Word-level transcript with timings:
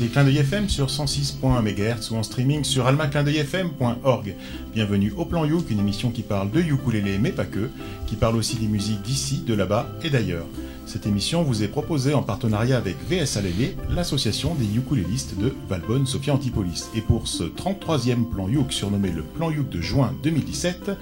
écoutez 0.00 0.12
Clin 0.12 0.24
d'œil 0.24 0.38
FM 0.38 0.68
sur 0.70 0.86
106.1 0.86 1.60
MHz 1.62 2.10
ou 2.10 2.16
en 2.16 2.22
streaming 2.22 2.64
sur 2.64 2.86
almaclindeuilfm.org. 2.86 4.34
Bienvenue 4.72 5.12
au 5.16 5.26
Plan 5.26 5.44
Youk, 5.44 5.68
une 5.70 5.80
émission 5.80 6.10
qui 6.10 6.22
parle 6.22 6.50
de 6.50 6.60
ukulélé 6.60 7.18
mais 7.18 7.32
pas 7.32 7.44
que, 7.44 7.68
qui 8.06 8.16
parle 8.16 8.36
aussi 8.36 8.56
des 8.56 8.66
musiques 8.66 9.02
d'ici, 9.02 9.42
de 9.46 9.52
là-bas 9.52 9.88
et 10.02 10.08
d'ailleurs. 10.08 10.46
Cette 10.86 11.06
émission 11.06 11.42
vous 11.42 11.62
est 11.62 11.68
proposée 11.68 12.14
en 12.14 12.22
partenariat 12.22 12.78
avec 12.78 12.96
VS 13.10 13.42
Lélé, 13.42 13.76
l'association 13.90 14.54
des 14.54 14.74
ukulélistes 14.74 15.38
de 15.38 15.52
Valbonne 15.68 16.06
Sophia 16.06 16.32
Antipolis. 16.32 16.88
Et 16.94 17.02
pour 17.02 17.28
ce 17.28 17.44
33e 17.44 18.24
plan 18.24 18.48
Youk, 18.48 18.72
surnommé 18.72 19.10
le 19.10 19.22
plan 19.22 19.50
Youk 19.50 19.68
de 19.68 19.82
juin 19.82 20.14
2017, 20.22 20.92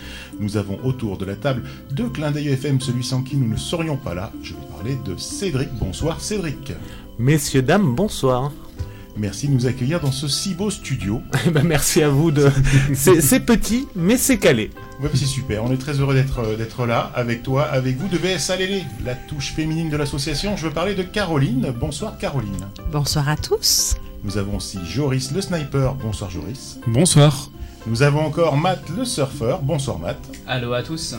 nous 0.40 0.56
avons 0.56 0.78
autour 0.82 1.18
de 1.18 1.24
la 1.24 1.36
table 1.36 1.62
de 1.92 2.04
Clin 2.04 2.32
d'œil 2.32 2.48
FM, 2.48 2.80
celui 2.80 3.04
sans 3.04 3.22
qui 3.22 3.36
nous 3.36 3.48
ne 3.48 3.56
serions 3.56 3.96
pas 3.96 4.14
là. 4.14 4.32
Je 4.42 4.54
vais 4.54 4.66
parler 4.72 4.98
de 5.04 5.16
Cédric. 5.16 5.68
Bonsoir 5.74 6.20
Cédric. 6.20 6.72
Messieurs, 7.18 7.62
dames, 7.62 7.94
bonsoir. 7.94 8.50
Merci 9.18 9.48
de 9.48 9.52
nous 9.52 9.66
accueillir 9.66 10.00
dans 10.00 10.12
ce 10.12 10.28
si 10.28 10.54
beau 10.54 10.70
studio. 10.70 11.20
Eh 11.46 11.50
ben, 11.50 11.64
merci 11.64 12.02
à 12.02 12.08
vous 12.08 12.30
de. 12.30 12.50
c'est 12.94 13.40
petit, 13.40 13.88
mais 13.96 14.16
c'est 14.16 14.38
calé. 14.38 14.70
Ouais, 15.00 15.08
c'est 15.14 15.24
super. 15.26 15.64
On 15.64 15.72
est 15.72 15.78
très 15.78 15.98
heureux 16.00 16.14
d'être 16.14 16.40
euh, 16.40 16.56
d'être 16.56 16.86
là 16.86 17.10
avec 17.14 17.42
toi, 17.42 17.64
avec 17.64 17.96
vous 17.96 18.08
de 18.08 18.16
VSA 18.16 18.56
Lélé, 18.56 18.82
la 19.04 19.14
touche 19.14 19.52
féminine 19.52 19.88
de 19.88 19.96
l'association. 19.96 20.56
Je 20.56 20.66
veux 20.66 20.72
parler 20.72 20.94
de 20.94 21.02
Caroline. 21.02 21.72
Bonsoir 21.78 22.18
Caroline. 22.18 22.68
Bonsoir 22.92 23.28
à 23.28 23.36
tous. 23.36 23.96
Nous 24.24 24.36
avons 24.36 24.56
aussi 24.56 24.78
Joris 24.84 25.32
le 25.32 25.40
sniper. 25.40 25.94
Bonsoir 25.94 26.30
Joris. 26.30 26.78
Bonsoir. 26.86 27.50
Nous 27.86 28.02
avons 28.02 28.20
encore 28.20 28.56
Matt 28.56 28.82
le 28.96 29.04
surfeur. 29.04 29.62
Bonsoir 29.62 29.98
Matt. 29.98 30.18
Allô 30.46 30.72
à 30.74 30.82
tous. 30.82 31.16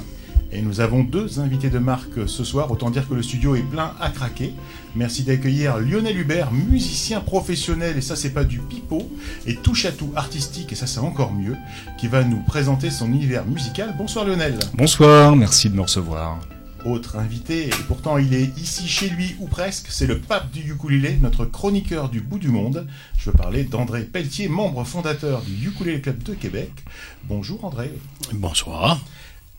Et 0.51 0.63
nous 0.63 0.81
avons 0.81 1.03
deux 1.03 1.39
invités 1.39 1.69
de 1.69 1.77
marque 1.77 2.27
ce 2.27 2.43
soir, 2.43 2.71
autant 2.71 2.89
dire 2.89 3.07
que 3.07 3.13
le 3.13 3.21
studio 3.21 3.55
est 3.55 3.61
plein 3.61 3.93
à 3.99 4.09
craquer. 4.09 4.53
Merci 4.95 5.21
d'accueillir 5.21 5.77
Lionel 5.77 6.17
Hubert, 6.17 6.51
musicien 6.51 7.21
professionnel, 7.21 7.97
et 7.97 8.01
ça 8.01 8.15
c'est 8.15 8.31
pas 8.31 8.43
du 8.43 8.57
pipeau, 8.57 9.11
et 9.45 9.55
touche 9.55 9.85
à 9.85 9.91
tout 9.91 10.11
artistique, 10.15 10.71
et 10.71 10.75
ça 10.75 10.87
c'est 10.87 10.99
encore 10.99 11.33
mieux, 11.33 11.55
qui 11.99 12.07
va 12.07 12.23
nous 12.23 12.41
présenter 12.41 12.89
son 12.89 13.13
univers 13.13 13.45
musical. 13.45 13.93
Bonsoir 13.95 14.25
Lionel. 14.25 14.57
Bonsoir, 14.73 15.35
merci 15.35 15.69
de 15.69 15.75
me 15.75 15.81
recevoir. 15.81 16.39
Autre 16.83 17.17
invité, 17.17 17.67
et 17.67 17.83
pourtant 17.87 18.17
il 18.17 18.33
est 18.33 18.57
ici 18.57 18.87
chez 18.87 19.09
lui 19.09 19.35
ou 19.39 19.47
presque, 19.47 19.87
c'est 19.89 20.07
le 20.07 20.17
pape 20.17 20.49
du 20.49 20.71
ukulélé, 20.71 21.19
notre 21.21 21.45
chroniqueur 21.45 22.09
du 22.09 22.21
bout 22.21 22.39
du 22.39 22.47
monde. 22.47 22.87
Je 23.19 23.29
veux 23.29 23.35
parler 23.35 23.65
d'André 23.65 24.01
Pelletier, 24.01 24.47
membre 24.47 24.83
fondateur 24.83 25.41
du 25.41 25.67
Ukulélé 25.67 26.01
Club 26.01 26.23
de 26.23 26.33
Québec. 26.33 26.71
Bonjour 27.25 27.65
André. 27.65 27.91
Bonsoir 28.33 28.99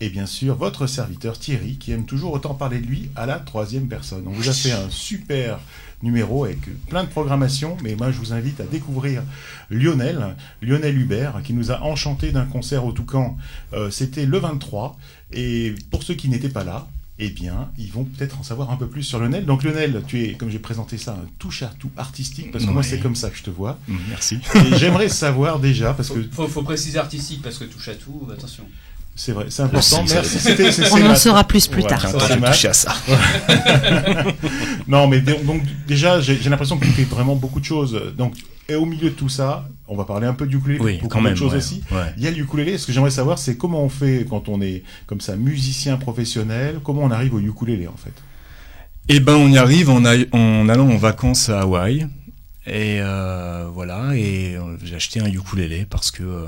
et 0.00 0.08
bien 0.08 0.26
sûr 0.26 0.56
votre 0.56 0.86
serviteur 0.86 1.38
Thierry 1.38 1.76
qui 1.76 1.92
aime 1.92 2.06
toujours 2.06 2.32
autant 2.32 2.54
parler 2.54 2.80
de 2.80 2.86
lui 2.86 3.10
à 3.16 3.26
la 3.26 3.38
troisième 3.38 3.88
personne. 3.88 4.24
On 4.26 4.32
vous 4.32 4.48
a 4.48 4.52
fait 4.52 4.72
un 4.72 4.88
super 4.90 5.60
numéro 6.02 6.44
avec 6.44 6.60
plein 6.86 7.04
de 7.04 7.08
programmation, 7.08 7.76
mais 7.82 7.94
moi 7.94 8.10
je 8.10 8.18
vous 8.18 8.32
invite 8.32 8.60
à 8.60 8.64
découvrir 8.64 9.22
Lionel, 9.68 10.34
Lionel 10.62 10.96
Hubert, 10.98 11.42
qui 11.44 11.52
nous 11.52 11.70
a 11.70 11.82
enchanté 11.82 12.32
d'un 12.32 12.46
concert 12.46 12.84
au 12.86 12.92
Toucan. 12.92 13.36
Euh, 13.74 13.90
C'était 13.90 14.24
le 14.24 14.38
23, 14.38 14.98
et 15.32 15.74
pour 15.90 16.02
ceux 16.02 16.14
qui 16.14 16.28
n'étaient 16.28 16.48
pas 16.48 16.64
là, 16.64 16.88
eh 17.22 17.28
bien, 17.28 17.68
ils 17.76 17.92
vont 17.92 18.04
peut-être 18.04 18.40
en 18.40 18.42
savoir 18.42 18.70
un 18.70 18.76
peu 18.76 18.86
plus 18.86 19.02
sur 19.02 19.18
Lionel. 19.18 19.44
Donc 19.44 19.62
Lionel, 19.62 20.02
tu 20.06 20.24
es, 20.24 20.32
comme 20.32 20.48
j'ai 20.48 20.58
présenté 20.58 20.96
ça, 20.96 21.12
un 21.12 21.26
touche 21.38 21.62
à 21.62 21.70
tout 21.78 21.90
artistique, 21.98 22.50
parce 22.50 22.64
que 22.64 22.70
moi 22.70 22.82
c'est 22.82 22.98
comme 22.98 23.14
ça 23.14 23.28
que 23.28 23.36
je 23.36 23.42
te 23.42 23.50
vois. 23.50 23.78
Merci. 24.08 24.38
Et 24.54 24.78
j'aimerais 24.78 25.10
savoir 25.10 25.60
déjà, 25.60 25.92
parce 25.92 26.08
que... 26.08 26.22
Faut, 26.32 26.48
faut 26.48 26.62
préciser 26.62 26.98
artistique, 26.98 27.42
parce 27.42 27.58
que 27.58 27.64
touche 27.64 27.88
à 27.88 27.94
tout, 27.94 28.26
attention. 28.32 28.64
C'est 29.16 29.32
vrai, 29.32 29.46
c'est 29.50 29.62
important. 29.62 30.04
Merci. 30.08 30.38
On 30.92 31.10
en 31.10 31.14
saura 31.14 31.44
plus 31.44 31.66
plus 31.66 31.82
tard. 31.82 32.04
à 32.06 32.72
ça. 32.72 32.94
non, 34.88 35.08
mais 35.08 35.20
donc 35.20 35.62
déjà, 35.86 36.20
j'ai 36.20 36.38
l'impression 36.48 36.78
que 36.78 36.86
tu 36.86 36.92
fais 36.92 37.04
vraiment 37.04 37.36
beaucoup 37.36 37.60
de 37.60 37.64
choses. 37.64 38.00
Donc, 38.16 38.34
et 38.68 38.74
au 38.74 38.86
milieu 38.86 39.10
de 39.10 39.14
tout 39.14 39.28
ça, 39.28 39.68
on 39.88 39.96
va 39.96 40.04
parler 40.04 40.26
un 40.26 40.32
peu 40.32 40.46
du 40.46 40.56
ukulélé, 40.56 40.80
oui, 40.80 40.94
beaucoup 40.94 41.08
quand 41.08 41.20
même, 41.20 41.32
de 41.32 41.38
choses 41.38 41.54
aussi. 41.54 41.82
Il 42.16 42.22
y 42.22 42.28
a 42.28 42.30
le 42.30 42.38
ukulélé. 42.38 42.78
Ce 42.78 42.86
que 42.86 42.92
j'aimerais 42.92 43.10
savoir, 43.10 43.38
c'est 43.38 43.56
comment 43.56 43.82
on 43.82 43.88
fait 43.88 44.26
quand 44.28 44.48
on 44.48 44.60
est 44.62 44.84
comme 45.06 45.20
ça 45.20 45.36
musicien 45.36 45.96
professionnel? 45.96 46.78
Comment 46.82 47.02
on 47.02 47.10
arrive 47.10 47.34
au 47.34 47.40
ukulélé 47.40 47.88
en 47.88 47.96
fait? 47.96 48.14
Eh 49.08 49.18
ben, 49.18 49.34
on 49.34 49.48
y 49.50 49.58
arrive 49.58 49.90
en, 49.90 50.04
en 50.04 50.68
allant 50.68 50.88
en 50.88 50.96
vacances 50.96 51.48
à 51.48 51.62
Hawaï. 51.62 52.06
Et 52.66 53.00
euh, 53.00 53.68
voilà, 53.72 54.14
et 54.14 54.54
euh, 54.54 54.76
j'ai 54.84 54.94
acheté 54.94 55.20
un 55.20 55.26
ukulélé 55.26 55.86
parce 55.88 56.10
que 56.10 56.22
euh, 56.22 56.46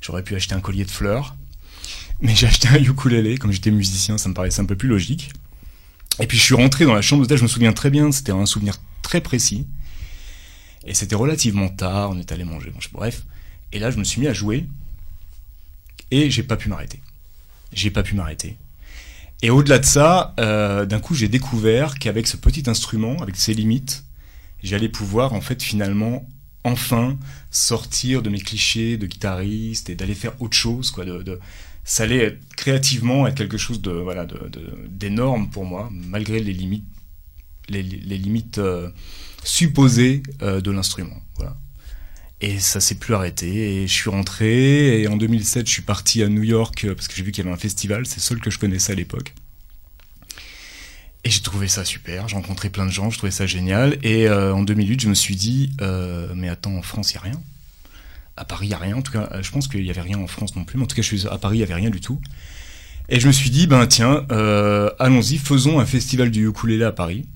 j'aurais 0.00 0.22
pu 0.22 0.34
acheter 0.34 0.54
un 0.54 0.60
collier 0.60 0.84
de 0.84 0.90
fleurs. 0.90 1.36
Mais 2.20 2.34
j'ai 2.34 2.46
acheté 2.46 2.68
un 2.68 2.82
ukulélé, 2.82 3.38
comme 3.38 3.52
j'étais 3.52 3.70
musicien, 3.70 4.18
ça 4.18 4.28
me 4.28 4.34
paraissait 4.34 4.60
un 4.60 4.66
peu 4.66 4.76
plus 4.76 4.88
logique. 4.88 5.32
Et 6.20 6.26
puis 6.26 6.38
je 6.38 6.42
suis 6.42 6.54
rentré 6.54 6.84
dans 6.84 6.94
la 6.94 7.02
chambre 7.02 7.22
d'hôtel, 7.22 7.38
je 7.38 7.42
me 7.42 7.48
souviens 7.48 7.72
très 7.72 7.90
bien, 7.90 8.12
c'était 8.12 8.32
un 8.32 8.46
souvenir 8.46 8.76
très 9.02 9.20
précis. 9.20 9.66
Et 10.86 10.94
c'était 10.94 11.16
relativement 11.16 11.68
tard, 11.68 12.10
on 12.10 12.18
est 12.18 12.30
allé 12.30 12.44
manger, 12.44 12.72
bref. 12.92 13.24
Et 13.72 13.78
là, 13.78 13.90
je 13.90 13.98
me 13.98 14.04
suis 14.04 14.20
mis 14.20 14.28
à 14.28 14.32
jouer, 14.32 14.66
et 16.10 16.30
j'ai 16.30 16.42
pas 16.42 16.56
pu 16.56 16.68
m'arrêter. 16.68 17.00
J'ai 17.72 17.90
pas 17.90 18.02
pu 18.02 18.14
m'arrêter. 18.14 18.56
Et 19.42 19.50
au-delà 19.50 19.78
de 19.78 19.84
ça, 19.84 20.34
euh, 20.38 20.86
d'un 20.86 21.00
coup, 21.00 21.14
j'ai 21.14 21.28
découvert 21.28 21.98
qu'avec 21.98 22.26
ce 22.26 22.36
petit 22.36 22.70
instrument, 22.70 23.16
avec 23.20 23.36
ses 23.36 23.52
limites, 23.52 24.04
j'allais 24.62 24.88
pouvoir, 24.88 25.32
en 25.32 25.40
fait, 25.40 25.62
finalement, 25.62 26.28
enfin 26.62 27.18
sortir 27.50 28.22
de 28.22 28.30
mes 28.30 28.40
clichés 28.40 28.96
de 28.96 29.06
guitariste 29.06 29.90
et 29.90 29.94
d'aller 29.94 30.14
faire 30.14 30.40
autre 30.40 30.56
chose, 30.56 30.90
quoi, 30.90 31.04
ça 31.84 32.04
allait 32.04 32.24
être, 32.24 32.56
créativement 32.56 33.26
être 33.26 33.36
quelque 33.36 33.58
chose 33.58 33.82
de 33.82 33.90
voilà 33.90 34.26
d'énorme 34.88 35.50
pour 35.50 35.64
moi, 35.64 35.90
malgré 35.92 36.40
les 36.40 36.52
limites 36.52 36.84
les, 37.68 37.82
limites 37.82 38.58
euh, 38.58 38.90
supposées 39.42 40.22
euh, 40.42 40.60
de 40.60 40.70
l'instrument. 40.70 41.20
Voilà. 41.36 41.56
Et 42.40 42.58
ça 42.58 42.80
s'est 42.80 42.96
plus 42.96 43.14
arrêté. 43.14 43.82
Et 43.82 43.86
je 43.86 43.92
suis 43.92 44.10
rentré. 44.10 45.00
Et 45.00 45.08
en 45.08 45.16
2007, 45.16 45.66
je 45.66 45.72
suis 45.72 45.82
parti 45.82 46.22
à 46.22 46.28
New 46.28 46.42
York 46.42 46.84
euh, 46.84 46.94
parce 46.94 47.08
que 47.08 47.14
j'ai 47.14 47.22
vu 47.22 47.32
qu'il 47.32 47.44
y 47.44 47.46
avait 47.46 47.54
un 47.54 47.58
festival. 47.58 48.06
C'est 48.06 48.16
le 48.16 48.22
seul 48.22 48.40
que 48.40 48.50
je 48.50 48.58
connaissais 48.58 48.92
à 48.92 48.96
l'époque. 48.96 49.34
Et 51.24 51.30
j'ai 51.30 51.40
trouvé 51.40 51.68
ça 51.68 51.84
super. 51.84 52.28
J'ai 52.28 52.36
rencontré 52.36 52.68
plein 52.68 52.84
de 52.84 52.90
gens. 52.90 53.08
Je 53.08 53.16
trouvais 53.16 53.32
ça 53.32 53.46
génial. 53.46 53.98
Et 54.02 54.28
en 54.28 54.62
2008, 54.62 55.00
je 55.00 55.08
me 55.08 55.14
suis 55.14 55.36
dit, 55.36 55.72
mais 56.34 56.50
attends, 56.50 56.76
en 56.76 56.82
France, 56.82 57.12
il 57.12 57.14
n'y 57.14 57.18
a 57.20 57.22
rien 57.22 57.42
à 58.36 58.44
Paris, 58.44 58.66
il 58.66 58.68
n'y 58.68 58.74
a 58.74 58.78
rien. 58.78 58.96
En 58.96 59.02
tout 59.02 59.12
cas, 59.12 59.28
je 59.40 59.50
pense 59.50 59.68
qu'il 59.68 59.82
n'y 59.82 59.90
avait 59.90 60.00
rien 60.00 60.18
en 60.18 60.26
France 60.26 60.56
non 60.56 60.64
plus. 60.64 60.78
Mais 60.78 60.84
en 60.84 60.86
tout 60.86 60.96
cas, 60.96 61.02
je 61.02 61.16
suis 61.16 61.26
à 61.26 61.38
Paris, 61.38 61.56
il 61.56 61.60
n'y 61.60 61.64
avait 61.64 61.74
rien 61.74 61.90
du 61.90 62.00
tout. 62.00 62.20
Et 63.08 63.20
je 63.20 63.26
me 63.26 63.32
suis 63.32 63.50
dit, 63.50 63.66
ben 63.66 63.86
tiens, 63.86 64.24
euh, 64.32 64.90
allons-y, 64.98 65.36
faisons 65.36 65.78
un 65.78 65.84
festival 65.84 66.30
du 66.30 66.48
ukulélé 66.48 66.84
à 66.84 66.92
Paris. 66.92 67.26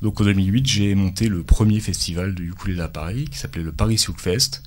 Donc 0.00 0.20
en 0.20 0.24
2008, 0.24 0.66
j'ai 0.66 0.94
monté 0.94 1.28
le 1.28 1.42
premier 1.42 1.80
festival 1.80 2.34
du 2.34 2.50
ukulélé 2.50 2.82
à 2.82 2.88
Paris, 2.88 3.24
qui 3.30 3.38
s'appelait 3.38 3.64
le 3.64 3.72
Paris 3.72 4.02
Fest. 4.16 4.62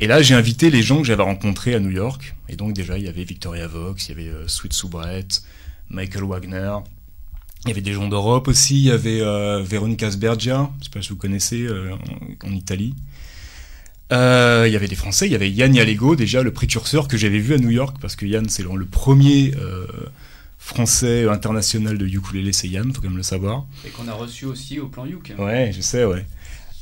Et 0.00 0.06
là, 0.06 0.22
j'ai 0.22 0.34
invité 0.34 0.70
les 0.70 0.82
gens 0.82 0.98
que 0.98 1.04
j'avais 1.04 1.22
rencontrés 1.22 1.74
à 1.74 1.80
New 1.80 1.90
York. 1.90 2.34
Et 2.48 2.56
donc 2.56 2.72
déjà, 2.72 2.96
il 2.96 3.04
y 3.04 3.08
avait 3.08 3.24
Victoria 3.24 3.68
Vox, 3.68 4.08
il 4.08 4.08
y 4.10 4.12
avait 4.12 4.30
euh, 4.30 4.48
Sweet 4.48 4.72
Soubrette, 4.72 5.42
Michael 5.90 6.24
Wagner. 6.24 6.76
Il 7.64 7.68
y 7.68 7.72
avait 7.72 7.82
des 7.82 7.92
gens 7.92 8.08
d'Europe 8.08 8.48
aussi. 8.48 8.76
Il 8.76 8.84
y 8.84 8.90
avait 8.90 9.20
euh, 9.20 9.62
Veronica 9.62 10.10
Sbergia, 10.10 10.70
je 10.78 10.84
sais 10.84 10.90
pas 10.90 11.02
si 11.02 11.10
vous 11.10 11.16
connaissez, 11.16 11.66
en 12.42 12.50
Italie. 12.52 12.94
Euh, 14.14 14.64
il 14.66 14.72
y 14.72 14.76
avait 14.76 14.86
des 14.86 14.94
Français, 14.94 15.26
il 15.26 15.32
y 15.32 15.34
avait 15.34 15.50
Yann 15.50 15.74
Yalego, 15.74 16.14
déjà 16.14 16.42
le 16.42 16.52
précurseur 16.52 17.08
que 17.08 17.16
j'avais 17.16 17.40
vu 17.40 17.54
à 17.54 17.58
New 17.58 17.70
York, 17.70 17.96
parce 18.00 18.14
que 18.14 18.26
Yann, 18.26 18.48
c'est 18.48 18.62
le 18.62 18.84
premier 18.84 19.52
euh, 19.56 19.86
français 20.58 21.28
international 21.28 21.98
de 21.98 22.06
ukulélé, 22.06 22.52
c'est 22.52 22.68
Yann, 22.68 22.92
faut 22.92 23.00
quand 23.00 23.08
même 23.08 23.16
le 23.16 23.24
savoir. 23.24 23.66
Et 23.84 23.90
qu'on 23.90 24.06
a 24.06 24.12
reçu 24.12 24.44
aussi 24.44 24.78
au 24.78 24.86
plan 24.86 25.04
Yuk. 25.04 25.32
Ouais, 25.38 25.72
je 25.74 25.80
sais, 25.80 26.04
ouais. 26.04 26.24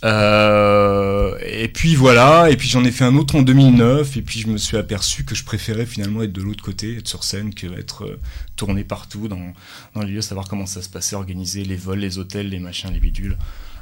Euh, 0.04 1.38
et 1.46 1.68
puis 1.68 1.94
voilà, 1.94 2.50
et 2.50 2.56
puis 2.56 2.68
j'en 2.68 2.84
ai 2.84 2.90
fait 2.90 3.04
un 3.04 3.14
autre 3.14 3.36
en 3.36 3.42
2009, 3.42 4.16
et 4.16 4.22
puis 4.22 4.40
je 4.40 4.48
me 4.48 4.58
suis 4.58 4.76
aperçu 4.76 5.24
que 5.24 5.34
je 5.34 5.44
préférais 5.44 5.86
finalement 5.86 6.22
être 6.22 6.32
de 6.32 6.42
l'autre 6.42 6.62
côté, 6.62 6.98
être 6.98 7.08
sur 7.08 7.24
scène, 7.24 7.54
que 7.54 7.66
être 7.78 8.18
tourné 8.56 8.84
partout 8.84 9.28
dans, 9.28 9.54
dans 9.94 10.02
les 10.02 10.12
lieux, 10.12 10.20
savoir 10.20 10.48
comment 10.48 10.66
ça 10.66 10.82
se 10.82 10.88
passait, 10.90 11.16
organiser 11.16 11.64
les 11.64 11.76
vols, 11.76 12.00
les 12.00 12.18
hôtels, 12.18 12.50
les 12.50 12.58
machins, 12.58 12.90
les 12.92 12.98
bidules. 12.98 13.38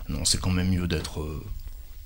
Non, 0.09 0.25
c'est 0.25 0.41
quand 0.41 0.51
même 0.51 0.71
mieux 0.71 0.87
d'être 0.87 1.27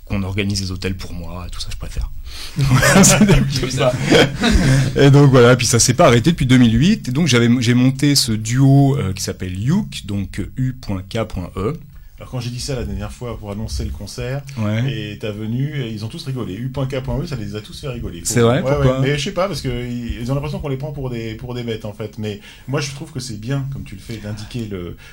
qu'on 0.05 0.23
organise 0.23 0.61
les 0.61 0.71
hôtels 0.71 0.97
pour 0.97 1.13
moi, 1.13 1.47
tout 1.51 1.61
ça 1.61 1.69
je 1.71 1.77
préfère. 1.77 2.11
et 4.97 5.11
donc 5.11 5.31
voilà, 5.31 5.57
puis 5.57 5.67
ça 5.67 5.79
s'est 5.79 5.95
pas 5.95 6.07
arrêté 6.07 6.33
depuis 6.33 6.47
2008, 6.47 7.09
et 7.09 7.13
donc 7.13 7.27
j'ai 7.27 7.75
monté 7.75 8.15
ce 8.15 8.33
duo 8.33 8.97
euh, 8.97 9.13
qui 9.13 9.23
s'appelle 9.23 9.59
Yuk, 9.59 10.07
donc 10.07 10.41
U.K.E. 10.57 11.79
Alors 12.25 12.31
quand 12.31 12.41
j'ai 12.41 12.49
dit 12.49 12.61
ça 12.61 12.75
la 12.75 12.85
dernière 12.85 13.13
fois 13.13 13.39
pour 13.39 13.51
annoncer 13.51 13.85
le 13.85 13.91
concert, 13.91 14.41
et 14.89 15.19
t'as 15.21 15.31
venu, 15.31 15.83
et 15.83 15.91
ils 15.91 16.07
ont 16.07 16.09
tous 16.09 16.25
rigolé. 16.25 16.55
U.K.E, 16.55 17.27
ça 17.27 17.37
les 17.37 17.55
a 17.55 17.61
tous 17.61 17.79
fait 17.79 17.89
rigoler. 17.89 18.23
C'est 18.25 18.41
vrai 18.41 18.63
pourquoi 18.63 19.01
Mais 19.01 19.19
je 19.19 19.25
sais 19.25 19.33
pas, 19.33 19.47
parce 19.47 19.61
qu'ils 19.61 20.33
ont 20.33 20.35
l'impression 20.35 20.59
qu'on 20.59 20.71
les 20.71 20.79
prend 20.79 20.93
pour 20.93 21.11
des, 21.11 21.35
pour 21.35 21.53
des 21.53 21.63
bêtes 21.63 21.85
en 21.85 21.93
fait. 21.93 22.17
Mais 22.17 22.41
moi 22.67 22.81
je 22.81 22.93
trouve 22.93 23.13
que 23.13 23.21
c'est 23.21 23.39
bien, 23.39 23.67
comme 23.75 23.85
tu 23.85 23.95
le 23.95 24.01
fais, 24.01 24.17
d'indiquer 24.17 24.71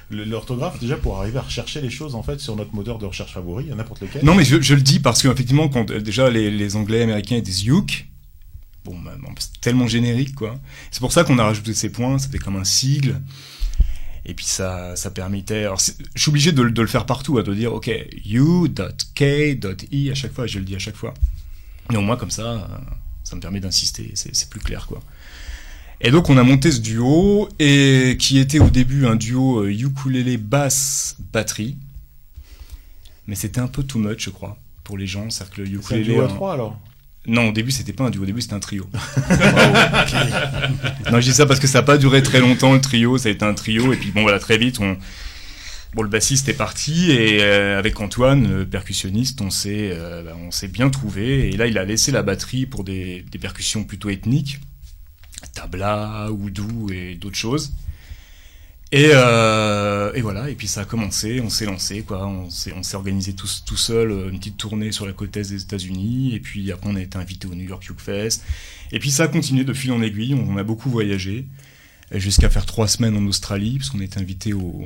l'orthographe, 0.10 0.80
déjà 0.80 0.96
pour 0.96 1.20
arriver 1.20 1.40
à 1.40 1.42
rechercher 1.42 1.82
les 1.82 1.90
choses 1.90 2.16
en 2.16 2.24
fait 2.24 2.40
sur 2.40 2.56
notre 2.56 2.74
moteur 2.74 2.98
de 2.98 3.06
recherche 3.06 3.34
favori, 3.34 3.66
n'importe 3.76 4.04
lequel. 4.04 4.24
Non 4.24 4.34
mais 4.34 4.46
je, 4.46 4.74
le 4.74 4.82
dis 4.82 5.02
parce 5.02 5.22
qu'effectivement, 5.22 5.68
quand 5.68 5.92
euh, 5.92 6.00
déjà 6.00 6.30
les, 6.30 6.50
les 6.50 6.76
Anglais 6.78 7.02
américains 7.02 7.42
disent 7.42 7.66
Yuk, 7.66 8.08
bon, 8.86 8.98
bah, 9.04 9.12
c'est 9.38 9.60
tellement 9.60 9.88
générique 9.88 10.34
quoi. 10.34 10.56
C'est 10.92 11.02
pour 11.02 11.12
ça 11.12 11.26
qu'on 11.26 11.40
a 11.40 11.44
rajouté 11.44 11.74
ces 11.74 11.90
points, 11.90 12.20
c'était 12.20 12.40
comme 12.40 12.56
un 12.56 12.64
sigle. 12.64 13.20
Et 14.26 14.34
puis 14.34 14.46
ça, 14.46 14.96
ça 14.96 15.10
permettait. 15.10 15.64
Alors, 15.66 15.80
je 15.80 16.22
suis 16.22 16.30
obligé 16.30 16.52
de, 16.52 16.64
de, 16.64 16.82
le 16.82 16.88
faire 16.88 17.06
partout, 17.06 17.38
à 17.38 17.44
de 17.44 17.54
dire, 17.54 17.74
ok, 17.74 17.90
u.k.e 18.26 20.12
à 20.12 20.16
chaque 20.16 20.34
fois, 20.34 20.48
je 20.48 20.60
le 20.60 20.66
dis 20.66 20.76
à 20.76 20.80
chaque 20.80 20.96
fois. 20.96 21.14
Mais 21.90 21.98
au 21.98 22.02
moins, 22.02 22.18
comme 22.18 22.32
ça, 22.32 22.68
ça 23.24 23.36
me 23.36 23.42
permet 23.42 23.60
d'insister, 23.60 24.12
c'est 24.16 24.50
plus 24.50 24.60
clair, 24.60 24.88
quoi. 24.88 25.02
Et 26.04 26.10
donc 26.10 26.30
on 26.30 26.38
a 26.38 26.44
monté 26.44 26.72
ce 26.72 26.80
duo 26.80 27.48
et 27.60 28.18
qui 28.20 28.40
était 28.40 28.60
au 28.60 28.72
début 28.72 29.06
un 29.06 29.16
duo 29.16 29.60
euh, 29.60 29.72
ukulélé 29.72 30.38
basse 30.38 31.16
batterie, 31.32 31.78
mais 33.28 33.36
c'était 33.36 33.62
un 33.62 33.68
peu 33.68 33.84
too 33.84 34.00
much, 34.00 34.26
je 34.26 34.32
crois, 34.32 34.58
pour 34.84 34.98
les 34.98 35.06
gens. 35.06 35.30
C'est-à-dire 35.30 35.56
que 35.56 35.62
le 35.62 35.68
ukulélé. 35.68 36.14
un 36.14 36.16
duo 36.16 36.22
à 36.24 36.28
trois 36.28 36.54
alors. 36.54 36.80
Non, 37.28 37.50
au 37.50 37.52
début 37.52 37.72
c'était 37.72 37.94
pas 37.94 38.06
un 38.06 38.10
duo, 38.10 38.24
au 38.24 38.26
début 38.26 38.42
c'était 38.42 38.56
un 38.56 38.60
trio. 38.60 38.88
Non, 41.12 41.20
je 41.20 41.26
dis 41.26 41.34
ça 41.34 41.46
parce 41.46 41.60
que 41.60 41.68
ça 41.68 41.80
n'a 41.80 41.84
pas 41.84 41.98
duré 41.98 42.24
très 42.24 42.40
longtemps 42.40 42.74
le 42.74 42.82
trio, 42.82 43.18
ça 43.18 43.30
a 43.30 43.32
été 43.32 43.44
un 43.44 43.54
trio 43.54 43.92
et 43.92 43.98
puis 43.98 44.12
bon 44.12 44.22
voilà 44.22 44.40
très 44.40 44.58
vite 44.58 44.80
on. 44.80 44.98
Bon, 45.94 46.04
le 46.04 46.10
bassiste 46.10 46.48
est 46.48 46.54
parti 46.54 47.12
et 47.12 47.40
euh, 47.42 47.78
avec 47.78 48.00
Antoine, 48.00 48.60
le 48.60 48.66
percussionniste, 48.66 49.42
on 49.42 49.50
s'est 49.50 49.90
euh, 49.92 50.24
bah, 50.24 50.38
on 50.42 50.50
s'est 50.50 50.70
bien 50.70 50.90
trouvé. 50.90 51.50
Et 51.50 51.58
là, 51.58 51.68
il 51.68 51.78
a 51.78 51.84
laissé 51.84 52.14
la 52.14 52.24
batterie 52.24 52.66
pour 52.66 52.86
des, 52.86 53.26
des 53.30 53.38
percussions 53.38 53.84
plutôt 53.84 54.10
ethniques 54.10 54.62
tabla, 55.54 56.30
oudou 56.32 56.90
et 56.92 57.16
d'autres 57.16 57.38
choses. 57.38 57.74
Et, 58.94 59.12
euh, 59.14 60.12
et, 60.14 60.22
voilà, 60.22 60.50
et 60.50 60.56
puis 60.56 60.68
ça 60.68 60.82
a 60.82 60.86
commencé, 60.86 61.40
on 61.40 61.50
s'est 61.50 61.66
lancé, 61.66 62.02
quoi. 62.02 62.28
On 62.28 62.50
s'est, 62.50 62.74
organisé 62.94 63.34
tout, 63.34 63.48
tout 63.66 63.78
seul 63.78 64.12
une 64.12 64.38
petite 64.38 64.58
tournée 64.58 64.92
sur 64.92 65.06
la 65.06 65.14
côte 65.14 65.36
est 65.38 65.50
des 65.50 65.62
États-Unis, 65.62 66.36
et 66.36 66.42
puis 66.42 66.72
après 66.74 66.90
on 66.90 66.96
a 66.96 67.02
été 67.02 67.18
invité 67.18 67.48
au 67.48 67.56
New 67.56 67.68
York 67.68 67.88
Uke 67.90 68.02
Fest. 68.02 68.44
Et 68.92 69.00
puis 69.00 69.10
ça 69.10 69.24
a 69.24 69.28
continué 69.30 69.64
de 69.64 69.74
fil 69.74 69.94
en 69.94 70.02
aiguille, 70.02 70.34
on, 70.34 70.58
a 70.58 70.64
beaucoup 70.64 70.90
voyagé, 70.90 71.46
jusqu'à 72.12 72.50
faire 72.50 72.66
trois 72.66 72.90
semaines 72.90 73.16
en 73.16 73.26
Australie, 73.28 73.78
parce 73.78 73.90
qu'on 73.90 74.02
a 74.02 74.04
été 74.04 74.20
invité 74.20 74.52
au, 74.52 74.86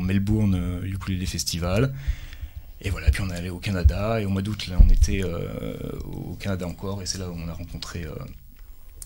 Melbourne 0.00 0.80
Ukulele 0.84 1.26
Festival. 1.26 1.92
Et 2.80 2.90
voilà, 2.90 3.10
puis 3.10 3.22
on 3.22 3.30
est 3.30 3.36
allé 3.36 3.50
au 3.50 3.58
Canada, 3.58 4.20
et 4.20 4.24
au 4.24 4.30
mois 4.30 4.42
d'août, 4.42 4.66
là, 4.68 4.78
on 4.80 4.88
était 4.88 5.22
euh, 5.24 5.76
au 6.04 6.36
Canada 6.36 6.66
encore, 6.66 7.02
et 7.02 7.06
c'est 7.06 7.18
là 7.18 7.28
où 7.28 7.34
on 7.36 7.48
a 7.48 7.52
rencontré 7.52 8.04
euh, 8.04 8.14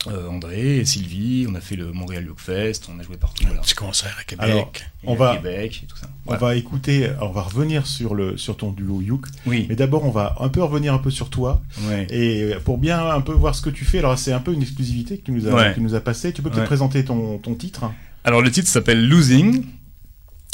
euh, 0.07 0.29
André 0.29 0.79
et 0.79 0.85
Sylvie, 0.85 1.47
on 1.49 1.55
a 1.55 1.61
fait 1.61 1.77
le 1.77 1.93
Montréal 1.93 2.25
Youth 2.25 2.41
Fest, 2.41 2.89
on 2.95 2.99
a 2.99 3.03
joué 3.03 3.17
partout. 3.17 3.45
Voilà. 3.47 3.61
Petit 3.61 3.75
concert 3.75 4.17
à 4.19 4.25
Québec. 4.25 4.87
on 5.05 5.15
va, 5.15 5.37
Québec 5.37 5.83
et 5.83 5.87
tout 5.87 5.97
ça. 5.97 6.09
On 6.27 6.37
va 6.37 6.57
écouter, 6.57 7.11
on 7.21 7.31
va 7.31 7.43
revenir 7.43 7.87
sur, 7.87 8.15
le, 8.15 8.39
sur 8.39 8.57
ton 8.57 8.73
duo 8.73 9.03
Youk. 9.03 9.27
Oui. 9.47 9.67
Mais 9.69 9.77
d'abord, 9.77 10.05
on 10.05 10.11
va 10.11 10.37
un 10.41 10.49
peu 10.49 10.63
revenir 10.63 10.95
un 10.95 10.99
peu 10.99 11.11
sur 11.11 11.29
toi. 11.29 11.61
Ouais. 11.83 12.07
Et 12.11 12.55
pour 12.65 12.79
bien 12.79 13.11
un 13.11 13.21
peu 13.21 13.33
voir 13.33 13.55
ce 13.55 13.61
que 13.61 13.71
tu 13.71 13.85
fais, 13.85 13.99
alors 13.99 14.19
c'est 14.19 14.33
un 14.33 14.41
peu 14.41 14.55
une 14.55 14.63
exclusivité 14.63 15.19
que 15.19 15.25
tu 15.25 15.33
nous 15.33 15.47
as, 15.49 15.77
nous 15.77 15.95
a 15.95 16.01
passé. 16.01 16.33
Tu 16.33 16.41
peux 16.41 16.51
peut-être 16.51 16.67
présenter 16.67 17.05
ton, 17.05 17.39
ton 17.39 17.55
titre 17.55 17.91
Alors 18.25 18.41
le 18.41 18.51
titre 18.51 18.69
s'appelle 18.69 19.07
Losing. 19.07 19.65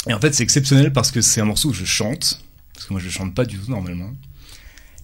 Et 0.07 0.13
en 0.13 0.19
fait, 0.19 0.33
c'est 0.33 0.43
exceptionnel 0.43 0.93
parce 0.93 1.11
que 1.11 1.21
c'est 1.21 1.41
un 1.41 1.45
morceau 1.45 1.69
où 1.69 1.73
je 1.73 1.85
chante. 1.85 2.41
Parce 2.73 2.85
que 2.85 2.93
moi, 2.93 3.01
je 3.01 3.09
chante 3.09 3.33
pas 3.33 3.45
du 3.45 3.57
tout 3.57 3.71
normalement. 3.71 4.11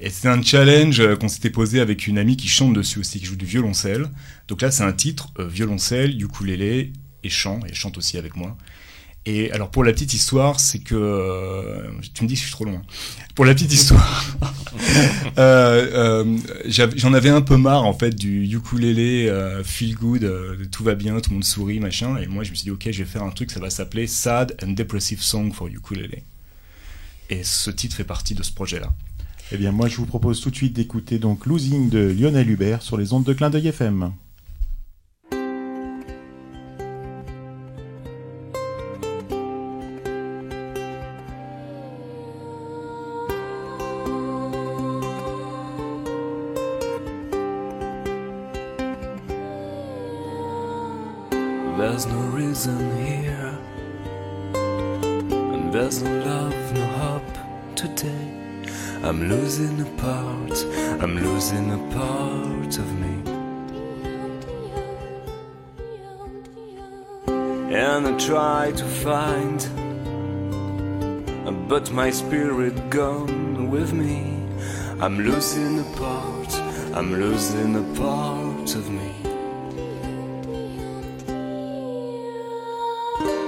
Et 0.03 0.09
c'est 0.09 0.27
un 0.27 0.41
challenge 0.41 0.99
euh, 0.99 1.15
qu'on 1.15 1.29
s'était 1.29 1.49
posé 1.49 1.79
avec 1.79 2.07
une 2.07 2.17
amie 2.17 2.35
qui 2.35 2.49
chante 2.49 2.73
dessus 2.73 2.99
aussi, 2.99 3.21
qui 3.21 3.25
joue 3.25 3.37
du 3.37 3.45
violoncelle. 3.45 4.09
Donc 4.49 4.61
là, 4.61 4.69
c'est 4.69 4.83
un 4.83 4.91
titre, 4.91 5.29
euh, 5.39 5.47
violoncelle, 5.47 6.21
ukulélé 6.21 6.91
et 7.23 7.29
chant, 7.29 7.61
et 7.61 7.69
elle 7.69 7.73
chante 7.73 7.97
aussi 7.97 8.17
avec 8.17 8.35
moi. 8.35 8.57
Et 9.25 9.49
alors 9.53 9.71
pour 9.71 9.85
la 9.85 9.93
petite 9.93 10.13
histoire, 10.13 10.59
c'est 10.59 10.79
que 10.79 10.95
euh, 10.95 11.89
tu 12.13 12.25
me 12.25 12.27
dis 12.27 12.33
que 12.33 12.41
je 12.41 12.45
suis 12.47 12.51
trop 12.51 12.65
loin. 12.65 12.81
Pour 13.33 13.45
la 13.45 13.53
petite 13.53 13.71
histoire, 13.71 14.35
j'en 15.37 17.13
avais 17.13 17.29
un 17.29 17.41
peu 17.41 17.55
marre 17.55 17.85
en 17.85 17.93
fait 17.93 18.13
du 18.13 18.45
ukulélé 18.53 19.31
feel 19.63 19.95
good, 19.95 20.29
tout 20.69 20.83
va 20.83 20.95
bien, 20.95 21.17
tout 21.21 21.29
le 21.29 21.35
monde 21.35 21.45
sourit 21.45 21.79
machin. 21.79 22.17
Et 22.17 22.27
moi 22.27 22.43
je 22.43 22.49
me 22.49 22.55
suis 22.55 22.65
dit 22.65 22.71
ok, 22.71 22.89
je 22.91 23.03
vais 23.03 23.09
faire 23.09 23.23
un 23.23 23.31
truc, 23.31 23.49
ça 23.49 23.61
va 23.61 23.69
s'appeler 23.69 24.07
Sad 24.07 24.57
and 24.61 24.71
Depressive 24.71 25.21
Song 25.21 25.53
for 25.53 25.67
Ukulele. 25.67 26.21
Et 27.29 27.45
ce 27.45 27.71
titre 27.71 27.95
fait 27.95 28.03
partie 28.03 28.35
de 28.35 28.43
ce 28.43 28.51
projet-là. 28.51 28.93
Eh 29.55 29.57
bien, 29.57 29.71
moi, 29.71 29.87
je 29.87 29.97
vous 29.97 30.07
propose 30.07 30.41
tout 30.41 30.49
de 30.49 30.55
suite 30.55 30.73
d'écouter 30.73 31.19
donc 31.19 31.45
Losing 31.45 31.87
de 31.87 31.99
Lionel 31.99 32.49
Hubert 32.49 32.81
sur 32.81 32.97
les 32.97 33.13
ondes 33.13 33.23
de 33.23 33.33
clin 33.33 33.51
d'œil 33.51 33.67
FM. 33.67 34.11
I'm 75.13 75.23
losing 75.23 75.79
a 75.79 75.83
part, 75.95 76.51
I'm 76.97 77.13
losing 77.13 77.75
a 77.75 77.83
part 77.95 78.73
of 78.73 78.89
me. 78.89 79.11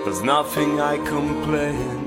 There's 0.06 0.22
nothing 0.22 0.80
I 0.80 0.98
complain 0.98 2.06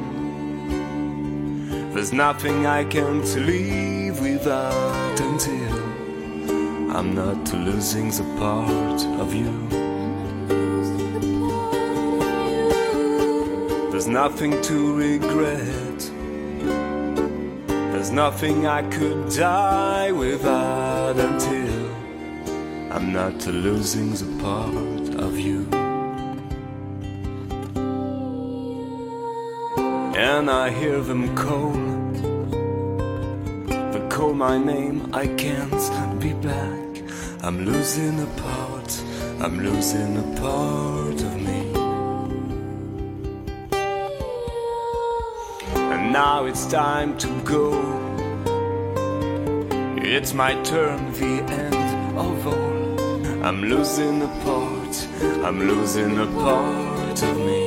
there's 1.92 2.12
nothing 2.12 2.66
I 2.66 2.84
can't 2.84 3.34
leave 3.34 4.20
without 4.20 5.20
until 5.20 5.74
I'm 6.96 7.16
not 7.16 7.52
losing 7.52 8.10
the 8.10 8.22
part 8.38 9.02
of 9.18 9.34
you. 9.34 9.52
There's 13.90 14.06
nothing 14.06 14.62
to 14.62 14.94
regret. 14.94 15.87
There's 18.08 18.16
nothing 18.16 18.66
I 18.66 18.80
could 18.88 19.28
die 19.28 20.12
without 20.12 21.18
until 21.18 21.90
I'm 22.90 23.12
not 23.12 23.46
losing 23.46 24.14
the 24.14 24.42
part 24.42 25.14
of 25.22 25.38
you. 25.38 25.68
and 30.16 30.50
I 30.50 30.70
hear 30.70 31.02
them 31.02 31.36
call. 31.36 31.74
They 33.92 34.08
call 34.08 34.32
my 34.32 34.56
name, 34.56 35.14
I 35.14 35.26
can't 35.26 36.18
be 36.18 36.32
back. 36.32 37.02
I'm 37.42 37.66
losing 37.66 38.22
a 38.22 38.26
part, 38.40 38.90
I'm 39.38 39.60
losing 39.60 40.16
a 40.16 40.40
part 40.40 41.20
of 41.28 41.34
me. 41.46 41.60
And 45.92 46.10
now 46.10 46.46
it's 46.46 46.64
time 46.64 47.18
to 47.18 47.28
go. 47.42 47.97
It's 50.20 50.34
my 50.34 50.60
turn, 50.64 51.12
the 51.12 51.44
end 51.48 52.18
of 52.18 52.44
all. 52.44 53.46
I'm 53.46 53.62
losing 53.62 54.20
a 54.22 54.26
part, 54.42 54.94
I'm 55.46 55.60
losing 55.60 56.18
a 56.18 56.26
part 56.26 57.22
of 57.22 57.36
me. 57.38 57.57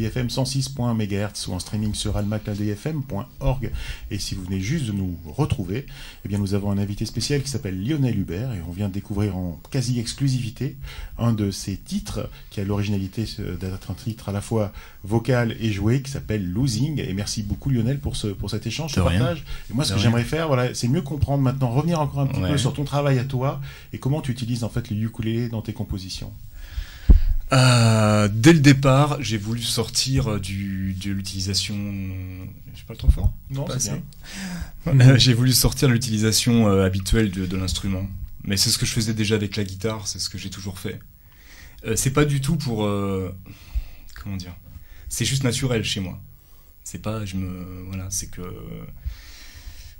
Youk 0.00 0.12
sur 0.12 0.22
Clin 0.22 0.26
FM 0.26 0.26
106.MHz 0.28 1.48
ou 1.48 1.52
en 1.52 1.58
streaming 1.58 1.94
sur 1.94 2.16
almaclindeuilfm.org. 2.16 3.70
Et 4.10 4.18
si 4.18 4.34
vous 4.34 4.44
venez 4.44 4.60
juste 4.60 4.86
de 4.86 4.92
nous 4.92 5.16
retrouver, 5.26 5.86
eh 6.24 6.28
bien 6.28 6.38
nous 6.38 6.54
avons 6.54 6.70
un 6.70 6.78
invité 6.78 7.04
spécial 7.06 7.42
qui 7.42 7.48
s'appelle 7.48 7.82
Lionel 7.82 8.18
Hubert 8.18 8.52
et 8.52 8.60
on 8.68 8.72
vient 8.72 8.88
de 8.88 8.94
découvrir 8.94 9.36
en 9.36 9.60
quasi-exclusivité 9.70 10.76
un 11.18 11.32
de 11.32 11.50
ses 11.50 11.76
titres 11.76 12.28
qui 12.50 12.60
a 12.60 12.64
l'originalité 12.64 13.24
d'être 13.60 13.90
un 13.90 13.94
titre 13.94 14.28
à 14.28 14.32
la 14.32 14.40
fois 14.40 14.72
vocal 15.04 15.56
et 15.60 15.72
joué 15.72 16.02
qui 16.02 16.10
s'appelle 16.10 16.50
Losing. 16.50 17.00
Et 17.00 17.12
merci 17.14 17.42
beaucoup 17.42 17.70
Lionel 17.70 17.98
pour, 17.98 18.16
ce, 18.16 18.28
pour 18.28 18.50
cet 18.50 18.66
échange, 18.66 18.92
ce 18.94 19.00
partage. 19.00 19.44
Et 19.70 19.74
moi 19.74 19.84
ce 19.84 19.94
que 19.94 19.98
j'aimerais 19.98 20.24
faire, 20.24 20.48
voilà, 20.48 20.74
c'est 20.74 20.88
mieux 20.88 21.02
comprendre 21.02 21.42
maintenant, 21.42 21.70
revenir 21.70 22.00
encore 22.00 22.20
un 22.20 22.26
petit 22.26 22.40
peu 22.40 22.58
sur 22.58 22.72
ton 22.72 22.84
travail 22.84 23.18
à 23.18 23.24
toi 23.24 23.60
et 23.92 23.98
comment 23.98 24.20
tu 24.20 24.32
utilises 24.32 24.64
en 24.64 24.68
fait 24.68 24.90
le 24.90 24.96
ukulélé 24.96 25.48
dans 25.48 25.62
tes 25.62 25.72
compositions. 25.72 26.32
Euh, 27.52 28.28
dès 28.32 28.52
le 28.52 28.60
départ, 28.60 29.20
j'ai 29.20 29.38
voulu 29.38 29.62
sortir 29.62 30.40
du, 30.40 30.94
de 30.94 31.10
l'utilisation. 31.10 31.74
Je 32.74 32.84
pas 32.84 32.94
trop 32.94 33.10
fort 33.10 33.32
Non, 33.50 33.66
c'est 33.78 33.92
bien. 33.92 34.02
Euh, 34.86 35.16
j'ai 35.18 35.34
voulu 35.34 35.52
sortir 35.52 35.88
de 35.88 35.94
l'utilisation 35.94 36.68
euh, 36.68 36.84
habituelle 36.84 37.30
de, 37.30 37.56
l'instrument. 37.56 38.06
Mais 38.44 38.56
c'est 38.56 38.70
ce 38.70 38.78
que 38.78 38.86
je 38.86 38.92
faisais 38.92 39.14
déjà 39.14 39.34
avec 39.34 39.56
la 39.56 39.64
guitare, 39.64 40.06
c'est 40.06 40.18
ce 40.18 40.30
que 40.30 40.38
j'ai 40.38 40.50
toujours 40.50 40.78
fait. 40.78 40.98
c'est 41.96 42.12
pas 42.12 42.24
du 42.24 42.40
tout 42.40 42.56
pour. 42.56 42.78
comment 44.22 44.36
dire 44.36 44.54
C'est 45.08 45.24
juste 45.24 45.44
naturel 45.44 45.84
chez 45.84 46.00
moi. 46.00 46.18
C'est 46.84 47.02
pas. 47.02 47.24
Je 47.24 47.36
me. 47.36 47.84
Voilà, 47.88 48.06
c'est 48.10 48.30
que. 48.30 48.42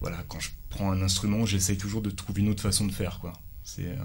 Voilà, 0.01 0.25
quand 0.29 0.41
je 0.41 0.49
prends 0.71 0.91
un 0.93 1.03
instrument, 1.03 1.45
j'essaye 1.45 1.77
toujours 1.77 2.01
de 2.01 2.11
trouver 2.11 2.41
une 2.41 2.49
autre 2.49 2.63
façon 2.63 2.87
de 2.87 2.93
faire, 2.93 3.19
quoi. 3.21 3.33
C'est. 3.65 3.97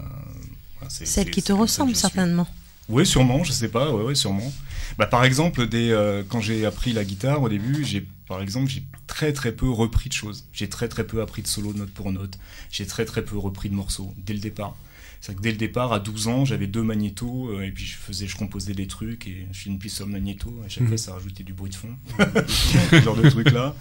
Celle 0.88 1.30
qui 1.30 1.42
te 1.42 1.52
ressemble 1.52 1.94
certainement. 1.94 2.46
Oui, 2.88 3.04
sûrement, 3.04 3.42
je 3.42 3.52
sais 3.52 3.68
pas, 3.68 3.92
ouais 3.92 4.14
sûrement. 4.14 4.52
Bah, 4.98 5.06
par 5.06 5.24
exemple, 5.24 5.66
des, 5.66 5.90
euh, 5.90 6.22
quand 6.28 6.40
j'ai 6.40 6.64
appris 6.64 6.92
la 6.92 7.04
guitare 7.04 7.42
au 7.42 7.48
début, 7.48 7.84
j'ai, 7.84 8.06
par 8.28 8.40
exemple, 8.40 8.70
j'ai 8.70 8.84
très 9.06 9.32
très 9.32 9.52
peu 9.52 9.68
repris 9.68 10.08
de 10.08 10.14
choses. 10.14 10.46
J'ai 10.52 10.68
très 10.68 10.88
très 10.88 11.04
peu 11.04 11.20
appris 11.20 11.42
de 11.42 11.48
solo 11.48 11.72
note 11.72 11.90
pour 11.90 12.12
note. 12.12 12.38
J'ai 12.70 12.86
très 12.86 13.04
très 13.04 13.24
peu 13.24 13.36
repris 13.36 13.68
de 13.68 13.74
morceaux 13.74 14.14
dès 14.18 14.34
le 14.34 14.40
départ. 14.40 14.76
C'est 15.20 15.34
que 15.34 15.40
dès 15.40 15.50
le 15.50 15.56
départ, 15.56 15.92
à 15.92 15.98
12 15.98 16.28
ans, 16.28 16.44
j'avais 16.44 16.66
deux 16.66 16.82
magnétos 16.82 17.48
euh, 17.48 17.62
et 17.62 17.72
puis 17.72 17.84
je 17.84 17.96
faisais, 17.96 18.28
je 18.28 18.36
composais 18.36 18.74
des 18.74 18.86
trucs 18.86 19.26
et 19.26 19.48
je 19.50 19.58
suis 19.58 19.70
une 19.70 19.78
piste 19.78 20.00
magnéto. 20.02 20.62
À 20.64 20.68
chaque 20.68 20.82
mhm. 20.82 20.88
fois, 20.90 20.98
ça 20.98 21.12
rajoutait 21.14 21.42
du 21.42 21.52
bruit 21.52 21.70
de 21.70 21.74
fond, 21.74 21.88
ce 22.46 23.00
genre 23.00 23.16
de 23.16 23.28
trucs 23.28 23.50
là. 23.50 23.74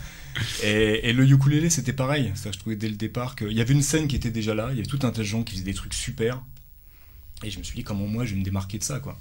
Et, 0.63 1.09
et 1.09 1.13
le 1.13 1.29
ukulélé, 1.29 1.69
c'était 1.69 1.93
pareil. 1.93 2.31
Ça, 2.35 2.51
je 2.51 2.57
trouvais 2.57 2.75
dès 2.75 2.89
le 2.89 2.95
départ 2.95 3.35
qu'il 3.35 3.51
y 3.51 3.61
avait 3.61 3.73
une 3.73 3.83
scène 3.83 4.07
qui 4.07 4.15
était 4.15 4.31
déjà 4.31 4.55
là. 4.55 4.69
Il 4.71 4.77
y 4.77 4.79
avait 4.79 4.87
tout 4.87 4.99
un 5.03 5.11
tas 5.11 5.21
de 5.21 5.23
gens 5.23 5.43
qui 5.43 5.53
faisaient 5.53 5.65
des 5.65 5.73
trucs 5.73 5.93
super 5.93 6.41
et 7.43 7.49
je 7.49 7.59
me 7.59 7.63
suis 7.63 7.75
dit, 7.75 7.83
comment 7.83 8.07
moi 8.07 8.25
je 8.25 8.33
vais 8.33 8.39
me 8.39 8.45
démarquer 8.45 8.77
de 8.77 8.83
ça, 8.83 8.99
quoi 8.99 9.17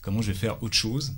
Comment 0.00 0.22
je 0.22 0.32
vais 0.32 0.38
faire 0.38 0.62
autre 0.62 0.74
chose 0.74 1.14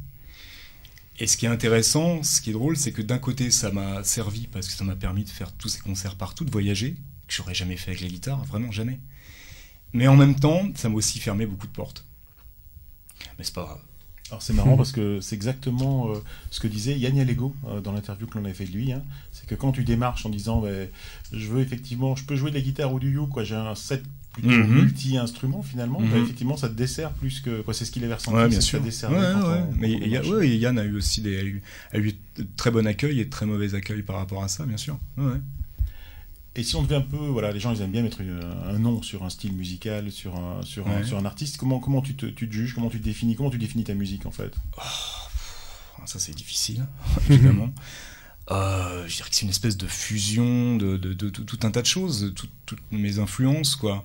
Et 1.18 1.26
ce 1.26 1.36
qui 1.36 1.46
est 1.46 1.48
intéressant, 1.48 2.22
ce 2.22 2.40
qui 2.40 2.50
est 2.50 2.52
drôle, 2.52 2.76
c'est 2.76 2.92
que 2.92 3.02
d'un 3.02 3.18
côté, 3.18 3.50
ça 3.50 3.70
m'a 3.70 4.04
servi 4.04 4.46
parce 4.46 4.66
que 4.66 4.72
ça 4.72 4.84
m'a 4.84 4.96
permis 4.96 5.24
de 5.24 5.30
faire 5.30 5.52
tous 5.52 5.68
ces 5.68 5.80
concerts 5.80 6.16
partout, 6.16 6.44
de 6.44 6.50
voyager, 6.50 6.96
que 7.28 7.34
j'aurais 7.34 7.54
jamais 7.54 7.76
fait 7.76 7.92
avec 7.92 8.02
la 8.02 8.08
guitare, 8.08 8.44
vraiment 8.44 8.70
jamais. 8.72 8.98
Mais 9.92 10.08
en 10.08 10.16
même 10.16 10.34
temps, 10.34 10.68
ça 10.74 10.88
m'a 10.88 10.96
aussi 10.96 11.20
fermé 11.20 11.46
beaucoup 11.46 11.66
de 11.66 11.72
portes. 11.72 12.04
Mais 13.38 13.44
c'est 13.44 13.54
pas 13.54 13.62
grave. 13.62 13.80
Alors 14.30 14.42
c'est 14.42 14.52
marrant 14.52 14.76
parce 14.76 14.92
que 14.92 15.20
c'est 15.20 15.36
exactement 15.36 16.10
euh, 16.10 16.22
ce 16.50 16.60
que 16.60 16.66
disait 16.66 16.98
Yann 16.98 17.22
Lego 17.22 17.54
euh, 17.68 17.80
dans 17.80 17.92
l'interview 17.92 18.26
que 18.26 18.36
l'on 18.38 18.44
avait 18.44 18.54
fait 18.54 18.64
de 18.64 18.72
lui. 18.72 18.92
Hein. 18.92 19.02
C'est 19.32 19.46
que 19.46 19.54
quand 19.54 19.72
tu 19.72 19.84
démarches 19.84 20.26
en 20.26 20.30
disant 20.30 20.64
je 21.32 21.46
veux 21.46 21.62
effectivement, 21.62 22.16
je 22.16 22.24
peux 22.24 22.36
jouer 22.36 22.50
de 22.50 22.56
la 22.56 22.62
guitare 22.62 22.92
ou 22.92 22.98
du 22.98 23.12
you, 23.12 23.28
quoi, 23.28 23.44
j'ai 23.44 23.54
un 23.54 23.74
set 23.74 24.02
plutôt 24.34 24.48
mhm. 24.48 24.82
multi-instrument 24.82 25.62
finalement, 25.62 26.00
bah, 26.00 26.16
mhm. 26.16 26.24
effectivement 26.24 26.56
ça 26.56 26.68
te 26.68 26.74
dessert 26.74 27.12
plus 27.12 27.40
que. 27.40 27.64
C'est 27.72 27.84
ce 27.84 27.90
qu'il 27.90 28.04
avait 28.04 28.14
ressenti, 28.14 28.36
ouais, 28.36 28.48
bien 28.48 28.60
sûr. 28.60 28.80
Ça 28.92 29.10
ouais, 29.10 29.62
Mais 29.78 29.92
Yann 29.92 30.78
a 30.78 30.84
eu 30.84 30.96
aussi 30.96 31.22
des, 31.22 31.38
a 31.38 31.42
eu, 31.42 31.62
a 31.92 31.98
eu 31.98 32.14
très 32.56 32.70
bon 32.70 32.86
accueil 32.86 33.20
et 33.20 33.28
très 33.28 33.46
mauvais 33.46 33.74
accueil 33.74 34.02
par 34.02 34.16
rapport 34.16 34.42
à 34.42 34.48
ça, 34.48 34.66
bien 34.66 34.76
sûr. 34.76 34.98
Et 36.56 36.62
si 36.62 36.76
on 36.76 36.82
devait 36.82 36.96
un 36.96 37.00
peu, 37.00 37.16
voilà, 37.16 37.50
les 37.50 37.58
gens 37.58 37.72
ils 37.72 37.80
aiment 37.80 37.90
bien 37.90 38.02
mettre 38.02 38.20
un 38.20 38.78
nom 38.78 39.02
sur 39.02 39.24
un 39.24 39.30
style 39.30 39.54
musical, 39.54 40.12
sur 40.12 40.36
un, 40.36 40.62
sur 40.62 40.86
un, 40.88 41.02
sur 41.02 41.18
un 41.18 41.24
artiste. 41.24 41.56
Comment, 41.56 41.80
comment 41.80 42.00
tu, 42.00 42.14
te, 42.14 42.26
tu 42.26 42.48
te 42.48 42.54
juges, 42.54 42.74
comment 42.74 42.90
tu 42.90 43.00
te 43.00 43.04
définis, 43.04 43.34
comment 43.34 43.50
tu 43.50 43.58
définis 43.58 43.84
ta 43.84 43.94
musique 43.94 44.26
en 44.26 44.30
fait? 44.30 44.52
Oh, 44.78 46.02
Ça 46.06 46.18
c'est 46.18 46.34
difficile, 46.34 46.86
évidemment. 47.30 47.72
Euh, 48.50 49.06
je 49.06 49.16
dirais 49.16 49.30
que 49.30 49.36
c'est 49.36 49.42
une 49.42 49.50
espèce 49.50 49.76
de 49.76 49.86
fusion 49.86 50.76
de, 50.76 50.96
tout 50.96 51.58
un 51.62 51.70
tas 51.70 51.82
de 51.82 51.86
choses, 51.86 52.34
toutes 52.66 52.92
mes 52.92 53.18
influences, 53.18 53.76
quoi. 53.76 54.04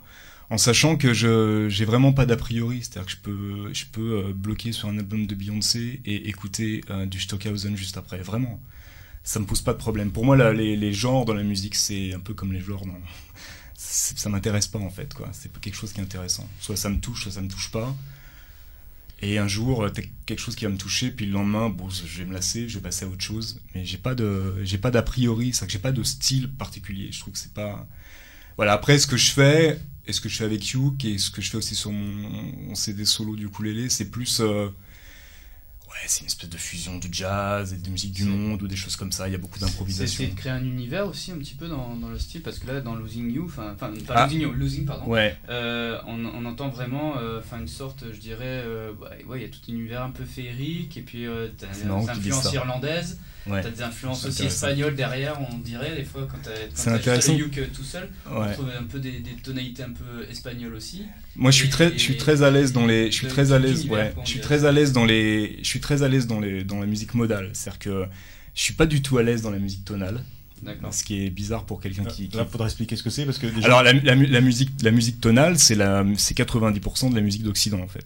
En 0.52 0.58
sachant 0.58 0.98
que 0.98 1.14
je 1.14 1.68
j'ai 1.70 1.86
vraiment 1.86 2.12
pas 2.12 2.26
d'a 2.26 2.36
priori, 2.36 2.80
c'est-à-dire 2.82 3.06
que 3.06 3.12
je 3.12 3.18
peux 3.18 3.74
je 3.74 3.86
peux 3.86 4.14
euh, 4.14 4.34
bloquer 4.34 4.72
sur 4.72 4.90
un 4.90 4.98
album 4.98 5.28
de 5.28 5.36
Beyoncé 5.36 6.02
et 6.06 6.28
écouter 6.28 6.82
euh, 6.90 7.06
du 7.06 7.20
Stockhausen 7.20 7.78
juste 7.78 7.98
après, 7.98 8.20
vraiment. 8.22 8.60
Ça 9.24 9.40
me 9.40 9.46
pose 9.46 9.62
pas 9.62 9.74
de 9.74 9.78
problème. 9.78 10.12
Pour 10.12 10.26
moi, 10.26 10.54
les, 10.54 10.94
genres 10.94 11.26
dans 11.26 11.36
la 11.36 11.44
musique, 11.44 11.76
c'est 11.76 12.14
un 12.14 12.20
peu 12.20 12.34
comme 12.34 12.52
les 12.52 12.62
genres. 12.62 12.86
Non, 12.88 13.00
ça 13.76 14.30
m'intéresse 14.30 14.68
pas 14.68 14.80
en 14.80 14.90
fait, 14.90 15.14
quoi. 15.14 15.30
C'est 15.34 15.52
quelque 15.60 15.76
chose 15.76 15.94
qui 15.94 16.00
est 16.00 16.04
intéressant. 16.04 16.48
Soit 16.60 16.78
ça 16.78 16.90
me 16.90 17.00
touche, 17.00 17.24
soit 17.24 17.34
ça 17.34 17.42
me 17.42 17.50
touche 17.50 17.70
pas. 17.70 17.96
Et 19.22 19.38
un 19.38 19.48
jour, 19.48 19.86
t'as 19.94 20.02
quelque 20.26 20.40
chose 20.40 20.56
qui 20.56 20.66
va 20.66 20.72
me 20.72 20.78
toucher, 20.78 21.12
puis 21.12 21.26
le 21.26 21.34
lendemain, 21.34 21.70
bon, 21.70 21.90
je 21.90 22.20
vais 22.20 22.26
me 22.26 22.34
lasser, 22.34 22.70
je 22.70 22.76
vais 22.76 22.84
passer 22.84 23.06
à 23.06 23.10
autre 23.10 23.24
chose. 23.24 23.62
Mais 23.76 23.84
j'ai 23.84 23.98
pas 23.98 24.16
de, 24.16 24.64
j'ai 24.64 24.78
pas 24.78 24.92
d'a 24.92 25.02
priori, 25.02 25.52
c'est 25.54 25.66
que 25.66 25.72
j'ai 25.72 25.80
pas 25.80 25.92
de 25.92 26.04
style 26.04 26.50
particulier. 26.50 27.12
Je 27.12 27.20
trouve 27.20 27.34
que 27.34 27.40
c'est 27.40 27.54
pas. 27.54 27.86
Voilà. 28.56 28.74
Après, 28.74 28.98
ce 28.98 29.08
que 29.08 29.18
je 29.18 29.32
fais, 29.32 29.80
et 30.08 30.14
ce 30.14 30.22
que 30.22 30.30
je 30.30 30.38
fais 30.38 30.46
avec 30.46 30.70
You, 30.70 30.96
et 31.04 31.18
ce 31.18 31.32
que 31.32 31.42
je 31.42 31.50
fais 31.50 31.58
aussi 31.58 31.76
sur 31.76 31.92
mon, 31.92 32.76
CD 32.76 33.04
solo 33.04 33.36
du 33.36 33.48
ukulélé, 33.48 33.90
c'est 33.90 34.10
plus. 34.10 34.40
Euh, 34.40 34.70
ouais, 35.90 36.08
c'est 36.08 36.22
une 36.22 36.28
espèce 36.28 36.50
de 36.50 36.58
fusion 36.58 36.98
du 36.98 37.10
jazz 37.12 37.74
et 37.74 37.78
de 37.78 37.90
musique 37.90 38.12
du 38.12 38.24
monde 38.24 38.62
ou 38.62 38.68
des 38.68 38.76
choses 38.76 38.96
comme 38.96 39.12
ça. 39.12 39.28
Il 39.28 39.32
y 39.32 39.36
a 39.36 39.38
beaucoup 39.38 39.60
d'improvisation. 39.60 40.24
C'est 40.24 40.32
de 40.32 40.36
créer 40.36 40.52
un 40.52 40.64
univers 40.64 41.08
aussi 41.08 41.32
un 41.32 41.38
petit 41.38 41.56
peu 41.56 41.68
dans, 41.68 41.96
dans, 41.96 42.10
le 42.10 42.20
style 42.20 42.42
parce 42.42 42.60
que 42.60 42.68
là, 42.68 42.82
dans 42.82 42.96
Losing 42.96 43.32
You, 43.32 43.46
enfin, 43.46 43.76
ah. 44.10 44.26
Losing 44.26 44.42
You, 44.42 44.54
Losing 44.54 44.86
pardon, 44.86 45.06
ouais. 45.08 45.38
Euh, 45.50 46.00
on, 46.08 46.26
on, 46.26 46.46
entend 46.46 46.70
vraiment, 46.70 47.18
euh, 47.18 47.42
une 47.60 47.68
sorte, 47.68 48.06
je 48.12 48.20
dirais, 48.20 48.64
euh, 48.66 48.94
ouais, 49.28 49.40
il 49.40 49.42
y 49.42 49.46
a 49.46 49.50
tout 49.50 49.60
un 49.70 49.74
univers 49.74 50.04
un 50.04 50.12
peu 50.12 50.26
féerique 50.26 50.98
et 50.98 51.02
puis 51.02 51.26
t'as 51.58 51.68
des 51.68 52.10
influences 52.10 52.54
irlandaises. 52.54 53.20
Ouais. 53.48 53.62
T'as 53.64 53.70
des 53.70 53.82
influences 53.82 54.26
aussi 54.26 54.44
espagnoles 54.46 54.96
derrière, 54.96 55.40
on 55.42 55.58
dirait, 55.58 55.96
des 55.96 56.04
fois, 56.04 56.28
quand 56.30 56.38
t'as 56.44 56.92
intéressant. 56.92 57.34
Yuk 57.34 57.72
tout 57.72 57.84
seul. 57.84 58.10
On 58.30 58.52
trouve 58.52 58.70
un 58.78 58.84
peu 58.84 59.00
des, 59.00 59.20
des, 59.20 59.32
tonalités 59.42 59.84
un 59.84 59.94
peu 59.94 60.26
espagnoles 60.30 60.74
aussi. 60.76 61.04
Moi, 61.36 61.52
je 61.52 61.58
suis 61.58 61.70
très, 61.70 61.94
je 61.94 61.98
suis 61.98 62.18
très 62.18 62.44
à 62.44 62.52
l'aise 62.52 62.74
dans 62.74 62.86
les, 62.86 63.12
je 63.12 63.16
suis 63.16 63.28
très 63.28 63.52
à 63.52 63.60
l'aise, 63.60 63.86
ouais, 63.88 64.14
je 64.24 64.30
suis 64.30 64.42
très 64.42 64.66
à 64.66 64.72
l'aise 64.72 64.92
dans 64.92 65.06
les, 65.06 65.60
je 65.62 65.68
suis 65.68 65.80
très 65.80 66.04
à 66.04 66.08
l'aise 66.08 66.28
dans 66.28 66.40
les, 66.40 66.64
dans 66.64 66.80
la 66.80 66.86
musique 66.86 67.14
modale. 67.14 67.50
C'est-à-dire 67.54 67.80
que 67.80 68.06
je 68.56 68.62
suis 68.62 68.74
pas 68.74 68.86
du 68.86 69.02
tout 69.02 69.18
à 69.18 69.24
l'aise 69.24 69.42
dans 69.42 69.52
la 69.52 69.60
musique 69.60 69.86
tonale. 69.86 70.24
Ce 70.92 71.04
qui 71.06 71.26
est 71.26 71.30
bizarre 71.30 71.66
pour 71.66 71.80
quelqu'un 71.80 72.04
qui, 72.04 72.28
qui. 72.28 72.38
Là, 72.38 72.46
faudrait 72.46 72.68
expliquer 72.68 72.98
ce 72.98 73.04
que 73.04 73.10
c'est 73.10 73.26
parce 73.26 73.38
que. 73.38 73.48
Alors, 73.64 73.82
la, 73.82 73.94
la, 73.94 74.16
la, 74.16 74.42
musique, 74.42 74.70
la 74.84 74.92
musique 74.92 75.22
tonale, 75.22 75.58
c'est 75.58 75.76
la, 75.76 76.06
c'est 76.18 76.38
90% 76.38 77.12
de 77.12 77.16
la 77.16 77.22
musique 77.22 77.44
d'Occident 77.44 77.80
en 77.80 77.88
fait. 77.88 78.06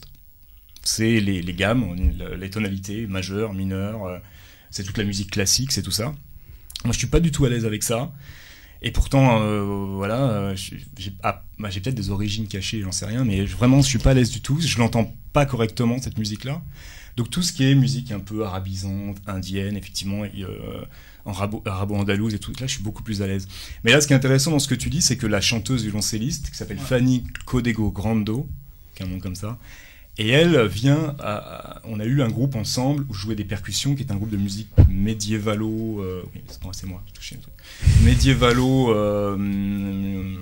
C'est 0.84 1.20
les, 1.20 1.42
les 1.42 1.54
gammes, 1.54 1.96
les 2.38 2.50
tonalités 2.50 3.08
majeures, 3.08 3.54
mineures. 3.54 4.22
C'est 4.74 4.84
toute 4.84 4.98
la 4.98 5.04
musique 5.04 5.30
classique, 5.30 5.72
c'est 5.72 5.84
tout 5.84 5.92
ça. 5.92 6.16
Moi, 6.84 6.94
je 6.94 6.98
suis 6.98 7.08
pas 7.08 7.20
du 7.20 7.32
tout 7.32 7.46
à 7.46 7.50
l'aise 7.50 7.64
avec 7.64 7.84
ça. 7.84 8.12
Et 8.82 8.90
pourtant, 8.90 9.40
euh, 9.40 9.62
voilà, 9.62 10.30
euh, 10.32 10.56
ah, 11.22 11.44
bah, 11.60 11.70
j'ai 11.70 11.80
peut-être 11.80 11.96
des 11.96 12.10
origines 12.10 12.48
cachées, 12.48 12.82
j'en 12.82 12.92
sais 12.92 13.06
rien, 13.06 13.24
mais 13.24 13.46
vraiment, 13.46 13.84
je 13.84 13.88
suis 13.88 14.00
pas 14.00 14.12
à 14.12 14.14
l'aise 14.16 14.32
du 14.32 14.42
tout. 14.42 14.60
Je 14.60 14.80
l'entends 14.80 15.16
pas 15.32 15.46
correctement 15.46 16.00
cette 16.02 16.18
musique-là. 16.18 16.64
Donc 17.18 17.30
tout 17.30 17.44
ce 17.44 17.54
qui 17.54 17.64
est 17.66 17.76
musique 17.76 18.12
un 18.12 18.20
peu 18.20 18.44
arabisante, 18.44 19.18
indienne, 19.28 19.78
effectivement, 19.78 20.24
euh, 20.24 20.86
en 21.26 21.34
arabo-andalouse 21.66 22.34
et 22.34 22.40
tout 22.40 22.52
là, 22.60 22.66
je 22.66 22.74
suis 22.74 22.84
beaucoup 22.84 23.04
plus 23.04 23.22
à 23.22 23.28
l'aise. 23.28 23.48
Mais 23.84 23.92
là, 23.92 24.02
ce 24.02 24.08
qui 24.08 24.14
est 24.14 24.16
intéressant 24.16 24.50
dans 24.50 24.60
ce 24.60 24.68
que 24.68 24.74
tu 24.74 24.90
dis, 24.90 25.04
c'est 25.04 25.18
que 25.18 25.28
la 25.28 25.40
chanteuse 25.40 25.84
violoncelliste, 25.84 26.50
qui 26.50 26.58
s'appelle 26.58 26.80
Fanny 26.80 27.24
Codego 27.46 27.92
Grando, 27.92 28.50
qui 28.96 29.04
est 29.04 29.06
un 29.06 29.10
nom 29.10 29.20
comme 29.20 29.36
ça, 29.36 29.60
et 30.18 30.30
elle 30.30 30.68
vient, 30.68 31.16
à, 31.20 31.82
on 31.86 32.00
a 32.00 32.06
eu 32.06 32.22
un 32.22 32.30
groupe 32.30 32.56
ensemble 32.56 33.06
où 33.10 33.14
je 33.14 33.22
jouais 33.22 33.36
des 33.36 33.46
percussions, 33.46 33.96
qui 33.96 34.04
est 34.04 34.12
un 34.12 34.16
groupe 34.16 34.30
de 34.30 34.38
musique 34.38 34.70
médiévalo. 34.88 36.02
Euh, 36.02 36.24
oui, 36.36 36.42
c'est 36.48 36.86
moi, 36.86 37.02
je 37.08 37.14
touché 37.14 37.36
un 37.36 37.40
truc. 37.40 37.54
Médiévalo. 38.04 38.94
Euh, 38.94 40.38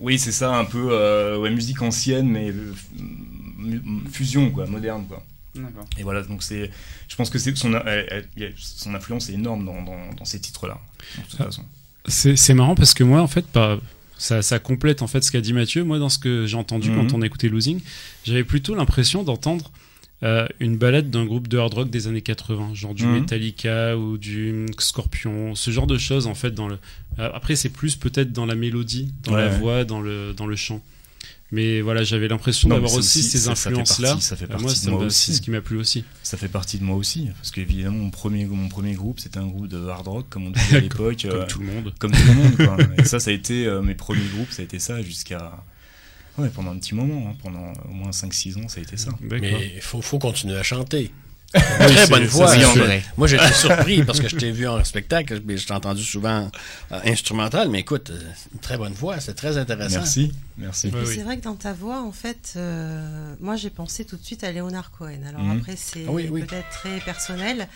oui, 0.00 0.18
c'est 0.18 0.32
ça, 0.32 0.54
un 0.54 0.64
peu 0.64 0.88
euh, 0.90 1.38
ouais, 1.38 1.50
musique 1.50 1.80
ancienne, 1.80 2.28
mais 2.28 2.50
euh, 2.50 2.74
fusion, 4.10 4.50
quoi, 4.50 4.66
moderne, 4.66 5.06
quoi. 5.08 5.22
Et 5.98 6.02
voilà, 6.02 6.22
donc 6.22 6.42
c'est, 6.42 6.70
je 7.08 7.16
pense 7.16 7.28
que 7.28 7.38
c'est 7.38 7.54
son, 7.56 7.72
son 8.56 8.94
influence 8.94 9.28
est 9.28 9.34
énorme 9.34 9.66
dans, 9.66 9.82
dans, 9.82 10.14
dans 10.16 10.24
ces 10.24 10.40
titres-là. 10.40 10.80
C'est 12.06 12.54
marrant 12.54 12.74
parce 12.74 12.94
que 12.94 13.04
moi, 13.04 13.20
en 13.20 13.26
fait, 13.26 13.46
pas 13.46 13.78
ça, 14.22 14.40
ça 14.42 14.58
complète 14.58 15.02
en 15.02 15.06
fait 15.08 15.22
ce 15.22 15.30
qu'a 15.32 15.40
dit 15.40 15.52
Mathieu. 15.52 15.82
Moi, 15.84 15.98
dans 15.98 16.08
ce 16.08 16.18
que 16.18 16.46
j'ai 16.46 16.56
entendu 16.56 16.88
quand 16.90 17.02
Mhm. 17.04 17.14
on 17.14 17.22
a 17.22 17.26
écouté 17.26 17.48
Losing, 17.48 17.80
j'avais 18.24 18.44
plutôt 18.44 18.74
l'impression 18.74 19.22
d'entendre 19.24 19.70
euh, 20.24 20.46
une 20.60 20.76
balade 20.76 21.10
d'un 21.10 21.24
groupe 21.24 21.48
de 21.48 21.58
hard 21.58 21.74
rock 21.74 21.90
des 21.90 22.06
années 22.06 22.22
80, 22.22 22.74
genre 22.74 22.94
du 22.94 23.04
Mhm. 23.04 23.12
Metallica 23.22 23.96
ou 23.98 24.18
du 24.18 24.66
Scorpion, 24.78 25.56
ce 25.56 25.72
genre 25.72 25.88
de 25.88 25.98
choses 25.98 26.28
en 26.28 26.34
fait. 26.36 26.52
Dans 26.52 26.68
le... 26.68 26.78
Euh, 27.18 27.28
Après, 27.34 27.56
c'est 27.56 27.70
plus 27.70 27.96
peut-être 27.96 28.30
dans 28.32 28.46
la 28.46 28.54
mélodie, 28.54 29.12
dans 29.24 29.34
la 29.34 29.48
voix, 29.48 29.84
dans 29.84 30.00
le, 30.00 30.32
dans 30.32 30.46
le 30.46 30.54
chant. 30.54 30.80
Mais 31.54 31.82
voilà, 31.82 32.02
j'avais 32.02 32.28
l'impression 32.28 32.68
d'avoir 32.70 32.94
aussi, 32.94 33.18
aussi, 33.20 33.28
ces 33.28 33.38
ça- 33.38 33.54
ça 33.54 33.70
fait 33.70 33.76
influences-là. 33.76 34.08
partie- 34.08 34.24
ça 34.24 34.36
fait 34.36 34.46
partie 34.46 34.62
moi, 34.64 34.72
de 34.72 34.90
moi 34.90 35.04
aussi. 35.04 35.26
c'est 35.32 35.36
ce 35.36 35.40
qui 35.42 35.50
m'a 35.50 35.60
plu 35.60 35.76
aussi. 35.76 36.02
Ça 36.22 36.36
fait 36.38 36.48
partie 36.48 36.78
de 36.78 36.84
moi 36.84 36.96
aussi, 36.96 37.28
parce 37.36 37.50
qu'évidemment, 37.50 37.98
mon 37.98 38.10
premier, 38.10 38.46
mon 38.46 38.68
premier 38.70 38.94
groupe, 38.94 39.20
c'était 39.20 39.38
un 39.38 39.46
groupe 39.46 39.68
de 39.68 39.86
hard 39.86 40.08
rock, 40.08 40.26
comme 40.30 40.46
on 40.46 40.50
disait 40.50 40.76
à 40.76 40.80
l'époque. 40.88 41.26
Comme 41.28 41.40
euh, 41.40 41.46
tout 41.46 41.58
le 41.60 41.66
monde. 41.66 41.92
Comme 41.98 42.10
tout 42.12 42.26
le 42.26 42.34
monde, 42.34 42.56
quoi. 42.56 42.76
Et 42.98 43.04
ça, 43.04 43.20
ça 43.20 43.30
a 43.30 43.34
été 43.34 43.66
euh, 43.66 43.82
mes 43.82 43.94
premiers 43.94 44.24
groupes, 44.34 44.50
ça 44.50 44.62
a 44.62 44.64
été 44.64 44.78
ça 44.78 45.02
jusqu'à. 45.02 45.62
Ouais, 46.38 46.48
pendant 46.48 46.70
un 46.70 46.78
petit 46.78 46.94
moment, 46.94 47.28
hein, 47.30 47.36
pendant 47.42 47.70
au 47.90 47.92
moins 47.92 48.10
5-6 48.12 48.56
ans, 48.56 48.66
ça 48.68 48.80
a 48.80 48.82
été 48.82 48.96
ça. 48.96 49.10
Mais 49.20 49.72
il 49.76 49.82
faut, 49.82 50.00
faut 50.00 50.18
continuer 50.18 50.56
à 50.56 50.62
chanter. 50.62 51.10
Oui, 51.54 51.60
Très 51.94 52.06
bonne 52.06 52.24
voix. 52.24 52.54
Moi, 53.16 53.26
j'étais 53.26 53.52
surpris 53.52 54.02
parce 54.04 54.20
que 54.20 54.28
je 54.28 54.36
t'ai 54.36 54.50
vu 54.50 54.66
en 54.66 54.82
spectacle, 54.84 55.40
mais 55.44 55.56
je 55.58 55.66
t'ai 55.66 55.74
entendu 55.74 56.02
souvent 56.02 56.50
euh, 56.92 57.00
instrumental, 57.04 57.68
mais 57.68 57.80
écoute, 57.80 58.10
euh, 58.10 58.20
une 58.54 58.60
très 58.60 58.76
bonne 58.78 58.92
voix, 58.94 59.20
c'est 59.20 59.34
très 59.34 59.56
intéressant. 59.58 59.96
Merci, 59.98 60.32
merci. 60.56 60.88
Puis 60.90 61.06
c'est 61.06 61.22
vrai 61.22 61.36
que 61.38 61.44
dans 61.44 61.54
ta 61.56 61.72
voix, 61.72 62.00
en 62.02 62.12
fait, 62.12 62.54
euh, 62.56 63.34
moi 63.40 63.56
j'ai 63.56 63.70
pensé 63.70 64.04
tout 64.04 64.16
de 64.16 64.24
suite 64.24 64.44
à 64.44 64.52
Leonard 64.52 64.90
Cohen. 64.92 65.20
Alors 65.28 65.42
Mhm. 65.42 65.58
après, 65.58 65.76
c'est 65.76 66.06
oui, 66.08 66.28
oui. 66.30 66.42
peut-être 66.44 66.68
très 66.70 66.98
personnel, 67.00 67.68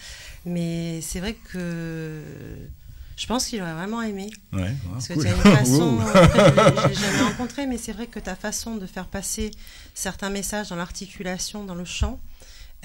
mais 0.46 1.00
c'est 1.02 1.20
vrai 1.20 1.36
que 1.52 2.22
je 3.16 3.26
pense 3.26 3.46
qu'il 3.46 3.60
aurait 3.62 3.72
vraiment 3.74 4.02
aimé. 4.02 4.30
Ouais, 4.52 4.74
Parce 4.92 5.08
que 5.08 5.14
cool. 5.14 5.22
tu 5.24 5.28
as 5.28 5.34
une 5.34 5.56
façon, 5.56 5.98
je 6.00 6.82
je 6.82 6.88
l'ai 6.88 6.94
jamais 6.94 7.22
rencontré, 7.22 7.66
mais 7.66 7.78
c'est 7.78 7.92
vrai 7.92 8.06
que 8.06 8.20
ta 8.20 8.36
façon 8.36 8.76
de 8.76 8.86
faire 8.86 9.06
passer 9.06 9.50
certains 9.94 10.30
messages 10.30 10.68
dans 10.68 10.76
l'articulation, 10.76 11.64
dans 11.64 11.74
le 11.74 11.84
chant, 11.86 12.18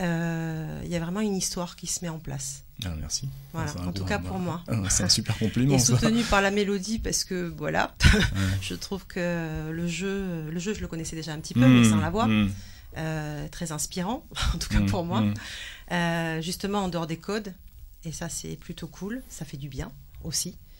il 0.01 0.89
y 0.89 0.95
a 0.95 0.99
vraiment 0.99 1.19
une 1.21 1.35
histoire 1.35 1.75
qui 1.75 1.87
se 1.87 2.03
met 2.03 2.09
en 2.09 2.19
place. 2.19 2.63
Ah, 2.83 2.89
merci. 2.99 3.29
Voilà, 3.53 3.71
en 3.85 3.91
tout 3.91 4.05
cas 4.05 4.17
pour 4.19 4.39
moi. 4.39 4.61
Ah, 4.67 4.73
c'est 4.89 5.03
un 5.03 5.09
super 5.09 5.37
compliment. 5.39 5.75
Et 5.75 5.79
ça. 5.79 5.97
soutenu 5.97 6.23
par 6.23 6.41
la 6.41 6.49
mélodie 6.51 6.99
parce 6.99 7.23
que 7.23 7.53
voilà, 7.57 7.95
je 8.61 8.73
trouve 8.73 9.05
que 9.05 9.69
le 9.71 9.87
jeu, 9.87 10.49
le 10.49 10.59
jeu 10.59 10.73
je 10.73 10.81
le 10.81 10.87
connaissais 10.87 11.15
déjà 11.15 11.33
un 11.33 11.39
petit 11.39 11.53
peu, 11.53 11.59
mais 11.67 11.81
Mm, 11.81 11.89
sans 11.91 11.99
la 11.99 12.09
voix, 12.09 12.27
mm. 12.27 12.51
euh, 12.97 13.47
très 13.49 13.71
inspirant 13.71 14.25
en 14.53 14.57
tout 14.57 14.69
cas 14.69 14.79
Mm, 14.79 14.85
pour 14.87 15.05
moi. 15.05 15.23
Euh, 15.91 16.41
justement 16.41 16.79
en 16.85 16.87
dehors 16.87 17.07
des 17.07 17.17
codes, 17.17 17.53
et 18.03 18.11
ça 18.11 18.29
c'est 18.29 18.55
plutôt 18.55 18.87
cool, 18.87 19.21
ça 19.29 19.45
fait 19.45 19.57
du 19.57 19.67
bien 19.69 19.91
aussi 20.23 20.49
euh, 20.49 20.70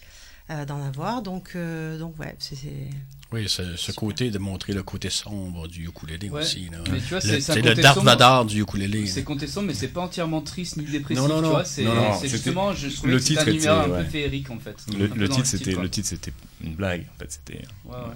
d'en 0.66 0.82
avoir. 0.84 1.22
Donc 1.22 1.52
euh, 1.56 1.98
donc 1.98 2.18
ouais, 2.20 2.36
c'est 2.40 2.58
Oui, 3.34 3.48
ce, 3.48 3.76
ce 3.78 3.92
côté 3.94 4.30
de 4.30 4.38
montrer 4.40 4.74
le 4.74 4.84
côté 4.84 5.10
sombre 5.10 5.68
du 5.68 5.88
ukulélé 5.88 6.30
Ouais. 6.30 6.42
aussi. 6.42 6.70
là. 6.70 6.80
Mais 6.92 7.00
tu 7.00 7.06
vois, 7.16 7.20
Le- 7.24 7.40
c'est- 7.40 7.56
le 7.56 7.62
côté 7.70 7.82
Darth 7.82 7.96
sombre. 8.00 8.16
Vader 8.18 8.48
du 8.50 8.62
ukulélé. 8.62 9.08
C'est 9.08 9.24
contestant, 9.24 9.62
mais 9.62 9.74
c'est 9.74 9.88
pas 9.88 10.02
entièrement 10.02 10.42
triste 10.42 10.76
ni 10.78 10.84
dépressif. 10.84 11.22
Non, 11.24 11.28
non, 11.30 11.42
non. 11.42 11.64
c'est 11.64 12.28
justement, 12.28 12.74
je 12.74 12.90
trouvais 12.90 13.14
le 13.14 13.20
que 13.20 13.24
titre 13.24 13.42
un 13.42 13.52
numéro 13.52 13.70
un 13.74 13.86
était- 13.86 14.04
peu 14.04 14.10
féerique 14.10 14.50
en 14.52 14.60
fait. 14.60 14.76
Le, 14.98 15.08
le 15.08 15.30
titre, 15.30 15.46
c'était 15.48 15.76
le 15.76 15.90
titre, 15.90 16.08
c'était 16.10 16.34
une 16.64 16.76
blague. 16.76 17.06
En 17.16 17.20
fait, 17.20 17.32
c'était. 17.32 17.64
Ouais, 17.86 17.96
ouais. 17.96 18.16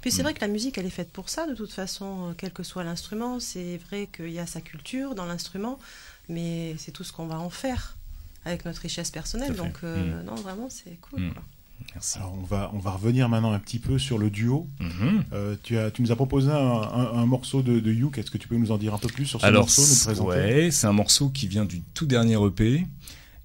Puis 0.00 0.10
Mm. 0.10 0.16
c'est 0.16 0.22
vrai 0.22 0.34
que 0.34 0.40
la 0.40 0.48
musique, 0.48 0.78
elle 0.78 0.86
est 0.86 0.90
faite 0.90 1.10
pour 1.12 1.28
ça, 1.28 1.46
de 1.46 1.54
toute 1.54 1.72
façon, 1.72 2.30
euh, 2.30 2.32
quel 2.36 2.52
que 2.52 2.62
soit 2.62 2.84
l'instrument. 2.84 3.38
C'est 3.40 3.78
vrai 3.88 4.08
qu'il 4.14 4.30
y 4.30 4.38
a 4.38 4.46
sa 4.46 4.60
culture 4.60 5.14
dans 5.14 5.26
l'instrument, 5.26 5.78
mais 6.28 6.74
c'est 6.78 6.90
tout 6.92 7.02
ce 7.04 7.12
qu'on 7.12 7.26
va 7.26 7.38
en 7.38 7.50
faire 7.50 7.96
avec 8.44 8.64
notre 8.64 8.82
richesse 8.82 9.10
personnelle. 9.10 9.54
Donc, 9.56 9.78
euh, 9.84 10.22
Mm. 10.22 10.24
non, 10.26 10.34
vraiment, 10.36 10.68
c'est 10.70 10.96
cool. 11.00 11.20
Mm. 11.22 11.32
quoi. 11.34 11.42
Alors, 12.16 12.34
on 12.38 12.42
va, 12.42 12.70
on 12.74 12.78
va 12.78 12.90
revenir 12.92 13.28
maintenant 13.28 13.52
un 13.52 13.58
petit 13.58 13.78
peu 13.78 13.98
sur 13.98 14.18
le 14.18 14.30
duo. 14.30 14.68
Mhm. 14.80 15.24
Euh, 15.32 15.56
tu, 15.62 15.78
as, 15.78 15.90
tu 15.90 16.02
nous 16.02 16.12
as 16.12 16.16
proposé 16.16 16.50
un, 16.50 16.56
un- 16.56 17.12
un 17.14 17.26
morceau 17.26 17.62
de, 17.62 17.80
de 17.80 17.92
Youk. 17.92 18.18
Est-ce 18.18 18.30
que 18.30 18.38
tu 18.38 18.48
peux 18.48 18.56
nous 18.56 18.70
en 18.70 18.78
dire 18.78 18.94
un 18.94 18.98
peu 18.98 19.08
plus 19.08 19.26
sur 19.26 19.40
ce 19.40 19.46
Alors, 19.46 19.62
morceau, 19.62 19.82
nous 19.82 20.04
présenter 20.04 20.28
ouais, 20.28 20.70
c'est 20.70 20.86
un 20.86 20.92
morceau 20.92 21.30
qui 21.30 21.46
vient 21.48 21.64
du 21.64 21.82
tout 21.82 22.06
dernier 22.06 22.36
EP 22.44 22.86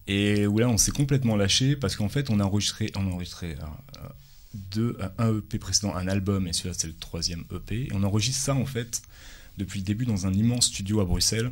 et 0.08 0.48
où 0.48 0.58
là 0.60 0.68
on 0.68 0.78
s'est 0.78 0.92
complètement 0.92 1.36
lâché 1.36 1.76
parce 1.76 1.96
qu'en 1.96 2.10
fait 2.10 2.30
on 2.30 2.40
a 2.40 2.44
enregistré, 2.44 2.92
on 2.98 3.06
a 3.08 3.10
enregistré 3.12 3.56
deux, 4.54 4.98
un 5.18 5.38
EP 5.38 5.60
précédent, 5.60 5.96
un 5.96 6.08
album 6.08 6.48
et 6.48 6.54
celui-là 6.54 6.76
c'est 6.78 6.88
le 6.88 6.94
troisième 6.96 7.44
EP. 7.56 7.84
Et 7.86 7.90
on 7.94 8.04
enregistre 8.04 8.42
ça 8.44 8.56
en 8.56 8.66
fait 8.66 9.02
depuis 9.58 9.80
le 9.80 9.86
début 9.86 10.06
dans 10.06 10.28
un 10.28 10.34
immense 10.34 10.66
studio 10.68 11.00
à 11.02 11.06
Bruxelles. 11.06 11.52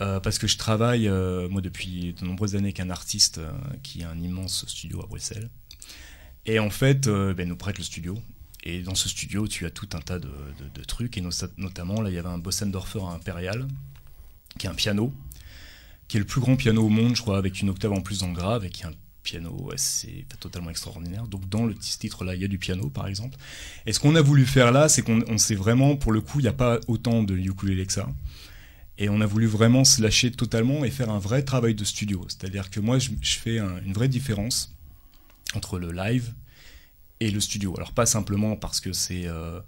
Euh, 0.00 0.20
parce 0.20 0.38
que 0.38 0.46
je 0.46 0.56
travaille, 0.56 1.08
euh, 1.08 1.48
moi, 1.48 1.60
depuis 1.60 2.14
de 2.20 2.24
nombreuses 2.24 2.54
années 2.54 2.66
avec 2.68 2.78
un 2.78 2.88
artiste 2.88 3.38
euh, 3.38 3.50
qui 3.82 4.04
a 4.04 4.10
un 4.10 4.20
immense 4.20 4.64
studio 4.68 5.02
à 5.02 5.06
Bruxelles. 5.08 5.50
Et 6.46 6.58
en 6.58 6.70
fait, 6.70 7.06
euh, 7.06 7.34
ben, 7.34 7.48
nous 7.48 7.56
prête 7.56 7.78
le 7.78 7.84
studio. 7.84 8.18
Et 8.64 8.82
dans 8.82 8.94
ce 8.94 9.08
studio, 9.08 9.46
tu 9.46 9.66
as 9.66 9.70
tout 9.70 9.88
un 9.92 10.00
tas 10.00 10.18
de, 10.18 10.28
trucs. 10.86 11.16
Et 11.16 11.20
no- 11.20 11.30
notamment, 11.56 12.00
là, 12.00 12.10
il 12.10 12.14
y 12.14 12.18
avait 12.18 12.28
un 12.28 12.38
Bossendorfer 12.38 13.00
Impérial, 13.02 13.66
qui 14.58 14.66
est 14.66 14.70
un 14.70 14.74
piano, 14.74 15.12
qui 16.08 16.16
est 16.16 16.20
le 16.20 16.26
plus 16.26 16.40
grand 16.40 16.56
piano 16.56 16.84
au 16.84 16.88
monde, 16.88 17.14
je 17.16 17.22
crois, 17.22 17.38
avec 17.38 17.60
une 17.60 17.70
octave 17.70 17.92
en 17.92 18.00
plus 18.00 18.18
le 18.28 18.32
grave, 18.34 18.64
et 18.64 18.70
qui 18.70 18.82
est 18.82 18.86
un 18.86 18.92
piano 19.22 19.70
assez 19.72 20.24
totalement 20.40 20.70
extraordinaire. 20.70 21.26
Donc 21.26 21.48
dans 21.48 21.66
le 21.66 21.74
titre-là, 21.74 22.34
il 22.34 22.40
y 22.40 22.44
a 22.44 22.48
du 22.48 22.58
piano, 22.58 22.88
par 22.88 23.06
exemple. 23.06 23.36
Et 23.86 23.92
ce 23.92 24.00
qu'on 24.00 24.14
a 24.16 24.22
voulu 24.22 24.46
faire 24.46 24.72
là, 24.72 24.88
c'est 24.88 25.02
qu'on 25.02 25.22
on 25.28 25.38
s'est 25.38 25.54
vraiment, 25.54 25.96
pour 25.96 26.12
le 26.12 26.20
coup, 26.22 26.40
il 26.40 26.42
n'y 26.44 26.48
a 26.48 26.52
pas 26.54 26.80
autant 26.88 27.22
de 27.22 27.36
ukulélé 27.36 27.84
que 27.86 27.92
ça. 27.92 28.08
Et 28.96 29.08
on 29.08 29.20
a 29.20 29.26
voulu 29.26 29.46
vraiment 29.46 29.84
se 29.84 30.02
lâcher 30.02 30.32
totalement 30.32 30.84
et 30.84 30.90
faire 30.90 31.10
un 31.10 31.18
vrai 31.20 31.42
travail 31.44 31.74
de 31.74 31.84
studio. 31.84 32.24
C'est-à-dire 32.28 32.70
que 32.70 32.80
moi, 32.80 32.98
je, 32.98 33.10
fais 33.38 33.58
un- 33.60 33.80
une 33.84 33.92
vraie 33.92 34.08
différence 34.08 34.74
entre 35.54 35.78
le 35.78 35.92
live 35.92 36.34
et 37.20 37.30
le 37.30 37.40
studio. 37.40 37.74
Alors 37.76 37.92
pas 37.92 38.06
simplement 38.06 38.56
parce 38.56 38.80
que 38.80 38.92
c'est 38.92 39.26
euh, 39.26 39.60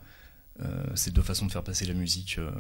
euh, 0.63 0.95
deux 1.13 1.23
façons 1.23 1.47
de 1.47 1.53
faire 1.53 1.65
passer 1.65 1.87
la 1.87 1.95
musique 1.95 2.37
euh, 2.39 2.51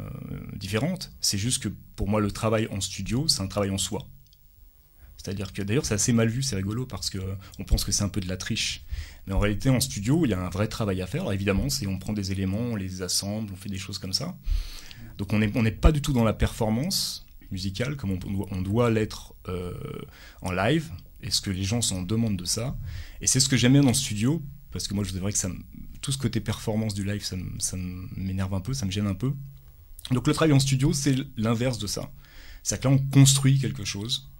différentes. 0.54 1.12
C'est 1.20 1.38
juste 1.38 1.62
que 1.62 1.68
pour 1.96 2.08
moi, 2.08 2.20
le 2.20 2.30
travail 2.30 2.66
en 2.70 2.80
studio, 2.80 3.28
c'est 3.28 3.42
un 3.42 3.46
travail 3.46 3.70
en 3.70 3.78
soi. 3.78 4.06
C'est-à-dire 5.16 5.52
que 5.52 5.60
d'ailleurs, 5.60 5.84
c'est 5.84 5.94
assez 5.94 6.14
mal 6.14 6.28
vu, 6.28 6.42
c'est 6.42 6.56
rigolo 6.56 6.86
parce 6.86 7.10
que 7.10 7.18
on 7.58 7.64
pense 7.64 7.84
que 7.84 7.92
c'est 7.92 8.04
un 8.04 8.08
peu 8.08 8.22
de 8.22 8.28
la 8.28 8.38
triche. 8.38 8.84
Mais 9.26 9.34
en 9.34 9.38
réalité, 9.38 9.68
en 9.68 9.78
studio, 9.78 10.24
il 10.24 10.30
y 10.30 10.34
a 10.34 10.40
un 10.40 10.48
vrai 10.48 10.66
travail 10.66 11.02
à 11.02 11.06
faire. 11.06 11.30
Évidemment, 11.30 11.68
c'est 11.68 11.86
on 11.86 11.98
prend 11.98 12.14
des 12.14 12.32
éléments, 12.32 12.58
on 12.58 12.76
les 12.76 13.02
assemble, 13.02 13.52
on 13.52 13.56
fait 13.56 13.68
des 13.68 13.78
choses 13.78 13.98
comme 13.98 14.14
ça. 14.14 14.34
Donc 15.18 15.34
on 15.34 15.38
n'est 15.38 15.70
pas 15.70 15.92
du 15.92 16.00
tout 16.00 16.14
dans 16.14 16.24
la 16.24 16.32
performance 16.32 17.26
musicale 17.50 17.96
comme 17.96 18.12
on, 18.12 18.62
doit- 18.62 18.90
l'être 18.90 19.34
en 20.40 20.52
live. 20.52 20.90
Et 21.22 21.30
ce 21.30 21.40
que 21.40 21.50
les 21.50 21.64
gens 21.64 21.82
s'en 21.82 22.02
demandent 22.02 22.36
de 22.36 22.44
ça. 22.44 22.76
Et 23.20 23.26
c'est 23.26 23.40
ce 23.40 23.48
que 23.48 23.56
j'aime 23.56 23.72
bien 23.72 23.82
dans 23.82 23.88
le 23.88 23.94
studio, 23.94 24.42
parce 24.70 24.88
que 24.88 24.94
moi, 24.94 25.04
je 25.04 25.12
vrai 25.18 25.32
que 25.32 25.38
ça 25.38 25.50
tout 26.00 26.12
ce 26.12 26.18
côté 26.18 26.40
performance 26.40 26.94
du 26.94 27.04
live, 27.04 27.22
ça 27.22 27.76
m'énerve 28.16 28.54
un 28.54 28.60
peu, 28.60 28.72
ça 28.72 28.86
me 28.86 28.90
gêne 28.90 29.06
un 29.06 29.14
peu. 29.14 29.32
Donc 30.10 30.26
le 30.26 30.32
travail 30.32 30.52
en 30.52 30.60
studio, 30.60 30.92
c'est 30.92 31.16
l'inverse 31.36 31.78
de 31.78 31.86
ça. 31.86 32.10
C'est-à-dire 32.62 32.90
que 32.90 32.94
là, 32.94 33.02
on 33.02 33.10
construit 33.10 33.58
quelque 33.58 33.84
chose, 33.84 34.30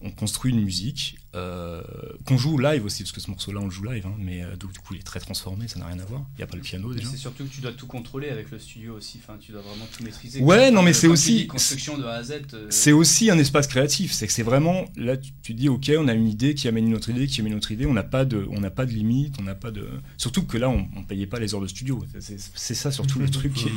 on 0.00 0.10
construit 0.10 0.52
une 0.52 0.62
musique, 0.62 1.18
euh, 1.34 1.82
qu'on 2.26 2.36
joue 2.36 2.58
live 2.58 2.84
aussi, 2.84 3.02
parce 3.02 3.12
que 3.12 3.20
ce 3.20 3.30
morceau-là, 3.30 3.60
on 3.60 3.64
le 3.66 3.70
joue 3.70 3.84
live, 3.84 4.06
hein, 4.06 4.14
mais 4.18 4.42
euh, 4.42 4.56
donc, 4.56 4.72
du 4.72 4.78
coup, 4.80 4.94
il 4.94 5.00
est 5.00 5.02
très 5.02 5.20
transformé, 5.20 5.66
ça 5.68 5.78
n'a 5.78 5.86
rien 5.86 5.98
à 5.98 6.04
voir. 6.04 6.22
Il 6.34 6.38
n'y 6.38 6.44
a 6.44 6.46
pas 6.46 6.56
le 6.56 6.62
piano 6.62 6.88
Mais 6.88 6.96
déjà. 6.96 7.08
c'est 7.10 7.16
surtout 7.16 7.44
que 7.44 7.48
tu 7.54 7.60
dois 7.60 7.72
tout 7.72 7.86
contrôler 7.86 8.28
avec 8.28 8.50
le 8.50 8.58
studio 8.58 8.94
aussi. 8.96 9.18
Enfin, 9.22 9.38
tu 9.40 9.52
dois 9.52 9.62
vraiment 9.62 9.86
tout 9.96 10.02
maîtriser. 10.04 10.40
Ouais, 10.40 10.70
non, 10.70 10.82
mais 10.82 10.92
comme 10.92 11.00
c'est 11.00 11.08
aussi- 11.08 11.46
construction 11.46 11.96
de 11.98 12.04
A 12.04 12.14
à 12.16 12.22
Z. 12.22 12.32
euh, 12.54 12.66
C'est 12.70 12.92
aussi 12.92 13.30
un 13.30 13.38
espace 13.38 13.66
créatif. 13.66 14.12
C'est 14.12 14.26
que 14.26 14.32
c'est 14.32 14.42
vraiment 14.42 14.84
là, 14.96 15.16
tu, 15.16 15.32
tu 15.42 15.54
dis 15.54 15.68
ok, 15.68 15.90
on 15.98 16.08
a 16.08 16.12
une 16.14 16.28
idée 16.28 16.54
qui 16.54 16.68
amène 16.68 16.86
une 16.88 16.94
autre 16.94 17.08
idée, 17.10 17.26
qui 17.26 17.40
amène 17.40 17.52
une 17.52 17.58
autre 17.58 17.72
idée. 17.72 17.86
On 17.86 17.94
n'a 17.94 18.02
pas 18.02 18.24
de, 18.24 18.46
on 18.50 18.60
n'a 18.60 18.70
pas 18.70 18.84
de 18.86 18.92
limite, 18.92 19.34
on 19.38 19.42
n'a 19.42 19.54
pas 19.54 19.70
de. 19.70 19.88
Surtout 20.18 20.44
que 20.44 20.58
là, 20.58 20.68
on, 20.68 20.86
on 20.96 21.02
payait 21.02 21.26
pas 21.26 21.38
les 21.38 21.54
heures 21.54 21.60
de 21.60 21.66
studio. 21.66 22.04
C'est- 22.20 22.74
ça 22.74 22.90
surtout 22.90 23.18
le 23.18 23.28
truc 23.30 23.52
qui 23.54 23.66
est, 23.68 23.72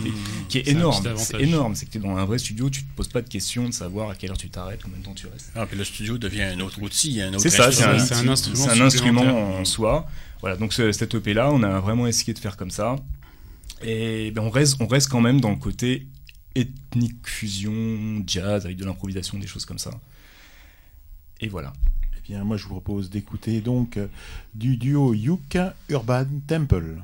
qui 0.50 0.58
est 0.60 0.68
énorme. 0.68 1.06
C'est 1.18 1.40
énorme. 1.42 1.76
C'est 1.76 1.86
que 1.86 1.92
tu 1.92 1.98
es 1.98 2.02
dans 2.02 2.16
un 2.18 2.26
vrai 2.26 2.38
studio, 2.38 2.70
tu 2.70 2.84
te 2.84 2.96
poses 2.96 3.08
pas 3.08 3.22
de 3.22 3.30
questions 3.30 3.68
de 3.70 3.74
savoir 3.74 4.10
à 4.10 4.16
quelle 4.16 4.32
heure 4.32 4.38
tu 4.38 4.50
t'arrêtes, 4.50 4.82
combien 4.84 5.00
de 5.00 5.04
temps 5.04 5.14
tu 5.14 5.28
restes. 5.28 5.52
Ah, 5.56 5.66
puis 5.66 5.78
le 5.78 5.84
studio 5.84 6.18
devient 6.18 6.44
un 6.44 6.60
autre 6.60 6.82
outil, 6.82 7.22
un 7.22 7.34
autre 7.34 7.45
C'est 7.50 7.58
ça, 7.58 7.72
c'est 7.72 7.84
un, 7.84 8.28
instrument. 8.30 9.22
Un 9.22 9.28
un 9.28 9.60
en 9.62 9.66
soi. 9.66 10.08
Voilà, 10.42 10.58
donc 10.58 10.74
ce- 10.74 10.92
cette 10.92 11.14
EP 11.16 11.34
là, 11.34 11.50
on 11.52 11.64
a 11.64 11.80
vraiment 11.80 12.08
essayé 12.08 12.34
de 12.34 12.40
faire 12.40 12.58
comme 12.58 12.72
ça. 12.72 12.96
Et 13.84 14.32
ben, 14.32 14.42
on, 14.44 14.50
reste, 14.50 14.78
on 14.80 14.88
reste 14.88 15.10
quand 15.10 15.22
même 15.22 15.42
dans 15.42 15.50
le 15.50 15.56
côté 15.58 16.08
ethnique 16.56 17.28
fusion, 17.28 18.24
jazz, 18.26 18.66
avec 18.66 18.78
de 18.78 18.86
l'improvisation, 18.86 19.38
des 19.38 19.48
choses 19.48 19.66
comme 19.66 19.78
ça. 19.80 19.92
Et 21.42 21.48
voilà. 21.50 21.74
Eh 22.18 22.22
bien, 22.22 22.44
moi, 22.44 22.58
je 22.58 22.64
vous 22.64 22.70
propose 22.80 23.10
d'écouter 23.10 23.62
donc 23.62 23.98
euh, 23.98 24.08
du 24.54 24.78
duo 24.78 25.14
Youk 25.14 25.58
Urban 25.90 26.26
Temple. 26.48 27.02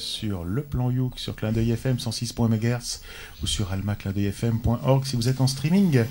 Sur 0.00 0.44
le 0.44 0.62
plan 0.62 0.90
Youk, 0.90 1.18
sur 1.18 1.36
Clin 1.36 1.52
d'œil 1.52 1.70
FM 1.72 1.96
106.MHz 1.96 3.00
ou 3.42 3.46
sur 3.46 3.70
almaclindeuilfm.org 3.72 5.04
si 5.04 5.16
vous 5.16 5.28
êtes 5.28 5.40
en 5.40 5.46
streaming. 5.46 6.04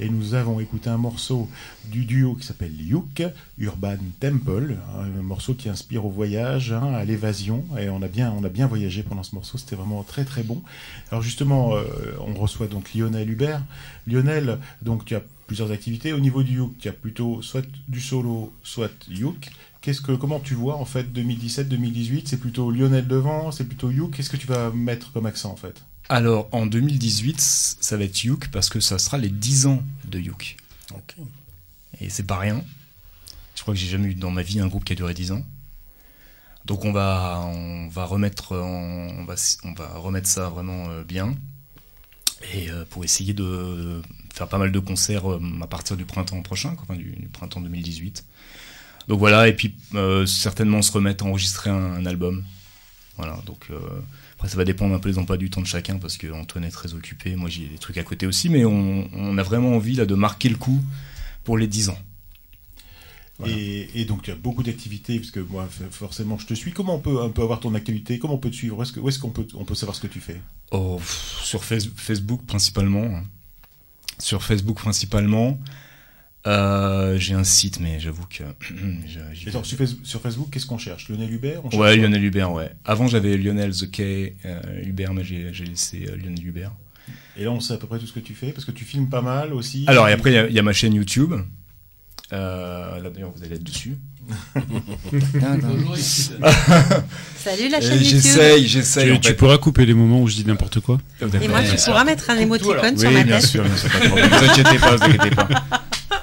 Et 0.00 0.08
nous 0.08 0.34
avons 0.34 0.60
écouté 0.60 0.90
un 0.90 0.98
morceau 0.98 1.48
du 1.86 2.04
duo 2.04 2.34
qui 2.34 2.46
s'appelle 2.46 2.78
Youk, 2.80 3.22
Urban 3.58 3.96
Temple, 4.20 4.76
un 4.98 5.22
morceau 5.22 5.54
qui 5.54 5.68
inspire 5.68 6.04
au 6.04 6.10
voyage, 6.10 6.72
hein, 6.72 6.92
à 6.92 7.04
l'évasion. 7.04 7.64
Et 7.78 7.88
on 7.88 8.02
a, 8.02 8.08
bien, 8.08 8.34
on 8.36 8.44
a 8.44 8.48
bien 8.48 8.66
voyagé 8.66 9.02
pendant 9.02 9.22
ce 9.22 9.34
morceau, 9.34 9.56
c'était 9.56 9.76
vraiment 9.76 10.02
très 10.02 10.24
très 10.24 10.42
bon. 10.42 10.62
Alors 11.10 11.22
justement, 11.22 11.74
euh, 11.76 11.84
on 12.20 12.34
reçoit 12.34 12.66
donc 12.66 12.92
Lionel 12.94 13.30
Hubert. 13.30 13.62
Lionel, 14.06 14.58
donc 14.82 15.04
tu 15.04 15.14
as 15.14 15.22
plusieurs 15.46 15.70
activités. 15.70 16.12
Au 16.12 16.20
niveau 16.20 16.42
du 16.42 16.56
Youk, 16.56 16.76
tu 16.78 16.88
as 16.88 16.92
plutôt 16.92 17.40
soit 17.42 17.66
du 17.88 18.00
solo, 18.00 18.52
soit 18.62 18.92
Youk 19.08 19.50
que, 19.80 20.12
comment 20.12 20.40
tu 20.40 20.54
vois 20.54 20.76
en 20.76 20.84
fait 20.84 21.04
2017-2018 21.04 22.22
C'est 22.26 22.38
plutôt 22.38 22.70
Lionel 22.70 23.06
devant, 23.06 23.50
c'est 23.52 23.64
plutôt 23.64 23.90
Youk. 23.90 24.16
Qu'est-ce 24.16 24.30
que 24.30 24.36
tu 24.36 24.46
vas 24.46 24.70
mettre 24.70 25.12
comme 25.12 25.26
accent 25.26 25.50
en 25.50 25.56
fait? 25.56 25.82
Alors 26.08 26.48
en 26.52 26.66
2018, 26.66 27.40
ça 27.40 27.96
va 27.96 28.04
être 28.04 28.24
Youk 28.24 28.48
parce 28.48 28.68
que 28.68 28.80
ça 28.80 28.98
sera 28.98 29.18
les 29.18 29.28
10 29.28 29.66
ans 29.66 29.82
de 30.04 30.18
Youk. 30.18 30.56
Et 32.00 32.10
c'est 32.10 32.24
pas 32.24 32.38
rien. 32.38 32.62
Je 33.54 33.62
crois 33.62 33.74
que 33.74 33.80
j'ai 33.80 33.88
jamais 33.88 34.08
eu 34.08 34.14
dans 34.14 34.30
ma 34.30 34.42
vie 34.42 34.60
un 34.60 34.66
groupe 34.66 34.84
qui 34.84 34.92
a 34.92 34.96
duré 34.96 35.14
10 35.14 35.32
ans. 35.32 35.44
Donc 36.64 36.84
on 36.84 36.92
va, 36.92 37.42
on 37.44 37.88
va 37.88 38.04
remettre, 38.04 38.52
on 38.56 39.24
va, 39.24 39.34
on 39.64 39.72
va 39.72 39.88
remettre 39.98 40.28
ça 40.28 40.48
vraiment 40.48 40.88
euh, 40.90 41.04
bien 41.04 41.36
et 42.52 42.70
euh, 42.70 42.84
pour 42.90 43.04
essayer 43.04 43.34
de 43.34 44.02
faire 44.32 44.48
pas 44.48 44.58
mal 44.58 44.72
de 44.72 44.78
concerts 44.78 45.30
euh, 45.30 45.40
à 45.62 45.66
partir 45.66 45.96
du 45.96 46.04
printemps 46.04 46.42
prochain, 46.42 46.76
enfin 46.80 46.96
du 46.96 47.28
printemps 47.32 47.60
2018. 47.60 48.24
Donc 49.08 49.18
voilà, 49.18 49.48
et 49.48 49.52
puis 49.54 49.74
euh, 49.94 50.26
certainement 50.26 50.82
se 50.82 50.90
remettre 50.90 51.24
à 51.24 51.28
enregistrer 51.28 51.70
un, 51.70 52.04
album. 52.06 52.44
Voilà, 53.16 53.38
donc 53.46 53.66
euh, 53.70 53.78
après 54.34 54.48
ça 54.48 54.56
va 54.56 54.64
dépendre 54.64 54.94
un 54.94 54.98
peu 54.98 55.10
des 55.10 55.18
emplois 55.18 55.36
du 55.36 55.48
temps 55.48 55.62
de 55.62 55.66
chacun 55.66 55.98
parce 55.98 56.16
qu'Antoine 56.18 56.64
est 56.64 56.70
très 56.70 56.92
occupé, 56.94 57.36
moi 57.36 57.48
j'ai 57.48 57.66
des 57.66 57.78
trucs 57.78 57.96
à 57.98 58.02
côté 58.02 58.26
aussi, 58.26 58.48
mais 58.48 58.64
on, 58.64 59.38
a 59.38 59.42
vraiment 59.42 59.74
envie 59.74 59.94
là 59.94 60.06
de 60.06 60.14
marquer 60.14 60.48
le 60.48 60.56
coup 60.56 60.82
pour 61.44 61.56
les 61.56 61.66
10 61.66 61.90
ans. 61.90 61.98
Et, 63.44 64.06
donc 64.06 64.22
tu 64.22 64.30
as 64.30 64.34
beaucoup 64.34 64.62
d'activités, 64.62 65.18
parce 65.18 65.30
que 65.30 65.40
moi 65.40 65.68
forcément 65.90 66.38
je 66.38 66.46
te 66.46 66.54
suis. 66.54 66.72
Comment 66.72 66.96
on 66.96 67.00
peut 67.00 67.20
un 67.20 67.28
peu 67.28 67.42
avoir 67.42 67.60
ton 67.60 67.74
activité 67.74 68.18
Comment 68.18 68.34
on 68.34 68.38
peut 68.38 68.50
te 68.50 68.56
suivre? 68.56 68.78
Où 68.78 69.08
est-ce 69.08 69.18
qu'on 69.18 69.30
peut, 69.30 69.46
on 69.54 69.64
peut 69.64 69.74
savoir 69.74 69.94
ce 69.94 70.00
que 70.00 70.06
tu 70.06 70.20
fais? 70.20 70.40
Oh, 70.70 71.00
Sur 71.42 71.62
Facebook 71.62 72.44
principalement. 72.46 73.22
Sur 74.18 74.42
Facebook 74.42 74.78
principalement. 74.78 75.60
Euh, 76.46 77.18
j'ai 77.18 77.34
un 77.34 77.44
site, 77.44 77.80
mais 77.80 77.98
j'avoue 77.98 78.24
que. 78.26 78.44
sur, 80.04 80.20
Facebook, 80.20 80.48
qu'est-ce 80.50 80.66
qu'on 80.66 80.78
cherche? 80.78 81.08
Lionel 81.08 81.32
Hubert 81.32 81.74
Ouais, 81.74 81.96
Lionel 81.96 82.22
Hubert, 82.22 82.52
ouais. 82.52 82.70
Avant, 82.84 83.08
j'avais 83.08 83.36
Lionel 83.36 83.72
The 83.72 83.90
K 83.90 84.00
euh, 84.00 84.60
Hubert, 84.84 85.12
mais 85.12 85.24
j'ai 85.24 85.50
laissé 85.64 86.06
euh, 86.08 86.16
Lionel 86.16 86.46
Hubert. 86.46 86.72
Et 87.36 87.44
là, 87.44 87.50
on 87.50 87.60
sait 87.60 87.74
à 87.74 87.76
peu 87.76 87.86
près 87.86 87.98
tout 87.98 88.06
ce 88.06 88.12
que 88.12 88.20
tu 88.20 88.34
fais, 88.34 88.52
parce 88.52 88.64
que 88.64 88.70
tu 88.70 88.84
filmes 88.84 89.08
pas 89.08 89.22
mal 89.22 89.52
aussi. 89.52 89.84
Alors, 89.88 90.08
et 90.08 90.12
après, 90.12 90.48
il 90.48 90.54
y, 90.54 90.58
a 90.58 90.62
ma 90.62 90.72
chaîne 90.72 90.94
YouTube. 90.94 91.34
là, 92.30 93.00
d'ailleurs, 93.12 93.32
vous 93.34 93.42
allez 93.42 93.56
être 93.56 93.64
dessus. 93.64 93.96
Salut 97.36 97.68
la 97.70 97.80
chaîne 97.80 97.92
YouTube. 97.92 98.08
J'essaye, 98.08 98.66
j'essaye. 98.66 99.20
Tu, 99.20 99.34
pourras 99.34 99.58
couper 99.58 99.86
les 99.86 99.94
moments 99.94 100.20
où 100.20 100.28
je 100.28 100.34
dis 100.34 100.44
n'importe 100.44 100.80
quoi. 100.80 100.98
Et 101.20 101.48
moi, 101.48 101.62
tu 101.62 101.76
pourras 101.84 102.04
mettre 102.04 102.30
un 102.30 102.38
émoticône 102.38 102.96
sur 102.96 103.10
ma 103.10 103.18
tête. 103.18 103.26
Bien 103.26 103.40
sûr, 103.40 103.64
bien 103.64 103.76
sûr, 103.76 103.90
pas 103.90 104.00
de 104.00 104.06
problème. 104.08 104.30
Ne 104.30 104.36
vous 104.36 104.44
inquiétez 104.44 104.78
pas, 104.78 104.96
vous 104.96 105.04
inquiétez 105.04 105.30
pas. 105.30 105.48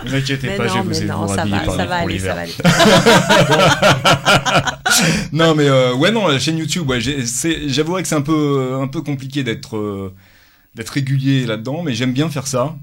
Ne 0.03 0.09
vous 0.09 0.15
inquiétez 0.15 0.55
pas, 0.55 0.67
je 0.67 0.73
vais 0.73 0.81
vous, 0.81 1.05
non, 1.05 1.25
vous 1.25 1.35
ça 1.35 1.45
va, 1.45 1.65
ça 1.65 1.85
va 1.85 1.95
aller, 1.95 2.19
ça 2.19 2.33
va 2.33 2.41
aller. 2.41 2.53
non, 5.31 5.55
mais 5.55 5.67
euh, 5.67 5.93
ouais, 5.95 6.11
non, 6.11 6.27
la 6.27 6.39
chaîne 6.39 6.57
YouTube, 6.57 6.89
ouais, 6.89 6.99
j'avouerais 7.01 8.01
que 8.01 8.07
c'est 8.07 8.15
un 8.15 8.21
peu, 8.21 8.77
un 8.79 8.87
peu 8.87 9.01
compliqué 9.01 9.43
d'être 9.43 9.77
euh, 9.77 10.13
d'être 10.75 10.89
régulier 10.89 11.45
là-dedans, 11.45 11.83
mais 11.83 11.93
j'aime 11.93 12.13
bien 12.13 12.29
faire 12.29 12.47
ça. 12.47 12.75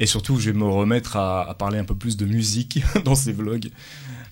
Et 0.00 0.06
surtout, 0.06 0.38
je 0.38 0.50
vais 0.50 0.58
me 0.58 0.64
remettre 0.64 1.16
à, 1.16 1.54
parler 1.58 1.78
un 1.78 1.84
peu 1.84 1.94
plus 1.94 2.16
de 2.16 2.24
musique 2.24 2.80
dans 3.04 3.14
ces 3.14 3.32
vlogs. 3.32 3.70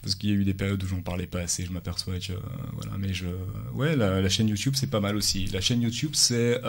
Parce 0.03 0.15
qu'il 0.15 0.31
y 0.31 0.33
a 0.33 0.37
eu 0.37 0.45
des 0.45 0.55
périodes 0.55 0.83
où 0.85 0.87
j'en 0.87 1.01
parlais 1.01 1.27
pas 1.27 1.41
assez, 1.41 1.65
je 1.65 1.73
m'aperçois 1.73 2.15
que. 2.21 2.33
voilà, 2.75 2.93
mais 2.99 3.13
je. 3.13 3.27
Ouais, 3.75 3.97
la, 3.97 4.29
chaîne 4.29 4.49
YouTube, 4.49 4.75
c'est 4.77 4.91
pas 4.91 5.01
mal 5.01 5.17
aussi. 5.17 5.47
La 5.47 5.61
chaîne 5.61 5.83
YouTube, 5.83 6.11
c'est. 6.15 6.61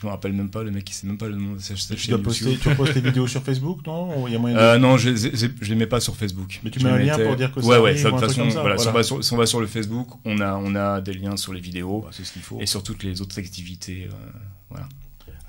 Je 0.00 0.06
me 0.06 0.12
rappelle 0.12 0.32
même 0.32 0.50
pas, 0.50 0.62
le 0.62 0.70
mec 0.70 0.84
qui 0.84 0.94
sait 0.94 1.08
même 1.08 1.18
pas 1.18 1.26
le 1.26 1.34
nom 1.34 1.54
de 1.54 1.58
sa, 1.58 1.74
chaîne 1.74 1.96
tu 1.96 2.22
poster, 2.22 2.44
YouTube. 2.44 2.70
Tu 2.70 2.76
postes 2.76 2.94
tes 2.94 3.00
vidéos 3.08 3.26
sur 3.26 3.42
Facebook, 3.42 3.84
non 3.84 4.28
Il 4.28 4.32
y 4.32 4.36
a 4.36 4.38
moyen 4.38 4.56
euh, 4.56 4.78
Non, 4.78 4.96
je, 4.96 5.16
je, 5.16 5.68
les 5.68 5.74
mets 5.74 5.88
pas 5.88 5.98
sur 5.98 6.14
Facebook. 6.14 6.60
Mais 6.62 6.70
tu 6.70 6.78
mets 6.84 6.90
un 6.90 6.98
lien 6.98 7.18
pour 7.18 7.34
dire 7.34 7.52
que 7.52 7.58
ouais, 7.60 7.78
ouais, 7.78 7.94
de 7.94 8.08
toute 8.08 8.20
façon, 8.20 8.46
voilà, 8.48 8.78
Si, 8.78 8.86
on 8.86 8.92
va 8.92 9.02
sur, 9.02 9.24
si, 9.24 9.32
on 9.32 9.36
va 9.36 9.46
sur, 9.46 9.60
le 9.60 9.66
Facebook, 9.66 10.08
on 10.24 10.40
a, 10.40 10.54
on 10.54 10.76
a 10.76 11.00
des 11.00 11.14
liens 11.14 11.36
sur 11.36 11.52
les 11.52 11.60
vidéos. 11.60 12.02
Bah, 12.02 12.10
c'est 12.12 12.24
ce 12.24 12.32
qu'il 12.32 12.42
faut. 12.42 12.60
Et 12.60 12.66
sur 12.66 12.84
toutes 12.84 13.02
les 13.02 13.20
autres 13.20 13.38
activités. 13.40 14.08
Euh, 14.08 14.14
voilà. 14.70 14.88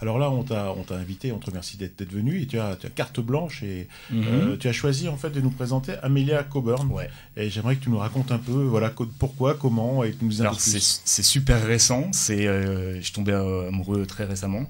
Alors 0.01 0.17
là, 0.17 0.29
on 0.31 0.43
t'a, 0.43 0.73
on 0.77 0.83
t'a 0.83 0.95
invité, 0.95 1.31
on 1.31 1.39
te 1.39 1.47
remercie 1.47 1.75
d'être, 1.75 2.11
venu 2.11 2.41
et 2.41 2.47
tu 2.47 2.57
as, 2.57 2.77
tu 2.77 2.87
as 2.87 2.89
carte 2.89 3.19
blanche 3.19 3.63
et 3.63 3.87
mhm. 4.11 4.23
euh, 4.27 4.57
tu 4.57 4.67
as 4.67 4.71
choisi 4.71 5.09
en 5.09 5.17
fait 5.17 5.29
de 5.29 5.41
nous 5.41 5.49
présenter 5.49 5.93
Amelia 6.01 6.43
Coburn. 6.43 6.89
Ouais. 6.91 7.09
Et 7.35 7.49
j'aimerais 7.49 7.75
que 7.75 7.83
tu 7.83 7.89
nous 7.89 7.97
racontes 7.97 8.31
un 8.31 8.37
peu, 8.37 8.63
voilà, 8.63 8.93
pourquoi, 9.17 9.55
comment 9.55 10.03
et 10.03 10.11
que 10.11 10.23
nous 10.23 10.41
Alors 10.41 10.59
c'est, 10.59 10.81
c'est 10.81 11.23
super 11.23 11.65
récent, 11.65 12.09
c'est, 12.13 12.47
euh, 12.47 12.95
je 12.95 13.01
suis 13.01 13.13
tombé 13.13 13.33
amoureux 13.33 14.05
très 14.05 14.25
récemment. 14.25 14.69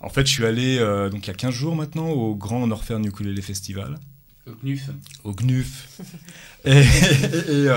En 0.00 0.08
fait, 0.08 0.26
je 0.26 0.32
suis 0.32 0.46
allé 0.46 0.78
euh, 0.78 1.10
donc 1.10 1.26
il 1.26 1.28
y 1.28 1.30
a 1.30 1.34
15 1.34 1.52
jours 1.52 1.76
maintenant 1.76 2.08
au 2.08 2.34
Grand 2.34 2.66
Northern 2.66 3.04
Ukulele 3.04 3.40
Festival. 3.42 3.98
Au 4.46 4.52
GNUF. 4.62 4.90
Au 5.24 5.32
GNUF. 5.32 6.00
et, 6.64 6.82
et, 7.48 7.64
et 7.64 7.70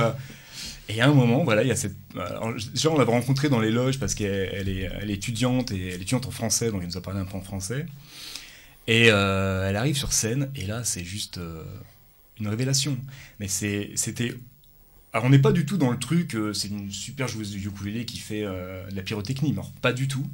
à 0.99 1.07
un 1.07 1.13
moment, 1.13 1.43
voilà, 1.43 1.63
il 1.63 1.67
y 1.67 1.71
a 1.71 1.75
cette. 1.75 1.95
Euh, 2.15 2.53
on 2.89 2.97
l'avait 2.97 3.11
rencontrée 3.11 3.49
dans 3.49 3.59
les 3.59 3.71
loges 3.71 3.99
parce 3.99 4.15
qu'elle 4.15 4.69
est, 4.69 4.89
elle 4.99 5.09
est 5.09 5.13
étudiante 5.13 5.71
et 5.71 5.87
elle 5.87 5.93
est 5.93 5.95
étudiante 5.95 6.25
en 6.27 6.31
français, 6.31 6.71
donc 6.71 6.81
elle 6.81 6.87
nous 6.87 6.97
a 6.97 7.01
parlé 7.01 7.19
un 7.19 7.25
peu 7.25 7.37
en 7.37 7.41
français. 7.41 7.85
Et 8.87 9.09
euh, 9.09 9.69
elle 9.69 9.77
arrive 9.77 9.95
sur 9.95 10.11
scène, 10.11 10.51
et 10.55 10.65
là, 10.65 10.83
c'est 10.83 11.05
juste 11.05 11.37
euh, 11.37 11.63
une 12.39 12.47
révélation. 12.47 12.97
Mais 13.39 13.47
c'était. 13.47 14.35
Alors, 15.13 15.25
on 15.25 15.29
n'est 15.29 15.39
pas 15.39 15.51
du 15.51 15.65
tout 15.65 15.77
dans 15.77 15.91
le 15.91 15.99
truc, 15.99 16.35
c'est 16.53 16.69
une 16.69 16.91
super 16.91 17.27
joueuse 17.27 17.53
de 17.53 17.57
ukulélé 17.57 18.03
qui 18.03 18.17
fait 18.17 18.41
de 18.41 18.95
la 18.95 19.01
pyrotechnie. 19.03 19.53
Non, 19.53 19.65
pas 19.81 19.93
du 19.93 20.07
tout. 20.07 20.27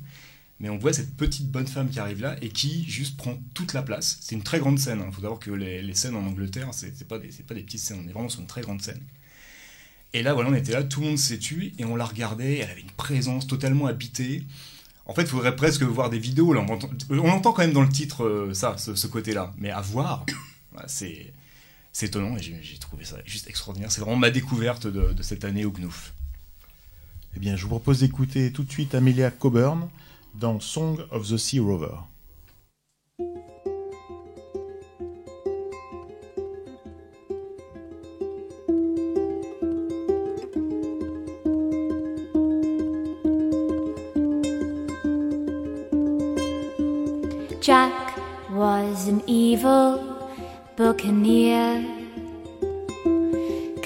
Mais 0.60 0.70
on 0.70 0.78
voit 0.78 0.92
cette 0.92 1.16
petite 1.16 1.50
bonne 1.50 1.68
femme 1.68 1.90
qui 1.90 2.00
arrive 2.00 2.22
là 2.22 2.36
et 2.42 2.50
qui 2.50 2.86
juste 2.90 3.18
prend 3.18 3.42
toute 3.54 3.74
la 3.74 3.82
place. 3.82 4.18
C'est 4.22 4.36
une 4.36 4.44
très 4.44 4.60
grande 4.60 4.78
scène. 4.78 5.00
Il 5.00 5.08
hein. 5.08 5.12
faut 5.12 5.22
savoir 5.22 5.40
que 5.40 5.52
les, 5.52 5.82
les, 5.82 5.94
scènes 5.94 6.16
en 6.16 6.26
Angleterre, 6.26 6.70
c'est 6.74 7.08
pas, 7.08 7.18
des, 7.18 7.30
pas 7.48 7.54
des 7.54 7.64
petites 7.64 7.80
scènes, 7.80 8.02
on 8.04 8.08
est 8.10 8.12
vraiment 8.12 8.30
sur 8.30 8.42
une 8.42 8.48
très 8.48 8.62
grande 8.62 8.82
scène. 8.82 9.02
Et 10.13 10.24
là, 10.24 10.34
voilà, 10.34 10.50
on 10.50 10.56
était 10.56 10.72
là, 10.72 10.84
tout 10.84 11.02
le 11.02 11.08
monde 11.08 11.17
s'est 11.17 11.38
tué, 11.38 11.74
et 11.78 11.86
on 11.86 11.95
la 11.95 12.06
regardait, 12.06 12.58
elle 12.58 12.69
avait 12.69 12.82
une 12.82 12.91
présence 12.91 13.45
totalement 13.45 13.86
habitée. 13.86 14.43
En 15.06 15.13
fait, 15.13 15.24
il 15.24 15.28
faudrait 15.28 15.56
presque 15.56 15.84
voir 15.84 16.10
des 16.10 16.19
vidéos. 16.19 16.54
Là, 16.54 16.65
on, 17.10 17.30
entend, 17.30 17.52
quand 17.52 17.62
même 17.62 17.74
dans 17.74 17.82
le 17.82 17.89
titre 17.89 18.24
euh, 18.24 18.54
ça, 18.54 18.76
ce, 18.78 19.08
côté-là. 19.08 19.54
Mais 19.58 19.69
à 19.69 19.82
voir, 19.82 20.26
c'est, 20.88 21.34
étonnant, 22.02 22.38
et 22.38 22.41
j'ai, 22.41 22.78
trouvé 22.80 23.06
ça 23.06 23.17
juste 23.26 23.48
extraordinaire. 23.48 23.91
C'est 23.91 24.02
vraiment 24.02 24.17
ma 24.17 24.32
découverte 24.32 24.88
de, 24.88 25.13
de 25.13 25.24
cette 25.24 25.45
année 25.45 25.65
au 25.65 25.72
GNUF. 25.72 26.13
Eh 27.36 27.39
bien, 27.39 27.56
je 27.56 27.63
vous 27.63 27.69
propose 27.69 28.00
d'écouter 28.00 28.52
tout 28.52 28.63
de 28.63 28.72
suite 28.72 28.95
Amelia 28.95 29.30
Coburn 29.30 29.89
dans 30.34 30.60
Song 30.60 30.98
of 31.12 31.28
the 31.28 31.38
Sea 31.38 31.60
Rover. 31.60 31.98
Was 48.69 49.08
an 49.08 49.21
evil 49.25 49.88
buccaneer, 50.75 51.69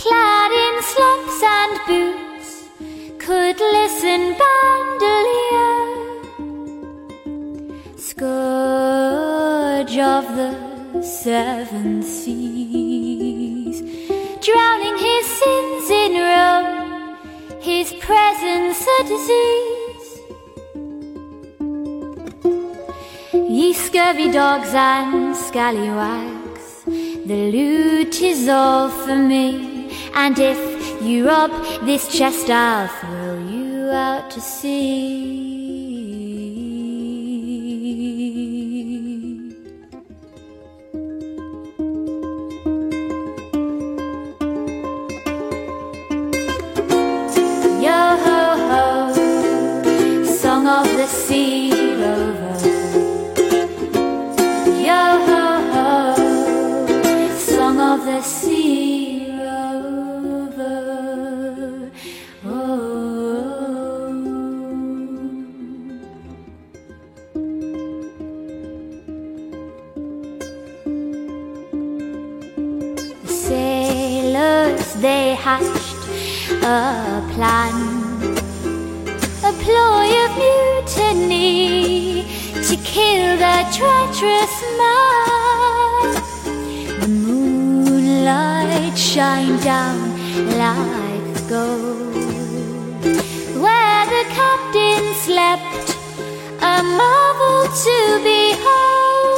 clad 0.02 0.52
in 0.66 0.76
slops 0.92 1.40
and 1.58 1.74
boots, 1.90 2.50
could 3.26 3.60
listen 3.78 4.22
bandolier, 4.42 5.80
scourge 8.10 9.96
of 10.16 10.24
the 10.40 10.52
seven 11.02 12.04
seas, 12.04 13.78
drowning 14.48 14.98
his 15.08 15.26
sins 15.40 15.86
in 16.04 16.12
Rome, 16.32 17.18
his 17.62 17.88
presence 18.08 18.82
a 19.00 19.04
disease. 19.14 19.83
Ye 23.64 23.72
scurvy 23.72 24.30
dogs 24.30 24.74
and 24.74 25.34
scallywags, 25.34 26.84
the 27.30 27.50
loot 27.54 28.22
is 28.22 28.50
all 28.50 28.90
for 28.90 29.16
me. 29.16 29.90
And 30.14 30.38
if 30.38 31.02
you 31.02 31.28
rob 31.30 31.52
this 31.86 32.10
chest, 32.14 32.50
I'll 32.50 32.90
throw 32.90 33.38
you 33.48 33.90
out 33.90 34.32
to 34.32 34.42
sea. 34.42 34.74
Yo 47.86 48.00
ho 48.26 48.40
ho, 48.68 48.84
song 50.42 50.68
of 50.68 50.88
the 50.98 51.08
sea 51.08 51.93
of 57.94 58.06
the 58.06 58.22
sea 58.22 59.28
rover. 59.30 60.64
Oh. 62.44 62.50
The 73.22 73.28
sailors 73.28 74.94
they 74.96 75.36
hatched 75.36 76.04
a 76.64 77.22
plan, 77.34 77.76
a 79.50 79.52
ploy 79.64 80.10
of 80.26 80.32
mutiny 80.44 82.26
to 82.68 82.76
kill 82.92 83.38
the 83.38 83.58
treacherous 83.78 84.56
man. 84.80 84.93
Shined 89.14 89.62
down 89.62 90.10
like 90.58 91.48
gold, 91.48 92.16
where 93.64 94.06
the 94.16 94.26
captain 94.40 95.04
slept, 95.14 95.88
a 96.60 96.82
marvel 96.82 97.62
to 97.86 97.98
behold. 98.30 99.30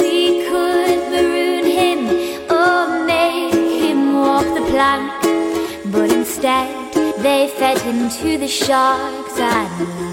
We 0.00 0.16
could 0.48 1.00
maroon 1.12 1.66
him 1.80 2.00
or 2.50 3.04
make 3.04 3.52
him 3.52 4.14
walk 4.14 4.46
the 4.54 4.64
plank, 4.70 5.12
but 5.92 6.10
instead 6.10 6.94
they 7.18 7.48
fed 7.58 7.78
him 7.82 8.08
to 8.08 8.38
the 8.38 8.48
sharks 8.48 9.38
and 9.38 10.11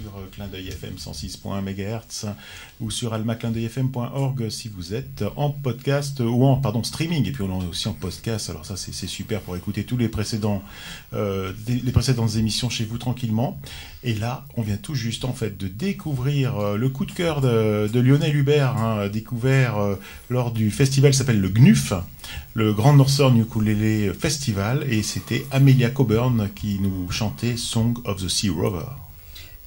sur 0.00 0.16
euh, 0.16 0.28
Clin 0.30 0.46
d'œil 0.46 0.68
FM 0.68 0.94
106.1 0.94 1.60
MHz 1.60 2.32
ou 2.80 2.90
sur 2.90 3.14
almaclindeuilfm.org 3.14 4.48
si 4.48 4.68
vous 4.68 4.94
êtes 4.94 5.24
en 5.34 5.50
podcast 5.50 6.20
ou 6.20 6.44
en 6.44 6.56
pardon 6.56 6.84
streaming. 6.84 7.26
Et 7.26 7.32
puis 7.32 7.42
on 7.42 7.60
est 7.60 7.66
aussi 7.66 7.88
en 7.88 7.94
podcast. 7.94 8.50
Alors 8.50 8.64
ça 8.64 8.76
c'est 8.76 8.92
super 8.92 9.40
pour 9.40 9.56
écouter 9.56 9.82
tous 9.84 9.96
les 9.96 10.08
précédents 10.08 10.62
euh, 11.14 11.52
les 11.66 11.92
précédentes 11.92 12.36
émissions 12.36 12.70
chez 12.70 12.84
vous 12.84 12.98
tranquillement. 12.98 13.60
Et 14.04 14.14
là 14.14 14.44
on 14.56 14.62
vient 14.62 14.76
tout 14.76 14.94
juste 14.94 15.24
en 15.24 15.32
fait 15.32 15.56
de 15.56 15.66
découvrir 15.66 16.56
euh, 16.58 16.76
le 16.76 16.88
coup 16.90 17.04
de 17.04 17.12
cœur 17.12 17.40
de, 17.40 17.98
Lionel 17.98 18.36
Hubert 18.36 18.76
hein, 18.76 19.08
découvert 19.08 19.74
lors 20.30 20.52
du 20.52 20.70
festival 20.70 21.12
s'appelle 21.12 21.40
le 21.40 21.48
GNUF 21.48 21.92
le 22.54 22.72
Grand 22.72 22.94
Northern 22.94 23.36
Ukulele 23.36 24.14
Festival. 24.14 24.86
Et 24.88 25.02
c'était 25.02 25.46
Amelia 25.50 25.90
Coburn 25.90 26.48
qui 26.54 26.78
nous 26.78 27.10
chantait 27.10 27.56
Song 27.56 27.94
of 28.04 28.22
the 28.22 28.28
Sea 28.28 28.50
Rover. 28.50 29.07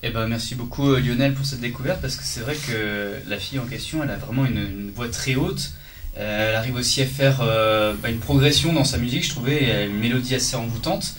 Eh 0.04 0.10
ben, 0.10 0.26
merci 0.26 0.56
beaucoup 0.56 0.90
euh, 0.90 1.00
Lionel 1.00 1.36
pour 1.36 1.46
cette 1.46 1.60
découverte 1.60 2.02
parce 2.02 2.16
que 2.16 2.24
c'est 2.24 2.40
vrai 2.40 2.56
que 2.56 3.18
la 3.28 3.38
fille 3.38 3.60
en 3.60 3.66
question 3.66 4.04
elle 4.04 4.10
a 4.10 4.16
vraiment 4.16 4.46
une, 4.46 4.92
voix 4.96 5.10
très 5.10 5.36
haute. 5.36 5.74
Euh, 6.18 6.50
elle 6.50 6.56
arrive 6.56 6.76
aussi 6.76 7.04
à 7.04 7.06
faire 7.06 7.40
euh, 7.42 7.94
bah, 8.02 8.10
une 8.10 8.18
progression 8.18 8.74
dans 8.74 8.84
sa 8.84 8.98
musique, 8.98 9.24
je 9.24 9.30
trouvais, 9.30 9.86
une 9.86 10.00
mélodie 10.00 10.34
assez 10.34 10.56
envoûtante. 10.56 11.16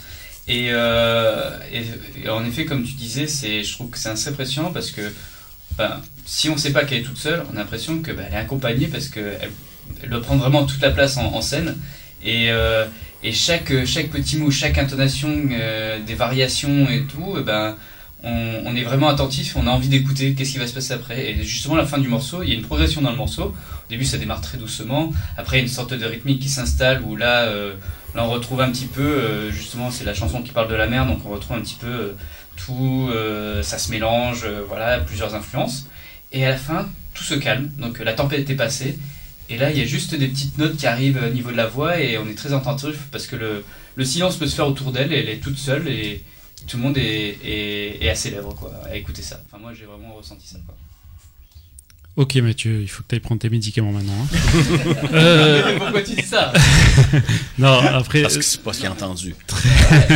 Et, 0.48 0.74
en 0.74 2.44
effet, 2.44 2.64
comme 2.64 2.82
tu 2.82 2.94
disais, 2.94 3.28
c'est, 3.28 3.62
je 3.62 3.72
trouve 3.72 3.90
que 3.90 3.98
c'est 3.98 4.08
assez 4.08 4.30
impressionnant 4.30 4.72
parce 4.72 4.90
que 4.90 5.12
ben, 5.78 6.00
si 6.26 6.48
on 6.48 6.54
ne 6.54 6.58
sait 6.58 6.72
pas 6.72 6.84
qu'elle 6.84 6.98
est 6.98 7.04
toute 7.04 7.18
seule, 7.18 7.44
on 7.52 7.56
a 7.56 7.60
l'impression 7.60 8.02
qu'elle 8.02 8.18
est 8.18 8.34
accompagnée 8.34 8.88
parce 8.88 9.08
qu'elle 9.08 9.50
elle 10.02 10.10
doit 10.10 10.20
prendre 10.20 10.42
vraiment 10.42 10.66
toute 10.66 10.80
la 10.80 10.90
place 10.90 11.16
en, 11.16 11.40
scène. 11.40 11.76
Et, 12.24 12.50
chaque, 13.32 13.66
petit 13.66 14.36
mot, 14.38 14.50
chaque 14.50 14.76
intonation, 14.76 15.30
des 16.04 16.14
variations 16.14 16.90
et 16.90 17.04
tout, 17.04 17.36
eh 17.38 17.42
ben, 17.42 17.76
on, 18.24 18.76
est 18.76 18.84
vraiment 18.84 19.08
attentif, 19.08 19.56
on 19.56 19.66
a 19.66 19.70
envie 19.70 19.88
d'écouter 19.88 20.34
qu'est-ce 20.34 20.52
qui 20.52 20.58
va 20.58 20.66
se 20.66 20.74
passer 20.74 20.92
après. 20.94 21.30
Et 21.30 21.42
justement, 21.42 21.74
à 21.74 21.78
la 21.78 21.86
fin 21.86 21.98
du 21.98 22.08
morceau, 22.08 22.42
il 22.42 22.50
y 22.50 22.52
a 22.52 22.54
une 22.54 22.62
progression 22.62 23.00
dans 23.00 23.10
le 23.10 23.16
morceau. 23.16 23.44
Au 23.44 23.90
début, 23.90 24.04
ça 24.04 24.16
démarre 24.16 24.40
très 24.40 24.58
doucement. 24.58 25.12
Après, 25.36 25.56
il 25.56 25.60
y 25.60 25.62
a 25.62 25.66
une 25.66 25.72
sorte 25.72 25.94
de 25.94 26.04
rythmique 26.04 26.40
qui 26.40 26.48
s'installe 26.48 27.02
où 27.02 27.16
là, 27.16 27.42
euh, 27.42 27.74
on 28.14 28.30
retrouve 28.30 28.60
un 28.60 28.70
petit 28.70 28.86
peu, 28.86 29.02
euh, 29.02 29.50
justement, 29.50 29.90
c'est 29.90 30.04
la 30.04 30.14
chanson 30.14 30.42
qui 30.42 30.52
parle 30.52 30.68
de 30.68 30.74
la 30.74 30.86
mer, 30.86 31.06
donc 31.06 31.20
on 31.26 31.30
retrouve 31.30 31.56
un 31.56 31.60
petit 31.60 31.76
peu 31.80 31.86
euh, 31.86 32.12
tout, 32.56 33.08
euh, 33.12 33.62
ça 33.62 33.78
se 33.78 33.90
mélange, 33.90 34.46
voilà, 34.68 34.98
plusieurs 34.98 35.34
influences. 35.34 35.86
Et 36.32 36.46
à 36.46 36.50
la 36.50 36.56
fin, 36.56 36.88
tout 37.14 37.24
se 37.24 37.34
calme, 37.34 37.70
donc 37.78 37.98
la 37.98 38.12
tempête 38.12 38.48
est 38.48 38.54
passée. 38.54 38.98
Et 39.48 39.58
là, 39.58 39.70
il 39.70 39.78
y 39.78 39.82
a 39.82 39.84
juste 39.84 40.14
des 40.14 40.28
petites 40.28 40.56
notes 40.58 40.76
qui 40.76 40.86
arrivent 40.86 41.20
au 41.26 41.32
niveau 41.32 41.50
de 41.50 41.56
la 41.56 41.66
voix 41.66 41.98
et 41.98 42.16
on 42.16 42.26
est 42.28 42.34
très 42.34 42.54
attentif 42.54 43.08
parce 43.10 43.26
que 43.26 43.36
le, 43.36 43.64
le 43.96 44.04
silence 44.04 44.36
peut 44.36 44.46
se 44.46 44.54
faire 44.54 44.66
autour 44.66 44.92
d'elle 44.92 45.12
et 45.12 45.18
elle 45.18 45.28
est 45.28 45.42
toute 45.42 45.58
seule 45.58 45.88
et 45.88 46.22
tout 46.66 46.76
le 46.76 46.82
monde 46.82 46.98
est, 46.98 47.38
est, 47.44 48.02
est 48.04 48.08
à 48.08 48.14
ses 48.14 48.30
lèvres 48.30 48.54
quoi, 48.54 48.72
à 48.90 48.96
écouter 48.96 49.22
ça. 49.22 49.40
Enfin, 49.46 49.58
moi, 49.60 49.72
j'ai 49.74 49.84
vraiment 49.84 50.14
ressenti 50.14 50.46
ça. 50.46 50.58
Quoi. 50.66 50.76
Ok 52.14 52.34
Mathieu, 52.36 52.82
il 52.82 52.88
faut 52.88 53.02
que 53.02 53.08
tu 53.08 53.14
ailles 53.14 53.20
prendre 53.20 53.40
tes 53.40 53.48
médicaments 53.48 53.92
maintenant. 53.92 54.12
hein. 54.12 54.28
Euh, 55.14 55.78
Pourquoi 55.78 56.02
tu 56.02 56.14
dis 56.14 56.22
ça? 56.22 56.52
Non, 57.58 57.78
après. 57.78 58.20
Parce 58.22 58.36
que 58.36 58.42
c'est 58.44 58.62
pas 58.62 58.72
ce 58.74 58.80
qu'il 58.80 58.88
a 58.88 58.92
entendu. 58.92 59.34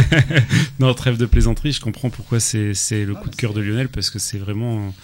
non, 0.79 0.93
trêve 0.95 1.17
de 1.17 1.27
plaisanterie, 1.27 1.73
je 1.73 1.81
comprends 1.81 2.11
pourquoi 2.11 2.39
c'est 2.41 2.75
c'est 2.75 3.05
le 3.05 3.15
coup 3.15 3.31
de 3.31 3.37
cœur 3.37 3.55
de 3.55 3.61
Lionel, 3.61 3.89
parce 3.89 4.11
que 4.11 4.19
c'est 4.19 4.39
vraiment. 4.39 4.95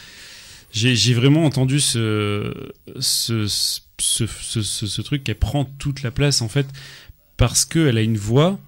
J'ai 0.72 0.94
j'ai 0.96 1.14
vraiment 1.14 1.44
entendu 1.44 1.80
ce, 1.80 2.52
ce, 3.00 3.46
ce, 3.46 4.26
ce, 4.26 4.62
ce- 4.62 4.86
ce 4.86 5.02
truc 5.02 5.24
qu'elle 5.24 5.38
prend 5.38 5.64
toute 5.64 6.02
la 6.02 6.10
place, 6.10 6.40
en 6.42 6.48
fait, 6.48 6.66
parce 7.36 7.64
qu'elle 7.64 7.96
a 7.98 8.02
une 8.02 8.16
voix 8.16 8.58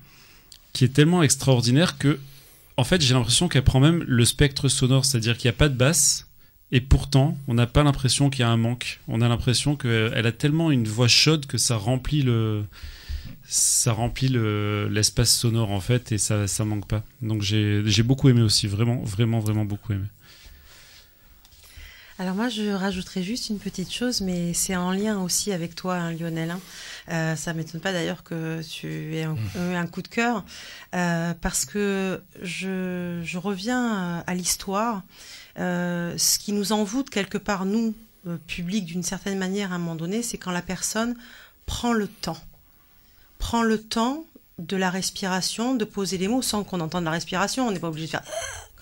qui 0.73 0.85
est 0.85 0.89
tellement 0.89 1.23
extraordinaire 1.23 1.97
que, 1.99 2.19
en 2.77 2.85
fait, 2.85 3.01
j'ai 3.01 3.15
l'impression 3.15 3.49
qu'elle 3.49 3.65
prend 3.65 3.81
même 3.81 4.03
le 4.07 4.25
spectre 4.25 4.69
sonore, 4.69 5.05
c'est-à-dire 5.05 5.37
qu'il 5.37 5.49
n'y 5.49 5.55
a 5.55 5.59
pas 5.59 5.69
de 5.69 5.77
basse, 5.77 6.29
et 6.73 6.81
pourtant, 6.81 7.37
on 7.47 7.55
n'a 7.55 7.67
pas 7.67 7.83
l'impression 7.85 8.31
qu'il 8.31 8.41
y 8.41 8.43
a 8.43 8.51
un 8.51 8.57
manque. 8.57 9.01
On 9.07 9.21
a 9.21 9.29
l'impression 9.29 9.77
qu'elle 9.77 10.27
a 10.27 10.33
tellement 10.33 10.71
une 10.71 10.89
voix 10.89 11.09
chaude 11.09 11.47
que 11.47 11.57
ça 11.59 11.77
remplit 11.77 12.23
le, 12.23 12.65
ça 13.45 13.93
remplit 13.93 14.29
le- 14.29 14.89
l'espace 14.91 15.37
sonore 15.37 15.71
en 15.71 15.81
fait 15.81 16.11
et 16.13 16.19
ça 16.19 16.49
ça 16.49 16.65
manque 16.65 16.89
pas. 16.89 17.05
Donc 17.23 17.43
j'ai 17.43 18.03
beaucoup 18.03 18.29
aimé 18.29 18.43
aussi, 18.43 18.67
vraiment 18.67 19.03
vraiment 19.05 19.39
vraiment 19.41 19.65
beaucoup 19.65 19.93
aimé. 19.93 20.07
Alors 22.21 22.37
moi, 22.37 22.49
je 22.49 22.71
rajouterais 22.71 23.25
juste 23.25 23.51
une 23.51 23.59
petite 23.59 23.93
chose, 23.93 24.21
mais 24.21 24.55
c'est 24.55 24.77
en 24.77 24.93
lien 24.93 25.21
aussi 25.21 25.51
avec 25.53 25.75
toi, 25.75 25.97
hein, 25.97 26.13
Lionel. 26.13 26.53
Hein. 26.53 26.61
Euh, 27.09 27.35
ça 27.35 27.53
m'étonne 27.55 27.81
pas 27.81 27.93
d'ailleurs 27.93 28.23
que 28.23 28.63
tu 28.63 29.17
aies 29.17 29.25
un, 29.25 29.35
mmh. 29.35 29.75
un 29.75 29.87
coup 29.89 30.01
de 30.01 30.07
cœur, 30.07 30.45
euh, 30.95 31.35
parce 31.41 31.65
que 31.65 32.23
je, 32.41 33.21
je 33.25 33.39
reviens 33.39 34.23
à 34.25 34.35
l'histoire. 34.35 35.03
Euh, 35.59 36.15
ce 36.17 36.39
qui 36.39 36.53
nous 36.53 36.71
envoûte 36.71 37.11
quelque 37.11 37.39
part, 37.39 37.65
nous, 37.65 37.95
euh, 38.29 38.37
public, 38.47 38.85
d'une 38.87 39.03
certaine 39.03 39.37
manière, 39.37 39.73
à 39.73 39.77
un 39.77 39.79
moment 39.79 39.97
donné, 39.97 40.23
c'est 40.23 40.39
quand 40.39 40.53
la 40.53 40.63
personne 40.63 41.17
prend 41.67 41.93
le 41.93 42.07
temps. 42.07 42.39
Prend 43.39 43.63
le 43.63 43.81
temps 43.81 44.25
de 44.59 44.77
la 44.77 44.89
respiration, 44.89 45.75
de 45.75 45.85
poser 45.85 46.17
les 46.17 46.29
mots 46.29 46.43
sans 46.43 46.63
qu'on 46.63 46.81
entende 46.81 47.05
la 47.05 47.11
respiration. 47.11 47.67
On 47.67 47.73
n'est 47.73 47.81
pas 47.81 47.89
obligé 47.89 48.07
de 48.07 48.11
faire 48.13 48.25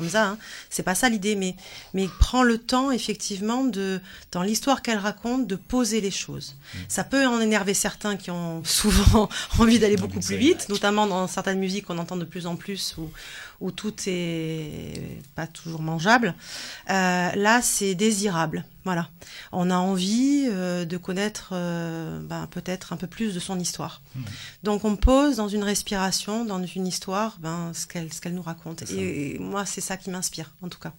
comme 0.02 0.10
ça. 0.10 0.26
Hein. 0.30 0.38
C'est 0.68 0.82
pas 0.82 0.94
ça 0.94 1.08
l'idée, 1.08 1.36
mais 1.36 1.54
mais 1.94 2.08
prend 2.18 2.42
le 2.42 2.58
temps 2.58 2.90
effectivement 2.90 3.64
de 3.64 4.00
dans 4.32 4.42
l'histoire 4.42 4.82
qu'elle 4.82 4.98
raconte 4.98 5.46
de 5.46 5.56
poser 5.56 6.00
les 6.00 6.10
choses. 6.10 6.54
Mmh. 6.54 6.78
Ça 6.88 7.04
peut 7.04 7.26
en 7.26 7.40
énerver 7.40 7.74
certains 7.74 8.16
qui 8.16 8.30
ont 8.30 8.64
souvent 8.82 9.28
envie 9.58 9.78
d'aller 9.78 9.96
beaucoup 9.96 10.20
plus 10.20 10.36
vite, 10.36 10.68
notamment 10.68 11.06
dans 11.06 11.26
certaines 11.26 11.58
musiques 11.58 11.86
qu'on 11.86 11.98
entend 11.98 12.16
de 12.16 12.24
plus 12.24 12.46
en 12.46 12.56
plus 12.56 12.96
où 12.98 13.08
où 13.62 13.70
tout 13.70 13.94
est 14.06 15.22
pas 15.34 15.46
toujours 15.46 15.80
mangeable. 15.80 16.34
Euh, 16.90 17.30
là, 17.34 17.62
c'est 17.62 17.94
désirable. 17.94 18.64
Voilà. 18.84 19.08
On 19.52 19.70
a 19.70 19.76
envie 19.76 20.48
euh, 20.50 20.84
de 20.84 20.96
connaître 20.96 21.50
euh, 21.52 22.20
ben, 22.20 22.48
peut-être 22.50 22.92
un 22.92 22.96
peu 22.96 23.06
plus 23.06 23.32
de 23.34 23.40
son 23.40 23.58
histoire. 23.60 24.02
Mmh. 24.14 24.20
Donc 24.64 24.84
on 24.84 24.96
pose 24.96 25.36
dans 25.36 25.48
une 25.48 25.62
respiration, 25.62 26.44
dans 26.44 26.62
une 26.64 26.86
histoire, 26.86 27.38
ben, 27.40 27.72
ce 27.72 27.86
qu'elle 27.86 28.34
nous 28.34 28.42
raconte. 28.42 28.82
Et, 28.90 29.36
et 29.36 29.38
moi, 29.38 29.64
c'est 29.64 29.80
ça 29.80 29.96
qui 29.96 30.10
m'inspire, 30.10 30.50
en 30.62 30.68
tout 30.68 30.80
cas. 30.80 30.92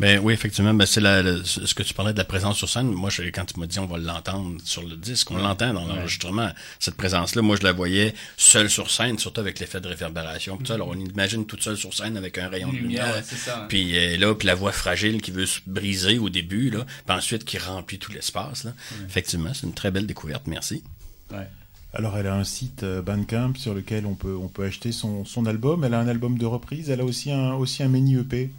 Ben 0.00 0.20
oui, 0.22 0.32
effectivement, 0.32 0.72
ben 0.74 0.86
c'est 0.86 1.00
ce 1.00 1.74
que 1.74 1.82
tu 1.82 1.92
parlais 1.92 2.12
de 2.12 2.18
la 2.18 2.24
présence 2.24 2.56
sur 2.56 2.68
scène. 2.68 2.92
Moi, 2.92 3.10
je, 3.10 3.22
quand 3.24 3.44
tu 3.44 3.58
m'as 3.58 3.66
dit 3.66 3.78
on 3.78 3.86
va 3.86 3.98
l'entendre 3.98 4.60
sur 4.64 4.82
le 4.82 4.96
disque, 4.96 5.30
on 5.30 5.38
l'entend 5.38 5.74
dans 5.74 5.86
l'enregistrement. 5.86 6.50
Cette 6.78 6.94
présence-là, 6.94 7.42
moi, 7.42 7.56
je 7.56 7.64
la 7.64 7.72
voyais 7.72 8.14
seule 8.36 8.70
sur 8.70 8.90
scène, 8.90 9.18
surtout 9.18 9.40
avec 9.40 9.58
l'effet 9.58 9.80
de 9.80 9.88
réverbération. 9.88 10.56
Mm 10.56 10.72
Alors, 10.72 10.88
on 10.88 10.94
imagine 10.94 11.46
toute 11.46 11.62
seule 11.62 11.76
sur 11.76 11.92
scène 11.94 12.16
avec 12.16 12.38
un 12.38 12.48
rayon 12.48 12.72
de 12.72 12.76
lumière. 12.76 13.22
Puis 13.68 13.98
euh, 13.98 14.16
là, 14.18 14.34
puis 14.34 14.46
la 14.46 14.54
voix 14.54 14.72
fragile 14.72 15.20
qui 15.20 15.32
veut 15.32 15.46
se 15.46 15.60
briser 15.66 16.18
au 16.18 16.28
début, 16.28 16.70
là, 16.70 16.86
puis 17.06 17.16
ensuite 17.16 17.44
qui 17.44 17.58
remplit 17.58 17.98
tout 17.98 18.12
l'espace. 18.12 18.64
Là. 18.64 18.72
Effectivement, 19.06 19.52
c'est 19.52 19.66
une 19.66 19.74
très 19.74 19.90
belle 19.90 20.06
découverte. 20.06 20.46
Merci. 20.46 20.84
Ouais. 21.32 21.46
Alors 21.94 22.18
elle 22.18 22.26
a 22.26 22.34
un 22.34 22.44
site 22.44 22.82
euh, 22.82 23.00
Bandcamp 23.00 23.54
sur 23.56 23.72
lequel 23.72 24.04
on 24.04 24.14
peut, 24.14 24.36
on 24.36 24.48
peut 24.48 24.64
acheter 24.64 24.92
son, 24.92 25.24
son 25.24 25.46
album. 25.46 25.84
Elle 25.84 25.94
a 25.94 25.98
un 25.98 26.08
album 26.08 26.36
de 26.36 26.44
reprise. 26.44 26.90
Elle 26.90 27.00
a 27.00 27.04
aussi 27.04 27.32
un, 27.32 27.54
aussi 27.54 27.82
un 27.82 27.88
mini 27.88 28.16
EP 28.16 28.50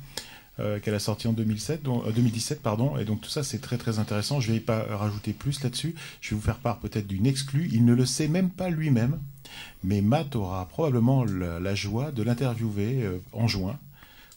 euh, 0.59 0.79
qu'elle 0.79 0.93
a 0.93 0.99
sorti 0.99 1.27
en 1.27 1.33
2007, 1.33 1.83
2017. 1.83 2.57
Euh, 2.57 2.61
pardon, 2.61 2.97
et 2.97 3.05
donc 3.05 3.21
tout 3.21 3.29
ça, 3.29 3.43
c'est 3.43 3.59
très 3.59 3.77
très 3.77 3.99
intéressant. 3.99 4.39
Je 4.39 4.49
ne 4.49 4.55
vais 4.55 4.59
pas 4.59 4.85
rajouter 4.89 5.31
plus 5.31 5.63
là-dessus. 5.63 5.95
Je 6.21 6.31
vais 6.31 6.35
vous 6.35 6.41
faire 6.41 6.57
part 6.57 6.79
peut-être 6.79 7.07
d'une 7.07 7.25
exclue. 7.25 7.69
Il 7.71 7.85
ne 7.85 7.93
le 7.93 8.05
sait 8.05 8.27
même 8.27 8.49
pas 8.49 8.69
lui-même, 8.69 9.19
mais 9.83 10.01
Matt 10.01 10.35
aura 10.35 10.67
probablement 10.67 11.23
la, 11.25 11.75
joie 11.75 12.11
de 12.11 12.23
l'interviewer 12.23 13.03
euh, 13.03 13.19
en 13.33 13.47
juin 13.47 13.77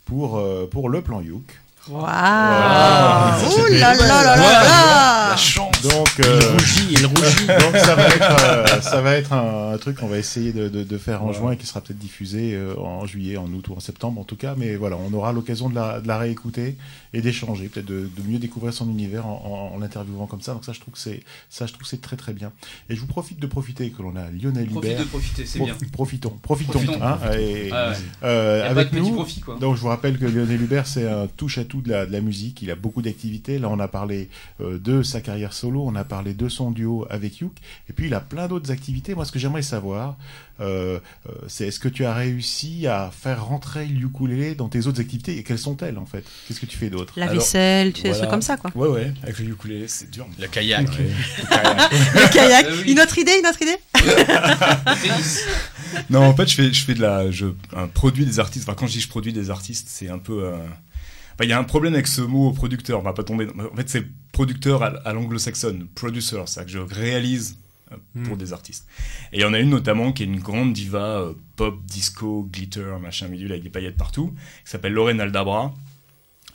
pour, 0.05 0.43
pour 0.71 0.89
le 0.89 1.01
plan 1.01 1.21
Youk. 1.21 1.61
Waouh 1.89 2.03
Ouh 2.03 3.67
là 3.71 3.95
là 3.95 4.07
là 4.07 4.37
là 4.37 5.31
La 5.31 5.37
chance 5.37 5.72
Donc, 5.83 6.21
euh, 6.21 6.41
il 6.41 6.53
rougit, 6.53 6.87
il 6.91 7.07
rougit. 7.07 7.47
Donc 7.47 7.77
ça 7.77 7.95
va 7.95 8.07
être, 8.09 8.45
euh, 8.45 8.81
ça 8.81 9.01
va 9.01 9.17
être 9.17 9.33
un, 9.33 9.77
truc 9.79 9.97
qu'on 9.99 10.07
va 10.07 10.19
essayer 10.19 10.53
de, 10.53 10.69
de, 10.69 10.85
de 10.85 10.99
faire 10.99 11.23
en 11.25 11.33
juin 11.33 11.53
et 11.53 11.57
qui 11.57 11.67
sera 11.67 11.81
peut-être 11.81 11.99
diffusé 11.99 12.55
euh, 12.55 12.79
en 12.79 13.07
juillet, 13.07 13.37
en 13.37 13.47
août 13.53 13.69
ou 13.69 13.75
en 13.75 13.81
septembre 13.81 14.21
en 14.21 14.25
tout 14.25 14.37
cas. 14.37 14.55
Mais 14.57 14.77
voilà, 14.77 14.97
on 14.97 15.13
aura 15.13 15.33
l'occasion 15.33 15.69
de 15.69 15.75
la, 15.75 16.01
de 16.01 16.09
la 16.09 16.19
réécouter 16.19 16.77
et 17.13 17.21
d'échanger, 17.21 17.69
peut-être 17.69 17.87
de, 17.87 18.09
de, 18.17 18.23
mieux 18.29 18.39
découvrir 18.39 18.73
son 18.73 18.89
univers 18.89 19.27
en, 19.27 19.73
en, 19.75 19.79
l'interviewant 19.79 20.27
comme 20.27 20.41
ça. 20.41 20.53
Donc 20.53 20.65
ça, 20.65 20.73
je 20.73 20.81
trouve 20.81 20.95
que 20.95 21.01
c'est 21.01 21.23
ça, 21.51 21.67
je 21.67 21.73
trouve 21.73 21.87
c'est 21.87 22.01
très 22.01 22.17
très 22.17 22.33
bien. 22.33 22.53
Et 22.89 22.95
je 22.95 23.01
vous 23.01 23.07
profite 23.07 23.41
de 23.41 23.47
profiter 23.47 23.91
que 23.91 24.03
l'on 24.03 24.15
a 24.17 24.31
Lionel 24.31 24.71
Hubert. 24.71 25.01
de 25.01 25.05
profiter, 25.05 25.47
c'est 25.47 25.59
bien. 25.59 25.75
Profitons, 25.93 26.39
profitons, 26.43 26.73
profitons. 26.73 27.03
Hein, 27.03 27.19
et, 27.39 27.71
ah 27.73 27.93
avec 28.69 28.93
nous. 28.93 29.13
Profit, 29.13 29.41
quoi. 29.41 29.57
Donc 29.59 29.77
je 29.77 29.81
vous 29.81 29.89
rappelle 29.89 30.19
que 30.19 30.27
Lionel 30.27 30.61
Hubert, 30.61 30.87
c'est 30.87 31.09
un 31.09 31.27
touche 31.27 31.59
à 31.59 31.65
tout 31.65 31.81
de 31.81 31.91
la, 31.91 32.07
de 32.07 32.13
la 32.13 32.21
musique. 32.21 32.63
Il 32.63 32.71
a 32.71 32.77
beaucoup 32.77 33.03
d'activités. 33.03 33.59
Là, 33.59 33.69
on 33.69 33.79
a 33.79 33.89
parlé 33.89 34.29
euh, 34.61 34.79
de 34.79 35.03
sa 35.03 35.21
carrière 35.21 35.53
solo, 35.53 35.72
on 35.81 35.95
a 35.95 36.05
parlé 36.05 36.35
de 36.35 36.49
son 36.49 36.71
duo 36.71 37.07
avec 37.11 37.39
Youk, 37.39 37.53
et 37.89 37.93
puis 37.93 38.07
il 38.07 38.15
a 38.15 38.21
plein 38.21 38.49
d'autres 38.49 38.71
activités. 38.71 39.15
Moi, 39.15 39.25
ce 39.25 39.33
que 39.33 39.39
j'aimerais 39.39 39.63
savoir, 39.63 40.17
euh, 40.61 40.99
euh, 41.29 41.33
c'est 41.49 41.67
est-ce 41.69 41.81
que 41.81 41.89
tu 41.89 42.05
as 42.05 42.15
réussi 42.15 42.87
à 42.87 43.11
faire 43.11 43.45
rentrer 43.45 43.87
le 43.87 44.07
ukulélé 44.07 44.55
dans 44.55 44.69
tes 44.69 44.87
autres 44.87 45.01
activités 45.01 45.39
et 45.39 45.43
quelles 45.43 45.59
sont-elles 45.59 45.99
en 45.99 46.07
fait? 46.07 46.25
Qu'est-ce 46.47 46.61
que 46.61 46.67
tu 46.67 46.77
fais 46.77 46.91
d'autre? 46.91 47.15
La 47.17 47.27
vaisselle, 47.27 47.93
tu 47.93 48.03
fais 48.03 48.11
des 48.11 48.19
trucs 48.19 48.31
comme 48.31 48.43
ça 48.43 48.57
quoi. 48.57 48.71
Ouais, 48.75 48.89
ouais, 48.89 49.15
avec 49.23 49.39
le 49.39 49.51
ukulélé, 49.51 49.89
c'est 49.89 50.11
dur. 50.11 50.27
Le 50.39 50.47
kayak. 50.47 50.89
le 50.99 52.33
kayak. 52.33 52.67
Une 52.87 53.01
autre 53.01 53.19
idée, 53.19 53.33
une 53.39 53.47
autre 53.47 53.63
idée? 53.63 53.79
Non, 56.11 56.25
en 56.25 56.35
fait, 56.35 56.49
je 56.49 56.55
fais, 56.55 56.73
je 56.73 56.85
fais 56.85 56.95
de 56.95 57.01
la, 57.01 57.31
je 57.31 57.47
un 57.77 57.87
produit 57.87 58.25
des 58.25 58.41
artistes. 58.41 58.69
Enfin, 58.69 58.75
quand 58.75 58.87
je 58.87 58.93
dis 58.93 59.01
je 59.01 59.09
produis 59.09 59.33
des 59.33 59.51
artistes, 59.51 59.89
c'est 59.91 60.09
un 60.09 60.19
peu 60.19 60.53
il 61.41 61.49
y 61.49 61.53
a 61.53 61.59
un 61.59 61.65
problème 61.65 61.95
avec 61.95 62.07
ce 62.07 62.21
mot 62.21 62.53
producteur. 62.53 63.01
On 63.01 63.03
va 63.03 63.13
pas 63.13 63.25
tomber. 63.25 63.49
En 63.49 63.77
fait, 63.77 63.89
c'est 63.89 64.05
producteur 64.33 64.83
à, 64.83 65.13
l'anglo-saxonne, 65.13 65.87
producer, 65.95 66.43
c'est 66.47 66.65
que 66.65 66.71
je 66.71 66.79
réalise 66.79 67.59
euh, 67.93 67.97
pour 68.25 68.37
hmm. 68.37 68.39
des 68.39 68.53
artistes. 68.53 68.87
Et 69.33 69.39
il 69.39 69.43
y 69.43 69.45
en 69.45 69.53
a 69.53 69.59
une 69.59 69.71
notamment 69.71 70.13
qui 70.13 70.23
est 70.23 70.27
une 70.27 70.41
grande 70.41 70.73
diva 70.73 71.21
euh, 71.21 71.35
pop, 71.57 71.85
disco, 71.85 72.49
glitter, 72.51 72.97
machin 73.01 73.29
milieu 73.29 73.51
avec 73.51 73.63
des 73.63 73.71
paillettes 73.71 73.97
partout, 73.97 74.35
qui 74.65 74.71
s'appelle 74.71 74.93
Lorraine 74.93 75.21
Aldabra. 75.21 75.75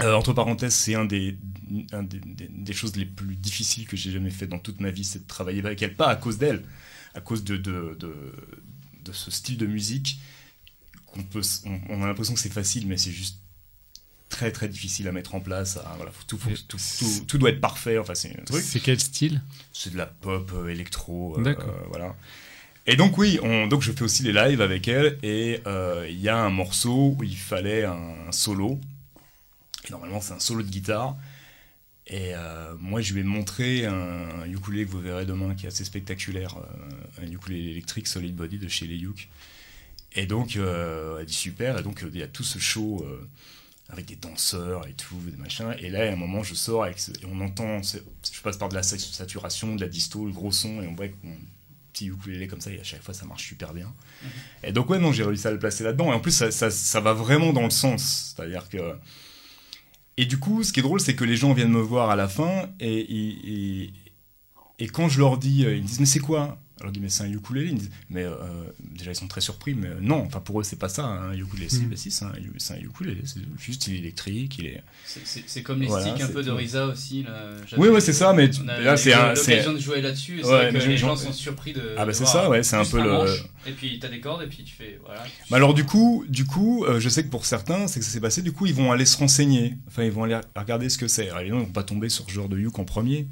Euh, 0.04 0.14
entre 0.14 0.34
parenthèses, 0.34 0.76
c'est 0.76 0.94
un, 0.94 1.06
des, 1.06 1.36
des, 1.70 2.74
choses 2.74 2.96
les 2.96 3.06
plus 3.06 3.36
difficiles 3.36 3.88
que 3.88 3.98
j'ai 3.98 4.12
jamais 4.12 4.30
fait 4.30 4.46
dans 4.46 4.60
toute 4.60 4.80
ma 4.80 4.92
vie, 4.92 5.04
c'est 5.04 5.24
de 5.24 5.28
travailler 5.28 5.66
avec 5.66 5.82
elle. 5.82 5.96
Pas 5.96 6.10
à 6.10 6.16
cause 6.16 6.38
d'elle, 6.38 6.64
à 7.16 7.22
cause 7.22 7.44
de, 7.44 7.58
de, 7.58 7.98
de, 8.00 8.14
de, 9.04 9.12
ce 9.12 9.32
style 9.32 9.58
de 9.58 9.66
musique 9.66 10.20
qu'on 11.08 11.24
peut, 11.24 11.42
on 11.90 12.04
a 12.04 12.06
l'impression 12.06 12.36
que 12.36 12.40
c'est 12.40 12.54
facile, 12.54 12.86
mais 12.86 12.98
c'est 12.98 13.12
juste 13.12 13.40
très 14.30 14.52
très 14.52 14.68
difficile 14.68 15.08
à 15.08 15.12
mettre 15.12 15.36
en 15.36 15.40
place. 15.40 15.80
voilà, 15.96 16.12
tout, 16.28 16.38
tout, 16.68 16.78
tout, 17.28 17.38
doit 17.38 17.50
être 17.50 17.62
parfait. 17.62 17.98
Enfin, 17.98 18.16
c'est 18.16 18.36
C'est 18.62 18.80
quel 18.80 19.00
style? 19.00 19.42
C'est 19.72 19.92
de 19.92 19.98
la 19.98 20.06
pop 20.06 20.52
euh, 20.54 20.68
électro. 20.68 21.38
Euh, 21.40 21.56
voilà. 21.90 22.16
Et 22.86 22.96
donc 22.96 23.18
oui, 23.18 23.40
on, 23.44 23.68
donc 23.68 23.82
je 23.82 23.92
fais 23.92 24.04
aussi 24.04 24.24
les 24.24 24.32
lives 24.32 24.62
avec 24.62 24.88
elle 24.88 25.18
et 25.22 25.60
euh, 25.68 26.08
il 26.10 26.20
y 26.22 26.30
a 26.30 26.38
un 26.38 26.50
morceau 26.50 27.16
où 27.18 27.24
il 27.24 27.38
fallait 27.38 27.84
un, 27.84 28.32
solo. 28.32 28.80
Et 29.88 29.92
normalement 29.92 30.22
c'est 30.22 30.34
un 30.34 30.40
solo 30.40 30.64
de 30.64 30.70
guitare. 30.70 31.18
Et 32.10 32.32
moi 32.80 33.02
je 33.02 33.14
lui 33.14 33.20
ai 33.20 33.24
montré 33.24 33.86
un, 33.86 34.46
ukulélé 34.46 34.86
que 34.86 34.92
vous 34.92 35.02
verrez 35.02 35.26
demain 35.26 35.56
qui 35.56 35.66
est 35.66 35.68
assez 35.68 35.84
spectaculaire, 35.84 36.56
un 37.22 37.30
ukulélé 37.30 37.72
électrique 37.72 38.08
Solid 38.08 38.34
Body 38.34 38.58
de 38.60 38.70
chez 38.70 38.88
les 38.88 38.96
Yuk. 38.96 39.28
Et 40.14 40.26
donc 40.26 40.56
elle 40.56 41.26
dit 41.26 41.34
super. 41.34 41.78
Et 41.78 41.84
donc 41.84 42.06
il 42.10 42.18
y 42.18 42.24
a 42.24 42.28
tout 42.28 42.46
ce 42.46 42.60
show 42.60 43.06
avec 43.90 44.06
des 44.06 44.16
danseurs 44.16 44.88
et 44.88 44.94
tout, 44.94 45.16
des 45.26 45.38
machins. 45.38 45.76
Et 45.80 45.90
là, 45.90 46.10
à 46.10 46.12
un 46.12 46.16
moment, 46.16 46.44
je 46.44 46.54
sors 46.54 46.86
et 46.86 46.96
on 47.32 47.40
entend, 47.42 47.82
je 47.82 48.42
passe 48.42 48.58
par 48.58 48.70
de 48.70 48.76
la 48.76 48.84
saturation, 48.84 49.76
de 49.76 49.82
la 49.82 49.88
disto, 49.88 50.26
le 50.26 50.32
gros 50.32 50.52
son, 50.52 50.82
et 50.82 50.88
on 50.88 50.94
voit 50.96 51.08
que 51.08 51.16
mon 51.24 51.36
petit 51.94 52.08
ukulélé 52.08 52.48
comme 52.48 52.62
ça, 52.62 52.72
et 52.72 52.80
à 52.80 52.84
chaque 52.84 53.02
fois, 53.02 53.14
ça 53.14 53.26
marche 53.26 53.48
super 53.48 53.74
bien. 53.74 53.92
Et 54.64 54.72
donc, 54.72 54.90
ouais, 54.90 55.00
non, 55.00 55.12
j'ai 55.12 55.24
réussi 55.24 55.48
à 55.48 55.52
le 55.52 55.60
placer 55.60 55.84
là-dedans. 55.84 56.12
Et 56.12 56.16
en 56.16 56.20
plus, 56.20 56.32
ça, 56.32 56.52
ça, 56.52 56.70
ça 56.70 57.00
va 57.00 57.14
vraiment 57.14 57.54
dans 57.54 57.64
le 57.64 57.70
sens. 57.72 58.36
C'est-à-dire 58.36 58.68
que. 58.70 58.96
Et 60.18 60.26
du 60.26 60.38
coup, 60.38 60.64
ce 60.64 60.74
qui 60.74 60.80
est 60.80 60.84
drôle, 60.84 61.00
c'est 61.00 61.16
que 61.16 61.24
les 61.24 61.38
gens 61.38 61.54
viennent 61.54 61.72
me 61.72 61.80
voir 61.80 62.10
à 62.10 62.16
la 62.16 62.28
fin, 62.28 62.70
et, 62.80 63.00
et, 63.00 63.94
et 64.80 64.88
quand 64.88 65.10
je 65.10 65.20
leur 65.20 65.38
dis, 65.38 65.62
ils 65.62 65.82
me 65.82 65.88
disent, 65.88 66.00
mais 66.00 66.06
c'est 66.06 66.20
quoi? 66.20 66.60
Alors 66.80 66.92
dit 66.92 67.00
mais 67.00 67.10
c'est 67.10 67.24
un 67.24 67.32
ukulélé. 67.32 67.76
mais 68.10 68.24
euh, 68.24 68.36
déjà 68.80 69.12
ils 69.12 69.16
sont 69.16 69.28
très 69.28 69.42
surpris, 69.42 69.74
mais 69.74 69.88
euh, 69.88 70.00
non, 70.02 70.24
enfin 70.26 70.40
pour 70.40 70.60
eux 70.60 70.64
c'est 70.64 70.78
pas 70.78 70.90
ça 70.90 71.06
un 71.06 71.34
ukulélé. 71.34 71.68
Mm. 71.68 71.96
Si, 71.96 72.12
c'est 72.12 72.26
un, 72.26 72.30
un, 72.30 72.80
ukulélé, 72.80 73.22
c'est 73.26 73.40
juste 73.60 73.88
il 73.88 73.96
est 73.96 74.00
électrique, 74.00 74.58
il 74.60 74.68
est. 74.68 74.84
C'est 75.06 75.64
comme 75.64 75.82
les 75.82 75.90
sticks 75.90 76.22
un 76.22 76.28
peu 76.28 76.44
de 76.44 76.52
Risa 76.52 76.88
aussi. 76.88 77.24
Là. 77.24 77.52
Oui, 77.78 77.90
ouais, 77.90 78.02
c'est 78.02 78.14
ça, 78.14 78.34
mais 78.34 78.50
là 78.82 78.98
c'est 78.98 79.14
un. 79.14 79.34
l'occasion 79.34 79.74
de 79.74 79.80
jouer 79.80 80.02
là-dessus, 80.02 80.42
c'est 80.44 80.50
vrai 80.50 80.72
que 80.72 80.78
les 80.78 80.98
gens 80.98 81.16
sont 81.16 81.34
surpris 81.34 81.74
de. 81.74 81.96
Ah 81.98 82.06
bah 82.06 82.14
c'est 82.14 82.26
ça, 82.26 82.50
ouais, 82.50 82.64
c'est 82.64 82.76
un 82.76 82.86
peu 82.86 83.02
le. 83.02 83.26
et 83.68 83.72
puis 83.72 84.00
t'as 84.00 84.10
des 84.10 84.20
cordes 84.20 84.44
et 84.44 84.48
puis 84.48 84.64
tu 84.64 84.74
fais 84.74 85.00
voilà. 85.04 85.24
Bah 85.50 85.58
alors 85.58 85.74
du 85.74 85.86
coup, 85.86 86.26
du 86.28 86.46
coup, 86.46 86.86
euh, 86.86 87.00
je 87.00 87.10
sais 87.10 87.24
que 87.24 87.30
pour 87.30 87.46
certains, 87.46 87.88
c'est 87.88 88.00
que 88.00 88.06
ça 88.06 88.12
s'est 88.12 88.22
passé. 88.22 88.42
Du 88.42 88.52
coup, 88.52 88.66
ils 88.66 88.74
vont 88.74 88.92
aller 88.92 89.06
se 89.06 89.18
renseigner. 89.18 89.76
Enfin, 89.88 90.04
ils 90.04 90.12
vont 90.12 90.24
aller 90.24 90.40
regarder 90.56 90.90
ce 90.90 90.98
que 90.98 91.08
c'est. 91.08 91.26
Évidemment, 91.26 91.62
ils 91.62 91.66
vont 91.68 91.72
pas 91.72 91.84
tomber 91.84 92.10
sur 92.10 92.26
ce 92.26 92.32
genre 92.32 92.50
de 92.50 92.58
uk 92.58 92.78
en 92.80 92.86
premier, 92.86 93.28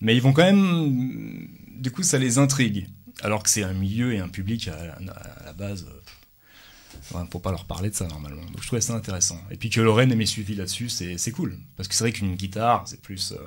mais 0.00 0.14
ils 0.14 0.22
vont 0.22 0.32
quand 0.32 0.44
même. 0.44 1.48
Du 1.82 1.90
coup, 1.90 2.04
ça 2.04 2.16
les 2.16 2.38
intrigue 2.38 2.86
alors 3.22 3.42
que 3.42 3.50
c'est 3.50 3.64
un 3.64 3.72
milieu 3.72 4.14
et 4.14 4.20
un 4.20 4.28
public 4.28 4.68
à, 4.68 4.98
la 5.44 5.52
base. 5.52 5.86
Euh, 5.88 7.20
ne 7.20 7.26
faut 7.26 7.40
pas 7.40 7.50
leur 7.50 7.64
parler 7.64 7.90
de 7.90 7.94
ça 7.94 8.06
normalement. 8.06 8.44
Donc 8.44 8.60
je 8.62 8.66
trouvais 8.66 8.80
ça 8.80 8.94
intéressant. 8.94 9.40
Et 9.50 9.56
puis 9.56 9.68
que 9.68 9.80
Lorraine 9.80 10.12
ait 10.12 10.26
suivi 10.26 10.54
là-dessus, 10.54 10.88
c'est 10.88 11.32
cool. 11.32 11.58
Parce 11.76 11.88
que 11.88 11.94
c'est 11.96 12.04
vrai 12.04 12.12
qu'une 12.12 12.36
guitare, 12.36 12.86
c'est 12.86 13.00
plus. 13.02 13.32
Euh, 13.32 13.38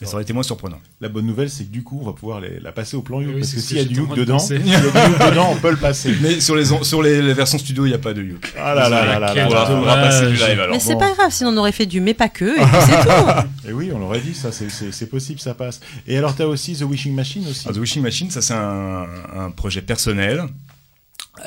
Mais 0.00 0.06
ça 0.06 0.14
aurait 0.14 0.24
été 0.24 0.32
moins 0.32 0.42
surprenant. 0.42 0.78
La 1.00 1.08
bonne 1.08 1.24
nouvelle, 1.24 1.48
c'est 1.48 1.64
que 1.64 1.70
du 1.70 1.82
coup, 1.82 1.98
on 2.02 2.04
va 2.04 2.12
pouvoir 2.12 2.40
la 2.40 2.72
passer 2.72 2.96
au 2.96 3.02
plan 3.02 3.20
Youk. 3.20 3.38
parce 3.38 3.54
que 3.54 3.60
s'il 3.60 3.78
y 3.78 3.80
a 3.80 3.84
du 3.84 3.94
Youk 3.94 4.14
dedans, 4.14 4.38
s'il 4.38 4.66
y 4.66 4.74
a 4.74 4.80
du 4.80 4.86
Youk 4.86 5.30
dedans, 5.30 5.48
on 5.52 5.56
peut 5.56 5.70
le 5.70 5.76
passer. 5.76 6.14
Mais 6.20 6.40
sur 6.40 6.54
les, 6.54 6.66
sur 6.82 7.02
les, 7.02 7.32
versions 7.32 7.58
studio, 7.58 7.86
il 7.86 7.90
n'y 7.90 7.94
a 7.94 7.98
pas 7.98 8.12
de 8.12 8.22
Youk. 8.22 8.52
Ah 8.58 8.74
là 8.74 8.88
là 8.88 9.18
là 9.18 9.34
là. 9.34 9.46
On 9.48 9.80
va 9.80 9.96
passer 9.96 10.26
du 10.26 10.34
live 10.34 10.60
alors. 10.60 10.74
Mais 10.74 10.80
c'est 10.80 10.98
pas 10.98 11.12
grave, 11.14 11.30
sinon 11.30 11.50
on 11.50 11.56
aurait 11.56 11.72
fait 11.72 11.86
du 11.86 12.00
mais 12.00 12.14
pas 12.14 12.28
que, 12.28 12.44
et 12.44 12.62
puis 12.62 12.80
c'est 12.86 13.02
tout. 13.02 13.68
Et 13.68 13.72
oui, 13.72 13.90
on 13.92 13.98
l'aurait 13.98 14.20
dit, 14.20 14.34
ça, 14.34 14.50
c'est 14.52 15.10
possible, 15.10 15.40
ça 15.40 15.54
passe. 15.54 15.80
Et 16.06 16.16
alors, 16.16 16.36
tu 16.36 16.42
as 16.42 16.46
aussi 16.46 16.76
The 16.76 16.82
Wishing 16.82 17.14
Machine 17.14 17.46
aussi. 17.48 17.66
Ah, 17.68 17.72
The 17.72 17.78
Wishing 17.78 18.02
Machine, 18.02 18.30
ça, 18.30 18.40
c'est 18.40 18.54
un, 18.54 19.06
un 19.34 19.50
projet 19.50 19.82
personnel. 19.82 20.44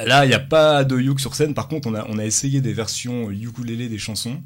Là, 0.05 0.25
il 0.25 0.29
n'y 0.29 0.33
a 0.33 0.39
pas 0.39 0.83
de 0.83 0.99
Youk 0.99 1.19
sur 1.19 1.35
scène. 1.35 1.53
Par 1.53 1.67
contre, 1.67 1.87
on 1.87 1.95
a, 1.95 2.05
on 2.09 2.19
a 2.19 2.25
essayé 2.25 2.61
des 2.61 2.73
versions 2.73 3.31
ukulélé 3.31 3.87
des 3.89 3.97
chansons 3.97 4.41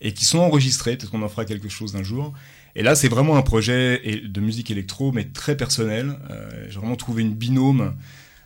et 0.00 0.12
qui 0.12 0.24
sont 0.24 0.38
enregistrées. 0.38 0.96
Peut-être 0.96 1.10
qu'on 1.10 1.22
en 1.22 1.28
fera 1.28 1.44
quelque 1.44 1.68
chose 1.68 1.96
un 1.96 2.02
jour. 2.02 2.32
Et 2.76 2.82
là, 2.82 2.94
c'est 2.94 3.08
vraiment 3.08 3.36
un 3.36 3.42
projet 3.42 4.00
de 4.24 4.40
musique 4.40 4.70
électro, 4.70 5.12
mais 5.12 5.24
très 5.24 5.56
personnel. 5.56 6.18
Euh, 6.30 6.66
j'ai 6.68 6.78
vraiment 6.78 6.96
trouvé 6.96 7.22
une 7.22 7.34
binôme. 7.34 7.94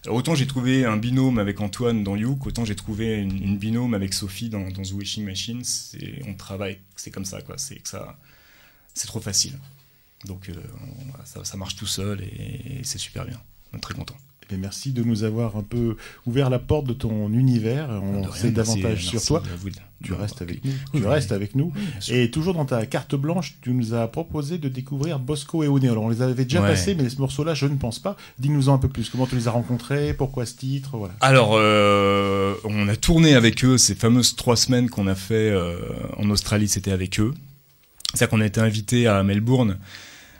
autant 0.08 0.34
j'ai 0.34 0.46
trouvé 0.46 0.84
un 0.84 0.96
binôme 0.96 1.38
avec 1.38 1.60
Antoine 1.60 2.02
dans 2.02 2.16
Youk, 2.16 2.46
autant 2.46 2.64
j'ai 2.64 2.76
trouvé 2.76 3.16
une, 3.20 3.58
binôme 3.58 3.94
avec 3.94 4.14
Sophie 4.14 4.48
dans, 4.48 4.70
The 4.70 4.92
Wishing 4.92 5.24
Machine. 5.24 5.62
On 6.26 6.34
travaille, 6.34 6.78
c'est 6.96 7.10
comme 7.10 7.24
ça, 7.24 7.42
quoi. 7.42 7.58
C'est 7.58 7.76
que 7.76 7.88
ça, 7.88 8.18
c'est 8.94 9.06
trop 9.06 9.20
facile. 9.20 9.58
Donc 10.24 10.48
euh, 10.48 10.54
ça, 11.24 11.56
marche 11.56 11.76
tout 11.76 11.86
seul 11.86 12.22
et, 12.22 12.80
c'est 12.82 12.98
super 12.98 13.26
bien. 13.26 13.40
On 13.72 13.76
est 13.76 13.80
très 13.80 13.94
content. 13.94 14.16
Eh 14.50 14.56
merci 14.56 14.92
de 14.92 15.02
nous 15.02 15.24
avoir 15.24 15.56
un 15.56 15.62
peu 15.62 15.96
ouvert 16.26 16.50
la 16.50 16.58
porte 16.58 16.86
de 16.86 16.92
ton 16.92 17.30
univers. 17.32 17.88
On 18.02 18.30
sait 18.32 18.50
davantage 18.50 19.06
sur 19.06 19.22
toi. 19.22 19.42
Tu 20.02 20.12
restes 20.12 20.42
avec 20.42 20.62
nous. 20.64 20.72
tu 20.92 21.06
restes 21.06 21.32
avec 21.32 21.54
nous. 21.54 21.72
et 22.10 22.30
toujours 22.30 22.52
dans 22.52 22.66
ta 22.66 22.84
carte 22.84 23.14
blanche, 23.14 23.56
tu 23.62 23.70
nous 23.72 23.94
as 23.94 24.06
proposé 24.08 24.58
de 24.58 24.68
découvrir 24.68 25.18
Bosco 25.18 25.62
et 25.62 25.68
One. 25.68 25.86
Alors 25.86 26.04
on 26.04 26.08
les 26.10 26.20
avait 26.20 26.44
déjà 26.44 26.60
passés, 26.60 26.94
mais 26.94 27.08
ce 27.08 27.18
morceau-là, 27.20 27.54
je 27.54 27.66
ne 27.66 27.76
pense 27.76 27.98
pas. 27.98 28.16
Dis-nous-en 28.38 28.74
un 28.74 28.78
peu 28.78 28.88
plus. 28.88 29.08
Comment 29.08 29.26
tu 29.26 29.34
les 29.36 29.48
as 29.48 29.52
rencontrés? 29.52 30.12
Pourquoi 30.12 30.44
ce 30.44 30.56
titre? 30.56 30.96
Voilà. 30.96 31.14
Alors, 31.20 31.52
euh, 31.54 32.54
on 32.64 32.88
a 32.88 32.96
tourné 32.96 33.34
avec 33.34 33.64
eux 33.64 33.78
ces 33.78 33.94
fameuses 33.94 34.36
trois 34.36 34.56
semaines 34.56 34.90
qu'on 34.90 35.06
a 35.06 35.14
fait 35.14 35.50
euh, 35.50 35.78
en 36.18 36.28
Australie. 36.30 36.68
C'était 36.68 36.92
avec 36.92 37.18
eux. 37.18 37.32
C'est-à-dire 38.12 38.30
qu'on 38.30 38.40
a 38.40 38.46
été 38.46 38.60
invité 38.60 39.06
à 39.06 39.22
Melbourne. 39.22 39.78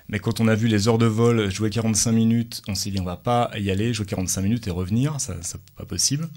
Mais 0.08 0.18
quand 0.18 0.40
on 0.40 0.48
a 0.48 0.54
vu 0.54 0.68
les 0.68 0.88
heures 0.88 0.98
de 0.98 1.06
vol 1.06 1.50
jouer 1.50 1.70
45 1.70 2.12
minutes, 2.12 2.62
on 2.68 2.74
s'est 2.74 2.90
dit 2.90 3.00
on 3.00 3.04
va 3.04 3.16
pas 3.16 3.50
y 3.58 3.70
aller, 3.70 3.94
jouer 3.94 4.06
45 4.06 4.42
minutes 4.42 4.66
et 4.66 4.70
revenir, 4.70 5.20
ça 5.20 5.36
c'est 5.40 5.60
pas 5.76 5.84
possible. 5.84 6.28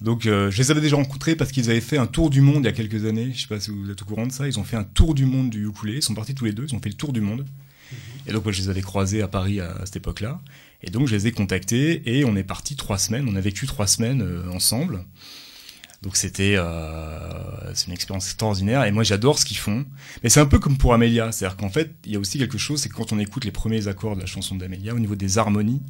Donc 0.00 0.26
euh, 0.26 0.50
je 0.50 0.58
les 0.58 0.70
avais 0.70 0.80
déjà 0.80 0.96
rencontrés 0.96 1.36
parce 1.36 1.52
qu'ils 1.52 1.70
avaient 1.70 1.80
fait 1.80 1.98
un 1.98 2.06
tour 2.06 2.30
du 2.30 2.40
monde 2.40 2.62
il 2.62 2.66
y 2.66 2.68
a 2.68 2.72
quelques 2.72 3.04
années, 3.04 3.32
je 3.34 3.42
sais 3.42 3.48
pas 3.48 3.60
si 3.60 3.70
vous 3.70 3.90
êtes 3.90 4.00
au 4.00 4.04
courant 4.04 4.26
de 4.26 4.32
ça, 4.32 4.46
ils 4.46 4.58
ont 4.58 4.64
fait 4.64 4.76
un 4.76 4.84
tour 4.84 5.14
du 5.14 5.26
monde 5.26 5.50
du 5.50 5.66
ukulélé, 5.66 5.98
ils 5.98 6.02
sont 6.02 6.14
partis 6.14 6.34
tous 6.34 6.46
les 6.46 6.52
deux, 6.52 6.64
ils 6.68 6.74
ont 6.74 6.80
fait 6.80 6.88
le 6.88 6.94
tour 6.94 7.12
du 7.12 7.20
monde. 7.20 7.40
Mhm. 7.40 7.98
Et 8.28 8.32
donc 8.32 8.44
moi, 8.44 8.52
je 8.52 8.62
les 8.62 8.68
avais 8.68 8.80
croisés 8.80 9.20
à 9.20 9.28
Paris 9.28 9.60
à, 9.60 9.74
cette 9.84 9.96
époque-là. 9.96 10.40
Et 10.82 10.90
donc 10.90 11.06
je 11.06 11.14
les 11.14 11.26
ai 11.26 11.32
contactés 11.32 12.02
et 12.06 12.24
on 12.24 12.34
est 12.36 12.44
parti 12.44 12.76
trois 12.76 12.96
semaines, 12.96 13.26
on 13.28 13.36
a 13.36 13.40
vécu 13.40 13.66
trois 13.66 13.86
semaines 13.86 14.22
euh, 14.22 14.50
ensemble. 14.50 15.04
Donc 16.02 16.16
c'était 16.16 16.54
euh, 16.56 17.74
une 17.86 17.92
expérience 17.92 18.26
extraordinaire 18.26 18.84
et 18.84 18.90
moi 18.90 19.02
j'adore 19.02 19.38
ce 19.38 19.44
qu'ils 19.44 19.58
font. 19.58 19.84
Mais 20.22 20.30
c'est 20.30 20.40
un 20.40 20.46
peu 20.46 20.58
comme 20.58 20.78
pour 20.78 20.94
Amelia, 20.94 21.30
c'est-à-dire 21.30 21.56
qu'en 21.58 21.68
fait 21.68 21.94
il 22.06 22.12
y 22.12 22.16
a 22.16 22.18
aussi 22.18 22.38
quelque 22.38 22.58
chose, 22.58 22.80
c'est 22.80 22.88
que 22.88 22.94
quand 22.94 23.12
on 23.12 23.18
écoute 23.18 23.44
les 23.44 23.50
premiers 23.50 23.86
accords 23.86 24.16
de 24.16 24.20
la 24.20 24.26
chanson 24.26 24.54
d'Amelia 24.56 24.94
au 24.94 24.98
niveau 24.98 25.14
des 25.14 25.36
harmonies, 25.36 25.82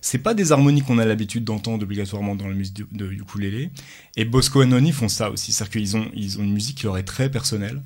c'est 0.00 0.18
pas 0.18 0.34
des 0.34 0.52
harmonies 0.52 0.82
qu'on 0.82 0.98
a 0.98 1.04
l'habitude 1.04 1.42
d'entendre 1.42 1.82
obligatoirement 1.82 2.36
dans 2.36 2.46
la 2.46 2.54
musique 2.54 2.86
de, 2.92 3.10
ukulélé. 3.10 3.72
Et 4.16 4.24
Bosco 4.24 4.62
et 4.62 4.66
Noni 4.66 4.92
font 4.92 5.08
ça 5.08 5.28
aussi, 5.30 5.52
c'est-à-dire 5.52 5.72
qu'ils 5.72 5.96
ont 5.96 6.08
ils 6.14 6.38
ont 6.38 6.44
une 6.44 6.52
musique 6.52 6.78
qui 6.78 6.84
leur 6.84 6.96
est 6.96 7.02
très 7.02 7.28
personnelle 7.28 7.82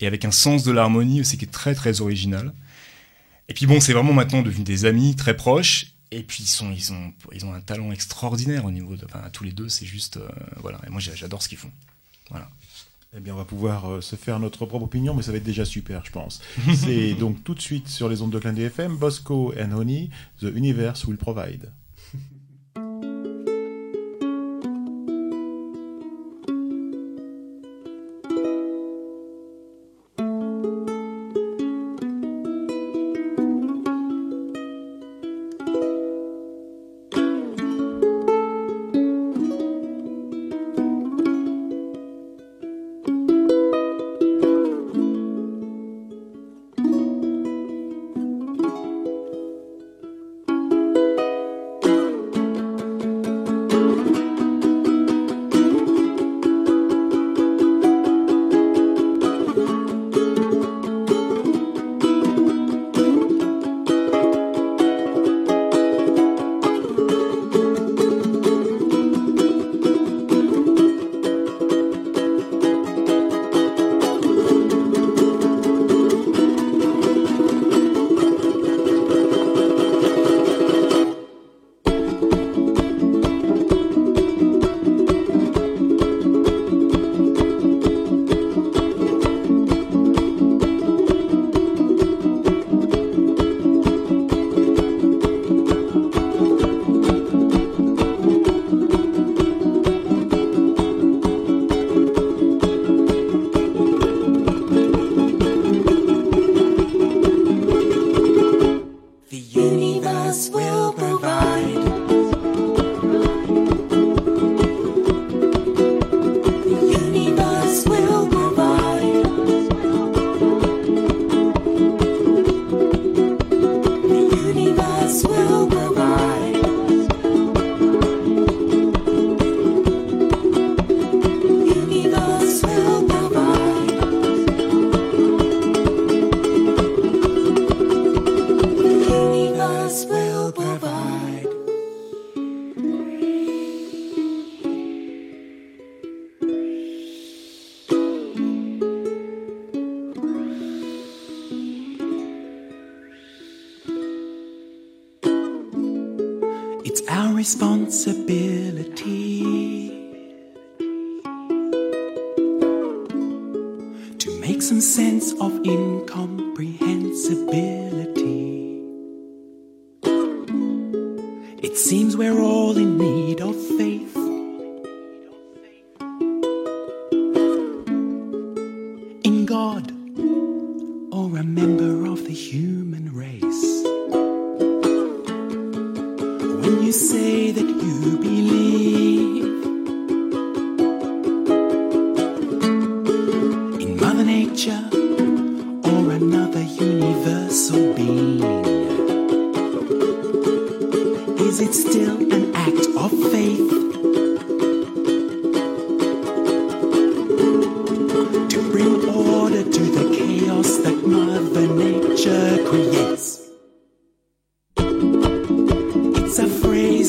et 0.00 0.06
avec 0.08 0.24
un 0.24 0.32
sens 0.32 0.64
de 0.64 0.72
l'harmonie 0.72 1.20
aussi 1.20 1.38
qui 1.38 1.44
est 1.44 1.48
très 1.48 1.76
très 1.76 2.00
original. 2.00 2.52
Et 3.48 3.54
puis 3.54 3.66
bon, 3.66 3.78
c'est 3.78 3.92
vraiment 3.92 4.12
maintenant 4.12 4.42
devenu 4.42 4.64
des 4.64 4.84
amis 4.84 5.14
très 5.14 5.36
proches 5.36 5.97
et 6.10 6.22
puis 6.22 6.44
ils, 6.44 6.48
sont, 6.48 6.72
ils, 6.72 6.92
ont, 6.92 7.12
ils 7.32 7.44
ont 7.44 7.52
un 7.52 7.60
talent 7.60 7.92
extraordinaire 7.92 8.64
au 8.64 8.70
niveau 8.70 8.96
de. 8.96 9.04
Enfin, 9.04 9.28
tous 9.32 9.44
les 9.44 9.52
deux, 9.52 9.68
c'est 9.68 9.86
juste. 9.86 10.16
Euh, 10.16 10.28
voilà. 10.56 10.80
Et 10.86 10.90
moi, 10.90 11.00
j'adore 11.00 11.42
ce 11.42 11.48
qu'ils 11.48 11.58
font. 11.58 11.70
Voilà. 12.30 12.48
Eh 13.16 13.20
bien, 13.20 13.34
on 13.34 13.38
va 13.38 13.44
pouvoir 13.44 13.90
euh, 13.90 14.00
se 14.00 14.16
faire 14.16 14.38
notre 14.38 14.66
propre 14.66 14.84
opinion, 14.84 15.14
mais 15.14 15.22
ça 15.22 15.32
va 15.32 15.38
être 15.38 15.44
déjà 15.44 15.64
super, 15.64 16.04
je 16.04 16.10
pense. 16.10 16.42
c'est 16.74 17.14
donc 17.18 17.42
tout 17.42 17.54
de 17.54 17.60
suite 17.60 17.88
sur 17.88 18.08
les 18.08 18.20
ondes 18.20 18.32
de 18.32 18.38
Clin 18.38 18.54
FM, 18.54 18.96
Bosco 18.96 19.54
and 19.58 19.72
Honey, 19.72 20.10
The 20.40 20.44
Universe 20.54 21.04
Will 21.04 21.16
Provide. 21.16 21.70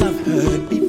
I've 0.09 0.25
heard 0.25 0.69
before. 0.69 0.88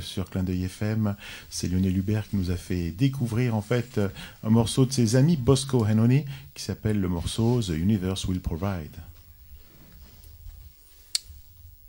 Sur 0.00 0.30
Clin 0.30 0.42
d'œil 0.42 0.64
FM. 0.64 1.16
C'est 1.50 1.68
Lionel 1.68 1.96
Hubert 1.96 2.28
qui 2.28 2.36
nous 2.36 2.50
a 2.50 2.56
fait 2.56 2.90
découvrir 2.90 3.54
en 3.54 3.62
fait 3.62 4.00
un 4.44 4.50
morceau 4.50 4.86
de 4.86 4.92
ses 4.92 5.16
amis 5.16 5.36
Bosco 5.36 5.84
Hanoni 5.84 6.24
qui 6.54 6.62
s'appelle 6.62 7.00
le 7.00 7.08
morceau 7.08 7.60
The 7.62 7.70
Universe 7.70 8.26
Will 8.26 8.40
Provide. 8.40 8.96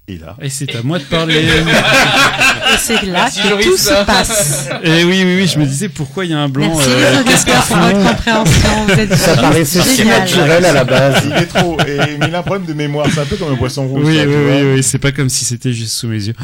Et 0.07 0.17
là. 0.17 0.35
Et 0.41 0.49
c'est 0.49 0.75
à 0.75 0.81
moi 0.81 0.97
de 0.97 1.03
parler. 1.03 1.35
Et 2.73 2.77
c'est 2.79 3.05
là 3.05 3.29
que 3.29 3.63
tout 3.63 3.77
se 3.77 4.05
passe. 4.05 4.67
Et 4.83 5.03
oui, 5.03 5.21
oui, 5.23 5.35
oui, 5.37 5.47
je 5.47 5.59
me 5.59 5.65
disais 5.65 5.89
pourquoi 5.89 6.25
il 6.25 6.31
y 6.31 6.33
a 6.33 6.39
un 6.39 6.49
blanc. 6.49 6.67
Merci 6.67 6.89
euh, 6.89 7.19
les 7.19 7.23
qu'est-ce 7.23 7.43
auditeurs 7.43 7.65
pour 7.65 7.77
votre 7.77 8.09
compréhension. 8.09 8.85
Vous 8.87 8.99
êtes 8.99 9.15
Ça 9.15 9.37
paraissait 9.37 9.81
si 9.81 10.05
naturel 10.05 10.65
à 10.65 10.73
la 10.73 10.83
base. 10.83 11.23
Il 11.25 11.33
est 11.33 11.45
trop. 11.45 11.77
Et, 11.81 12.17
mais 12.17 12.27
il 12.27 12.35
a 12.35 12.39
un 12.39 12.43
problème 12.43 12.65
de 12.65 12.73
mémoire. 12.73 13.07
C'est 13.13 13.21
un 13.21 13.25
peu 13.25 13.35
comme 13.37 13.53
un 13.53 13.55
poisson 13.55 13.87
rouge. 13.87 14.03
Oui, 14.05 14.17
ça, 14.17 14.25
oui, 14.25 14.35
oui, 14.35 14.73
oui, 14.75 14.83
c'est 14.83 14.99
pas 14.99 15.11
comme 15.11 15.29
si 15.29 15.45
c'était 15.45 15.71
juste 15.71 15.93
sous 15.93 16.07
mes 16.07 16.23
yeux. 16.25 16.35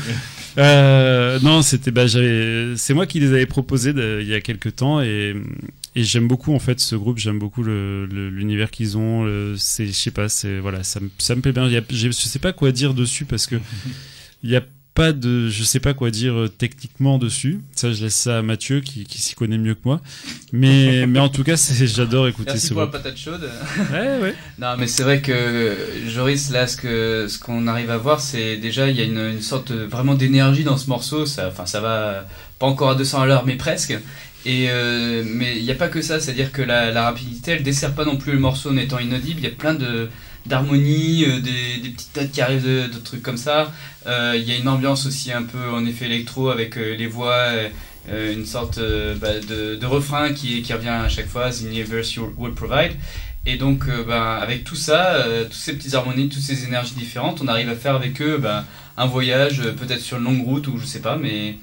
Euh, 0.58 1.17
non, 1.42 1.62
c'était 1.62 1.92
bah 1.92 2.08
j'avais, 2.08 2.76
c'est 2.78 2.94
moi 2.94 3.06
qui 3.06 3.20
les 3.20 3.28
avais 3.30 3.46
proposés 3.46 3.94
de- 3.94 4.20
il 4.22 4.28
y 4.28 4.34
a 4.34 4.42
quelques 4.42 4.76
temps 4.76 5.02
et, 5.02 5.36
et 5.96 6.04
j'aime 6.04 6.28
beaucoup 6.28 6.54
en 6.54 6.60
fait 6.60 6.80
ce 6.80 6.96
groupe, 6.96 7.18
j'aime 7.18 7.40
beaucoup 7.40 7.64
l'univers 7.64 8.72
qu'ils 8.72 8.98
ont. 8.98 9.26
C'est, 9.58 9.88
je 9.88 9.92
sais 9.92 10.12
pas, 10.12 10.30
c'est 10.30 10.60
voilà, 10.60 10.84
ça 10.84 11.00
me, 11.00 11.10
ça 11.18 11.36
me 11.36 11.42
plaît 11.42 11.52
bien. 11.54 11.66
Il 11.68 11.74
y 11.74 11.78
a- 11.78 11.84
j'ai- 11.90 12.08
je 12.12 12.12
sais 12.12 12.40
pas 12.40 12.54
quoi 12.54 12.72
dire 12.72 12.94
dessus 12.94 13.26
parce 13.26 13.48
que 13.48 13.56
il 14.44 14.50
y 14.52 14.56
a 14.56 14.64
pas 14.98 15.14
de, 15.14 15.48
je 15.48 15.64
sais 15.64 15.80
pas 15.80 15.94
quoi 15.94 16.10
dire 16.10 16.34
euh, 16.34 16.48
techniquement 16.50 17.20
dessus. 17.20 17.62
Ça, 17.76 17.94
je 17.94 18.04
laisse 18.04 18.16
ça 18.16 18.40
à 18.40 18.42
Mathieu 18.42 18.82
qui, 18.82 19.04
qui 19.04 19.22
s'y 19.22 19.36
connaît 19.36 19.60
mieux 19.60 19.76
que 19.76 19.82
moi. 19.86 20.02
Mais, 20.52 21.06
mais 21.08 21.20
en 21.20 21.30
tout 21.30 21.44
cas, 21.44 21.56
c'est, 21.56 21.86
j'adore 21.86 22.28
écouter 22.28 22.54
Merci 22.54 22.68
ce 22.70 22.74
pour 22.74 22.82
la 22.82 22.88
patate 22.88 23.16
chaude. 23.16 23.48
Ouais, 23.92 24.18
ouais. 24.20 24.36
Non, 24.58 24.76
mais 24.76 24.88
c'est 24.88 25.04
vrai 25.04 25.22
que 25.22 25.78
Joris, 26.08 26.50
là, 26.50 26.66
ce 26.66 26.78
que 26.78 27.28
ce 27.30 27.38
qu'on 27.38 27.68
arrive 27.68 27.92
à 27.92 27.98
voir, 27.98 28.20
c'est 28.20 28.58
déjà 28.58 28.90
il 28.90 28.98
y 28.98 29.02
a 29.02 29.04
une, 29.04 29.20
une 29.20 29.42
sorte 29.42 29.72
de- 29.72 29.84
vraiment 29.84 30.16
d'énergie 30.16 30.64
dans 30.64 30.78
ce 30.78 30.90
morceau. 30.90 31.28
Ça, 31.28 31.48
enfin, 31.50 31.68
ça 31.68 31.80
va 31.80 32.26
pas 32.58 32.66
encore 32.66 32.90
à 32.90 32.96
200 32.96 33.22
à 33.22 33.26
l'heure, 33.28 33.46
mais 33.46 33.56
presque. 33.56 33.96
Et 34.48 34.68
euh, 34.72 35.24
mais 35.26 35.58
il 35.58 35.64
n'y 35.64 35.72
a 35.72 35.76
pas 35.76 35.90
que 35.90 36.02
ça, 36.02 36.20
c'est-à-dire 36.20 36.52
que 36.52 36.64
la, 36.64 36.90
la 36.92 37.04
rapidité, 37.04 37.52
elle 37.52 37.64
dessert 37.64 37.94
pas 37.94 38.06
non 38.06 38.18
plus 38.18 38.32
le 38.32 38.40
morceau 38.40 38.72
en 38.72 38.78
étant 38.78 38.98
inaudible. 38.98 39.42
Il 39.42 39.44
y 39.44 39.48
a 39.48 39.52
plein 39.52 39.76
de 39.76 40.10
d'harmonies, 40.48 41.26
euh, 41.26 41.40
des, 41.40 41.90
petites 41.90 42.16
notes 42.16 42.32
qui 42.32 42.42
arrivent 42.42 42.64
de, 42.66 43.00
trucs 43.04 43.22
comme 43.22 43.38
ça. 43.38 43.72
Euh, 44.08 44.36
Il 44.38 44.48
y 44.48 44.52
a 44.54 44.58
une 44.58 44.68
ambiance 44.68 45.06
aussi 45.06 45.32
un 45.32 45.44
peu 45.44 45.70
en 45.72 45.86
effet 45.86 46.06
électro 46.06 46.50
avec 46.50 46.78
euh, 46.78 46.96
les 46.96 47.08
voix. 47.08 47.52
une 48.10 48.46
sorte 48.46 48.80
bah, 49.22 49.40
de, 49.40 49.86
refrain 49.86 50.32
qui, 50.34 50.64
revient 50.74 50.88
à 50.90 51.10
chaque 51.10 51.28
fois, 51.28 51.52
The 51.52 51.62
Universe 51.64 52.18
Will 52.38 52.54
Provide. 52.54 52.94
Et 53.46 53.58
donc, 53.58 53.84
euh, 53.88 54.04
bah, 54.04 54.38
avec 54.38 54.64
tout 54.64 54.76
ça, 54.76 55.26
toutes 55.44 55.54
ces 55.54 55.74
petites 55.74 55.94
harmonies, 55.94 56.30
toutes 56.30 56.42
ces 56.42 56.66
énergies 56.66 56.96
différentes, 56.96 57.42
on 57.42 57.48
arrive 57.48 57.70
à 57.70 57.76
faire 57.76 57.96
avec 57.96 58.22
eux 58.22 58.38
bah, 58.38 58.66
un 58.98 59.08
voyage, 59.08 59.62
peut-être 59.80 60.02
sur 60.02 60.18
une 60.18 60.24
longue 60.26 60.46
route 60.46 60.68
ou 60.68 60.78
je 60.78 60.86
sais 60.86 61.02
pas, 61.02 61.18
mais 61.18 61.58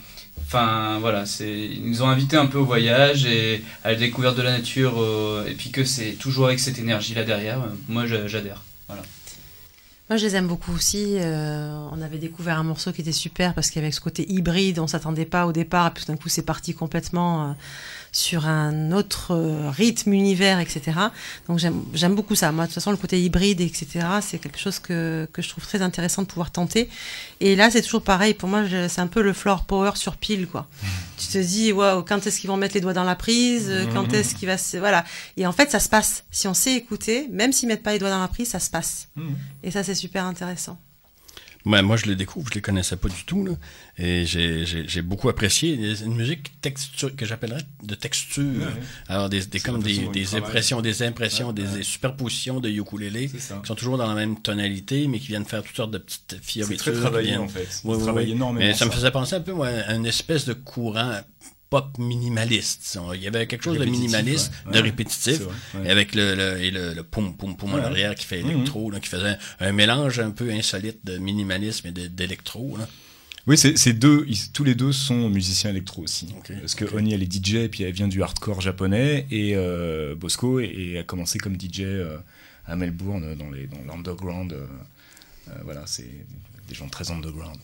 enfin 0.46 0.98
voilà, 1.00 1.24
ils 1.40 1.82
nous 1.84 2.02
ont 2.02 2.08
invités 2.08 2.36
un 2.36 2.46
peu 2.46 2.58
au 2.58 2.64
voyage 2.64 3.26
et 3.26 3.62
à 3.82 3.90
la 3.92 3.96
découverte 3.96 4.36
de 4.36 4.42
la 4.42 4.52
nature, 4.52 4.94
et 5.48 5.54
puis 5.54 5.70
que 5.70 5.84
c'est 5.84 6.12
toujours 6.12 6.46
avec 6.46 6.60
cette 6.60 6.78
énergie 6.78 7.14
là 7.14 7.24
derrière. 7.24 7.58
moi, 7.88 8.06
j'a- 8.06 8.28
j'adhère. 8.28 8.60
Voilà. 8.88 9.02
Moi, 10.10 10.18
je 10.18 10.26
les 10.26 10.36
aime 10.36 10.46
beaucoup 10.48 10.72
aussi. 10.74 11.16
Euh, 11.18 11.74
on 11.90 12.02
avait 12.02 12.18
découvert 12.18 12.58
un 12.58 12.62
morceau 12.62 12.92
qui 12.92 13.00
était 13.00 13.10
super 13.10 13.54
parce 13.54 13.70
qu'avec 13.70 13.94
ce 13.94 14.00
côté 14.02 14.30
hybride, 14.30 14.78
on 14.78 14.86
s'attendait 14.86 15.24
pas 15.24 15.46
au 15.46 15.52
départ, 15.52 15.86
et 15.86 15.90
puis 15.92 16.04
tout 16.04 16.12
d'un 16.12 16.18
coup, 16.18 16.28
c'est 16.28 16.42
parti 16.42 16.74
complètement 16.74 17.48
euh, 17.48 17.52
sur 18.12 18.46
un 18.46 18.92
autre 18.92 19.34
euh, 19.34 19.70
rythme, 19.70 20.12
univers, 20.12 20.60
etc. 20.60 20.92
Donc, 21.48 21.58
j'aime 21.94 22.14
beaucoup 22.14 22.34
ça. 22.34 22.52
Moi, 22.52 22.64
de 22.64 22.68
toute 22.68 22.74
façon, 22.74 22.90
le 22.90 22.98
côté 22.98 23.22
hybride, 23.22 23.62
etc., 23.62 23.86
c'est 24.20 24.36
quelque 24.38 24.58
chose 24.58 24.78
que, 24.78 25.26
que 25.32 25.40
je 25.40 25.48
trouve 25.48 25.64
très 25.64 25.80
intéressant 25.80 26.20
de 26.20 26.26
pouvoir 26.26 26.50
tenter. 26.50 26.90
Et 27.40 27.56
là, 27.56 27.70
c'est 27.70 27.80
toujours 27.80 28.02
pareil. 28.02 28.34
Pour 28.34 28.50
moi, 28.50 28.64
c'est 28.88 29.00
un 29.00 29.06
peu 29.06 29.22
le 29.22 29.32
floor 29.32 29.64
power 29.64 29.92
sur 29.94 30.18
pile, 30.18 30.46
quoi. 30.46 30.66
Tu 31.16 31.28
te 31.28 31.38
dis, 31.38 31.72
waouh, 31.72 32.02
quand 32.02 32.26
est-ce 32.26 32.40
qu'ils 32.40 32.50
vont 32.50 32.56
mettre 32.58 32.74
les 32.74 32.80
doigts 32.82 32.92
dans 32.92 33.04
la 33.04 33.14
prise? 33.16 33.68
Euh, 33.70 33.86
Quand 33.94 34.12
est-ce 34.12 34.34
qu'il 34.34 34.48
va 34.48 34.58
se... 34.58 34.76
Voilà. 34.76 35.04
Et 35.36 35.46
en 35.46 35.52
fait, 35.52 35.70
ça 35.70 35.80
se 35.80 35.88
passe. 35.88 36.24
Si 36.30 36.46
on 36.48 36.54
sait 36.54 36.74
écouter, 36.74 37.28
même 37.30 37.52
s'ils 37.52 37.68
mettent 37.68 37.82
pas 37.84 37.92
les 37.92 37.98
doigts 37.98 38.10
dans 38.10 38.20
la 38.20 38.28
prise, 38.28 38.48
ça 38.48 38.58
se 38.58 38.68
passe. 38.68 39.08
Et 39.62 39.70
ça, 39.70 39.82
c'est 39.82 39.93
super 39.94 40.24
intéressant. 40.24 40.78
Ouais, 41.66 41.80
moi, 41.80 41.96
je 41.96 42.04
les 42.04 42.14
découvre, 42.14 42.46
je 42.50 42.54
les 42.56 42.60
connaissais 42.60 42.96
pas 42.98 43.08
du 43.08 43.24
tout, 43.24 43.42
là. 43.42 43.52
Et 43.96 44.26
j'ai, 44.26 44.66
j'ai, 44.66 44.86
j'ai 44.86 45.00
beaucoup 45.00 45.30
apprécié. 45.30 45.94
C'est 45.96 46.04
une 46.04 46.14
musique 46.14 46.60
texture, 46.60 47.16
que 47.16 47.24
j'appellerais 47.24 47.62
de 47.82 47.94
texture. 47.94 48.44
Ouais. 48.60 48.82
Alors, 49.08 49.30
des, 49.30 49.40
des, 49.46 49.58
C'est 49.58 49.64
comme 49.64 49.82
des, 49.82 50.06
des 50.08 50.34
impressions, 50.34 50.82
des 50.82 51.02
impressions, 51.02 51.46
Ouais, 51.48 51.52
des, 51.54 51.62
ouais. 51.62 51.76
des 51.78 51.82
superpositions 51.82 52.60
de 52.60 52.68
ukulélé 52.68 53.28
C'est 53.28 53.38
qui 53.62 53.66
sont 53.66 53.74
toujours 53.74 53.96
dans 53.96 54.06
la 54.06 54.14
même 54.14 54.42
tonalité, 54.42 55.08
mais 55.08 55.18
qui 55.18 55.28
viennent 55.28 55.46
faire 55.46 55.62
toutes 55.62 55.76
sortes 55.76 55.90
de 55.92 55.96
petites 55.96 56.36
C'est 56.38 56.44
fioritures. 56.44 56.82
très 56.82 56.92
qui 56.92 57.00
travaillé, 57.00 57.28
viennent- 57.28 57.40
en 57.40 57.48
fait. 57.48 57.66
Oui, 57.84 57.96
oui, 57.98 58.30
énormément 58.32 58.52
Mais 58.66 58.74
ça 58.74 58.84
me 58.84 58.90
faisait 58.90 59.10
penser 59.10 59.36
un 59.36 59.40
peu 59.40 59.54
moi, 59.54 59.68
à 59.68 59.94
une 59.94 60.04
espèce 60.04 60.44
de 60.44 60.52
courant 60.52 61.20
pop 61.74 61.98
minimaliste. 61.98 62.96
Il 63.14 63.20
y 63.20 63.26
avait 63.26 63.48
quelque 63.48 63.64
chose 63.64 63.78
de 63.78 63.84
minimaliste, 63.84 64.52
de 64.72 64.78
répétitif, 64.78 65.40
et 65.84 65.90
avec 65.90 66.14
le, 66.14 66.36
le, 66.36 66.62
et 66.62 66.70
le, 66.70 66.94
le 66.94 67.02
poum 67.02 67.36
poum 67.36 67.56
poum 67.56 67.74
en 67.74 67.78
arrière 67.78 68.14
qui 68.14 68.26
fait 68.26 68.44
mhm. 68.44 68.50
électro, 68.50 68.92
qui 69.02 69.08
faisait 69.08 69.36
un, 69.58 69.72
mélange 69.72 70.20
un 70.20 70.30
peu 70.30 70.50
insolite 70.50 71.04
de 71.04 71.18
minimalisme 71.18 71.88
et 71.88 71.90
d'électro. 71.90 72.78
Oui, 73.48 73.58
c'est 73.58 73.92
deux, 73.92 74.24
tous 74.52 74.62
les 74.62 74.76
deux 74.76 74.92
sont 74.92 75.28
musiciens 75.28 75.70
électro 75.70 76.02
aussi. 76.02 76.28
parce 76.60 76.76
que 76.76 76.84
Oni 76.94 77.12
elle 77.12 77.24
est 77.24 77.32
DJ, 77.32 77.54
et 77.54 77.68
puis 77.68 77.82
elle 77.82 77.92
vient 77.92 78.06
du 78.06 78.22
hardcore 78.22 78.60
japonais, 78.60 79.26
et 79.32 79.56
euh, 79.56 80.14
Bosco 80.14 80.60
et, 80.60 80.98
a 81.00 81.02
commencé 81.02 81.40
comme 81.40 81.56
DJ 81.60 81.80
euh, 81.80 82.18
à 82.66 82.76
Melbourne 82.76 83.34
dans 83.34 83.50
les 83.50 83.66
dans 83.66 83.82
l'underground. 83.84 84.52
Euh, 84.52 84.66
voilà, 85.64 85.82
c'est 85.86 86.12
des 86.68 86.74
gens 86.76 86.88
très 86.88 87.10
underground 87.10 87.58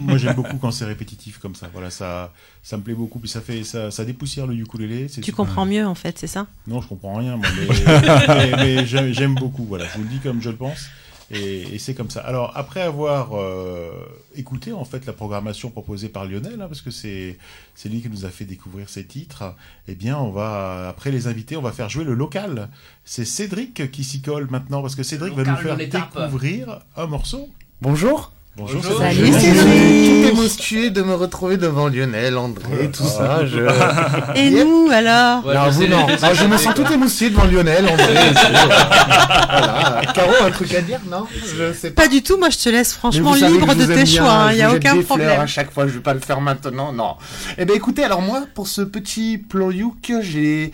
moi, 0.00 0.18
j'aime 0.18 0.34
beaucoup 0.34 0.58
quand 0.58 0.70
c'est 0.70 0.84
répétitif 0.84 1.38
comme 1.38 1.54
ça. 1.54 1.68
Voilà, 1.72 1.90
ça, 1.90 2.32
ça 2.62 2.76
me 2.76 2.82
plaît 2.82 2.94
beaucoup. 2.94 3.18
Puis 3.18 3.28
ça 3.28 3.40
fait, 3.40 3.64
ça, 3.64 3.90
ça 3.90 4.04
dépoussière 4.04 4.46
le 4.46 4.54
ukulélé. 4.54 5.06
Tu 5.06 5.32
comprends 5.32 5.66
mieux 5.66 5.86
en 5.86 5.94
fait, 5.94 6.18
c'est 6.18 6.26
ça? 6.26 6.46
Non, 6.66 6.80
je 6.80 6.88
comprends 6.88 7.14
rien, 7.14 7.38
mais, 7.38 8.86
j'aime 8.86 9.34
beaucoup. 9.34 9.64
Voilà, 9.64 9.86
je 9.86 9.98
vous 9.98 10.04
le 10.04 10.10
dis 10.10 10.18
comme 10.18 10.40
je 10.40 10.50
le 10.50 10.56
pense. 10.56 10.88
Et, 11.30 11.78
c'est 11.78 11.94
comme 11.94 12.10
ça. 12.10 12.20
Alors, 12.20 12.52
après 12.54 12.82
avoir 12.82 13.30
euh, 13.32 13.90
écouté 14.36 14.72
en 14.72 14.84
fait 14.84 15.06
la 15.06 15.12
programmation 15.12 15.70
proposée 15.70 16.08
par 16.08 16.26
Lionel, 16.26 16.60
hein, 16.60 16.66
parce 16.68 16.82
que 16.82 16.90
c'est 16.90 17.38
c'est 17.74 17.88
lui 17.88 18.02
qui 18.02 18.10
nous 18.10 18.24
a 18.26 18.28
fait 18.28 18.44
découvrir 18.44 18.88
ces 18.88 19.04
titres, 19.04 19.54
eh 19.88 19.94
bien, 19.94 20.18
on 20.18 20.30
va 20.30 20.88
après 20.88 21.10
les 21.10 21.26
invités, 21.26 21.56
on 21.56 21.62
va 21.62 21.72
faire 21.72 21.88
jouer 21.88 22.04
le 22.04 22.14
local. 22.14 22.68
C'est 23.04 23.24
Cédric 23.24 23.90
qui 23.90 24.04
s'y 24.04 24.20
colle 24.20 24.48
maintenant, 24.50 24.82
parce 24.82 24.94
que 24.94 25.02
Cédric 25.02 25.34
va 25.34 25.44
nous 25.44 25.56
faire 25.56 25.76
découvrir 25.76 26.80
un 26.96 27.06
morceau. 27.06 27.48
Bonjour. 27.80 28.32
Bonjour, 28.56 28.84
Salut, 28.84 29.32
Tout 29.32 30.28
émoustillé 30.28 30.90
de 30.90 31.02
me 31.02 31.14
retrouver 31.14 31.56
devant 31.56 31.88
Lionel, 31.88 32.38
André, 32.38 32.88
tout 32.92 33.02
ça. 33.02 33.40
Et 34.36 34.48
nous, 34.50 34.88
alors 34.92 35.42
vous, 35.72 35.88
non. 35.88 36.06
je 36.32 36.46
me 36.46 36.56
sens 36.56 36.72
tout 36.72 36.86
émoustillé 36.92 37.30
devant 37.30 37.46
Lionel, 37.46 37.84
André. 37.84 38.14
voilà. 38.32 40.02
Caro, 40.14 40.30
un 40.46 40.50
truc 40.52 40.72
à 40.72 40.82
dire, 40.82 41.00
non 41.10 41.26
je 41.32 41.72
sais 41.72 41.90
pas. 41.90 42.02
pas. 42.02 42.08
du 42.08 42.22
tout, 42.22 42.36
moi 42.36 42.48
je 42.48 42.58
te 42.58 42.68
laisse 42.68 42.92
franchement 42.92 43.34
libre 43.34 43.74
de 43.74 43.86
tes 43.86 44.06
choix, 44.06 44.50
il 44.52 44.56
n'y 44.56 44.62
hein, 44.62 44.70
a 44.70 44.76
aucun 44.76 45.02
problème. 45.02 45.40
à 45.40 45.46
chaque 45.48 45.72
fois, 45.72 45.88
je 45.88 45.94
vais 45.94 46.00
pas 46.00 46.14
le 46.14 46.20
faire 46.20 46.40
maintenant, 46.40 46.92
non. 46.92 47.16
Eh 47.58 47.64
ben 47.64 47.74
écoutez, 47.74 48.04
alors 48.04 48.22
moi, 48.22 48.44
pour 48.54 48.68
ce 48.68 48.82
petit 48.82 49.36
plan 49.36 49.72
Youk, 49.72 50.12
j'ai 50.20 50.70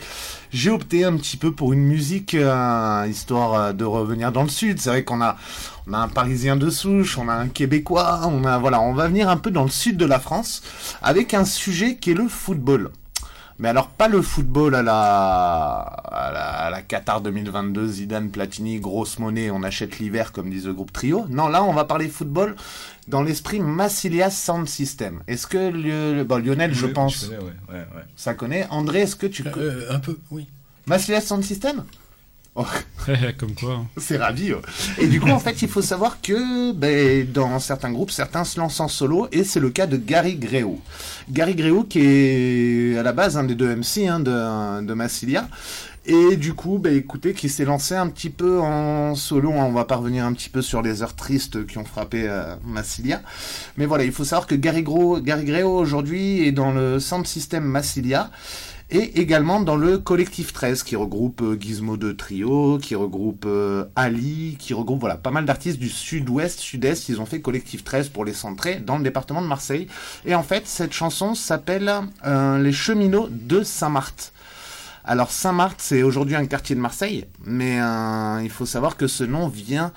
j'ai 0.52 0.70
opté 0.70 1.04
un 1.04 1.16
petit 1.16 1.36
peu 1.36 1.52
pour 1.52 1.72
une 1.72 1.84
musique, 1.84 2.34
euh, 2.34 3.06
histoire 3.08 3.54
euh, 3.54 3.72
de 3.72 3.84
revenir 3.84 4.32
dans 4.32 4.42
le 4.42 4.48
sud. 4.48 4.80
C'est 4.80 4.90
vrai 4.90 5.04
qu'on 5.04 5.20
a, 5.20 5.36
on 5.86 5.92
a 5.92 5.98
un 5.98 6.08
Parisien 6.08 6.56
de 6.56 6.70
souche, 6.70 7.18
on 7.18 7.28
a 7.28 7.34
un 7.34 7.48
Québécois, 7.48 8.22
on 8.24 8.44
a, 8.44 8.58
voilà, 8.58 8.80
on 8.80 8.92
va 8.92 9.08
venir 9.08 9.28
un 9.28 9.36
peu 9.36 9.50
dans 9.50 9.64
le 9.64 9.70
sud 9.70 9.96
de 9.96 10.06
la 10.06 10.18
France 10.18 10.62
avec 11.02 11.34
un 11.34 11.44
sujet 11.44 11.96
qui 11.96 12.10
est 12.10 12.14
le 12.14 12.28
football. 12.28 12.90
Mais 13.60 13.68
alors 13.68 13.88
pas 13.88 14.08
le 14.08 14.22
football 14.22 14.74
à 14.74 14.82
la, 14.82 14.94
à 14.94 16.70
la, 16.70 16.80
Qatar 16.80 17.20
2022, 17.20 17.86
Zidane, 17.86 18.30
Platini, 18.30 18.80
grosse 18.80 19.18
monnaie, 19.18 19.50
on 19.50 19.62
achète 19.62 19.98
l'hiver 19.98 20.32
comme 20.32 20.48
disent 20.48 20.66
le 20.66 20.72
groupe 20.72 20.94
Trio. 20.94 21.26
Non, 21.28 21.48
là 21.48 21.62
on 21.62 21.74
va 21.74 21.84
parler 21.84 22.08
football 22.08 22.56
dans 23.06 23.22
l'esprit 23.22 23.60
Massilia 23.60 24.30
Sound 24.30 24.66
System. 24.66 25.22
Est-ce 25.28 25.46
que 25.46 25.58
le, 25.58 26.24
bon, 26.24 26.42
Lionel, 26.42 26.72
je 26.72 26.86
pense, 26.86 27.28
ouais, 27.28 27.36
ouais, 27.68 27.84
ça 28.16 28.32
connaît. 28.32 28.66
André, 28.70 29.02
est-ce 29.02 29.16
que 29.16 29.26
tu 29.26 29.44
euh, 29.46 29.92
un 29.92 29.98
peu, 29.98 30.18
oui. 30.30 30.48
Massilia 30.86 31.20
Sound 31.20 31.44
System? 31.44 31.84
Comme 33.38 33.54
quoi. 33.54 33.74
Hein. 33.74 33.86
C'est 33.96 34.16
ravi. 34.16 34.52
Et 34.98 35.06
du 35.06 35.20
coup, 35.20 35.30
en 35.30 35.38
fait, 35.38 35.62
il 35.62 35.68
faut 35.68 35.82
savoir 35.82 36.20
que 36.20 36.72
ben, 36.72 37.26
dans 37.30 37.58
certains 37.58 37.92
groupes, 37.92 38.10
certains 38.10 38.44
se 38.44 38.58
lancent 38.58 38.80
en 38.80 38.88
solo, 38.88 39.28
et 39.32 39.44
c'est 39.44 39.60
le 39.60 39.70
cas 39.70 39.86
de 39.86 39.96
Gary 39.96 40.36
Gréau. 40.36 40.80
Gary 41.30 41.54
Gréau, 41.54 41.84
qui 41.84 42.00
est 42.00 42.98
à 42.98 43.02
la 43.02 43.12
base 43.12 43.36
un 43.36 43.44
des 43.44 43.54
deux 43.54 43.74
MC 43.74 44.08
hein, 44.08 44.20
de, 44.20 44.84
de 44.84 44.94
Massilia, 44.94 45.48
et 46.06 46.36
du 46.36 46.54
coup, 46.54 46.78
ben, 46.78 46.96
écoutez, 46.96 47.34
qui 47.34 47.48
s'est 47.48 47.66
lancé 47.66 47.94
un 47.94 48.08
petit 48.08 48.30
peu 48.30 48.58
en 48.60 49.14
solo. 49.14 49.50
On 49.50 49.70
va 49.70 49.84
pas 49.84 49.96
revenir 49.96 50.24
un 50.24 50.32
petit 50.32 50.48
peu 50.48 50.62
sur 50.62 50.80
les 50.80 51.02
heures 51.02 51.14
tristes 51.14 51.66
qui 51.66 51.76
ont 51.76 51.84
frappé 51.84 52.24
euh, 52.26 52.56
Massilia. 52.64 53.20
Mais 53.76 53.84
voilà, 53.84 54.04
il 54.04 54.12
faut 54.12 54.24
savoir 54.24 54.46
que 54.46 54.54
Gary, 54.54 54.82
Gary 55.22 55.44
Gréau 55.44 55.76
aujourd'hui 55.76 56.46
est 56.46 56.52
dans 56.52 56.72
le 56.72 57.00
sound 57.00 57.26
system 57.26 57.64
Massilia 57.64 58.30
et 58.90 59.20
également 59.20 59.60
dans 59.60 59.76
le 59.76 59.98
collectif 59.98 60.52
13 60.52 60.82
qui 60.82 60.96
regroupe 60.96 61.42
euh, 61.42 61.56
Gizmo 61.58 61.96
de 61.96 62.12
Trio, 62.12 62.78
qui 62.78 62.94
regroupe 62.94 63.44
euh, 63.46 63.84
Ali, 63.94 64.56
qui 64.58 64.74
regroupe 64.74 65.00
voilà 65.00 65.16
pas 65.16 65.30
mal 65.30 65.44
d'artistes 65.44 65.78
du 65.78 65.88
sud-ouest, 65.88 66.58
sud-est. 66.58 67.08
Ils 67.08 67.20
ont 67.20 67.26
fait 67.26 67.40
collectif 67.40 67.84
13 67.84 68.08
pour 68.08 68.24
les 68.24 68.32
centrer 68.32 68.76
dans 68.76 68.98
le 68.98 69.04
département 69.04 69.42
de 69.42 69.46
Marseille. 69.46 69.86
Et 70.24 70.34
en 70.34 70.42
fait, 70.42 70.66
cette 70.66 70.92
chanson 70.92 71.34
s'appelle 71.34 71.92
euh, 72.26 72.58
Les 72.58 72.72
cheminots 72.72 73.28
de 73.30 73.62
Saint-Marthe. 73.62 74.32
Alors 75.04 75.30
Saint-Marthe, 75.30 75.80
c'est 75.80 76.02
aujourd'hui 76.02 76.36
un 76.36 76.46
quartier 76.46 76.76
de 76.76 76.80
Marseille, 76.80 77.24
mais 77.44 77.78
il 78.44 78.50
faut 78.50 78.66
savoir 78.66 78.98
que 78.98 79.06
ce 79.06 79.24
nom 79.24 79.48
vient 79.48 79.92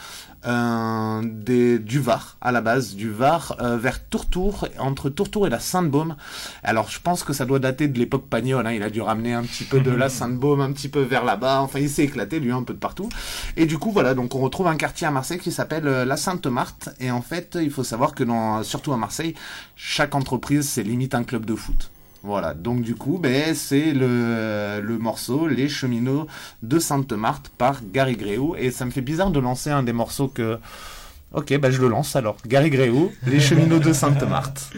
euh, 0.46 1.22
des, 1.24 1.80
du 1.80 2.00
Var 2.00 2.38
à 2.42 2.52
la 2.52 2.62
base, 2.62 2.96
du 2.96 3.10
Var 3.10 3.56
euh, 3.62 3.78
vers 3.78 4.06
Tourtour, 4.06 4.68
entre 4.78 5.10
Tourtour 5.10 5.48
et 5.48 5.50
la 5.50 5.60
Sainte-Baume. 5.60 6.16
Alors 6.64 6.90
je 6.90 7.00
pense 7.00 7.24
que 7.24 7.34
ça 7.34 7.46
doit 7.46 7.60
dater 7.60 7.88
de 7.88 7.98
l'époque 7.98 8.28
Pagnol, 8.30 8.68
hein. 8.68 8.74
il 8.74 8.84
a 8.84 8.90
dû 8.90 9.02
ramener 9.02 9.34
un 9.34 9.44
petit 9.44 9.64
peu 9.64 9.80
de 9.80 9.92
la 9.92 10.10
Sainte-Baume, 10.10 10.62
un 10.62 10.72
petit 10.74 10.90
peu 10.90 11.02
vers 11.02 11.24
là-bas, 11.24 11.62
enfin 11.62 11.80
il 11.80 11.90
s'est 11.90 12.04
éclaté 12.04 12.40
lui 12.40 12.52
un 12.52 12.64
peu 12.64 12.74
de 12.74 12.80
partout. 12.80 13.10
Et 13.56 13.66
du 13.66 13.78
coup 13.78 13.92
voilà, 13.92 14.14
donc 14.14 14.36
on 14.36 14.40
retrouve 14.40 14.68
un 14.68 14.76
quartier 14.76 15.08
à 15.08 15.12
Marseille 15.12 15.40
qui 15.40 15.52
s'appelle 15.52 15.88
euh, 15.88 16.06
la 16.06 16.18
Sainte-Marthe, 16.18 16.90
et 17.00 17.12
en 17.12 17.22
fait 17.22 17.58
il 17.62 17.72
faut 17.72 17.84
savoir 17.84 18.14
que 18.14 18.24
dans, 18.24 18.64
surtout 18.64 18.92
à 18.92 18.98
Marseille, 18.98 19.36
chaque 19.76 20.16
entreprise 20.16 20.68
c'est 20.68 20.84
limite 20.84 21.16
un 21.16 21.24
club 21.24 21.46
de 21.46 21.56
foot. 21.56 21.93
Voilà, 22.26 22.54
donc 22.54 22.84
du 22.84 22.96
coup, 22.96 23.20
ben, 23.22 23.54
c'est 23.54 23.92
le, 23.92 24.98
morceau 24.98 25.46
Les 25.46 25.68
cheminots 25.68 26.26
de 26.62 26.80
Sainte-Marthe 26.80 27.50
par 27.58 27.82
Gary 27.84 28.16
Gréou. 28.16 28.56
Et 28.58 28.72
ça 28.72 28.86
me 28.86 28.92
fait 28.92 29.02
bizarre 29.02 29.30
de 29.30 29.42
lancer 29.42 29.70
un 29.70 29.84
des 29.84 29.92
morceaux 29.92 30.30
que... 30.30 30.58
Ok, 31.34 31.58
ben 31.58 31.70
je 31.70 31.82
le 31.82 31.90
lance 31.90 32.16
alors. 32.16 32.38
Gary 32.48 32.70
Gréou, 32.70 33.12
Les 33.28 33.42
cheminots 33.42 33.80
de 33.80 33.92
Sainte-Marthe. 33.92 34.72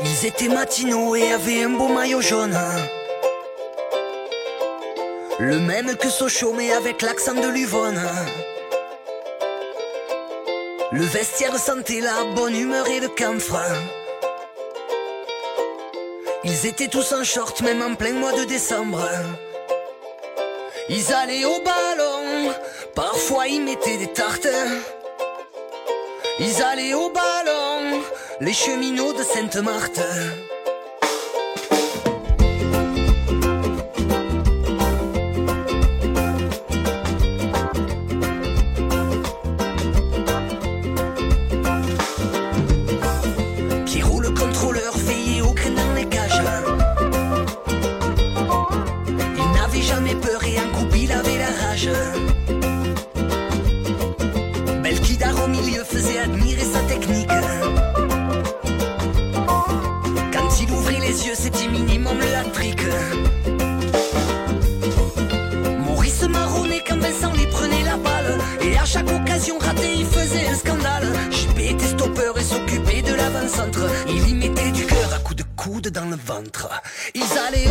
Ils 0.00 0.26
étaient 0.26 0.48
matinaux 0.48 1.14
et 1.14 1.30
avaient 1.30 1.62
un 1.62 1.70
beau 1.70 1.94
maillot 1.94 2.20
jaune. 2.20 2.58
Le 5.38 5.58
même 5.58 5.96
que 5.96 6.08
Sochaux 6.08 6.54
mais 6.54 6.72
avec 6.72 7.02
l'accent 7.02 7.34
de 7.34 7.48
Luvonne. 7.48 8.00
Le 10.92 11.02
vestiaire 11.02 11.58
sentait 11.58 12.00
la 12.00 12.24
bonne 12.34 12.56
humeur 12.56 12.88
et 12.88 13.00
le 13.00 13.08
camphre 13.08 13.60
Ils 16.42 16.66
étaient 16.66 16.88
tous 16.88 17.12
en 17.12 17.22
short 17.22 17.60
même 17.60 17.82
en 17.82 17.94
plein 17.94 18.14
mois 18.14 18.32
de 18.32 18.44
décembre. 18.44 19.06
Ils 20.88 21.12
allaient 21.12 21.44
au 21.44 21.60
ballon, 21.60 22.54
parfois 22.94 23.46
ils 23.46 23.62
mettaient 23.62 23.98
des 23.98 24.12
tartes. 24.14 24.48
Ils 26.38 26.62
allaient 26.62 26.94
au 26.94 27.10
ballon, 27.10 28.00
les 28.40 28.54
cheminots 28.54 29.12
de 29.12 29.22
Sainte-Marthe 29.22 30.00
ventre. 76.26 76.68
Ils 77.14 77.38
allaient 77.38 77.68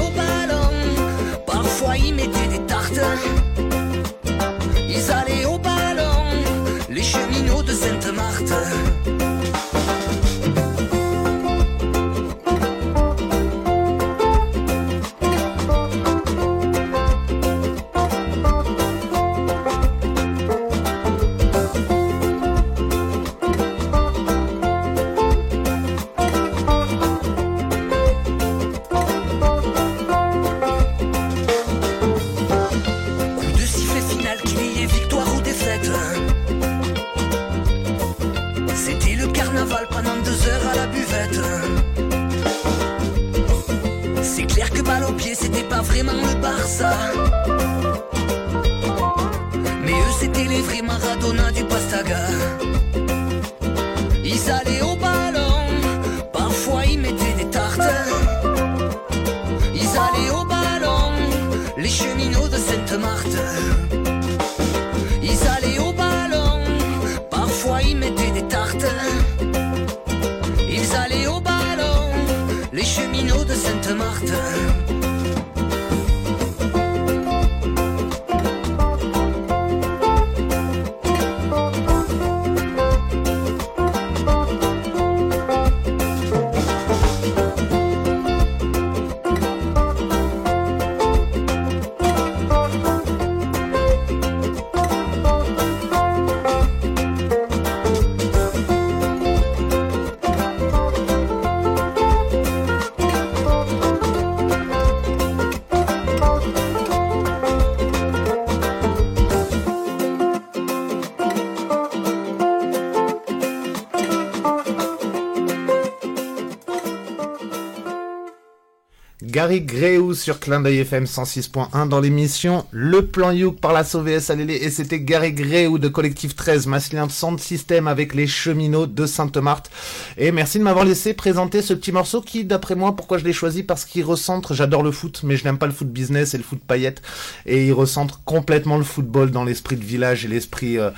Gary 119.36 119.60
Gréou 119.60 120.14
sur 120.14 120.40
Clin 120.40 120.62
d'œil 120.62 120.78
FM 120.78 121.04
106.1 121.04 121.90
dans 121.90 122.00
l'émission 122.00 122.66
Le 122.72 123.06
Plan 123.06 123.32
Youk 123.32 123.60
par 123.60 123.74
la 123.74 123.84
SOVS 123.84 124.30
Alélé 124.32 124.54
et 124.54 124.70
c'était 124.70 125.02
Gary 125.02 125.34
Gréou 125.34 125.78
de 125.78 125.90
Collectif 125.90 126.38
13 126.38 126.68
masculin 126.68 127.06
de 127.06 127.12
Sound 127.12 127.42
System 127.42 127.90
avec 127.90 128.16
les 128.16 128.28
cheminots 128.28 128.86
de 128.86 129.06
Sainte-Marthe. 129.06 129.70
Et 130.18 130.32
merci 130.32 130.58
de 130.58 130.64
m'avoir 130.64 130.86
laissé 130.86 131.14
présenter 131.14 131.62
ce 131.62 131.74
petit 131.74 131.92
morceau 131.92 132.22
qui 132.22 132.46
d'après 132.46 132.76
moi 132.76 132.96
pourquoi 132.96 133.18
je 133.18 133.26
l'ai 133.26 133.34
choisi? 133.34 133.64
Parce 133.64 133.84
qu'il 133.84 134.06
recentre 134.06 134.54
j'adore 134.54 134.84
le 134.84 134.92
foot 134.92 135.20
mais 135.26 135.36
je 135.36 135.44
n'aime 135.44 135.58
pas 135.58 135.68
le 135.68 135.74
foot 135.74 135.90
business 135.90 136.34
et 136.34 136.38
le 136.38 136.44
foot 136.44 136.62
paillette 136.66 137.02
et 137.46 137.68
il 137.68 137.74
recentre 137.74 138.22
complètement 138.24 138.78
le 138.78 138.86
football 138.86 139.32
dans 139.32 139.44
l'esprit 139.44 139.76
de 139.76 139.84
village 139.84 140.24
et 140.24 140.30
l'esprit 140.30 140.78
euh, 140.78 140.92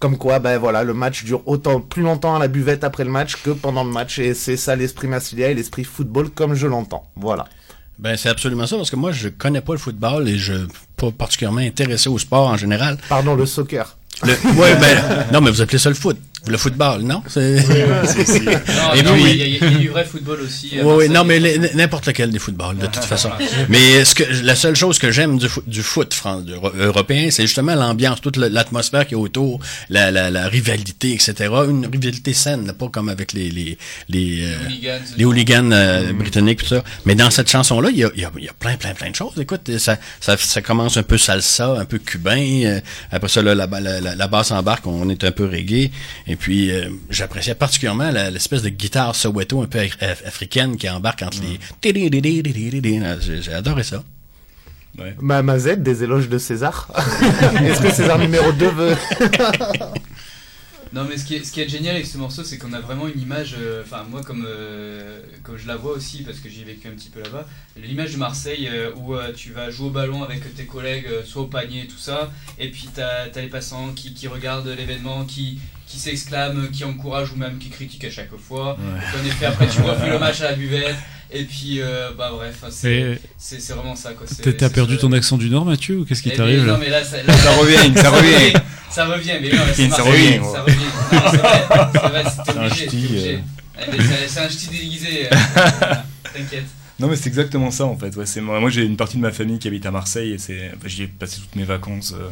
comme 0.00 0.18
quoi 0.18 0.40
ben 0.40 0.58
voilà 0.58 0.82
le 0.82 0.94
match 0.94 1.22
dure 1.22 1.46
autant 1.46 1.80
plus 1.80 2.02
longtemps 2.02 2.34
à 2.34 2.40
la 2.40 2.48
buvette 2.48 2.82
après 2.82 3.04
le 3.04 3.10
match 3.12 3.36
que 3.44 3.50
pendant 3.50 3.84
le 3.84 3.92
match. 3.92 4.18
Et 4.18 4.34
c'est 4.34 4.56
ça 4.56 4.74
l'esprit 4.74 5.06
masculin 5.06 5.50
et 5.50 5.54
l'esprit 5.54 5.84
football 5.84 6.30
comme 6.30 6.54
je 6.54 6.66
l'entends. 6.66 7.04
Voilà 7.14 7.44
ben, 7.98 8.16
c'est 8.16 8.28
absolument 8.28 8.66
ça, 8.66 8.76
parce 8.76 8.90
que 8.90 8.96
moi, 8.96 9.12
je 9.12 9.28
connais 9.28 9.60
pas 9.60 9.72
le 9.72 9.78
football 9.78 10.28
et 10.28 10.36
je 10.36 10.54
pas 10.96 11.10
particulièrement 11.10 11.60
intéressé 11.60 12.08
au 12.08 12.18
sport 12.18 12.48
en 12.48 12.56
général. 12.56 12.98
Pardon, 13.08 13.34
le 13.34 13.46
soccer. 13.46 13.96
Le, 14.22 14.32
ouais, 14.58 14.76
ben, 14.76 15.26
non, 15.32 15.40
mais 15.40 15.50
vous 15.50 15.60
appelez 15.60 15.78
ça 15.78 15.88
le 15.88 15.94
foot. 15.94 16.16
Le 16.46 16.58
football, 16.58 17.02
non? 17.02 17.22
C'est... 17.26 17.56
Et 18.94 19.02
puis, 19.02 19.32
il 19.32 19.56
y, 19.56 19.64
a, 19.64 19.70
du 19.70 19.88
vrai 19.88 20.04
football 20.04 20.40
aussi. 20.42 20.72
Oui, 20.74 20.94
oui, 20.96 21.08
non, 21.08 21.24
mais 21.24 21.40
n'importe 21.74 22.06
lequel 22.06 22.30
des 22.30 22.38
footballs, 22.38 22.76
de 22.76 22.86
toute 22.86 23.04
façon. 23.04 23.30
mais 23.68 24.04
ce 24.04 24.14
que, 24.14 24.24
la 24.44 24.54
seule 24.54 24.76
chose 24.76 24.98
que 24.98 25.10
j'aime 25.10 25.38
du, 25.38 25.48
foot, 25.48 25.64
du 25.66 25.82
foot 25.82 26.14
européen, 26.78 27.30
c'est 27.30 27.42
justement 27.42 27.74
l'ambiance, 27.74 28.20
toute 28.20 28.36
l'atmosphère 28.36 29.06
qui 29.06 29.14
est 29.14 29.16
autour, 29.16 29.60
la, 29.88 30.10
la, 30.10 30.30
la, 30.30 30.48
rivalité, 30.48 31.14
etc. 31.14 31.34
Une 31.68 31.86
rivalité 31.86 32.34
saine, 32.34 32.72
pas 32.78 32.88
comme 32.88 33.08
avec 33.08 33.32
les, 33.32 33.50
les, 33.50 33.78
les, 34.10 34.44
euh, 34.44 34.66
hooligans, 34.66 35.00
les 35.16 35.24
hooligans 35.24 35.72
euh, 35.72 36.12
britanniques, 36.12 36.60
tout 36.62 36.66
ça. 36.66 36.84
Mais 37.06 37.14
dans 37.14 37.30
cette 37.30 37.50
chanson-là, 37.50 37.88
il 37.90 37.98
y 37.98 38.04
a, 38.04 38.10
y, 38.16 38.24
a, 38.24 38.30
y 38.38 38.48
a 38.48 38.52
plein, 38.52 38.76
plein, 38.76 38.92
plein 38.92 39.10
de 39.10 39.16
choses. 39.16 39.32
Écoute, 39.40 39.78
ça, 39.78 39.96
ça, 40.20 40.36
ça 40.36 40.60
commence 40.60 40.98
un 40.98 41.02
peu 41.02 41.16
salsa, 41.16 41.72
un 41.78 41.86
peu 41.86 41.98
cubain. 41.98 42.64
Euh, 42.64 42.80
après 43.10 43.28
ça, 43.28 43.40
là, 43.40 43.54
la, 43.54 43.66
la, 43.66 44.00
la, 44.00 44.14
la 44.14 44.26
basse 44.28 44.50
embarque, 44.50 44.86
on 44.86 45.08
est 45.08 45.24
un 45.24 45.32
peu 45.32 45.46
reggae. 45.46 45.90
Et 46.26 46.33
puis, 46.36 46.70
euh, 46.70 46.88
j'appréciais 47.10 47.54
particulièrement 47.54 48.10
l'espèce 48.10 48.62
de 48.62 48.68
guitare 48.68 49.14
Soweto 49.14 49.62
un 49.62 49.66
peu 49.66 49.80
africaine 50.24 50.76
qui 50.76 50.88
embarque 50.88 51.22
entre 51.22 51.38
les... 51.42 51.58
J'ai 53.20 53.52
adoré 53.52 53.82
ça. 53.82 54.02
Ouais. 54.98 55.16
Ma 55.20 55.42
Mazette, 55.42 55.82
des 55.82 56.04
éloges 56.04 56.28
de 56.28 56.38
César. 56.38 56.88
Est-ce 57.62 57.82
que 57.82 57.90
César 57.90 58.18
numéro 58.18 58.52
2 58.52 58.68
veut... 58.68 58.96
Non 60.94 61.04
mais 61.08 61.18
ce 61.18 61.24
qui 61.24 61.34
est, 61.34 61.44
ce 61.44 61.50
qui 61.50 61.60
est 61.60 61.68
génial 61.68 61.96
avec 61.96 62.06
ce 62.06 62.16
morceau 62.16 62.44
c'est 62.44 62.56
qu'on 62.56 62.72
a 62.72 62.78
vraiment 62.78 63.08
une 63.08 63.20
image, 63.20 63.56
enfin 63.82 64.04
moi 64.08 64.22
comme, 64.22 64.44
euh, 64.46 65.20
comme 65.42 65.56
je 65.56 65.66
la 65.66 65.74
vois 65.74 65.90
aussi 65.90 66.22
parce 66.22 66.38
que 66.38 66.48
j'y 66.48 66.60
ai 66.60 66.64
vécu 66.64 66.86
un 66.86 66.92
petit 66.92 67.08
peu 67.08 67.20
là-bas, 67.20 67.48
l'image 67.76 68.12
de 68.12 68.16
Marseille 68.16 68.68
euh, 68.68 68.92
où 68.94 69.16
euh, 69.16 69.32
tu 69.32 69.50
vas 69.50 69.70
jouer 69.70 69.88
au 69.88 69.90
ballon 69.90 70.22
avec 70.22 70.54
tes 70.54 70.66
collègues, 70.66 71.08
soit 71.24 71.42
au 71.42 71.46
panier 71.46 71.82
et 71.82 71.86
tout 71.88 71.98
ça, 71.98 72.30
et 72.60 72.70
puis 72.70 72.88
tu 72.94 73.00
as, 73.00 73.28
les 73.34 73.48
passants 73.48 73.92
qui, 73.92 74.14
qui 74.14 74.28
regardent 74.28 74.68
l'événement, 74.68 75.24
qui, 75.24 75.58
qui 75.94 76.00
s'exclament, 76.00 76.68
qui 76.70 76.84
encouragent 76.84 77.32
ou 77.32 77.36
même 77.36 77.58
qui 77.58 77.70
critiquent 77.70 78.04
à 78.04 78.10
chaque 78.10 78.36
fois. 78.36 78.76
Ouais. 78.76 79.20
En 79.20 79.26
effet 79.26 79.46
après 79.46 79.68
tu 79.68 79.80
refais 79.80 80.10
le 80.10 80.18
match 80.18 80.40
à 80.40 80.50
la 80.50 80.56
buvette. 80.56 80.96
Et 81.36 81.42
puis, 81.44 81.80
euh, 81.80 82.10
bah 82.16 82.30
bref, 82.32 82.62
c'est 82.68 83.72
vraiment 83.72 83.96
ça. 83.96 84.10
T'as 84.56 84.70
perdu 84.70 84.98
ton 84.98 85.10
accent 85.12 85.36
du 85.36 85.50
Nord, 85.50 85.64
Mathieu, 85.64 85.98
ou 85.98 86.04
qu'est-ce 86.04 86.22
qui 86.22 86.30
t'arrive 86.30 86.64
Non, 86.64 86.78
mais 86.78 86.90
là, 86.90 87.02
ça, 87.02 87.16
ça 87.26 87.50
revient, 87.56 87.92
ça 87.96 88.10
revient. 88.10 88.52
ça 88.88 89.06
revient, 89.06 89.32
mais 89.42 89.48
non, 89.48 89.62
mais 89.66 89.88
ça 89.88 90.02
revient. 90.02 90.40
Ça 90.52 90.62
revient. 90.62 90.76
C'est 91.90 92.52
vrai, 92.52 92.66
obligé. 92.66 93.40
obligé. 93.88 94.28
C'est 94.28 94.40
un 94.40 94.48
ch'ti 94.48 94.68
déguisé. 94.68 95.28
T'inquiète. 96.34 96.66
Non 97.00 97.08
mais 97.08 97.16
c'est 97.16 97.28
exactement 97.28 97.72
ça 97.72 97.86
en 97.86 97.98
fait. 97.98 98.14
Ouais, 98.14 98.24
moi, 98.40 98.60
moi 98.60 98.70
j'ai 98.70 98.84
une 98.84 98.96
partie 98.96 99.16
de 99.16 99.22
ma 99.22 99.32
famille 99.32 99.58
qui 99.58 99.66
habite 99.66 99.84
à 99.84 99.90
Marseille 99.90 100.30
et 100.32 100.36
enfin, 100.36 100.86
j'y 100.86 101.02
ai 101.02 101.06
passé 101.08 101.40
toutes 101.40 101.56
mes 101.56 101.64
vacances. 101.64 102.12
Euh, 102.12 102.30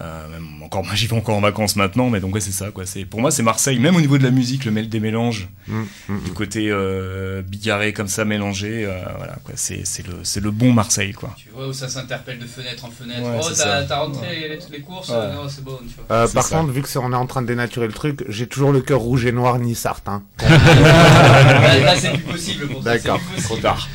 euh, 0.00 0.28
même 0.28 0.62
encore, 0.62 0.84
j'y 0.94 1.06
vais 1.06 1.16
encore 1.16 1.34
en 1.34 1.40
vacances 1.40 1.74
maintenant, 1.74 2.08
mais 2.08 2.20
donc 2.20 2.34
ouais, 2.34 2.40
c'est 2.40 2.52
ça 2.52 2.70
quoi. 2.70 2.86
C'est 2.86 3.04
pour 3.04 3.20
moi 3.20 3.30
c'est 3.30 3.42
Marseille, 3.42 3.78
même 3.78 3.96
au 3.96 4.00
niveau 4.00 4.18
de 4.18 4.22
la 4.22 4.30
musique, 4.30 4.64
le 4.64 4.70
mêle 4.70 4.88
des 4.88 5.00
mélanges, 5.00 5.48
mmh, 5.66 5.82
mmh, 6.08 6.20
du 6.24 6.30
côté 6.32 6.68
euh, 6.70 7.42
bigarré 7.42 7.92
comme 7.92 8.06
ça 8.06 8.24
mélangé, 8.24 8.84
euh, 8.84 9.00
voilà 9.16 9.36
quoi. 9.42 9.54
C'est 9.56 9.84
c'est 9.84 10.06
le 10.06 10.14
c'est 10.22 10.40
le 10.40 10.52
bon 10.52 10.72
Marseille 10.72 11.12
quoi. 11.12 11.34
Tu 11.36 11.48
vois 11.48 11.66
où 11.66 11.72
ça 11.72 11.88
s'interpelle 11.88 12.38
de 12.38 12.46
fenêtre 12.46 12.84
en 12.84 12.90
fenêtre. 12.90 13.22
Ouais, 13.22 13.40
oh 13.42 13.50
t'as 13.56 13.98
rentré 13.98 14.48
les, 14.48 14.58
les, 14.70 14.80
courses, 14.80 15.08
ouais. 15.08 15.34
non 15.34 15.48
c'est 15.48 15.64
bon. 15.64 15.78
Tu 15.88 15.94
vois. 15.96 16.16
Euh, 16.16 16.28
par 16.28 16.44
ça. 16.44 16.58
contre, 16.58 16.72
vu 16.72 16.82
que 16.82 16.88
c'est 16.88 16.98
on 16.98 17.12
est 17.12 17.16
en 17.16 17.26
train 17.26 17.42
de 17.42 17.48
dénaturer 17.48 17.86
le 17.86 17.92
truc, 17.92 18.24
j'ai 18.28 18.46
toujours 18.46 18.70
le 18.70 18.80
cœur 18.80 19.00
rouge 19.00 19.26
et 19.26 19.32
noir 19.32 19.58
ni 19.58 19.74
Sartre. 19.74 20.10
Hein. 20.10 20.22
là, 20.48 21.78
là 21.80 21.96
c'est 21.96 22.12
plus 22.12 22.22
possible 22.22 22.68
pour 22.68 22.82
D'accord, 22.82 23.20
trop 23.42 23.56
tard. 23.56 23.88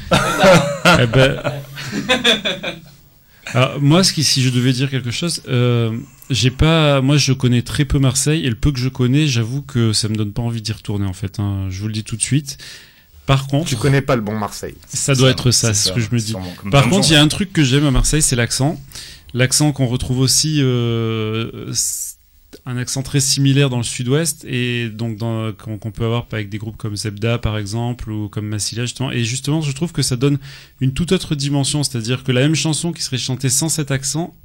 eh 1.00 1.08
ben... 1.08 1.42
Alors, 3.48 3.82
moi, 3.82 4.04
ce 4.04 4.14
qui, 4.14 4.24
si 4.24 4.42
je 4.42 4.50
devais 4.50 4.72
dire 4.72 4.90
quelque 4.90 5.12
chose, 5.12 5.42
euh, 5.48 5.98
j'ai 6.30 6.52
pas, 6.52 7.02
moi, 7.02 7.18
je 7.18 7.34
connais 7.34 7.62
très 7.62 7.86
peu 7.86 8.00
Marseille 8.00 8.46
et 8.46 8.50
le 8.50 8.56
peu 8.56 8.72
que 8.72 8.80
je 8.80 8.90
connais, 8.90 9.28
j'avoue 9.28 9.62
que 9.62 9.94
ça 9.94 10.08
me 10.08 10.16
donne 10.16 10.32
pas 10.32 10.42
envie 10.42 10.62
d'y 10.62 10.72
retourner 10.72 11.06
en 11.06 11.14
fait. 11.14 11.40
Hein, 11.40 11.68
je 11.70 11.82
vous 11.82 11.88
le 11.88 11.94
dis 11.94 12.04
tout 12.04 12.16
de 12.16 12.22
suite. 12.22 12.58
Par 13.26 13.48
contre, 13.48 13.70
tu 13.70 13.76
connais 13.76 14.02
pas 14.02 14.16
le 14.16 14.22
bon 14.22 14.38
Marseille. 14.38 14.76
Ça 14.88 15.16
doit 15.16 15.30
être 15.30 15.52
ça, 15.52 15.74
c'est 15.74 15.90
ce 15.90 15.94
que 15.94 16.02
je 16.02 16.10
me 16.12 16.20
dis. 16.20 16.36
Par 16.72 16.90
contre, 16.90 17.10
il 17.10 17.14
y 17.14 17.16
a 17.16 17.22
un 17.22 17.28
truc 17.28 17.54
que 17.54 17.64
j'aime 17.64 17.86
à 17.86 17.92
Marseille, 17.92 18.22
c'est 18.22 18.36
l'accent. 18.36 18.82
L'accent 19.34 19.72
qu'on 19.72 19.88
retrouve 19.88 20.20
aussi 20.20 20.60
euh, 20.60 21.72
un 22.66 22.78
accent 22.78 23.04
très 23.04 23.20
similaire 23.20 23.70
dans 23.70 23.78
le 23.78 23.84
sud-ouest 23.84 24.46
et 24.46 24.90
donc 24.90 25.20
qu'on 25.20 25.78
qu 25.78 25.92
peut 25.92 26.06
avoir 26.06 26.28
avec 26.32 26.50
des 26.50 26.58
groupes 26.58 26.78
comme 26.78 26.96
Zebda 26.96 27.38
par 27.38 27.58
exemple 27.58 28.10
ou 28.10 28.30
comme 28.30 28.48
Massilia 28.48 28.86
justement. 28.86 29.12
Et 29.12 29.24
justement 29.24 29.62
je 29.62 29.72
trouve 29.72 29.92
que 29.92 30.02
ça 30.02 30.16
donne 30.16 30.40
une 30.82 30.94
toute 30.94 31.12
autre 31.12 31.36
dimension 31.36 31.84
c'est-à-dire 31.84 32.24
que 32.24 32.32
la 32.32 32.42
même 32.42 32.56
chanson 32.56 32.92
qui 32.92 33.02
serait 33.02 33.18
chantée 33.18 33.50
sans 33.50 33.70
cet 33.70 33.92
accent 33.92 34.36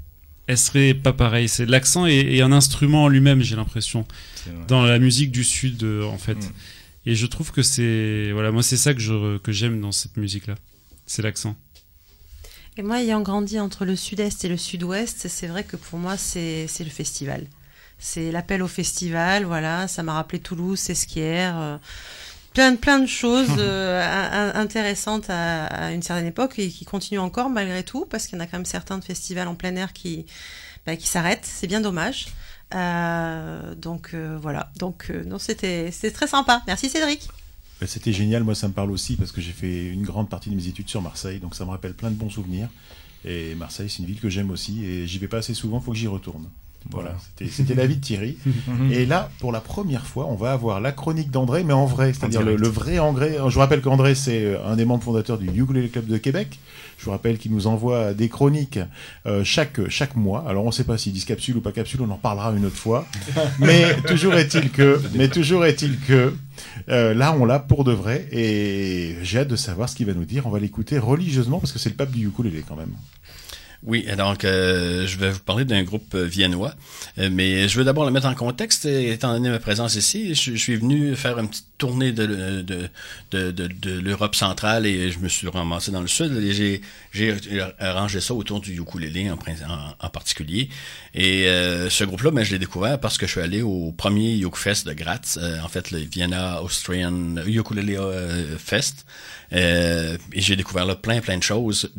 elle 0.46 0.58
serait 0.58 0.94
pas 0.94 1.12
pareille. 1.12 1.48
C'est 1.48 1.66
l'accent 1.66 2.06
est, 2.06 2.40
un 2.40 2.52
instrument 2.52 3.04
en 3.04 3.08
lui-même 3.08 3.42
j'ai 3.42 3.56
l'impression 3.56 4.06
dans 4.66 4.84
la 4.84 4.98
musique 4.98 5.30
du 5.30 5.44
sud 5.44 5.82
euh, 5.82 6.04
en 6.04 6.18
fait. 6.18 6.36
Mm. 6.36 6.52
et 7.06 7.14
je 7.14 7.26
trouve 7.26 7.52
que 7.52 7.62
c'est 7.62 8.32
voilà 8.32 8.50
moi 8.50 8.62
c'est 8.62 8.78
ça 8.78 8.94
que 8.94 9.00
je 9.00 9.38
que 9.38 9.52
j'aime 9.52 9.80
dans 9.80 9.92
cette 9.92 10.16
musique 10.16 10.46
là 10.46 10.54
c'est 11.06 11.22
l'accent. 11.22 11.56
Et 12.76 12.82
moi 12.82 13.02
ayant 13.02 13.20
grandi 13.22 13.58
entre 13.58 13.84
le 13.84 13.96
sud-est 13.96 14.44
et 14.44 14.48
le 14.48 14.56
sud-ouest 14.56 15.26
c'est 15.28 15.48
vrai 15.48 15.64
que 15.64 15.76
pour 15.76 15.98
moi 15.98 16.16
c'est 16.16 16.66
le 16.78 16.90
festival 16.90 17.46
c'est 17.98 18.30
l'appel 18.30 18.62
au 18.62 18.68
festival, 18.68 19.44
voilà, 19.44 19.88
ça 19.88 20.02
m'a 20.02 20.14
rappelé 20.14 20.40
Toulouse, 20.40 20.78
Sesquière, 20.78 21.58
euh, 21.58 21.78
plein, 22.54 22.76
plein 22.76 22.98
de 22.98 23.06
choses 23.06 23.48
euh, 23.58 24.52
intéressantes 24.54 25.30
à, 25.30 25.66
à, 25.66 25.92
une 25.92 26.02
certaine 26.02 26.26
époque 26.26 26.58
et 26.58 26.68
qui 26.68 26.84
continuent 26.84 27.20
encore 27.20 27.50
malgré 27.50 27.82
tout, 27.82 28.06
parce 28.06 28.26
qu'il 28.26 28.36
y 28.36 28.40
en 28.40 28.44
a 28.44 28.46
quand 28.46 28.58
même 28.58 28.66
certains 28.66 28.98
de 28.98 29.04
festivals 29.04 29.48
en 29.48 29.54
plein 29.54 29.74
air 29.76 29.92
qui, 29.92 30.26
bah, 30.86 30.96
qui 30.96 31.06
s'arrêtent, 31.06 31.44
c'est 31.46 31.66
bien 31.66 31.80
dommage. 31.80 32.26
donc 32.72 34.14
voilà. 34.14 34.70
Donc 34.76 35.10
non, 35.10 35.38
c'était 35.38 35.90
très 36.12 36.26
sympa. 36.26 36.62
Merci 36.66 36.88
Cédric. 36.88 37.28
Bah, 37.80 37.86
c'était 37.86 38.12
génial, 38.12 38.42
moi 38.42 38.54
ça 38.54 38.66
me 38.68 38.72
parle 38.72 38.90
aussi 38.90 39.16
parce 39.16 39.30
que 39.30 39.40
j'ai 39.40 39.52
fait 39.52 39.86
une 39.86 40.02
grande 40.02 40.28
partie 40.28 40.50
de 40.50 40.56
mes 40.56 40.66
études 40.66 40.88
sur 40.88 41.00
Marseille, 41.00 41.38
donc 41.38 41.54
ça 41.54 41.64
me 41.64 41.70
rappelle 41.70 41.94
plein 41.94 42.10
de 42.10 42.16
bons 42.16 42.30
souvenirs. 42.30 42.68
Et 43.24 43.54
Marseille, 43.54 43.90
c'est 43.90 43.98
une 43.98 44.06
ville 44.06 44.20
que 44.20 44.28
j'aime 44.28 44.50
aussi 44.50 44.84
et 44.84 45.06
j'y 45.06 45.18
vais 45.18 45.28
pas 45.28 45.38
assez 45.38 45.54
souvent, 45.54 45.78
il 45.80 45.84
faut 45.84 45.92
que 45.92 45.98
j'y 45.98 46.06
retourne. 46.06 46.48
Voilà, 46.90 47.14
c'était 47.50 47.74
la 47.74 47.86
vie 47.86 47.96
de 47.96 48.00
Thierry. 48.00 48.38
et 48.90 49.04
là, 49.04 49.30
pour 49.40 49.52
la 49.52 49.60
première 49.60 50.06
fois, 50.06 50.26
on 50.26 50.36
va 50.36 50.52
avoir 50.52 50.80
la 50.80 50.92
chronique 50.92 51.30
d'André, 51.30 51.62
mais 51.62 51.74
en 51.74 51.84
vrai, 51.84 52.12
c'est-à-dire 52.12 52.42
le, 52.42 52.68
vrai 52.68 52.98
André. 52.98 53.36
Je 53.36 53.54
vous 53.54 53.60
rappelle 53.60 53.82
qu'André, 53.82 54.14
c'est 54.14 54.44
euh, 54.44 54.66
un 54.66 54.76
des 54.76 54.84
membres 54.84 55.04
fondateurs 55.04 55.38
du 55.38 55.48
Ukulele 55.48 55.90
Club 55.90 56.06
de 56.06 56.16
Québec. 56.16 56.58
Je 56.98 57.04
vous 57.04 57.10
rappelle 57.10 57.38
qu'il 57.38 57.52
nous 57.52 57.66
envoie 57.66 58.14
des 58.14 58.28
chroniques 58.28 58.80
euh, 59.26 59.44
chaque, 59.44 59.88
chaque 59.88 60.16
mois. 60.16 60.44
Alors, 60.48 60.64
on 60.64 60.68
ne 60.68 60.72
sait 60.72 60.84
pas 60.84 60.98
s'ils 60.98 61.12
disent 61.12 61.26
capsule 61.26 61.58
ou 61.58 61.60
pas 61.60 61.72
capsule, 61.72 62.00
on 62.00 62.10
en 62.10 62.16
parlera 62.16 62.52
une 62.52 62.64
autre 62.64 62.76
fois. 62.76 63.06
mais 63.60 63.94
toujours 64.06 64.34
est-il 64.34 64.70
que, 64.70 65.00
mais 65.14 65.28
toujours 65.28 65.64
est-il 65.64 65.98
que, 66.00 66.34
euh, 66.88 67.14
là, 67.14 67.36
on 67.38 67.44
l'a 67.44 67.58
pour 67.58 67.84
de 67.84 67.92
vrai. 67.92 68.26
Et 68.32 69.16
j'ai 69.22 69.40
hâte 69.40 69.48
de 69.48 69.56
savoir 69.56 69.88
ce 69.88 69.96
qu'il 69.96 70.06
va 70.06 70.14
nous 70.14 70.24
dire. 70.24 70.46
On 70.46 70.50
va 70.50 70.58
l'écouter 70.58 70.98
religieusement 70.98 71.60
parce 71.60 71.72
que 71.72 71.78
c'est 71.78 71.90
le 71.90 71.96
pape 71.96 72.10
du 72.10 72.26
ukulélé 72.26 72.64
quand 72.66 72.76
même. 72.76 72.92
Oui, 73.84 74.04
donc 74.16 74.44
euh, 74.44 75.06
je 75.06 75.16
vais 75.18 75.30
vous 75.30 75.38
parler 75.38 75.64
d'un 75.64 75.84
groupe 75.84 76.12
euh, 76.16 76.24
viennois, 76.24 76.74
euh, 77.18 77.30
mais 77.30 77.68
je 77.68 77.78
veux 77.78 77.84
d'abord 77.84 78.04
le 78.04 78.10
mettre 78.10 78.26
en 78.26 78.34
contexte, 78.34 78.86
étant 78.86 79.32
donné 79.32 79.50
ma 79.50 79.60
présence 79.60 79.94
ici. 79.94 80.34
Je, 80.34 80.56
suis 80.56 80.74
venu 80.74 81.14
faire 81.14 81.38
une 81.38 81.48
petite 81.48 81.66
tournée 81.78 82.10
de, 82.10 82.26
de, 82.62 82.90
de, 83.30 83.52
de, 83.52 84.00
l'Europe 84.00 84.34
centrale 84.34 84.84
et 84.84 85.12
je 85.12 85.20
me 85.20 85.28
suis 85.28 85.46
ramassé 85.46 85.92
dans 85.92 86.00
le 86.00 86.08
sud. 86.08 86.36
Et 86.42 86.82
j'ai, 87.12 87.62
arrangé 87.78 88.20
ça 88.20 88.34
autour 88.34 88.60
du 88.60 88.80
ukulélé 88.80 89.30
en, 89.30 89.38
en, 90.00 90.08
particulier. 90.10 90.68
Et 91.14 91.44
ce 91.88 92.02
groupe-là, 92.02 92.32
ben, 92.32 92.42
je 92.42 92.50
l'ai 92.50 92.58
découvert 92.58 92.98
parce 92.98 93.16
que 93.16 93.26
je 93.26 93.32
suis 93.32 93.40
allé 93.40 93.62
au 93.62 93.92
premier 93.96 94.36
Ukfest 94.38 94.86
de 94.86 94.92
Graz, 94.92 95.38
en 95.62 95.68
fait 95.68 95.92
le 95.92 95.98
Vienna 96.00 96.62
Austrian 96.62 97.36
Ukulele 97.46 97.96
Fest. 98.58 99.06
Et 99.50 100.18
j'ai 100.34 100.56
découvert 100.56 100.84
là 100.84 100.94
plein, 100.94 101.20
plein 101.20 101.38
de 101.38 101.42
choses. 101.42 101.90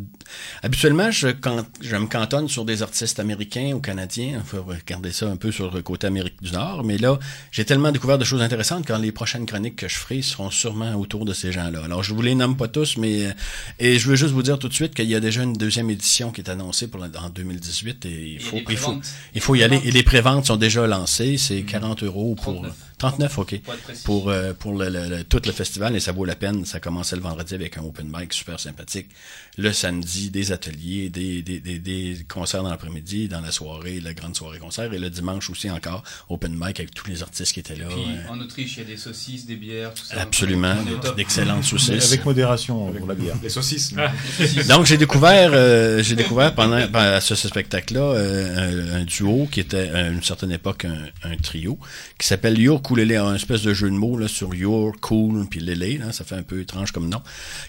Habituellement, 0.61 1.11
je, 1.11 1.29
quand, 1.29 1.65
je 1.81 1.95
me 1.95 2.05
cantonne 2.05 2.47
sur 2.47 2.65
des 2.65 2.83
artistes 2.83 3.19
américains 3.19 3.73
ou 3.73 3.79
canadiens. 3.79 4.41
Il 4.43 4.47
faut 4.47 4.63
regarder 4.63 5.11
ça 5.11 5.27
un 5.27 5.35
peu 5.35 5.51
sur 5.51 5.73
le 5.73 5.81
côté 5.81 6.07
Amérique 6.07 6.41
du 6.41 6.51
Nord. 6.51 6.83
Mais 6.83 6.97
là, 6.97 7.17
j'ai 7.51 7.65
tellement 7.65 7.91
découvert 7.91 8.17
de 8.17 8.23
choses 8.23 8.41
intéressantes 8.41 8.85
quand 8.87 8.97
les 8.97 9.11
prochaines 9.11 9.45
chroniques 9.45 9.77
que 9.77 9.87
je 9.87 9.95
ferai 9.95 10.21
seront 10.21 10.49
sûrement 10.49 10.95
autour 10.95 11.25
de 11.25 11.33
ces 11.33 11.51
gens-là. 11.51 11.83
Alors, 11.83 12.03
je 12.03 12.13
vous 12.13 12.21
les 12.21 12.35
nomme 12.35 12.57
pas 12.57 12.67
tous, 12.67 12.97
mais 12.97 13.25
euh, 13.25 13.31
et 13.79 13.99
je 13.99 14.07
veux 14.07 14.15
juste 14.15 14.33
vous 14.33 14.43
dire 14.43 14.59
tout 14.59 14.69
de 14.69 14.73
suite 14.73 14.93
qu'il 14.93 15.09
y 15.09 15.15
a 15.15 15.19
déjà 15.19 15.43
une 15.43 15.53
deuxième 15.53 15.89
édition 15.89 16.31
qui 16.31 16.41
est 16.41 16.49
annoncée 16.49 16.87
pour 16.87 17.01
en 17.01 17.29
2018 17.29 18.05
et 18.05 18.09
il 18.33 18.39
faut, 18.39 18.57
il 18.69 18.77
faut, 18.77 18.99
il 19.33 19.41
faut 19.41 19.55
y 19.55 19.63
aller. 19.63 19.81
Et 19.83 19.91
les 19.91 20.03
préventes 20.03 20.45
sont 20.45 20.57
déjà 20.57 20.85
lancées. 20.87 21.37
C'est 21.37 21.61
40 21.63 22.03
euros 22.03 22.35
pour. 22.35 22.61
39, 22.61 22.88
ok. 23.37 23.61
Pour, 24.03 24.29
euh, 24.29 24.53
pour 24.53 24.77
le, 24.77 25.23
tout 25.23 25.41
le 25.45 25.51
festival, 25.51 25.95
et 25.95 25.99
ça 25.99 26.11
vaut 26.11 26.25
la 26.25 26.35
peine. 26.35 26.65
Ça 26.65 26.79
commençait 26.79 27.15
le 27.15 27.21
vendredi 27.21 27.53
avec 27.53 27.77
un 27.77 27.81
open 27.81 28.09
mic 28.11 28.33
super 28.33 28.59
sympathique. 28.59 29.07
Le 29.57 29.73
samedi, 29.73 30.29
des 30.29 30.51
ateliers, 30.51 31.09
des, 31.09 31.41
des, 31.41 31.59
des, 31.59 31.79
des 31.79 32.25
concerts 32.27 32.63
dans 32.63 32.69
l'après-midi, 32.69 33.27
dans 33.27 33.41
la 33.41 33.51
soirée, 33.51 33.99
la 33.99 34.13
grande 34.13 34.35
soirée 34.35 34.59
concert. 34.59 34.93
Et 34.93 34.99
le 34.99 35.09
dimanche 35.09 35.49
aussi 35.49 35.69
encore, 35.69 36.03
open 36.29 36.53
mic 36.53 36.79
avec 36.79 36.93
tous 36.93 37.09
les 37.09 37.21
artistes 37.21 37.53
qui 37.53 37.59
étaient 37.59 37.75
là. 37.75 37.87
Puis, 37.89 38.05
en 38.29 38.39
Autriche, 38.39 38.77
il 38.77 38.79
y 38.79 38.83
a 38.83 38.85
des 38.85 38.97
saucisses, 38.97 39.45
des 39.45 39.55
bières, 39.55 39.93
tout 39.93 40.03
ça. 40.03 40.21
Absolument, 40.21 40.75
d'excellentes 41.15 41.63
saucisses. 41.63 42.07
Avec 42.11 42.25
modération 42.25 42.91
pour 42.91 43.07
la 43.07 43.15
bière. 43.15 43.35
Les 43.41 43.49
saucisses. 43.49 43.93
Donc 44.67 44.85
j'ai 44.85 44.97
découvert, 44.97 45.51
euh, 45.53 46.01
j'ai 46.01 46.15
découvert 46.15 46.53
pendant 46.53 46.85
ben, 46.87 47.13
à 47.13 47.21
ce, 47.21 47.35
spectacle-là 47.35 48.01
euh, 48.01 49.01
un, 49.01 49.03
duo 49.03 49.47
qui 49.51 49.59
était 49.59 49.89
à 49.89 50.07
une 50.07 50.23
certaine 50.23 50.51
époque 50.51 50.85
un, 50.85 51.07
un 51.23 51.35
trio 51.37 51.77
qui 52.17 52.27
s'appelle 52.27 52.59
Yo 52.59 52.79
Ukulele, 52.89 53.17
un 53.17 53.35
espèce 53.35 53.61
de 53.61 53.73
jeu 53.73 53.87
de 53.89 53.95
mots 53.95 54.17
là, 54.17 54.27
sur 54.27 54.55
Your 54.55 54.93
Cool 54.99 55.45
puis 55.47 55.59
Lele, 55.59 56.03
ça 56.11 56.23
fait 56.23 56.35
un 56.35 56.41
peu 56.41 56.61
étrange 56.61 56.91
comme 56.91 57.07
nom, 57.07 57.21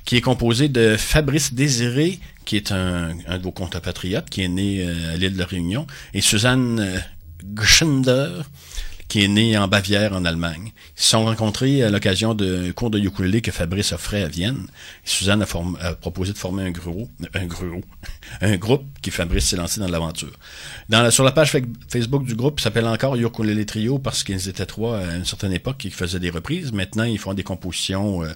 qui 0.07 0.17
est 0.17 0.23
composé 0.23 0.69
de 0.69 0.97
Fabrice 0.97 1.53
Désiré, 1.53 2.19
qui 2.47 2.57
est 2.57 2.73
un, 2.73 3.11
un 3.27 3.39
de 3.39 3.43
vos 3.43 3.53
compatriotes, 3.53 4.31
qui 4.31 4.43
est 4.43 4.49
né 4.49 4.83
euh, 4.83 5.13
à 5.13 5.17
l'île 5.17 5.35
de 5.35 5.39
la 5.39 5.45
Réunion, 5.45 5.87
et 6.15 6.23
Suzanne 6.23 6.81
euh, 6.81 6.99
Gschender, 7.55 8.29
qui 9.11 9.25
est 9.25 9.29
né 9.29 9.59
en 9.59 9.67
Bavière, 9.67 10.13
en 10.13 10.25
Allemagne. 10.25 10.71
Ils 10.97 11.03
se 11.03 11.09
sont 11.11 11.25
rencontrés 11.25 11.83
à 11.83 11.91
l'occasion 11.91 12.33
d'un 12.33 12.71
cours 12.71 12.91
de 12.91 12.99
ukulélé 13.01 13.43
que 13.43 13.51
Fabrice 13.51 13.93
offrait 13.93 14.23
à 14.23 14.29
Vienne. 14.29 14.69
Suzanne 15.05 15.43
a, 15.43 15.95
proposé 15.95 16.33
de 16.33 16.39
former 16.39 16.63
un 16.63 16.71
groupe, 16.71 17.11
un 17.35 17.47
groupe, 17.47 17.85
un 18.41 18.57
groupe 18.57 18.85
qui 19.03 19.11
Fabrice 19.11 19.47
s'est 19.47 19.57
lancé 19.57 19.81
dans 19.81 19.89
l'aventure. 19.89 20.33
Sur 21.11 21.25
la 21.25 21.33
page 21.33 21.51
Facebook 21.89 22.25
du 22.25 22.37
groupe, 22.37 22.61
s'appelle 22.61 22.87
encore 22.87 23.17
Ukulele 23.17 23.67
Trio 23.67 23.99
parce 23.99 24.23
qu'ils 24.23 24.49
étaient 24.49 24.65
trois 24.65 24.99
à 24.99 25.17
une 25.17 25.25
certaine 25.25 25.53
époque 25.53 25.79
qui 25.79 25.91
faisaient 25.91 26.21
des 26.21 26.31
reprises. 26.31 26.73
Maintenant, 26.73 27.05
ils 27.05 27.19
font 27.19 27.35
des 27.35 27.43
compositions 27.43 28.23
euh, 28.23 28.29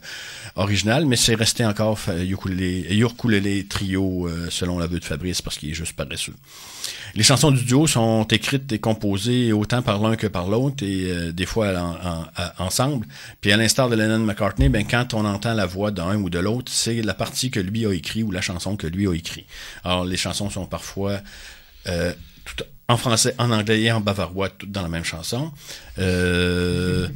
originales, 0.57 1.07
mais 1.07 1.16
c'est 1.16 1.37
resté 1.37 1.64
encore 1.64 2.01
Ukulele, 2.09 3.68
Trio 3.68 4.27
euh, 4.27 4.49
selon 4.51 4.81
la 4.81 4.89
vue 4.89 4.99
de 4.99 5.05
Fabrice 5.05 5.41
parce 5.41 5.57
qu'il 5.57 5.70
est 5.70 5.75
juste 5.75 5.95
paresseux. 5.95 6.35
Les 7.14 7.22
chansons 7.22 7.51
du 7.51 7.64
duo 7.64 7.87
sont 7.87 8.24
écrites 8.24 8.70
et 8.72 8.78
composées 8.78 9.53
autant 9.53 9.82
par 9.82 10.01
l'un 10.01 10.16
que 10.16 10.26
par 10.26 10.49
l'autre 10.49 10.85
et 10.85 11.11
euh, 11.11 11.32
des 11.32 11.47
fois 11.47 11.72
ensemble. 12.59 13.07
Puis 13.41 13.53
à 13.53 13.57
l'instar 13.57 13.89
de 13.89 13.97
Lennon 13.97 14.18
McCartney, 14.18 14.68
ben 14.68 14.85
quand 14.87 15.14
on 15.14 15.24
entend 15.24 15.55
la 15.55 15.66
voix 15.66 15.91
d'un 15.91 16.16
ou 16.16 16.30
de 16.30 16.39
l'autre, 16.39 16.70
c'est 16.72 17.03
la 17.03 17.14
partie 17.14 17.51
que 17.51 17.61
lui 17.61 17.87
a 17.87 17.93
écrit 17.93 18.22
ou 18.22 18.30
la 18.30 18.41
chanson 18.41 18.76
que 18.76 18.87
lui 18.87 19.09
a 19.09 19.14
écrit. 19.14 19.47
Alors 19.85 20.05
les 20.05 20.16
chansons 20.16 20.51
sont 20.51 20.66
parfois 20.66 21.20
euh, 21.89 22.12
en 22.89 22.97
français, 22.97 23.35
en 23.39 23.51
anglais 23.51 23.82
et 23.82 23.93
en 23.93 24.01
bavarois, 24.01 24.51
toutes 24.51 24.70
dans 24.70 24.82
la 24.82 24.89
même 24.89 25.05
chanson. 25.05 25.51
Euh, 25.99 27.09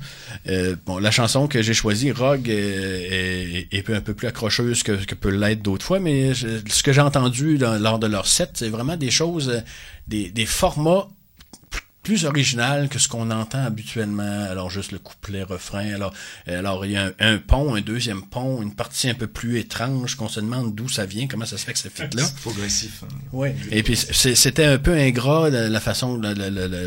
bon, 0.87 0.99
la 0.99 1.11
chanson 1.11 1.47
que 1.47 1.61
j'ai 1.61 1.75
choisie, 1.75 2.11
Rogue, 2.11 2.49
est, 2.49 3.91
un 3.91 4.01
peu 4.01 4.15
plus 4.15 4.29
accrocheuse 4.29 4.83
que, 4.83 5.15
peut 5.15 5.31
l'être 5.31 5.63
d'autres 5.63 5.85
fois, 5.85 6.01
mais 6.01 6.33
ce 6.35 6.83
que 6.83 6.93
j'ai 6.93 7.01
entendu 7.01 7.59
lors 7.59 7.99
de 7.99 8.07
leur 8.07 8.27
set, 8.27 8.51
c'est 8.55 8.71
vraiment 8.71 8.97
des 8.97 9.11
choses, 9.11 9.63
des, 10.07 10.31
des 10.31 10.47
formats 10.47 11.09
plus 12.09 12.25
original 12.25 12.89
que 12.89 12.99
ce 12.99 13.07
qu'on 13.07 13.31
entend 13.31 13.63
habituellement. 13.63 14.47
Alors, 14.51 14.71
juste 14.71 14.93
le 14.93 14.99
couplet, 14.99 15.43
refrain. 15.43 15.93
Alors, 15.93 16.15
alors 16.47 16.87
il 16.87 16.93
y 16.93 16.97
a 16.97 17.13
un, 17.21 17.37
pont, 17.37 17.75
un 17.75 17.83
deuxième 17.83 18.23
pont, 18.23 18.63
une 18.63 18.75
partie 18.75 19.11
un 19.11 19.15
peu 19.15 19.27
plus 19.27 19.59
étrange 19.59 20.15
qu'on 20.15 20.31
se 20.31 20.41
demande 20.41 20.75
d'où 20.75 20.89
ça 20.89 21.05
vient, 21.05 21.27
comment 21.27 21.45
ça 21.45 21.59
se 21.59 21.67
fait 21.67 21.75
que 21.75 21.79
ça 21.79 21.91
fait 21.91 22.15
là. 22.15 22.27
Progressif. 22.41 23.03
Hein. 23.03 23.09
Oui. 23.35 23.51
Et 23.71 23.83
puis, 23.83 23.95
c'était 23.95 24.65
un 24.65 24.79
peu 24.79 24.95
ingrat 24.95 25.51
la, 25.51 25.81
façon 25.81 26.19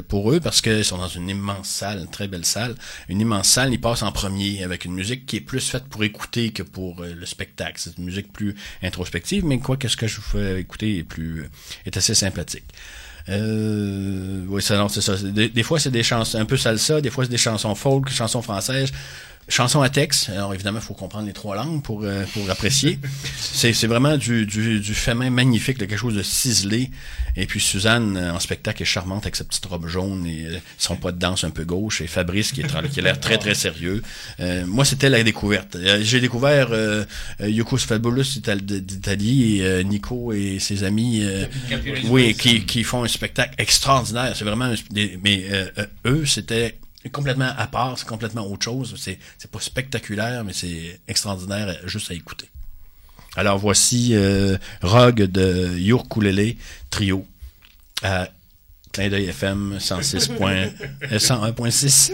pour 0.07 0.32
eux 0.32 0.39
parce 0.39 0.59
qu'ils 0.59 0.84
sont 0.84 0.97
dans 0.97 1.07
une 1.07 1.30
immense 1.30 1.69
salle, 1.69 1.99
une 1.99 2.09
très 2.09 2.28
belle 2.28 2.43
salle. 2.45 2.74
Une 3.07 3.22
immense 3.22 3.47
salle, 3.47 3.72
ils 3.72 3.80
passent 3.80 4.01
en 4.01 4.11
premier 4.11 4.63
avec 4.63 4.86
une 4.86 4.93
musique 4.93 5.28
qui 5.28 5.36
est 5.36 5.41
plus 5.41 5.69
faite 5.69 5.84
pour 5.84 6.03
écouter 6.03 6.49
que 6.49 6.63
pour 6.63 7.03
euh, 7.03 7.13
le 7.13 7.26
spectacle. 7.28 7.76
C'est 7.78 7.95
une 7.99 8.05
musique 8.05 8.34
plus 8.34 8.55
introspective, 8.82 9.45
mais 9.45 9.59
quoi 9.59 9.78
qu'est-ce 9.78 9.97
que 9.97 10.07
je 10.07 10.15
vous 10.15 10.24
fais 10.24 10.59
écouter 10.59 10.97
est 10.97 11.03
plus, 11.03 11.47
est 11.86 11.95
assez 11.95 12.15
sympathique. 12.15 12.65
Euh, 13.30 14.45
oui, 14.47 14.61
c'est 14.61 15.01
ça. 15.01 15.15
Des, 15.24 15.49
des 15.49 15.63
fois, 15.63 15.80
c'est 15.80 15.91
des 15.91 16.03
chansons 16.03 16.39
un 16.39 16.45
peu 16.45 16.57
salsa, 16.57 17.01
des 17.01 17.09
fois, 17.09 17.26
c'est 17.26 17.32
des 17.32 17.38
chansons 17.38 17.76
folk, 17.76 18.09
chansons 18.09 18.41
françaises. 18.41 18.91
Chanson 19.52 19.82
à 19.82 19.89
texte. 19.89 20.30
Alors 20.30 20.54
évidemment, 20.54 20.80
il 20.80 20.86
faut 20.86 20.93
comprendre 20.93 21.28
les 21.28 21.34
trois 21.34 21.58
langues 21.58 21.84
pour, 21.84 22.04
euh, 22.04 22.24
pour 22.34 22.49
apprécier. 22.49 22.99
c'est, 23.38 23.74
c'est 23.74 23.88
vraiment 23.88 24.16
du, 24.16 24.45
du, 24.45 24.80
du 24.80 24.93
fait 24.93 25.14
main 25.14 25.30
magnifique, 25.30 25.78
quelque 25.78 25.97
chose 25.97 26.16
de 26.16 26.24
ciselé. 26.24 26.89
Et 27.36 27.45
puis 27.45 27.60
Suzanne, 27.60 28.16
euh, 28.16 28.34
en 28.34 28.39
spectacle, 28.39 28.82
est 28.82 28.86
charmante 28.86 29.24
avec 29.24 29.36
sa 29.36 29.43
petite 29.43 29.66
robe 29.66 29.88
jaune 29.88 30.26
et 30.26 30.45
euh, 30.45 30.58
son 30.78 30.95
pas 30.95 31.12
de 31.12 31.20
danse 31.20 31.43
un 31.43 31.49
peu 31.49 31.66
gauche. 31.66 31.99
Et 31.99 32.08
Fabrice, 32.08 32.54
qui, 32.54 32.62
est, 32.62 32.89
qui 32.91 32.99
a 32.99 33.04
l'air 33.04 33.20
très, 33.20 33.38
très 33.38 33.54
sérieux. 33.54 34.02
moi, 34.68 34.86
c'était 34.86 35.10
la 35.10 35.22
découverte. 35.22 35.78
J'ai 36.02 36.22
découvert 36.22 36.70
euh, 36.72 37.04
Yukos 37.41 37.80
Fabulous 37.80 38.39
d'Italie 38.62 39.62
et 39.62 39.84
Nico 39.84 40.32
et 40.32 40.60
ses 40.60 40.86
amis 40.86 41.26
oui, 42.06 42.36
qui, 42.36 42.66
qui 42.66 42.84
font 42.84 43.04
un 43.04 43.08
spectacle 43.10 43.54
extraordinaire. 43.58 44.34
C'est 44.36 44.45
vraiment... 44.45 44.74
mais 45.24 45.45
eux, 46.06 46.26
c'était 46.26 46.78
complètement 47.10 47.52
à 47.58 47.68
part, 47.68 47.97
c'est 47.97 48.08
complètement 48.08 48.45
autre 48.47 48.64
chose. 48.64 48.95
C'est, 48.97 49.18
c'est 49.38 49.49
pas 49.49 49.60
spectaculaire, 49.60 50.43
mais 50.43 50.54
c'est 50.54 50.99
extraordinaire 51.08 51.76
juste 51.86 52.12
à 52.12 52.14
écouter. 52.14 52.49
Alors 53.36 53.58
voici 53.58 54.12
euh, 54.14 54.58
Rogue 54.82 55.24
de 55.24 55.78
Yurkulele 55.78 56.56
Trio 56.89 57.26
à 58.04 58.28
Clin 58.91 59.10
d'œil 59.10 59.28
FM 59.28 59.78
106. 59.80 60.32
101.6. 60.32 62.12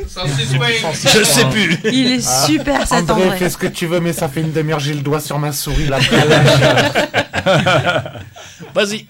Je 1.17 1.23
sais 1.23 1.49
plus. 1.49 1.75
Il 1.91 2.11
est 2.11 2.45
super 2.45 2.87
cet 2.87 3.09
André. 3.09 3.23
André, 3.23 3.37
fais 3.39 3.49
ce 3.49 3.57
que 3.57 3.65
tu 3.65 3.87
veux, 3.87 3.99
mais 3.99 4.13
ça 4.13 4.29
fait 4.29 4.41
une 4.41 4.51
demi-heure, 4.51 4.79
j'ai 4.79 4.93
le 4.93 5.01
doigt 5.01 5.19
sur 5.19 5.39
ma 5.39 5.51
souris. 5.51 5.87
Là, 5.87 5.97
Vas-y. 8.75 9.07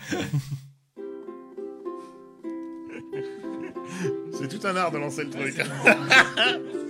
C'est 4.50 4.60
tout 4.60 4.68
un 4.68 4.76
art 4.76 4.92
de 4.92 4.98
lancer 4.98 5.24
le 5.26 5.30
truc. 5.30 5.56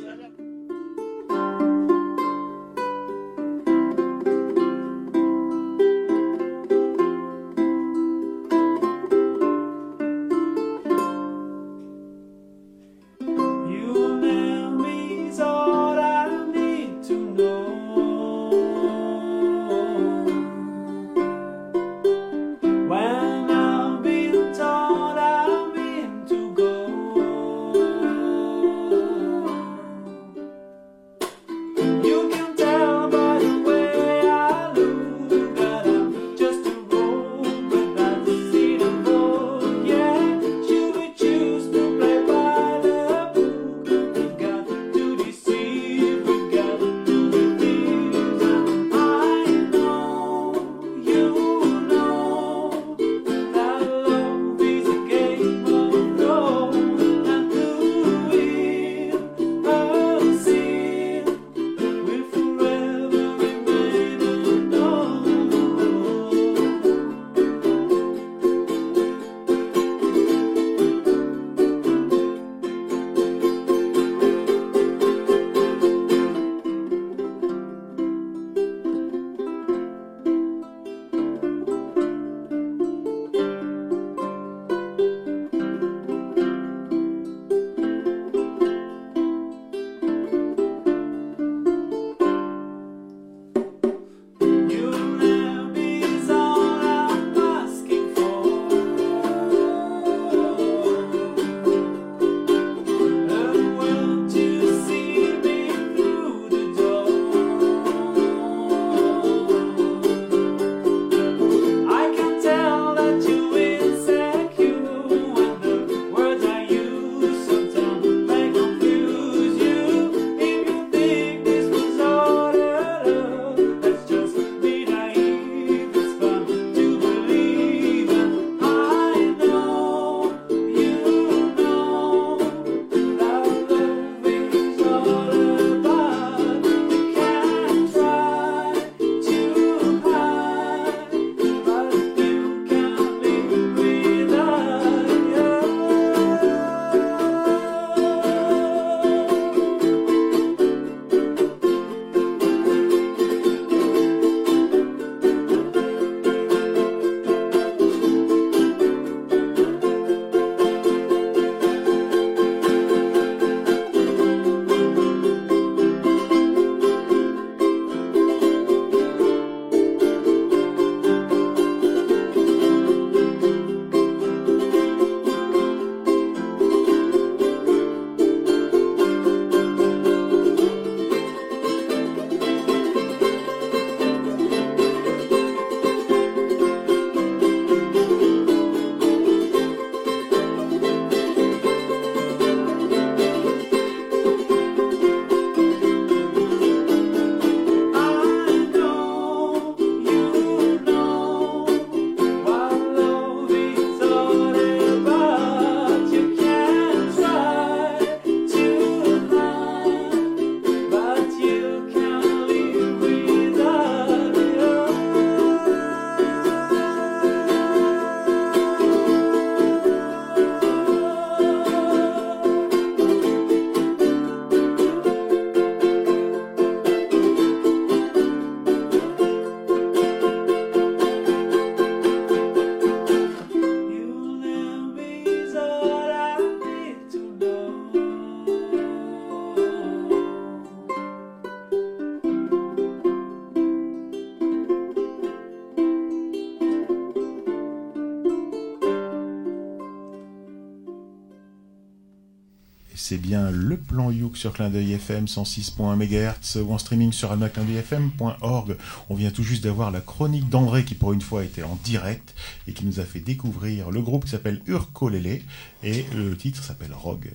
plan 253.97 254.11
Youk 254.11 254.37
sur 254.37 254.53
Clin 254.53 254.69
d'œil 254.69 254.93
FM 254.93 255.25
106.1 255.25 255.95
MHz 255.95 256.61
ou 256.61 256.71
en 256.71 256.77
streaming 256.77 257.11
sur 257.11 257.31
almaclindeuilfm.org. 257.31 258.77
On 259.09 259.15
vient 259.15 259.31
tout 259.31 259.41
juste 259.41 259.63
d'avoir 259.63 259.89
la 259.89 260.01
chronique 260.01 260.49
d'André 260.49 260.85
qui 260.85 260.93
pour 260.93 261.13
une 261.13 261.21
fois 261.21 261.43
était 261.43 261.63
en 261.63 261.79
direct 261.83 262.35
et 262.67 262.73
qui 262.73 262.85
nous 262.85 262.99
a 262.99 263.05
fait 263.05 263.21
découvrir 263.21 263.89
le 263.89 264.03
groupe 264.03 264.25
qui 264.25 264.29
s'appelle 264.29 264.61
Urkolele 264.67 265.41
et 265.81 266.05
le 266.13 266.37
titre 266.37 266.63
s'appelle 266.63 266.93
Rogue. 266.93 267.31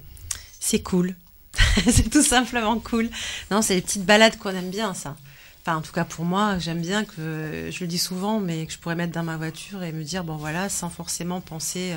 C'est 0.61 0.83
cool. 0.83 1.17
c'est 1.91 2.09
tout 2.09 2.23
simplement 2.23 2.79
cool. 2.79 3.11
Non, 3.51 3.61
c'est 3.61 3.75
les 3.75 3.83
petites 3.83 4.07
balades 4.07 4.39
qu'on 4.39 4.51
aime 4.51 4.71
bien, 4.71 4.95
ça. 4.95 5.17
Enfin, 5.63 5.79
en 5.79 5.83
tout 5.83 5.93
cas 5.93 6.05
pour 6.05 6.25
moi, 6.25 6.61
j'aime 6.61 6.81
bien 6.81 7.05
que 7.05 7.71
je 7.73 7.81
le 7.81 7.89
dis 7.89 7.99
souvent, 7.99 8.39
mais 8.39 8.67
que 8.67 8.73
je 8.73 8.79
pourrais 8.79 8.95
mettre 8.95 9.13
dans 9.13 9.25
ma 9.25 9.37
voiture 9.37 9.83
et 9.83 9.91
me 9.91 10.05
dire 10.05 10.23
bon 10.23 10.37
voilà, 10.37 10.69
sans 10.69 10.91
forcément 10.91 11.41
penser 11.41 11.95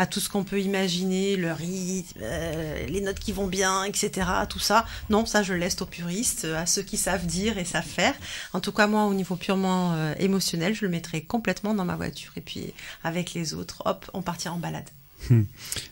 à 0.00 0.06
tout 0.06 0.18
ce 0.18 0.30
qu'on 0.30 0.44
peut 0.44 0.62
imaginer, 0.62 1.36
le 1.36 1.52
rythme, 1.52 2.20
euh, 2.22 2.86
les 2.86 3.02
notes 3.02 3.18
qui 3.18 3.32
vont 3.32 3.46
bien, 3.46 3.84
etc. 3.84 4.26
Tout 4.48 4.58
ça. 4.58 4.86
Non, 5.10 5.26
ça 5.26 5.42
je 5.42 5.52
laisse 5.52 5.78
aux 5.82 5.86
puristes, 5.86 6.46
à 6.56 6.64
ceux 6.64 6.80
qui 6.80 6.96
savent 6.96 7.26
dire 7.26 7.58
et 7.58 7.66
savent 7.66 7.84
faire. 7.84 8.14
En 8.54 8.60
tout 8.60 8.72
cas, 8.72 8.86
moi, 8.86 9.04
au 9.04 9.12
niveau 9.12 9.36
purement 9.36 9.92
euh, 9.92 10.14
émotionnel, 10.18 10.74
je 10.74 10.86
le 10.86 10.90
mettrai 10.90 11.20
complètement 11.20 11.74
dans 11.74 11.84
ma 11.84 11.96
voiture 11.96 12.32
et 12.36 12.40
puis 12.40 12.72
avec 13.04 13.34
les 13.34 13.52
autres, 13.52 13.82
hop, 13.84 14.10
on 14.14 14.22
partira 14.22 14.54
en 14.54 14.58
balade. 14.58 14.88
Hmm. 15.28 15.42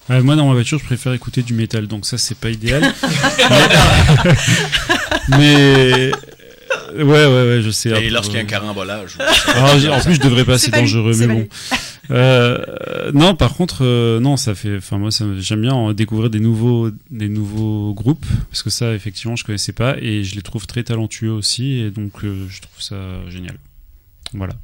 moi, 0.09 0.37
dans 0.37 0.47
ma 0.47 0.55
voiture, 0.55 0.79
je 0.79 0.87
préfère 0.87 1.13
écouter 1.13 1.43
du 1.43 1.53
métal, 1.53 1.87
donc 1.87 2.07
ça, 2.07 2.17
c'est 2.17 2.39
pas 2.39 2.49
idéal. 2.49 2.83
mais... 5.29 6.13
Ouais, 6.95 7.05
ouais, 7.05 7.27
ouais, 7.27 7.63
je 7.63 7.71
sais. 7.71 7.91
Et 7.91 8.11
lorsqu'il 8.11 8.37
y 8.37 8.39
a 8.39 8.43
un 8.43 8.47
carambolage. 8.47 9.19
Ah, 9.49 9.75
en 9.75 10.01
plus, 10.01 10.15
je 10.15 10.21
devrais 10.21 10.45
pas, 10.45 10.59
c'est 10.59 10.71
dangereux, 10.71 11.13
mais 11.19 11.27
bon. 11.27 11.49
Euh, 12.11 13.11
non, 13.13 13.35
par 13.35 13.55
contre, 13.55 13.85
euh, 13.85 14.21
non, 14.21 14.37
ça 14.37 14.55
fait. 14.55 14.77
Enfin, 14.77 14.99
moi, 14.99 15.11
j'aime 15.39 15.63
bien 15.63 15.93
découvrir 15.93 16.31
des 16.31 16.41
nouveaux, 16.41 16.91
des 17.11 17.29
nouveaux 17.29 17.93
groupes 17.93 18.27
parce 18.51 18.63
que 18.63 18.71
ça, 18.71 18.95
effectivement, 18.95 19.37
je 19.37 19.45
connaissais 19.45 19.73
pas 19.73 19.97
et 19.99 20.25
je 20.25 20.35
les 20.35 20.43
trouve 20.43 20.67
très 20.67 20.83
talentueux 20.83 21.31
aussi 21.31 21.81
et 21.81 21.91
donc 21.91 22.25
euh, 22.25 22.47
je 22.49 22.61
trouve 22.61 22.81
ça 22.81 22.97
génial. 23.29 23.57
Voilà. 24.33 24.55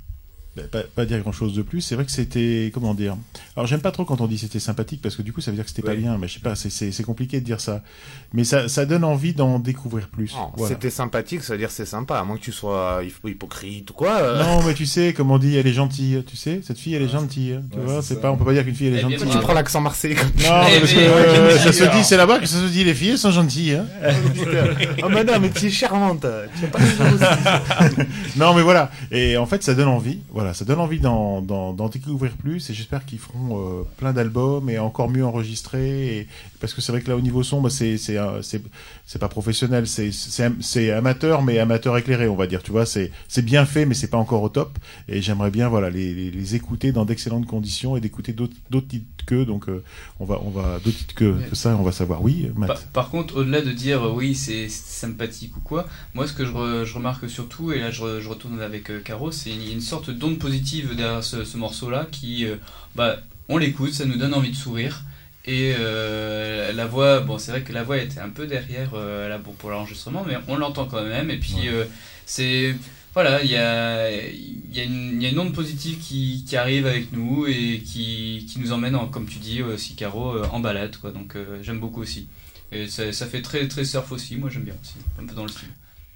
Bah, 0.56 0.62
pas, 0.70 0.82
pas, 0.82 1.04
dire 1.04 1.18
grand 1.18 1.32
chose 1.32 1.52
de 1.52 1.62
plus. 1.62 1.80
C'est 1.80 1.96
vrai 1.96 2.04
que 2.04 2.12
c'était, 2.12 2.70
comment 2.72 2.94
dire. 2.94 3.16
Alors 3.56 3.66
j'aime 3.66 3.80
pas 3.80 3.90
trop 3.90 4.04
quand 4.04 4.20
on 4.20 4.28
dit 4.28 4.38
c'était 4.38 4.60
sympathique 4.60 5.00
parce 5.02 5.16
que 5.16 5.22
du 5.22 5.32
coup 5.32 5.40
ça 5.40 5.50
veut 5.50 5.56
dire 5.56 5.64
que 5.64 5.70
c'était 5.70 5.82
pas 5.82 5.96
bien. 5.96 6.16
Mais 6.16 6.28
je 6.28 6.34
sais 6.34 6.40
pas, 6.40 6.54
c'est 6.54 7.02
compliqué 7.02 7.40
de 7.40 7.44
dire 7.44 7.60
ça. 7.60 7.82
Mais 8.32 8.44
ça, 8.44 8.68
ça 8.68 8.86
donne 8.86 9.02
envie 9.02 9.34
d'en 9.34 9.58
découvrir 9.58 10.08
plus. 10.08 10.36
C'était 10.68 10.90
sympathique, 10.90 11.42
ça 11.42 11.54
veut 11.54 11.58
dire 11.58 11.72
c'est 11.72 11.86
sympa, 11.86 12.18
à 12.18 12.24
moins 12.24 12.36
que 12.36 12.42
tu 12.42 12.52
sois 12.52 13.02
hypocrite 13.24 13.90
ou 13.90 13.94
quoi. 13.94 14.18
Euh. 14.18 14.44
Non, 14.44 14.62
mais 14.64 14.74
tu 14.74 14.86
sais, 14.86 15.12
comme 15.12 15.32
on 15.32 15.38
dit, 15.38 15.56
elle 15.56 15.66
est 15.66 15.72
gentille. 15.72 16.22
Tu 16.24 16.36
sais, 16.36 16.60
cette 16.62 16.78
fille 16.78 16.94
elle 16.94 17.02
est 17.02 17.08
gentille. 17.08 17.58
Tu 17.72 17.80
vois, 17.80 18.00
c'est 18.00 18.20
pas, 18.20 18.30
on 18.30 18.36
peut 18.36 18.44
pas 18.44 18.52
dire 18.52 18.64
qu'une 18.64 18.76
fille 18.76 18.88
elle 18.88 18.96
est 18.96 19.00
gentille. 19.00 19.28
Tu 19.28 19.38
prends 19.38 19.54
l'accent 19.54 19.80
marseillais 19.80 20.14
comme 20.14 20.30
Non, 20.38 20.50
parce 20.50 20.92
que 20.92 20.98
euh, 20.98 21.58
ça 21.58 21.72
se 21.72 21.96
dit, 21.96 22.04
c'est 22.04 22.16
là-bas 22.16 22.38
que 22.38 22.46
ça 22.46 22.60
se 22.60 22.66
dit, 22.66 22.84
les 22.84 22.94
filles 22.94 23.10
elles 23.10 23.18
sont 23.18 23.32
gentilles. 23.32 23.74
Hein. 23.74 23.86
oh 25.02 25.08
madame, 25.08 25.42
mais 25.42 25.50
tu 25.50 25.66
es 25.66 25.70
charmante. 25.70 26.24
non, 28.36 28.54
mais 28.54 28.62
voilà. 28.62 28.92
Et 29.10 29.36
en 29.36 29.46
fait, 29.46 29.64
ça 29.64 29.74
donne 29.74 29.88
envie. 29.88 30.20
Voilà 30.32 30.43
ça 30.52 30.64
donne 30.64 30.80
envie 30.80 31.00
d'en 31.00 31.88
découvrir 31.88 32.32
plus 32.32 32.68
et 32.70 32.74
j'espère 32.74 33.06
qu'ils 33.06 33.18
feront 33.18 33.80
euh, 33.80 33.82
plein 33.96 34.12
d'albums 34.12 34.68
et 34.68 34.78
encore 34.78 35.08
mieux 35.08 35.24
enregistrés. 35.24 36.26
Parce 36.60 36.74
que 36.74 36.80
c'est 36.80 36.92
vrai 36.92 37.00
que 37.00 37.08
là, 37.08 37.16
au 37.16 37.20
niveau 37.20 37.42
son, 37.42 37.60
bah, 37.60 37.70
c'est 37.70 38.62
c'est 39.06 39.18
pas 39.18 39.28
professionnel, 39.28 39.86
c'est 39.86 40.90
amateur, 40.90 41.42
mais 41.42 41.58
amateur 41.58 41.96
éclairé, 41.98 42.26
on 42.26 42.36
va 42.36 42.46
dire. 42.46 42.62
Tu 42.62 42.70
vois, 42.70 42.86
c'est 42.86 43.10
bien 43.42 43.66
fait, 43.66 43.84
mais 43.84 43.94
c'est 43.94 44.08
pas 44.08 44.16
encore 44.16 44.42
au 44.42 44.48
top. 44.48 44.78
Et 45.08 45.20
j'aimerais 45.20 45.50
bien, 45.50 45.68
voilà, 45.68 45.90
les, 45.90 46.30
les, 46.30 46.54
écouter 46.54 46.90
dans 46.90 47.04
d'excellentes 47.04 47.46
conditions 47.46 47.96
et 47.96 48.00
d'écouter 48.00 48.32
d'autres 48.32 48.88
titres 48.88 49.06
que. 49.26 49.44
Donc, 49.44 49.68
euh, 49.68 49.82
on 50.20 50.24
va, 50.24 50.40
on 50.42 50.50
va 50.50 50.78
d'autres 50.82 50.96
titres 50.96 51.14
que, 51.14 51.48
que, 51.50 51.54
ça, 51.54 51.76
on 51.76 51.82
va 51.82 51.92
savoir. 51.92 52.22
Oui, 52.22 52.50
Matt. 52.56 52.88
Par, 52.92 53.10
contre, 53.10 53.36
au-delà 53.36 53.60
de 53.60 53.72
dire 53.72 54.02
euh, 54.04 54.12
oui, 54.12 54.34
c'est 54.34 54.70
sympathique 54.70 55.56
ou 55.58 55.60
quoi, 55.60 55.86
moi, 56.14 56.26
ce 56.26 56.32
que 56.32 56.46
je, 56.46 56.84
je 56.84 56.94
remarque 56.94 57.28
surtout, 57.28 57.72
et 57.72 57.80
là, 57.80 57.90
je, 57.90 58.20
je 58.20 58.28
retourne 58.28 58.58
avec 58.60 58.90
euh, 58.90 59.00
Caro, 59.00 59.30
c'est 59.30 59.50
une, 59.50 59.70
une, 59.70 59.80
sorte 59.82 60.08
d'onde 60.10 60.38
positive 60.38 60.96
derrière 60.96 61.22
ce, 61.22 61.44
ce 61.44 61.58
morceau-là 61.58 62.06
qui, 62.10 62.46
bah, 62.94 63.18
on 63.50 63.58
l'écoute, 63.58 63.92
ça 63.92 64.06
nous 64.06 64.16
donne 64.16 64.32
envie 64.32 64.50
de 64.50 64.56
sourire. 64.56 65.04
Et 65.46 65.74
euh, 65.78 66.72
la 66.72 66.86
voix, 66.86 67.20
bon, 67.20 67.38
c'est 67.38 67.50
vrai 67.50 67.62
que 67.62 67.72
la 67.72 67.82
voix 67.82 67.98
était 67.98 68.20
un 68.20 68.30
peu 68.30 68.46
derrière 68.46 68.92
euh, 68.94 69.28
là, 69.28 69.38
bon, 69.38 69.52
pour 69.52 69.70
l'enregistrement, 69.70 70.24
mais 70.26 70.36
on 70.48 70.56
l'entend 70.56 70.86
quand 70.86 71.04
même. 71.04 71.30
Et 71.30 71.38
puis, 71.38 71.68
euh, 71.68 71.84
c'est. 72.26 72.74
Voilà, 73.12 73.44
il 73.44 73.50
y 73.50 73.56
a, 73.56 74.10
y, 74.10 74.80
a 74.80 74.84
y 74.84 75.26
a 75.26 75.28
une 75.28 75.38
onde 75.38 75.54
positive 75.54 75.98
qui, 76.00 76.44
qui, 76.48 76.56
arrive 76.56 76.84
avec 76.84 77.12
nous 77.12 77.46
et 77.46 77.80
qui, 77.84 78.44
qui 78.50 78.58
nous 78.58 78.72
emmène, 78.72 78.98
comme 79.12 79.26
tu 79.26 79.38
dis 79.38 79.62
aussi, 79.62 79.94
Caro, 79.94 80.42
en 80.46 80.58
balade. 80.58 80.96
Quoi. 80.96 81.12
Donc, 81.12 81.36
j'aime 81.62 81.78
beaucoup 81.78 82.02
aussi. 82.02 82.26
Et 82.72 82.88
ça, 82.88 83.12
ça, 83.12 83.26
fait 83.26 83.40
très, 83.40 83.68
très 83.68 83.84
surf 83.84 84.10
aussi. 84.10 84.34
Moi, 84.34 84.50
j'aime 84.50 84.64
bien 84.64 84.74
aussi. 84.82 84.94
Un 85.20 85.26
peu 85.26 85.34
dans 85.34 85.44
le 85.44 85.48
style. 85.48 85.68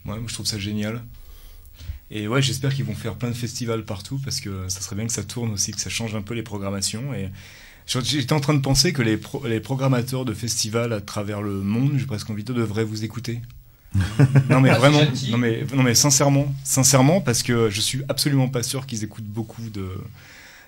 Ouais, 0.07 0.19
moi, 0.19 0.25
je 0.27 0.35
trouve 0.35 0.47
ça 0.47 0.59
génial. 0.59 1.05
Et 2.11 2.27
ouais, 2.27 2.43
j'espère 2.43 2.75
qu'ils 2.75 2.85
vont 2.85 2.97
faire 2.97 3.15
plein 3.15 3.29
de 3.29 3.37
festivals 3.37 3.85
partout 3.85 4.19
parce 4.25 4.41
que 4.41 4.69
ça 4.69 4.81
serait 4.81 4.97
bien 4.97 5.07
que 5.07 5.13
ça 5.13 5.23
tourne 5.23 5.53
aussi, 5.53 5.71
que 5.71 5.81
ça 5.81 5.91
change 5.91 6.17
un 6.17 6.23
peu 6.23 6.35
les 6.35 6.43
programmations. 6.43 7.15
Et 7.15 7.31
J'étais 7.89 8.35
en 8.35 8.41
train 8.41 8.55
de 8.55 8.61
penser 8.61 8.93
que 8.93 9.01
les, 9.01 9.19
les 9.47 9.61
programmateurs 9.61 10.27
de 10.27 10.35
festivals 10.35 10.93
à 10.93 11.01
travers 11.01 11.41
le 11.41 11.63
monde, 11.63 11.95
j'ai 11.97 12.07
presque 12.07 12.29
envie 12.29 12.45
de 12.45 12.53
devraient 12.53 12.85
vous 12.85 13.05
écouter. 13.05 13.41
non 14.51 14.61
mais 14.61 14.69
ah, 14.69 14.79
vraiment, 14.79 15.01
non 15.31 15.39
mais, 15.39 15.65
non 15.75 15.83
mais 15.83 15.95
sincèrement, 15.95 16.55
sincèrement 16.63 17.23
parce 17.23 17.43
que 17.43 17.71
je 17.71 17.81
suis 17.81 18.03
absolument 18.11 18.49
pas 18.49 18.63
sûr 18.63 18.85
qu'ils 18.85 19.03
écoutent 19.03 19.25
beaucoup 19.25 19.71
de, 19.71 19.89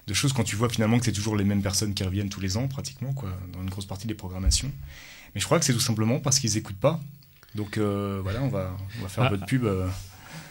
de 0.06 0.14
choses 0.14 0.32
quand 0.32 0.42
tu 0.42 0.56
vois 0.56 0.70
finalement 0.70 0.98
que 0.98 1.04
c'est 1.04 1.12
toujours 1.12 1.36
les 1.36 1.44
mêmes 1.44 1.60
personnes 1.60 1.92
qui 1.92 2.02
reviennent 2.02 2.30
tous 2.30 2.40
les 2.40 2.56
ans 2.56 2.66
pratiquement 2.66 3.12
quoi, 3.12 3.28
dans 3.52 3.60
une 3.60 3.68
grosse 3.68 3.84
partie 3.84 4.06
des 4.06 4.14
programmations. 4.14 4.72
Mais 5.34 5.40
je 5.40 5.44
crois 5.44 5.58
que 5.58 5.66
c'est 5.66 5.74
tout 5.74 5.80
simplement 5.80 6.18
parce 6.18 6.38
qu'ils 6.38 6.56
écoutent 6.56 6.80
pas. 6.80 6.98
Donc 7.54 7.76
euh, 7.76 8.20
voilà, 8.22 8.42
on 8.42 8.48
va, 8.48 8.74
on 8.98 9.02
va 9.02 9.08
faire 9.08 9.24
ah, 9.24 9.30
votre 9.30 9.44
pub. 9.44 9.64
Euh, 9.64 9.86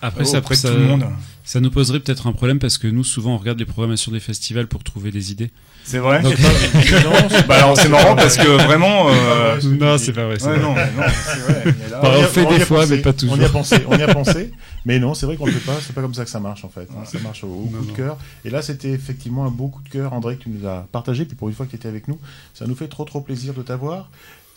après, 0.01 0.25
ça, 0.25 0.41
tout 0.41 0.73
le 0.73 0.79
monde. 0.79 1.05
ça 1.43 1.59
nous 1.59 1.71
poserait 1.71 1.99
peut-être 1.99 2.27
un 2.27 2.31
problème 2.31 2.59
parce 2.59 2.77
que 2.77 2.87
nous, 2.87 3.03
souvent, 3.03 3.35
on 3.35 3.37
regarde 3.37 3.59
les 3.59 3.65
programmations 3.65 4.11
des 4.11 4.19
festivals 4.19 4.67
pour 4.67 4.83
trouver 4.83 5.11
des 5.11 5.31
idées. 5.31 5.51
C'est 5.83 5.97
vrai? 5.97 6.21
Bah, 7.47 7.73
c'est 7.75 7.89
marrant 7.89 8.15
parce 8.15 8.37
que 8.37 8.47
vraiment. 8.47 9.09
Euh, 9.09 9.59
non, 9.63 9.97
c'est 9.97 10.13
pas 10.13 10.25
vrai. 10.25 10.41
Ouais, 10.43 10.59
non, 10.59 10.75
non 10.75 11.03
c'est 11.07 11.39
vrai. 11.39 11.73
on, 12.01 12.23
fait 12.23 12.45
des 12.45 12.59
fois, 12.59 12.85
mais 12.85 12.97
pas 12.97 13.13
toujours. 13.13 13.35
On 13.35 13.41
y 13.41 13.45
a 13.45 13.49
pensé, 13.49 13.77
on 13.87 13.97
y 13.97 14.03
a 14.03 14.07
pensé. 14.13 14.51
mais 14.85 14.99
non, 14.99 15.13
c'est 15.13 15.25
vrai 15.25 15.35
qu'on 15.35 15.47
ne 15.47 15.51
fait 15.51 15.65
pas. 15.65 15.77
C'est 15.81 15.93
pas 15.93 16.01
comme 16.01 16.13
ça 16.13 16.23
que 16.23 16.29
ça 16.29 16.39
marche 16.39 16.63
en 16.63 16.69
fait. 16.69 16.87
Hein. 16.91 17.05
Ça 17.05 17.17
marche 17.19 17.43
au, 17.43 17.47
coup 17.47 17.85
de 17.85 17.91
cœur. 17.91 18.17
Et 18.45 18.49
là, 18.49 18.61
c'était 18.61 18.91
effectivement 18.91 19.45
un 19.45 19.51
beau 19.51 19.67
coup 19.67 19.81
de 19.81 19.89
cœur, 19.89 20.13
André, 20.13 20.37
que 20.37 20.43
tu 20.43 20.49
nous 20.49 20.67
as 20.67 20.87
partagé. 20.91 21.25
Puis 21.25 21.35
pour 21.35 21.49
une 21.49 21.55
fois 21.55 21.65
que 21.65 21.71
tu 21.71 21.77
étais 21.77 21.87
avec 21.87 22.07
nous, 22.07 22.19
ça 22.53 22.67
nous 22.67 22.75
fait 22.75 22.87
trop 22.87 23.05
trop 23.05 23.21
plaisir 23.21 23.53
de 23.53 23.63
t'avoir 23.63 24.09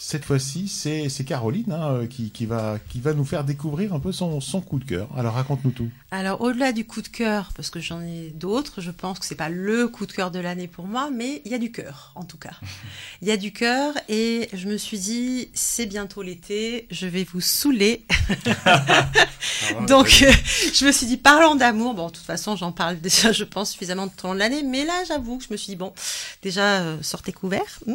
cette 0.04 0.24
fois-ci, 0.24 0.66
c'est 0.66 1.24
Caroline 1.24 1.70
hein, 1.70 1.92
euh, 1.92 2.06
qui, 2.08 2.44
va, 2.44 2.80
nous 3.14 3.24
faire 3.24 3.44
découvrir 3.44 3.94
un 3.94 4.00
peu 4.00 4.10
son 4.10 4.60
coup 4.60 4.80
de 4.80 4.84
cœur. 4.84 5.08
Alors 5.16 5.34
raconte-nous 5.34 5.70
tout. 5.70 5.90
Alors 6.14 6.42
au-delà 6.42 6.72
du 6.72 6.84
coup 6.84 7.00
de 7.00 7.08
cœur, 7.08 7.52
parce 7.56 7.70
que 7.70 7.80
j'en 7.80 8.02
ai 8.02 8.28
d'autres, 8.34 8.82
je 8.82 8.90
pense 8.90 9.18
que 9.18 9.24
c'est 9.24 9.34
pas 9.34 9.48
le 9.48 9.88
coup 9.88 10.04
de 10.04 10.12
cœur 10.12 10.30
de 10.30 10.38
l'année 10.38 10.68
pour 10.68 10.86
moi, 10.86 11.08
mais 11.10 11.40
il 11.46 11.50
y 11.50 11.54
a 11.54 11.58
du 11.58 11.72
cœur 11.72 12.12
en 12.14 12.24
tout 12.24 12.36
cas. 12.36 12.52
Il 13.22 13.28
y 13.28 13.30
a 13.30 13.36
du 13.36 13.52
cœur 13.52 13.94
et 14.08 14.48
je 14.52 14.66
me 14.66 14.76
suis 14.76 14.98
dit 14.98 15.48
c'est 15.54 15.86
bientôt 15.86 16.22
l'été, 16.22 16.86
je 16.90 17.06
vais 17.06 17.24
vous 17.24 17.40
saouler. 17.40 18.04
Donc 19.88 20.22
euh, 20.22 20.32
je 20.74 20.84
me 20.84 20.92
suis 20.92 21.06
dit 21.06 21.16
parlant 21.16 21.54
d'amour, 21.54 21.94
bon 21.94 22.08
de 22.08 22.12
toute 22.12 22.26
façon 22.26 22.56
j'en 22.56 22.72
parle 22.72 22.98
déjà 23.00 23.32
je 23.32 23.44
pense 23.44 23.70
suffisamment 23.70 24.08
tout 24.08 24.26
au 24.26 24.28
long 24.28 24.34
de 24.34 24.40
l'année, 24.40 24.62
mais 24.62 24.84
là 24.84 25.04
j'avoue 25.08 25.38
que 25.38 25.44
je 25.44 25.52
me 25.52 25.56
suis 25.56 25.70
dit 25.70 25.76
bon 25.76 25.94
déjà 26.42 26.80
euh, 26.80 26.98
sortez 27.00 27.32
couverts. 27.32 27.78
Hmm. 27.86 27.94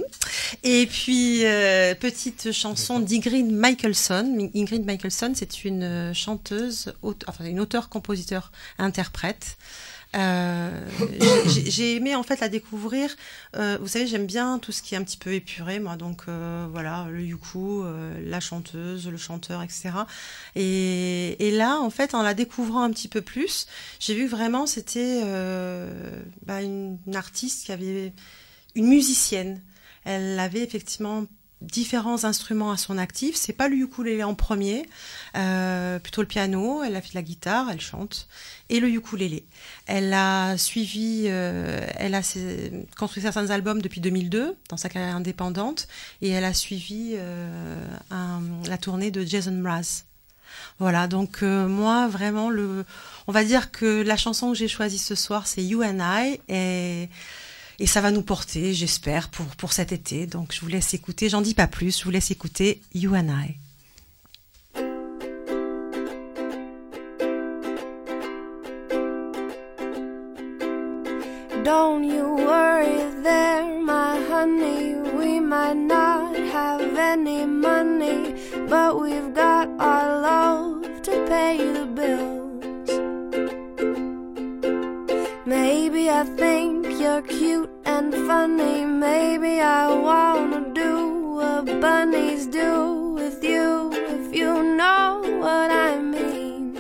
Et 0.63 0.87
puis 0.87 1.41
petite 1.99 2.51
chanson 2.51 2.99
d'Ingrid 2.99 3.51
Michaelson. 3.51 4.49
Ingrid 4.55 4.85
Michaelson, 4.85 5.33
c'est 5.35 5.65
une 5.65 5.83
euh, 5.83 6.13
chanteuse, 6.13 6.93
enfin 7.03 7.45
une 7.45 7.59
auteure, 7.59 7.89
compositeur, 7.89 8.06
interprète. 8.77 9.57
Euh, 10.15 10.87
j'ai 11.45 11.95
aimé 11.95 12.15
en 12.15 12.23
fait 12.23 12.39
la 12.39 12.49
découvrir. 12.49 13.15
Euh, 13.55 13.77
vous 13.81 13.87
savez, 13.87 14.07
j'aime 14.07 14.25
bien 14.25 14.57
tout 14.59 14.71
ce 14.71 14.81
qui 14.81 14.95
est 14.95 14.97
un 14.97 15.03
petit 15.03 15.17
peu 15.17 15.33
épuré, 15.33 15.79
moi. 15.79 15.95
Donc 15.95 16.23
voilà, 16.27 17.07
le 17.09 17.21
yuku, 17.21 17.83
la 18.23 18.39
chanteuse, 18.39 19.07
le 19.07 19.17
chanteur, 19.17 19.61
etc. 19.61 19.91
Et, 20.55 21.51
là, 21.51 21.79
en 21.79 21.89
fait, 21.89 22.13
en 22.13 22.21
la 22.21 22.33
découvrant 22.33 22.83
un 22.83 22.91
petit 22.91 23.07
peu 23.07 23.21
plus, 23.21 23.67
j'ai 23.99 24.15
vu 24.15 24.27
vraiment 24.27 24.65
c'était 24.65 25.21
bah, 26.45 26.61
une, 26.61 26.97
artiste 27.13 27.65
qui 27.65 27.71
avait 27.71 28.13
une 28.75 28.87
musicienne. 28.87 29.61
Elle 30.05 30.39
avait 30.39 30.63
effectivement 30.63 31.25
différents 31.61 32.23
instruments 32.23 32.71
à 32.71 32.77
son 32.77 32.97
actif. 32.97 33.35
C'est 33.35 33.53
pas 33.53 33.67
le 33.67 33.75
ukulélé 33.77 34.23
en 34.23 34.35
premier, 34.35 34.87
euh, 35.35 35.99
plutôt 35.99 36.21
le 36.21 36.27
piano. 36.27 36.83
Elle 36.83 36.95
a 36.95 37.01
fait 37.01 37.09
de 37.09 37.15
la 37.15 37.21
guitare, 37.21 37.69
elle 37.71 37.81
chante, 37.81 38.27
et 38.69 38.79
le 38.79 38.89
ukulélé. 38.89 39.45
Elle 39.87 40.13
a 40.13 40.57
suivi, 40.57 41.23
euh, 41.27 41.85
elle 41.95 42.15
a 42.15 42.21
construit 42.97 43.23
certains 43.23 43.49
albums 43.49 43.81
depuis 43.81 44.01
2002 44.01 44.55
dans 44.69 44.77
sa 44.77 44.89
carrière 44.89 45.15
indépendante, 45.15 45.87
et 46.21 46.29
elle 46.29 46.45
a 46.45 46.53
suivi 46.53 47.13
euh, 47.15 47.87
la 48.67 48.77
tournée 48.77 49.11
de 49.11 49.25
Jason 49.25 49.51
Mraz. 49.51 50.03
Voilà, 50.79 51.07
donc 51.07 51.41
moi 51.41 52.07
vraiment 52.07 52.49
le, 52.49 52.85
on 53.27 53.31
va 53.31 53.43
dire 53.43 53.69
que 53.69 54.01
la 54.01 54.15
chanson 54.15 54.51
que 54.51 54.57
j'ai 54.57 54.67
choisie 54.67 54.97
ce 54.97 55.13
soir 55.13 55.45
c'est 55.45 55.63
You 55.63 55.83
and 55.83 55.99
I 55.99 56.39
et 56.47 57.09
et 57.79 57.87
ça 57.87 58.01
va 58.01 58.11
nous 58.11 58.23
porter, 58.23 58.73
j'espère, 58.73 59.29
pour, 59.29 59.45
pour 59.55 59.73
cet 59.73 59.91
été. 59.91 60.25
Donc 60.25 60.53
je 60.53 60.61
vous 60.61 60.67
laisse 60.67 60.93
écouter, 60.93 61.29
j'en 61.29 61.41
dis 61.41 61.53
pas 61.53 61.67
plus, 61.67 61.99
je 61.99 62.03
vous 62.03 62.11
laisse 62.11 62.31
écouter 62.31 62.81
You 62.93 63.15
and 63.15 63.29
I. 63.29 63.57
Don't 71.63 72.05
you 72.05 72.23
worry 72.23 73.03
there, 73.23 73.65
my 73.83 74.17
honey. 74.31 74.95
We 75.19 75.41
might 75.41 75.75
not 75.75 76.33
have 76.53 76.81
any 76.97 77.45
money, 77.45 78.33
but 78.69 79.01
we've 79.01 79.33
got 79.33 79.67
our 79.77 80.21
love 80.21 81.01
to 81.03 81.11
pay 81.27 81.57
the 81.57 81.85
bills. 81.85 82.47
Maybe 85.45 86.09
I 86.09 86.23
think 86.23 86.87
you're 87.01 87.21
cute 87.23 87.66
and 88.13 88.27
funny. 88.27 88.85
Maybe 88.85 89.59
I 89.59 89.93
wanna 89.93 90.61
do 90.73 91.35
what 91.35 91.65
bunnies 91.81 92.47
do 92.47 93.13
with 93.19 93.43
you, 93.43 93.91
if 93.93 94.35
you 94.35 94.51
know 94.81 95.21
what 95.43 95.69
I 95.71 95.99
mean. 95.99 96.75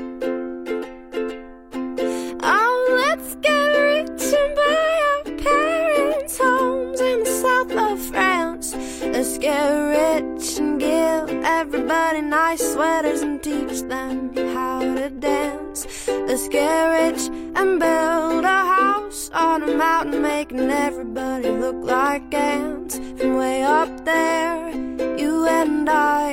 Oh, 2.41 2.77
let's 3.03 3.35
get 3.47 3.67
rich 3.91 4.23
and 4.41 4.51
buy 4.59 4.89
our 5.11 5.23
parents' 5.47 6.37
homes 6.37 7.01
in 7.01 7.19
the 7.23 7.33
south 7.43 7.71
of 7.71 7.99
France. 8.11 8.75
Let's 9.01 9.37
get 9.37 9.67
rich 9.97 10.57
and 10.59 10.79
give 10.79 11.29
everybody 11.59 12.21
nice 12.21 12.63
sweaters 12.73 13.21
and 13.21 13.41
teach 13.41 13.81
them 13.81 14.35
how 14.55 14.79
to 14.79 15.09
dance. 15.09 15.87
Let's 16.07 16.47
get 16.47 16.83
rich 16.99 17.23
and 17.59 17.79
build 17.79 18.45
a 18.45 18.59
house 18.75 19.06
on 19.33 19.63
a 19.63 19.75
mountain, 19.75 20.21
making 20.21 20.69
everybody 20.69 21.49
look 21.49 21.83
like 21.83 22.33
ants 22.33 22.97
from 23.17 23.37
way 23.37 23.63
up 23.63 24.05
there. 24.05 24.69
You 25.17 25.47
and 25.47 25.89
I, 25.89 26.29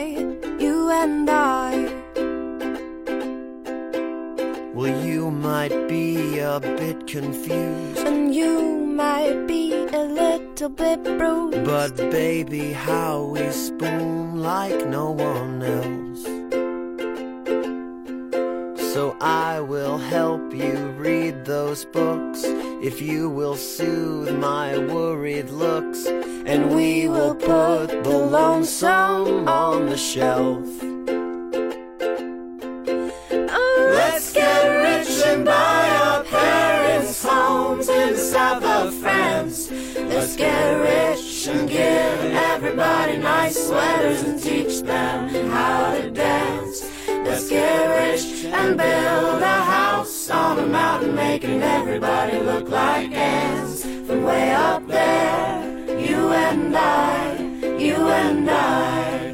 you 0.59 0.91
and 0.91 1.29
I. 1.31 1.93
Well, 4.75 5.05
you 5.05 5.31
might 5.31 5.89
be 5.89 6.39
a 6.39 6.61
bit 6.61 7.07
confused. 7.07 8.01
And 8.01 8.35
you 8.35 8.61
might 9.03 9.47
be 9.47 9.73
a 9.73 10.05
little 10.05 10.69
bit 10.69 11.03
bruised. 11.03 11.65
But 11.65 11.97
baby, 11.97 12.73
how 12.73 13.25
we 13.25 13.51
spoon 13.51 14.43
like 14.43 14.87
no 14.87 15.11
one 15.11 15.63
else. 15.63 16.64
So 18.95 19.17
I 19.21 19.59
will 19.59 19.99
help 19.99 20.55
you 20.55 20.77
read 20.97 21.45
those 21.45 21.85
books 21.85 22.45
if 22.45 23.03
you 23.03 23.29
will 23.29 23.57
soothe 23.57 24.31
my 24.39 24.79
worried 24.79 25.51
looks. 25.51 26.07
And 26.07 26.73
we 26.77 27.09
will 27.09 27.35
put 27.35 27.89
the 27.89 28.17
lonesome 28.17 29.49
on 29.49 29.87
the 29.87 29.97
shelf. 29.97 30.65
Let's 33.99 34.33
get 34.33 34.63
rich 34.63 35.27
and 35.27 35.45
buy 35.45 35.89
our 36.05 36.23
parents' 36.23 37.21
homes 37.21 37.89
in 37.89 38.13
the 38.13 38.17
south 38.17 38.63
of 38.63 38.95
France. 38.95 39.73
Let's 39.97 40.37
get 40.37 40.71
rich 40.75 41.49
and 41.49 41.69
give 41.69 42.21
everybody 42.53 43.17
nice 43.17 43.57
sweaters 43.67 44.23
and 44.23 44.41
teach 44.41 44.83
them 44.83 45.51
how 45.51 45.95
to 45.97 46.13
dance. 46.13 46.94
Let's 47.25 47.49
get 47.49 48.13
rich 48.13 48.45
and 48.45 48.77
build 48.77 49.43
a 49.43 49.47
house 49.47 50.29
on 50.29 50.59
a 50.59 50.67
mountain, 50.67 51.15
making 51.15 51.63
everybody 51.63 52.39
look 52.39 52.69
like 52.69 53.11
ants 53.13 53.83
from 53.83 54.25
way 54.25 54.53
up 54.53 54.87
there. 54.87 55.99
You 55.99 56.29
and 56.33 56.77
I, 56.77 57.37
you 57.79 57.95
and 57.95 58.51
I. 58.51 59.33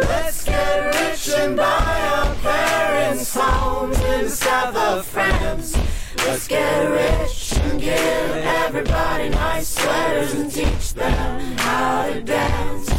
Let's 0.00 0.44
get 0.46 0.94
rich 0.94 1.28
and 1.36 1.54
buy 1.54 2.00
our 2.16 2.34
parents' 2.36 3.34
homes 3.34 4.00
in 4.00 4.24
the 4.24 4.30
south 4.30 4.74
of 4.74 5.06
France. 5.06 5.76
Let's 6.16 6.48
get 6.48 6.90
rich 6.90 7.52
and 7.58 7.78
give 7.78 8.30
everybody 8.64 9.28
nice 9.28 9.68
sweaters 9.68 10.32
and 10.32 10.50
teach 10.50 10.94
them 10.94 11.58
how 11.58 12.10
to 12.10 12.22
dance. 12.22 12.93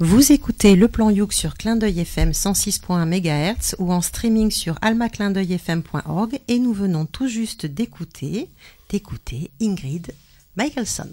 Vous 0.00 0.30
écoutez 0.30 0.76
le 0.76 0.86
plan 0.86 1.10
Youk 1.10 1.32
sur 1.32 1.54
Clin 1.54 1.74
d'œil 1.74 2.00
FM 2.00 2.30
106.1 2.30 3.04
MHz 3.06 3.74
ou 3.78 3.92
en 3.92 4.00
streaming 4.00 4.52
sur 4.52 4.78
almaclindeuilfm.org 4.80 6.38
et 6.46 6.58
nous 6.60 6.72
venons 6.72 7.06
tout 7.06 7.26
juste 7.26 7.66
d'écouter, 7.66 8.48
d'écouter 8.90 9.50
Ingrid 9.60 10.12
Michaelson. 10.56 11.08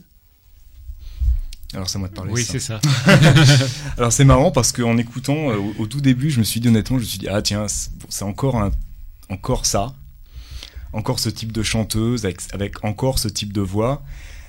Alors 1.74 1.90
c'est 1.90 2.00
moi 2.00 2.08
de 2.08 2.14
parler. 2.14 2.32
Oui, 2.32 2.44
c'est 2.44 2.60
ça. 2.60 2.80
Alors 3.98 4.14
c'est 4.14 4.26
marrant 4.26 4.52
parce 4.52 4.72
qu'en 4.72 4.98
écoutant 4.98 5.50
euh, 5.50 5.58
au, 5.58 5.84
au, 5.84 5.88
tout 5.88 6.02
début, 6.02 6.30
je 6.30 6.40
me 6.40 6.44
suis 6.44 6.60
dit 6.60 6.68
honnêtement, 6.68 6.98
je 6.98 7.04
me 7.04 7.08
suis 7.08 7.20
dit 7.20 7.28
ah 7.28 7.42
tiens, 7.42 7.66
c'est 7.68 8.24
encore 8.24 8.58
un, 8.58 8.72
encore 9.30 9.66
ça, 9.66 9.94
encore 10.94 11.20
ce 11.20 11.30
type 11.30 11.52
de 11.52 11.64
chanteuse 11.64 12.26
avec, 12.26 12.42
avec 12.54 12.84
encore 12.84 13.20
ce 13.20 13.28
type 13.28 13.52
de 13.52 13.62
voix. 13.62 14.04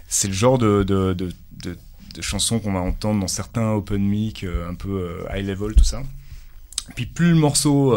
C'est 0.08 0.28
le 0.28 0.34
genre 0.34 0.58
de, 0.58 0.82
de, 0.82 1.14
de, 1.14 1.32
de 1.64 1.78
de 2.14 2.22
chansons 2.22 2.60
qu'on 2.60 2.72
va 2.72 2.80
entendre 2.80 3.20
dans 3.20 3.28
certains 3.28 3.72
open 3.72 4.02
mic 4.02 4.42
euh, 4.42 4.70
un 4.70 4.74
peu 4.74 4.88
euh, 4.88 5.36
high 5.36 5.46
level 5.46 5.74
tout 5.74 5.84
ça 5.84 6.02
puis 6.94 7.04
plus 7.04 7.28
le 7.28 7.34
morceau 7.34 7.94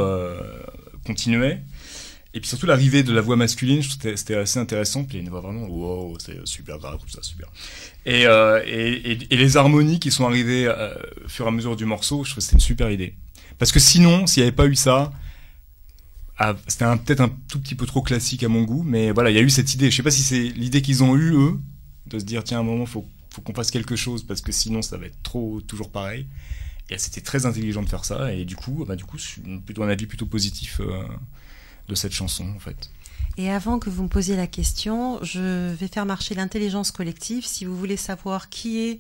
continuait 1.06 1.62
et 2.34 2.40
puis 2.40 2.48
surtout 2.48 2.66
l'arrivée 2.66 3.02
de 3.02 3.12
la 3.12 3.22
voix 3.22 3.36
masculine 3.36 3.82
c'était 3.82 4.36
assez 4.36 4.60
intéressant. 4.60 5.04
Puis 5.04 5.18
il 5.18 5.22
y 5.22 5.24
a 5.24 5.24
une 5.24 5.30
voix 5.30 5.42
vraiment 5.42 5.68
wow 5.68 6.18
c'est 6.20 6.46
super 6.46 6.78
grave 6.78 7.00
tout 7.00 7.10
ça 7.10 7.22
super. 7.22 7.48
Et, 8.06 8.24
et, 8.24 9.36
les 9.36 9.58
harmonies 9.58 10.00
qui 10.00 10.12
sont 10.12 10.26
arrivées 10.26 10.68
au 10.68 11.28
fur 11.28 11.46
et 11.46 11.48
à 11.48 11.52
mesure 11.52 11.76
du 11.76 11.86
morceau 11.86 12.24
je 12.24 12.32
trouve 12.32 12.38
que 12.38 12.42
c'était 12.42 12.56
une 12.56 12.62
super 12.62 12.92
idée. 12.92 13.16
Parce 13.58 13.72
que 13.72 13.80
sinon 13.80 14.28
s'il 14.28 14.44
n'y 14.44 14.48
avait 14.48 14.56
pas 14.56 14.68
eu 14.68 14.76
ça 14.76 15.12
ah, 16.42 16.56
c'était 16.68 16.86
peut-être 17.06 17.20
un 17.20 17.32
tout 17.50 17.60
petit 17.60 17.76
peu 17.76 17.86
trop 17.86 18.02
classique 18.02 18.44
à 18.44 18.48
mon 18.48 18.64
goût 18.64 18.84
mais 18.84 19.12
voilà 19.12 19.30
il 19.30 19.36
y 19.36 19.40
a 19.40 19.42
eu 19.42 19.50
cette 19.50 19.74
idée. 19.74 19.92
Je 19.92 19.96
sais 19.96 20.04
pas 20.04 20.12
si 20.12 20.24
c'est 20.24 20.50
l'idée 20.50 20.82
qu'ils 20.82 21.04
ont 21.04 21.16
eu 21.16 21.34
eux 21.34 21.60
de 22.08 22.20
se 22.20 22.26
dire 22.26 22.44
tiens 22.44 22.60
à 22.60 22.62
un 22.62 22.64
moment 22.64 22.86
faut 22.86 23.06
faut 23.30 23.42
qu'on 23.42 23.54
fasse 23.54 23.72
quelque 23.72 23.96
chose 23.96 24.24
parce 24.24 24.42
que 24.42 24.52
sinon 24.52 24.82
ça 24.82 24.98
va 24.98 25.06
être 25.06 25.22
trop 25.24 25.62
toujours 25.62 25.90
pareil. 25.90 26.28
Et 26.92 26.98
c'était 26.98 27.22
très 27.22 27.46
intelligent 27.46 27.84
de 27.84 27.90
faire 27.90 28.04
ça 28.04 28.34
et 28.34 28.46
du 28.46 28.56
coup, 28.56 28.84
bah, 28.88 28.96
du 28.96 29.04
coup, 29.04 29.18
plutôt 29.64 29.84
un 29.84 29.90
avis 29.90 30.08
plutôt 30.08 30.26
positif 30.26 30.82
euh, 30.82 31.04
de 31.90 31.96
cette 31.96 32.14
chanson 32.14 32.48
en 32.56 32.60
fait. 32.60 32.90
Et 33.38 33.50
avant 33.50 33.80
que 33.80 33.90
vous 33.90 34.04
me 34.04 34.10
posiez 34.10 34.36
la 34.36 34.48
question, 34.48 35.20
je 35.24 35.74
vais 35.74 35.88
faire 35.88 36.06
marcher 36.06 36.36
l'intelligence 36.36 36.92
collective. 36.92 37.46
Si 37.46 37.66
vous 37.66 37.78
voulez 37.78 37.98
savoir 37.98 38.50
qui 38.50 38.80
est 38.80 39.00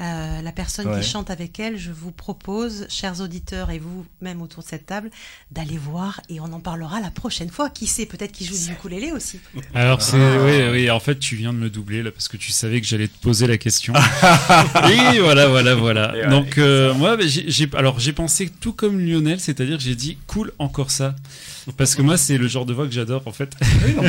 euh, 0.00 0.40
la 0.40 0.52
personne 0.52 0.88
ouais. 0.88 1.00
qui 1.00 1.06
chante 1.06 1.30
avec 1.30 1.60
elle, 1.60 1.78
je 1.78 1.90
vous 1.90 2.12
propose, 2.12 2.86
chers 2.88 3.20
auditeurs 3.20 3.70
et 3.70 3.78
vous-même 3.78 4.40
autour 4.40 4.62
de 4.62 4.68
cette 4.68 4.86
table, 4.86 5.10
d'aller 5.50 5.76
voir 5.76 6.20
et 6.30 6.40
on 6.40 6.52
en 6.52 6.60
parlera 6.60 7.00
la 7.00 7.10
prochaine 7.10 7.50
fois. 7.50 7.70
Qui 7.70 7.86
sait, 7.86 8.06
peut-être 8.06 8.32
qu'il 8.32 8.46
joue 8.46 8.56
du 8.56 8.72
ukulélé 8.72 9.12
aussi. 9.12 9.38
Alors 9.74 10.02
c'est, 10.02 10.16
ah. 10.16 10.44
oui, 10.44 10.70
oui, 10.70 10.90
en 10.90 10.98
fait 10.98 11.18
tu 11.18 11.36
viens 11.36 11.52
de 11.52 11.58
me 11.58 11.70
doubler 11.70 12.02
là 12.02 12.10
parce 12.10 12.28
que 12.28 12.38
tu 12.38 12.52
savais 12.52 12.80
que 12.80 12.86
j'allais 12.86 13.08
te 13.08 13.18
poser 13.18 13.46
la 13.46 13.58
question. 13.58 13.92
et 14.90 15.18
voilà, 15.20 15.48
voilà, 15.48 15.74
voilà. 15.74 16.28
Donc 16.28 16.58
euh, 16.58 16.94
moi, 16.94 17.16
j'ai, 17.20 17.68
alors 17.74 18.00
j'ai 18.00 18.12
pensé 18.12 18.48
tout 18.48 18.72
comme 18.72 18.98
Lionel, 18.98 19.40
c'est-à-dire 19.40 19.78
j'ai 19.78 19.94
dit 19.94 20.18
cool 20.26 20.52
encore 20.58 20.90
ça. 20.90 21.14
Parce 21.76 21.94
que 21.94 22.02
moi, 22.02 22.16
c'est 22.16 22.38
le 22.38 22.48
genre 22.48 22.66
de 22.66 22.72
voix 22.72 22.86
que 22.86 22.92
j'adore, 22.92 23.22
en 23.26 23.32
fait. 23.32 23.54
Oui, 23.84 23.94
non, 23.94 24.02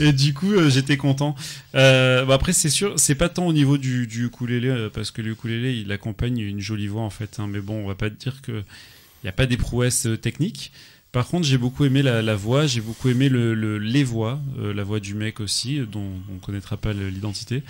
et 0.00 0.12
du 0.12 0.32
coup, 0.32 0.52
euh, 0.52 0.70
j'étais 0.70 0.96
content. 0.96 1.34
Euh, 1.74 2.24
bah 2.24 2.34
après, 2.34 2.52
c'est 2.52 2.70
sûr, 2.70 2.94
c'est 2.96 3.14
pas 3.14 3.28
tant 3.28 3.46
au 3.46 3.52
niveau 3.52 3.76
du, 3.76 4.06
du 4.06 4.26
ukulélé, 4.26 4.68
euh, 4.68 4.88
parce 4.88 5.10
que 5.10 5.20
le 5.20 5.32
ukulélé, 5.32 5.74
il 5.74 5.92
accompagne 5.92 6.38
une 6.38 6.60
jolie 6.60 6.86
voix, 6.86 7.02
en 7.02 7.10
fait. 7.10 7.38
Hein, 7.38 7.48
mais 7.50 7.60
bon, 7.60 7.84
on 7.84 7.86
va 7.86 7.94
pas 7.94 8.08
te 8.08 8.14
dire 8.14 8.40
qu'il 8.42 8.64
n'y 9.22 9.28
a 9.28 9.32
pas 9.32 9.46
des 9.46 9.56
prouesses 9.56 10.08
techniques. 10.22 10.72
Par 11.12 11.28
contre, 11.28 11.46
j'ai 11.46 11.58
beaucoup 11.58 11.84
aimé 11.84 12.02
la, 12.02 12.22
la 12.22 12.34
voix, 12.34 12.66
j'ai 12.66 12.80
beaucoup 12.80 13.08
aimé 13.08 13.28
le, 13.28 13.54
le, 13.54 13.78
les 13.78 14.02
voix, 14.02 14.40
euh, 14.58 14.74
la 14.74 14.82
voix 14.82 14.98
du 14.98 15.14
mec 15.14 15.38
aussi, 15.38 15.80
dont 15.80 16.10
on 16.34 16.38
connaîtra 16.38 16.76
pas 16.76 16.92
l'identité. 16.92 17.62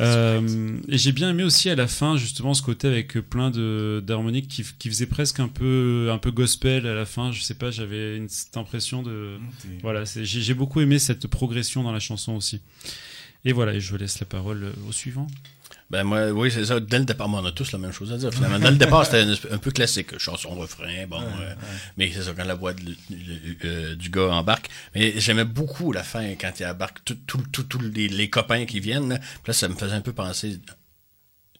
Euh, 0.00 0.78
et 0.88 0.98
j'ai 0.98 1.12
bien 1.12 1.30
aimé 1.30 1.42
aussi 1.42 1.70
à 1.70 1.74
la 1.74 1.86
fin 1.86 2.16
justement 2.16 2.54
ce 2.54 2.62
côté 2.62 2.86
avec 2.86 3.14
plein 3.20 3.50
de 3.50 4.02
d'harmoniques 4.06 4.48
qui, 4.48 4.64
qui 4.78 4.88
faisait 4.88 5.06
presque 5.06 5.40
un 5.40 5.48
peu 5.48 6.10
un 6.12 6.18
peu 6.18 6.30
gospel 6.30 6.86
à 6.86 6.94
la 6.94 7.04
fin. 7.04 7.32
Je 7.32 7.42
sais 7.42 7.54
pas, 7.54 7.70
j'avais 7.70 8.16
une 8.16 8.28
cette 8.28 8.56
impression 8.56 9.02
de 9.02 9.36
okay. 9.36 9.78
voilà. 9.82 10.04
J'ai 10.04 10.54
beaucoup 10.54 10.80
aimé 10.80 10.98
cette 10.98 11.26
progression 11.26 11.82
dans 11.82 11.92
la 11.92 12.00
chanson 12.00 12.34
aussi. 12.34 12.60
Et 13.44 13.52
voilà, 13.52 13.74
et 13.74 13.80
je 13.80 13.96
laisse 13.96 14.18
la 14.20 14.26
parole 14.26 14.72
au 14.88 14.92
suivant. 14.92 15.26
Ben 15.90 16.04
moi, 16.04 16.30
oui, 16.30 16.50
c'est 16.50 16.66
ça. 16.66 16.80
Dès 16.80 16.98
le 16.98 17.06
départ, 17.06 17.28
on 17.32 17.44
a 17.44 17.52
tous 17.52 17.72
la 17.72 17.78
même 17.78 17.92
chose 17.92 18.12
à 18.12 18.18
dire. 18.18 18.32
Finalement, 18.32 18.58
dès 18.58 18.70
le 18.70 18.76
départ, 18.76 19.06
c'était 19.06 19.24
un, 19.50 19.58
peu 19.58 19.70
classique. 19.70 20.18
Chanson, 20.18 20.50
refrain, 20.50 21.06
bon. 21.08 21.22
Euh, 21.22 21.54
mais 21.96 22.10
c'est 22.12 22.22
ça, 22.22 22.32
quand 22.36 22.44
la 22.44 22.54
voix 22.54 22.72
euh, 23.64 23.94
du 23.94 24.10
gars 24.10 24.28
embarque. 24.28 24.68
Mais 24.94 25.18
j'aimais 25.18 25.46
beaucoup 25.46 25.92
la 25.92 26.02
fin, 26.02 26.34
quand 26.34 26.52
il 26.60 26.66
embarque 26.66 27.00
tous 27.04 27.80
les, 27.80 28.28
copains 28.28 28.66
qui 28.66 28.80
viennent. 28.80 29.08
Là. 29.08 29.18
Puis 29.18 29.48
là, 29.48 29.52
ça 29.54 29.68
me 29.68 29.74
faisait 29.74 29.94
un 29.94 30.02
peu 30.02 30.12
penser 30.12 30.60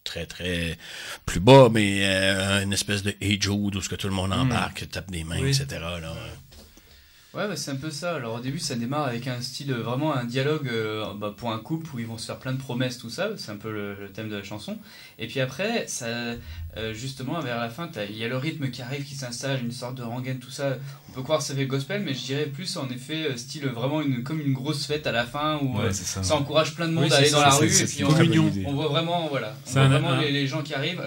très, 0.05 0.27
très 0.27 0.77
plus 1.25 1.41
bas, 1.41 1.69
mais 1.73 2.01
euh, 2.03 2.63
une 2.63 2.73
espèce 2.75 3.03
de 3.03 3.15
Hey 3.23 3.41
Jude 3.41 3.77
où 3.77 3.81
ce 3.81 3.89
que 3.89 3.97
tout 3.97 4.09
le 4.09 4.15
monde 4.15 4.31
hmm. 4.31 4.41
embarque, 4.41 4.91
tape 4.91 5.11
des 5.11 5.25
mains, 5.25 5.39
etc. 5.39 5.67
Là. 5.81 6.15
Ouais, 7.35 7.47
bah, 7.47 7.57
c'est 7.57 7.71
un 7.71 7.77
peu 7.77 7.91
ça. 7.91 8.15
Alors 8.15 8.37
au 8.37 8.41
début, 8.41 8.59
ça 8.59 8.75
démarre 8.75 9.07
avec 9.07 9.27
un 9.27 9.43
style, 9.43 9.73
vraiment 9.75 10.15
un 10.15 10.25
dialogue 10.25 10.67
euh, 10.69 11.05
bah, 11.15 11.35
pour 11.37 11.53
un 11.53 11.59
couple 11.59 11.95
où 11.95 11.99
ils 11.99 12.07
vont 12.07 12.17
se 12.17 12.25
faire 12.25 12.39
plein 12.39 12.53
de 12.53 12.59
promesses, 12.59 12.97
tout 12.97 13.11
ça. 13.11 13.29
C'est 13.37 13.53
un 13.53 13.57
peu 13.57 13.71
le, 13.71 14.11
thème 14.15 14.31
de 14.31 14.37
la 14.37 14.43
chanson. 14.43 14.79
Et 15.19 15.27
puis 15.27 15.41
après, 15.41 15.87
ça, 15.89 16.07
euh, 16.07 16.95
justement, 16.95 17.39
vers 17.41 17.59
la 17.59 17.69
fin, 17.69 17.91
il 18.09 18.17
y 18.17 18.25
a 18.25 18.29
le 18.29 18.37
rythme 18.39 18.71
qui 18.71 18.81
arrive, 18.81 19.05
qui 19.05 19.15
s'installe, 19.15 19.61
une 19.63 19.73
sorte 19.73 19.97
de 19.97 20.03
rengaine, 20.03 20.39
tout 20.39 20.51
ça. 20.51 20.79
On 21.11 21.13
peut 21.13 21.23
croire 21.23 21.41
que 21.41 21.45
ça 21.45 21.55
fait 21.55 21.67
gospel, 21.67 22.03
mais 22.03 22.15
je 22.15 22.25
dirais 22.25 22.47
plus 22.47 22.79
en 22.79 22.89
effet 22.89 23.27
euh, 23.27 23.37
style 23.37 23.67
vraiment 23.67 24.01
une, 24.01 24.23
comme 24.23 24.41
une 24.41 24.55
grosse 24.55 24.87
fête 24.87 25.07
à 25.07 25.13
la 25.13 25.27
fin 25.27 25.59
où 25.59 25.77
ça, 25.93 26.35
encourage 26.35 26.75
plein 26.75 26.89
de 26.89 26.95
monde 26.95 27.13
à 27.13 27.17
aller 27.17 27.31
dans 27.31 27.41
la 27.41 27.51
rue. 27.51 27.67
Et 27.67 27.85
puis 27.85 28.05
on, 28.05 28.73
voit 28.73 28.89
vraiment, 28.89 29.29
voilà, 29.29 29.55
on 29.67 29.71
voit 29.71 29.89
vraiment 29.89 30.17
les, 30.17 30.33
les, 30.33 30.47
gens 30.47 30.63
qui 30.63 30.73
arrivent. 30.73 31.03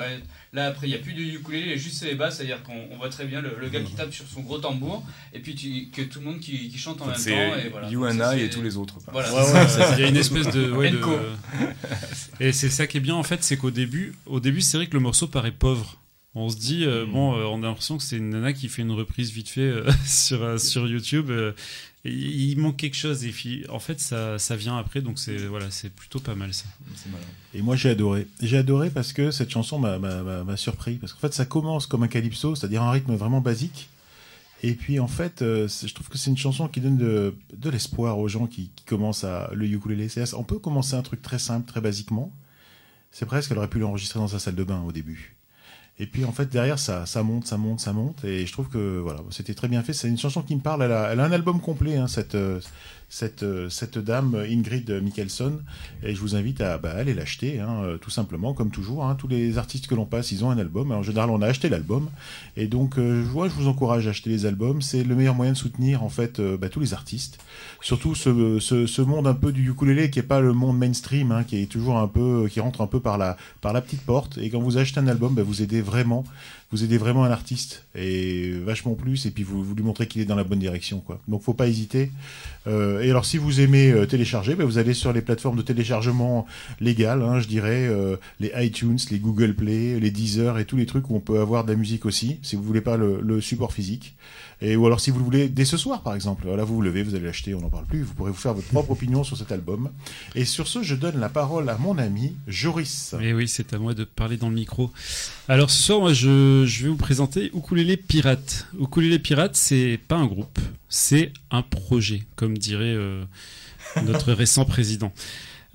Là, 0.53 0.65
après, 0.65 0.87
il 0.87 0.89
n'y 0.89 0.95
a 0.95 0.99
plus 0.99 1.13
de 1.13 1.21
ukulélé, 1.21 1.63
il 1.63 1.69
y 1.69 1.73
a 1.73 1.77
juste 1.77 2.03
les 2.03 2.15
basses, 2.15 2.37
c'est-à-dire 2.37 2.61
qu'on 2.63 2.97
voit 2.97 3.07
très 3.07 3.25
bien 3.25 3.41
le, 3.41 3.69
gars 3.69 3.79
qui 3.81 3.93
tape 3.93 4.13
sur 4.13 4.25
son 4.27 4.41
gros 4.41 4.57
tambour, 4.57 5.01
et 5.33 5.39
puis 5.39 5.89
que 5.93 6.01
tout 6.01 6.19
le 6.19 6.25
monde 6.25 6.39
qui, 6.39 6.77
chante 6.77 7.01
en 7.01 7.05
même 7.05 7.15
temps. 7.15 7.29
Et 7.29 7.69
voilà. 7.69 7.89
You 7.89 8.05
and 8.05 8.19
I 8.33 8.41
et 8.41 8.49
tous 8.49 8.61
les 8.61 8.75
autres. 8.75 8.95
Voilà, 9.11 9.29
il 9.97 10.01
y 10.01 10.03
a 10.03 10.07
une 10.07 10.17
espèce 10.17 10.47
de. 10.47 10.73
Et 12.41 12.51
c'est 12.51 12.69
ça 12.69 12.85
qui 12.85 12.97
est 12.97 13.01
bien, 13.01 13.15
en 13.15 13.23
fait, 13.23 13.43
c'est 13.43 13.55
qu'au 13.55 13.71
début, 13.71 14.13
au 14.25 14.39
début 14.39 14.61
c'est 14.61 14.77
vrai 14.77 14.87
que 14.87 14.93
le 14.93 14.99
morceau 14.99 15.27
paraît 15.27 15.51
pauvre. 15.51 15.97
On 16.33 16.49
se 16.49 16.55
dit, 16.55 16.85
euh, 16.85 17.05
mm. 17.05 17.11
bon, 17.11 17.35
euh, 17.35 17.43
on 17.43 17.61
a 17.63 17.67
l'impression 17.67 17.97
que 17.97 18.03
c'est 18.03 18.15
une 18.17 18.29
nana 18.29 18.53
qui 18.53 18.69
fait 18.69 18.81
une 18.83 18.91
reprise 18.91 19.31
vite 19.31 19.49
fait 19.49 19.61
euh, 19.61 19.89
sur, 20.05 20.59
sur 20.59 20.87
YouTube 20.87 21.31
il 22.03 22.57
manque 22.57 22.77
quelque 22.77 22.95
chose 22.95 23.23
et 23.23 23.33
en 23.69 23.79
fait 23.79 23.99
ça, 23.99 24.39
ça 24.39 24.55
vient 24.55 24.77
après 24.77 25.01
donc 25.01 25.19
c'est 25.19 25.37
voilà 25.37 25.69
c'est 25.69 25.93
plutôt 25.93 26.19
pas 26.19 26.33
mal 26.33 26.53
ça. 26.53 26.65
Et 27.53 27.61
moi 27.61 27.75
j'ai 27.75 27.89
adoré. 27.89 28.27
J'ai 28.41 28.57
adoré 28.57 28.89
parce 28.89 29.13
que 29.13 29.29
cette 29.29 29.51
chanson 29.51 29.77
m'a 29.77 30.57
surpris. 30.57 30.95
Parce 30.95 31.13
qu'en 31.13 31.19
fait 31.19 31.33
ça 31.33 31.45
commence 31.45 31.85
comme 31.85 32.03
un 32.03 32.07
calypso 32.07 32.55
c'est-à-dire 32.55 32.81
un 32.81 32.91
rythme 32.91 33.13
vraiment 33.15 33.41
basique. 33.41 33.89
Et 34.63 34.73
puis 34.73 34.99
en 34.99 35.07
fait 35.07 35.41
euh, 35.43 35.67
je 35.67 35.93
trouve 35.93 36.09
que 36.09 36.17
c'est 36.17 36.31
une 36.31 36.37
chanson 36.37 36.67
qui 36.67 36.81
donne 36.81 36.97
de, 36.97 37.35
de 37.55 37.69
l'espoir 37.69 38.17
aux 38.17 38.27
gens 38.27 38.47
qui, 38.47 38.71
commencent 38.87 39.23
à 39.23 39.51
le 39.53 39.67
ukulélé. 39.67 40.07
On 40.35 40.43
peut 40.43 40.59
commencer 40.59 40.95
un 40.95 41.03
truc 41.03 41.21
très 41.21 41.39
simple 41.39 41.67
très 41.67 41.81
basiquement. 41.81 42.31
C'est 43.11 43.25
presque 43.25 43.49
qu'elle 43.49 43.57
aurait 43.59 43.69
pu 43.69 43.79
l'enregistrer 43.79 44.19
dans 44.19 44.27
sa 44.27 44.39
salle 44.39 44.55
de 44.55 44.63
bain 44.63 44.81
au 44.81 44.91
début 44.91 45.35
et 46.01 46.07
puis 46.07 46.25
en 46.25 46.31
fait 46.31 46.49
derrière 46.49 46.79
ça, 46.79 47.05
ça 47.05 47.21
monte, 47.21 47.45
ça 47.45 47.57
monte, 47.57 47.79
ça 47.79 47.93
monte. 47.93 48.25
Et 48.25 48.47
je 48.47 48.51
trouve 48.51 48.69
que 48.69 48.97
voilà, 48.97 49.19
c'était 49.29 49.53
très 49.53 49.67
bien 49.67 49.83
fait. 49.83 49.93
C'est 49.93 50.07
une 50.07 50.17
chanson 50.17 50.41
qui 50.41 50.55
me 50.55 50.59
parle. 50.59 50.81
Elle 50.81 50.91
a, 50.91 51.11
un 51.11 51.31
album 51.31 51.61
complet, 51.61 51.95
hein, 51.95 52.07
cette, 52.07 52.33
euh, 52.33 52.59
cette, 53.11 53.43
euh, 53.43 53.69
cette 53.69 53.97
dame 53.97 54.35
Ingrid 54.49 54.89
Mikkelson. 54.89 55.59
Et 56.01 56.15
je 56.15 56.21
vous 56.21 56.35
invite 56.35 56.61
à 56.61 56.77
bah, 56.77 56.91
aller 56.91 57.13
l'acheter, 57.13 57.59
hein, 57.59 57.83
euh, 57.83 57.97
tout 57.97 58.09
simplement, 58.09 58.53
comme 58.53 58.71
toujours. 58.71 59.05
Hein. 59.05 59.15
tous 59.15 59.27
les 59.27 59.57
artistes 59.57 59.87
que 59.87 59.95
l'on 59.95 60.05
passe, 60.05 60.31
ils 60.31 60.45
ont 60.45 60.49
un 60.49 60.57
album. 60.57 60.91
en 60.93 61.03
général, 61.03 61.29
on 61.29 61.41
a 61.41 61.47
acheté 61.47 61.67
l'album. 61.67 62.09
Et 62.55 62.67
donc, 62.67 62.97
euh, 62.97 63.23
je 63.23 63.49
je 63.51 63.55
vous 63.55 63.67
encourage 63.67 64.07
à 64.07 64.11
acheter 64.11 64.29
les 64.29 64.45
albums. 64.45 64.81
C'est 64.81 65.03
le 65.03 65.13
meilleur 65.13 65.35
moyen 65.35 65.51
de 65.51 65.57
soutenir 65.57 66.03
en 66.03 66.09
fait 66.09 66.39
bah, 66.39 66.69
tous 66.69 66.79
les 66.79 66.93
artistes. 66.93 67.37
Surtout 67.81 68.15
ce, 68.15 68.59
ce, 68.59 68.85
ce, 68.85 69.01
monde 69.01 69.27
un 69.27 69.33
peu 69.33 69.51
du 69.51 69.69
ukulélé 69.69 70.09
qui 70.09 70.19
est 70.19 70.23
pas 70.23 70.39
le 70.39 70.53
monde 70.53 70.77
mainstream, 70.77 71.33
hein, 71.33 71.43
qui 71.43 71.61
est 71.61 71.65
toujours 71.65 71.97
un 71.97 72.07
peu, 72.07 72.47
qui 72.49 72.61
rentre 72.61 72.79
un 72.79 72.87
peu 72.87 73.01
par 73.01 73.17
la, 73.17 73.35
par 73.59 73.73
la 73.73 73.81
petite 73.81 74.01
porte. 74.01 74.37
Et 74.37 74.49
quand 74.49 74.61
vous 74.61 74.77
achetez 74.77 75.01
un 75.01 75.07
album, 75.07 75.35
bah, 75.35 75.43
vous 75.43 75.61
aidez 75.61 75.81
vraiment 75.81 76.23
vous 76.71 76.83
aidez 76.83 76.97
vraiment 76.97 77.25
un 77.25 77.31
artiste 77.31 77.85
et 77.95 78.51
vachement 78.63 78.93
plus 78.93 79.25
et 79.25 79.31
puis 79.31 79.43
vous, 79.43 79.75
lui 79.75 79.83
montrez 79.83 80.07
qu'il 80.07 80.21
est 80.21 80.25
dans 80.25 80.35
la 80.35 80.43
bonne 80.43 80.59
direction 80.59 80.99
quoi. 80.99 81.19
Donc 81.27 81.41
faut 81.41 81.53
pas 81.53 81.67
hésiter. 81.67 82.11
Euh, 82.67 83.01
et 83.01 83.09
alors 83.09 83.25
si 83.25 83.37
vous 83.37 83.59
aimez 83.59 83.91
euh, 83.91 84.05
télécharger, 84.05 84.55
ben, 84.55 84.65
vous 84.65 84.77
allez 84.77 84.93
sur 84.93 85.11
les 85.11 85.21
plateformes 85.21 85.57
de 85.57 85.61
téléchargement 85.61 86.45
légales, 86.79 87.23
hein, 87.23 87.39
je 87.39 87.47
dirais 87.47 87.87
euh, 87.87 88.15
les 88.39 88.51
iTunes, 88.55 88.99
les 89.09 89.19
Google 89.19 89.53
Play, 89.53 89.99
les 89.99 90.11
Deezer 90.11 90.59
et 90.59 90.65
tous 90.65 90.77
les 90.77 90.85
trucs 90.85 91.09
où 91.09 91.15
on 91.15 91.19
peut 91.19 91.39
avoir 91.39 91.65
de 91.65 91.71
la 91.71 91.77
musique 91.77 92.05
aussi. 92.05 92.39
Si 92.41 92.55
vous 92.55 92.63
voulez 92.63 92.81
pas 92.81 92.97
le 92.97 93.41
support 93.41 93.73
physique. 93.73 94.15
Et, 94.61 94.75
ou 94.75 94.85
alors 94.85 94.99
si 94.99 95.09
vous 95.09 95.17
le 95.17 95.25
voulez 95.25 95.49
dès 95.49 95.65
ce 95.65 95.77
soir 95.77 96.01
par 96.01 96.13
exemple, 96.13 96.47
là 96.47 96.63
vous 96.63 96.75
vous 96.75 96.81
levez, 96.81 97.03
vous 97.03 97.15
allez 97.15 97.25
l'acheter, 97.25 97.55
on 97.55 97.61
n'en 97.61 97.69
parle 97.69 97.85
plus, 97.85 98.03
vous 98.03 98.13
pourrez 98.13 98.31
vous 98.31 98.37
faire 98.37 98.53
votre 98.53 98.67
propre 98.67 98.91
opinion 98.91 99.23
sur 99.23 99.37
cet 99.37 99.51
album. 99.51 99.89
Et 100.35 100.45
sur 100.45 100.67
ce, 100.67 100.83
je 100.83 100.95
donne 100.95 101.19
la 101.19 101.29
parole 101.29 101.69
à 101.69 101.77
mon 101.77 101.97
ami 101.97 102.35
Joris. 102.47 103.15
Et 103.21 103.33
oui, 103.33 103.47
c'est 103.47 103.73
à 103.73 103.79
moi 103.79 103.93
de 103.93 104.03
parler 104.03 104.37
dans 104.37 104.49
le 104.49 104.55
micro. 104.55 104.91
Alors 105.47 105.71
ce 105.71 105.81
soir, 105.81 105.99
moi 105.99 106.13
je, 106.13 106.65
je 106.65 106.83
vais 106.83 106.89
vous 106.89 106.97
présenter 106.97 107.51
Ukulele 107.55 107.97
Pirate. 107.97 108.67
Ukulele 108.79 109.21
Pirate, 109.21 109.55
c'est 109.55 109.99
pas 110.07 110.15
un 110.15 110.27
groupe, 110.27 110.59
c'est 110.89 111.33
un 111.49 111.61
projet, 111.63 112.23
comme 112.35 112.57
dirait 112.57 112.93
euh, 112.95 113.23
notre 114.05 114.31
récent 114.33 114.65
président. 114.65 115.11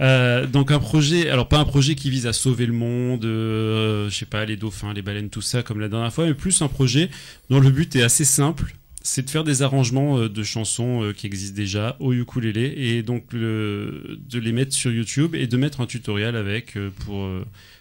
Euh, 0.01 0.47
donc 0.47 0.71
un 0.71 0.79
projet, 0.79 1.31
alors 1.31 1.49
pas 1.49 1.59
un 1.59 1.65
projet 1.65 1.95
qui 1.95 2.11
vise 2.11 2.27
à 2.27 2.33
sauver 2.33 2.67
le 2.67 2.73
monde, 2.73 3.25
euh, 3.25 4.11
je 4.11 4.15
sais 4.15 4.27
pas, 4.27 4.45
les 4.45 4.57
dauphins, 4.57 4.93
les 4.93 5.03
baleines, 5.03 5.31
tout 5.31 5.41
ça 5.41 5.63
comme 5.63 5.81
la 5.81 5.89
dernière 5.89 6.13
fois, 6.13 6.27
mais 6.27 6.35
plus 6.35 6.61
un 6.63 6.69
projet 6.69 7.09
dont 7.49 7.61
le 7.61 7.71
but 7.71 7.97
est 7.97 8.03
assez 8.03 8.25
simple, 8.25 8.75
c'est 9.03 9.23
de 9.23 9.31
faire 9.31 9.45
des 9.45 9.63
arrangements 9.63 10.19
euh, 10.19 10.29
de 10.29 10.43
chansons 10.43 11.13
qui 11.17 11.27
existent 11.27 11.57
déjà 11.57 11.97
au 12.01 12.13
ukulélé 12.13 12.75
et 12.77 13.03
donc 13.03 13.31
de 13.31 14.19
les 14.33 14.53
mettre 14.53 14.75
sur 14.75 14.93
YouTube 14.93 15.35
et 15.35 15.47
de 15.47 15.57
mettre 15.57 15.81
un 15.81 15.87
tutoriel 15.87 16.37
avec 16.37 16.77
pour 17.05 17.27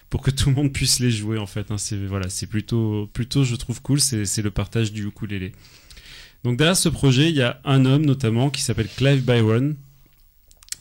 pour 0.09 0.21
que 0.21 0.31
tout 0.31 0.49
le 0.49 0.55
monde 0.55 0.71
puisse 0.71 0.99
les 0.99 1.11
jouer 1.11 1.37
en 1.37 1.47
fait. 1.47 1.71
Hein. 1.71 1.77
C'est 1.77 1.97
voilà, 1.97 2.29
c'est 2.29 2.47
plutôt 2.47 3.09
plutôt 3.11 3.43
je 3.43 3.55
trouve 3.55 3.81
cool, 3.81 3.99
c'est 3.99 4.41
le 4.41 4.51
partage 4.51 4.93
du 4.93 5.07
ukulélé. 5.07 5.51
Donc 6.45 6.57
derrière 6.57 6.77
ce 6.77 6.89
projet, 6.89 7.29
il 7.29 7.35
y 7.35 7.41
a 7.41 7.59
un 7.65 7.85
homme 7.85 8.05
notamment 8.05 8.51
qui 8.51 8.61
s'appelle 8.61 8.87
Clive 8.95 9.25
Byron, 9.25 9.75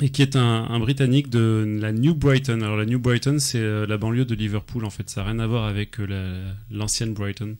et 0.00 0.08
qui 0.08 0.22
est 0.22 0.36
un, 0.36 0.78
Britannique 0.80 1.30
de 1.30 1.78
la 1.80 1.92
New 1.92 2.14
Brighton. 2.14 2.60
Alors 2.62 2.76
la 2.76 2.86
New 2.86 2.98
Brighton, 2.98 3.36
c'est 3.38 3.58
euh, 3.58 3.86
la 3.86 3.96
banlieue 3.96 4.24
de 4.24 4.34
Liverpool 4.34 4.84
en 4.84 4.90
fait. 4.90 5.08
Ça 5.08 5.22
n'a 5.22 5.30
rien 5.30 5.38
à 5.38 5.46
voir 5.46 5.64
avec 5.64 6.00
euh, 6.00 6.52
l'ancienne 6.70 7.14
Brighton, 7.14 7.56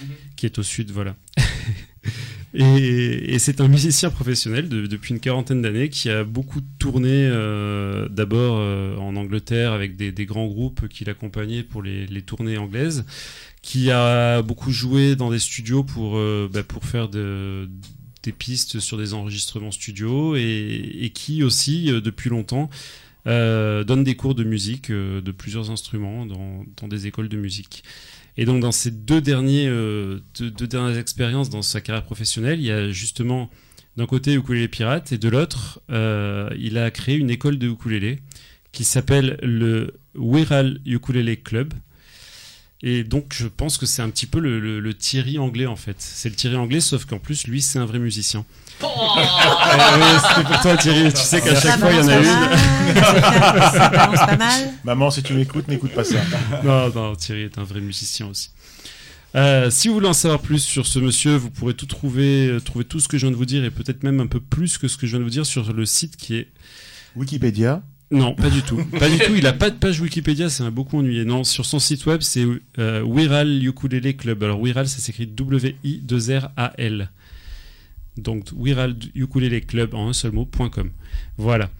mhm. 0.00 0.08
qui 0.36 0.46
est 0.46 0.58
au 0.58 0.62
sud, 0.62 0.90
voilà. 0.92 1.16
et, 2.54 3.38
c'est 3.38 3.60
un 3.60 3.68
musicien 3.68 4.10
professionnel 4.10 4.68
depuis 4.68 5.12
une 5.12 5.20
quarantaine 5.20 5.62
d'années 5.62 5.88
qui 5.88 6.10
a 6.10 6.22
beaucoup 6.22 6.60
tourné 6.78 7.10
euh, 7.10 8.08
d'abord 8.08 8.56
en 9.00 9.16
Angleterre 9.16 9.72
avec 9.72 9.96
des, 9.96 10.26
grands 10.26 10.46
groupes 10.46 10.88
qui 10.88 11.04
l'accompagnaient 11.04 11.64
pour 11.64 11.82
les, 11.82 12.22
tournées 12.22 12.56
anglaises, 12.56 13.04
qui 13.62 13.90
a 13.90 14.42
beaucoup 14.42 14.70
joué 14.70 15.16
dans 15.16 15.30
des 15.30 15.40
studios 15.40 15.82
pour, 15.82 16.20
bah, 16.52 16.62
pour 16.62 16.84
faire 16.84 17.08
de 17.08 17.68
des 18.24 18.32
pistes 18.32 18.80
sur 18.80 18.98
des 18.98 19.14
enregistrements 19.14 19.70
studio 19.70 20.36
et, 20.36 21.10
qui 21.14 21.42
aussi, 21.42 21.90
euh, 21.90 22.00
depuis 22.00 22.30
longtemps, 22.30 22.70
euh, 23.26 23.84
donne 23.84 24.04
des 24.04 24.16
cours 24.16 24.34
de 24.34 24.44
musique 24.44 24.90
euh, 24.90 25.20
de 25.20 25.30
plusieurs 25.30 25.70
instruments 25.70 26.26
dans, 26.26 26.88
des 26.88 27.06
écoles 27.06 27.28
de 27.28 27.36
musique. 27.36 27.84
Et 28.36 28.44
donc 28.44 28.60
dans 28.60 28.72
ces 28.72 28.90
deux, 28.90 29.20
derniers, 29.20 29.68
deux, 29.68 30.66
dernières 30.66 30.98
expériences 30.98 31.50
dans 31.50 31.62
sa 31.62 31.80
carrière 31.80 32.02
professionnelle, 32.02 32.58
il 32.58 32.66
y 32.66 32.72
a 32.72 32.90
justement 32.90 33.48
d'un 33.96 34.06
côté 34.06 34.34
Ukulele 34.34 34.68
Pirate 34.68 35.12
et 35.12 35.18
de 35.18 35.28
l'autre, 35.28 35.80
il 35.88 36.76
a 36.76 36.90
créé 36.90 37.14
une 37.14 37.30
école 37.30 37.58
de 37.58 37.68
ukulélé 37.68 38.18
qui 38.72 38.82
s'appelle 38.82 39.38
le 39.40 39.94
Wirral 40.16 40.80
Ukulele 40.84 41.40
Club. 41.40 41.74
Et 42.82 43.02
donc, 43.02 43.32
je 43.32 43.46
pense 43.46 43.78
que 43.78 43.86
c'est 43.86 44.02
un 44.02 44.10
petit 44.10 44.26
peu 44.26 44.40
le, 44.40 44.80
le, 44.80 44.94
Thierry 44.94 45.38
anglais, 45.38 45.66
en 45.66 45.76
fait. 45.76 45.96
C'est 45.98 46.28
le 46.28 46.34
Thierry 46.34 46.56
anglais, 46.56 46.80
sauf 46.80 47.06
qu'en 47.06 47.18
plus, 47.18 47.46
lui, 47.46 47.62
c'est 47.62 47.78
un 47.78 47.86
vrai 47.86 47.98
musicien. 47.98 48.44
Oh 48.82 48.86
eh 49.16 50.28
C'était 50.28 50.48
pour 50.48 50.60
toi, 50.60 50.76
Thierry. 50.76 51.12
Tu 51.12 51.20
sais 51.20 51.40
qu'à 51.40 51.58
chaque 51.58 51.78
fois, 51.78 51.92
il 51.92 51.98
y 51.98 52.00
en 52.00 52.08
a 52.08 52.16
une. 52.18 52.94
ça 52.94 53.88
balance 53.88 54.18
pas 54.18 54.36
mal. 54.36 54.72
Maman, 54.84 55.10
si 55.10 55.22
tu 55.22 55.32
m'écoutes, 55.32 55.68
n'écoute 55.68 55.92
pas 55.92 56.04
ça. 56.04 56.16
non, 56.64 56.90
non, 56.90 57.14
Thierry 57.14 57.42
est 57.42 57.58
un 57.58 57.64
vrai 57.64 57.80
musicien 57.80 58.26
aussi. 58.26 58.50
Euh, 59.34 59.68
si 59.70 59.88
vous 59.88 59.94
voulez 59.94 60.08
en 60.08 60.12
savoir 60.12 60.40
plus 60.40 60.60
sur 60.60 60.86
ce 60.86 60.98
monsieur, 60.98 61.36
vous 61.36 61.50
pourrez 61.50 61.74
tout 61.74 61.86
trouver, 61.86 62.48
euh, 62.48 62.60
trouver 62.60 62.84
tout 62.84 63.00
ce 63.00 63.08
que 63.08 63.18
je 63.18 63.26
viens 63.26 63.32
de 63.32 63.36
vous 63.36 63.46
dire 63.46 63.64
et 63.64 63.70
peut-être 63.70 64.04
même 64.04 64.20
un 64.20 64.28
peu 64.28 64.38
plus 64.38 64.78
que 64.78 64.86
ce 64.86 64.96
que 64.96 65.06
je 65.06 65.12
viens 65.12 65.20
de 65.20 65.24
vous 65.24 65.30
dire 65.30 65.46
sur 65.46 65.72
le 65.72 65.86
site 65.86 66.16
qui 66.16 66.36
est 66.36 66.48
Wikipédia. 67.16 67.82
Non, 68.14 68.34
pas 68.34 68.48
du 68.48 68.62
tout. 68.62 68.76
Pas 68.98 69.08
du 69.08 69.18
tout. 69.18 69.34
Il 69.34 69.46
a 69.46 69.52
pas 69.52 69.70
de 69.70 69.76
page 69.76 70.00
Wikipédia, 70.00 70.48
ça 70.48 70.62
m'a 70.64 70.70
beaucoup 70.70 70.98
ennuyé. 70.98 71.24
Non, 71.24 71.42
sur 71.42 71.66
son 71.66 71.80
site 71.80 72.06
web, 72.06 72.20
c'est 72.22 72.46
euh, 72.78 73.02
Wirral 73.04 73.64
Ukulele 73.64 74.16
Club. 74.16 74.42
Alors 74.44 74.60
Wirral, 74.60 74.86
ça 74.86 74.98
s'écrit 74.98 75.26
W-I-2-R-A-L. 75.26 77.10
Donc 78.16 78.50
Wirral 78.56 78.94
Ukulele 79.14 79.60
Club 79.66 79.94
en 79.94 80.08
un 80.08 80.12
seul 80.12 80.32
mot.com. 80.32 80.90
Voilà. 81.36 81.70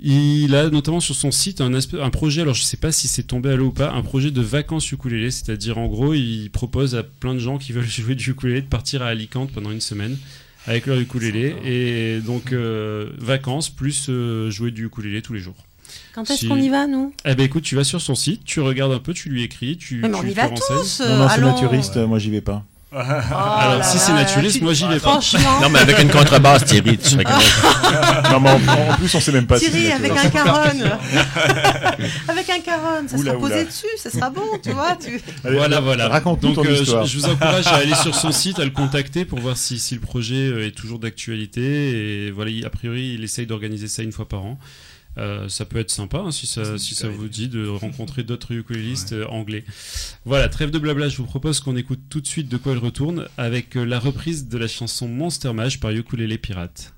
Il 0.00 0.54
a 0.54 0.70
notamment 0.70 1.00
sur 1.00 1.14
son 1.14 1.30
site 1.32 1.60
un, 1.60 1.72
un 1.74 2.10
projet, 2.10 2.42
alors 2.42 2.54
je 2.54 2.62
sais 2.62 2.76
pas 2.76 2.92
si 2.92 3.08
c'est 3.08 3.24
tombé 3.24 3.50
à 3.50 3.56
l'eau 3.56 3.66
ou 3.66 3.72
pas, 3.72 3.90
un 3.90 4.02
projet 4.02 4.30
de 4.30 4.40
vacances 4.40 4.92
ukulélé, 4.92 5.32
c'est-à-dire 5.32 5.78
en 5.78 5.88
gros, 5.88 6.14
il 6.14 6.50
propose 6.50 6.94
à 6.94 7.02
plein 7.02 7.34
de 7.34 7.40
gens 7.40 7.58
qui 7.58 7.72
veulent 7.72 7.84
jouer 7.88 8.14
du 8.14 8.30
ukulélé 8.30 8.60
de 8.60 8.66
partir 8.66 9.02
à 9.02 9.06
Alicante 9.06 9.50
pendant 9.50 9.72
une 9.72 9.80
semaine 9.80 10.16
avec 10.66 10.86
leur 10.86 10.98
ukulélé 10.98 11.56
et 11.64 12.20
donc 12.20 12.52
euh, 12.52 13.10
vacances 13.18 13.70
plus 13.70 14.06
euh, 14.10 14.50
jouer 14.50 14.70
du 14.70 14.86
ukulélé 14.86 15.22
tous 15.22 15.32
les 15.32 15.40
jours. 15.40 15.67
Quand 16.26 16.34
est-ce 16.34 16.46
qu'on 16.46 16.56
y 16.56 16.68
va, 16.68 16.86
nous 16.86 17.12
Eh 17.24 17.34
ben 17.34 17.44
écoute, 17.44 17.62
tu 17.64 17.76
vas 17.76 17.84
sur 17.84 18.00
son 18.00 18.14
site, 18.14 18.42
tu 18.44 18.60
regardes 18.60 18.92
un 18.92 18.98
peu, 18.98 19.12
tu 19.14 19.28
lui 19.28 19.42
écris, 19.44 19.76
tu. 19.76 20.00
Mais, 20.02 20.12
on 20.14 20.20
tu 20.22 20.30
y 20.30 20.34
va 20.34 20.48
tous. 20.48 21.00
Non, 21.00 21.16
non, 21.16 21.28
c'est 21.28 21.40
naturiste, 21.40 21.96
moi 21.96 22.18
j'y 22.18 22.30
vais 22.30 22.40
pas. 22.40 22.64
Oh 22.90 22.96
Alors 22.96 23.78
là 23.80 23.82
si 23.82 23.98
c'est 23.98 24.14
naturiste, 24.14 24.56
tu- 24.56 24.64
moi 24.64 24.72
j'y 24.72 24.86
vais 24.88 24.94
pas. 24.98 25.10
Franchement. 25.20 25.60
Non, 25.60 25.68
mais 25.68 25.78
avec 25.80 25.98
une 25.98 26.08
contrebasse, 26.08 26.64
Thierry, 26.64 26.96
tu 26.96 27.10
serais 27.10 27.24
non, 28.32 28.40
mais 28.40 28.48
en, 28.50 28.54
en 28.54 28.94
plus, 28.96 29.14
on 29.14 29.20
sait 29.20 29.30
même 29.32 29.46
pas 29.46 29.58
si 29.58 29.70
Thierry 29.70 29.88
c'est 29.88 29.92
avec 29.92 30.12
un 30.12 30.30
caronne. 30.30 30.90
avec 32.28 32.48
un 32.50 32.60
caronne, 32.60 33.06
ça 33.08 33.16
Oula, 33.16 33.32
sera 33.32 33.40
posé 33.40 33.54
oula. 33.56 33.64
dessus, 33.64 33.86
ça 33.98 34.10
sera 34.10 34.30
bon, 34.30 34.40
tu 34.62 34.70
vois. 34.70 34.96
Tu... 34.96 35.20
Allez, 35.44 35.56
voilà, 35.58 35.80
voilà. 35.80 36.08
Raconte-nous 36.08 36.54
Donc 36.54 36.64
ton 36.64 36.70
euh, 36.70 36.74
je, 36.76 36.82
histoire. 36.82 37.04
je 37.04 37.18
vous 37.18 37.26
encourage 37.26 37.66
à 37.66 37.74
aller 37.76 37.94
sur 37.94 38.14
son 38.14 38.32
site, 38.32 38.58
à 38.58 38.64
le 38.64 38.70
contacter 38.70 39.26
pour 39.26 39.38
voir 39.38 39.58
si, 39.58 39.78
si 39.78 39.94
le 39.94 40.00
projet 40.00 40.48
euh, 40.48 40.66
est 40.66 40.70
toujours 40.74 40.98
d'actualité. 40.98 42.26
Et 42.26 42.30
voilà, 42.30 42.50
il- 42.50 42.64
a 42.64 42.70
priori, 42.70 43.14
il 43.18 43.24
essaye 43.24 43.46
d'organiser 43.46 43.88
ça 43.88 44.02
une 44.02 44.12
fois 44.12 44.26
par 44.26 44.40
an. 44.44 44.58
Euh, 45.18 45.48
ça 45.48 45.64
peut 45.64 45.78
être 45.78 45.90
sympa 45.90 46.18
hein, 46.18 46.30
si 46.30 46.46
ça, 46.46 46.78
si 46.78 46.94
ça 46.94 47.08
vous 47.08 47.28
dit 47.28 47.48
de 47.48 47.66
rencontrer 47.68 48.22
d'autres 48.22 48.52
ukulélistes 48.52 49.12
euh, 49.12 49.26
anglais. 49.26 49.64
Voilà, 50.24 50.48
trêve 50.48 50.70
de 50.70 50.78
blabla, 50.78 51.08
je 51.08 51.16
vous 51.16 51.26
propose 51.26 51.60
qu'on 51.60 51.76
écoute 51.76 52.00
tout 52.08 52.20
de 52.20 52.26
suite 52.26 52.48
de 52.48 52.56
quoi 52.56 52.72
il 52.72 52.78
retourne 52.78 53.26
avec 53.36 53.76
euh, 53.76 53.84
la 53.84 53.98
reprise 53.98 54.48
de 54.48 54.58
la 54.58 54.68
chanson 54.68 55.08
Monster 55.08 55.52
Mash 55.52 55.80
par 55.80 55.90
Ukulele 55.90 56.38
Pirate. 56.38 56.94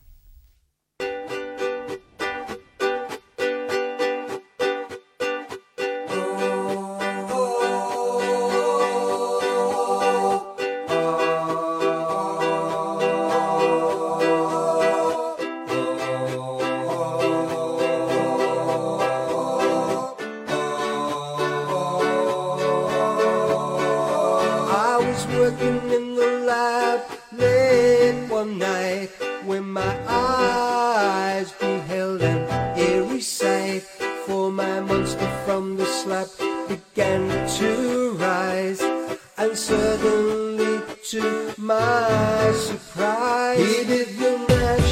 To 41.10 41.52
my 41.58 42.52
surprise, 42.54 43.58
he 43.58 43.84
did 43.84 44.08
the 44.16 44.38
mash. 44.48 44.90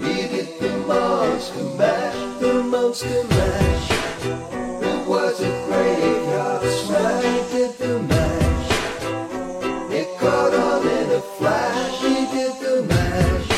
He 0.00 0.26
did 0.26 0.58
the 0.58 0.70
monster 0.86 1.64
mash, 1.76 2.40
the 2.40 2.62
monster 2.62 3.24
mash. 3.24 3.90
It 4.90 5.06
was 5.06 5.38
a 5.42 5.52
graveyard 5.66 6.62
smash. 6.62 7.24
He 7.24 7.58
did 7.58 7.72
the 7.76 7.98
mash. 8.04 8.70
It 9.92 10.08
caught 10.18 10.54
on 10.54 10.88
in 10.88 11.10
a 11.10 11.20
flash. 11.36 12.00
He 12.00 12.14
did 12.34 12.54
the 12.64 12.76
mash. 12.88 13.48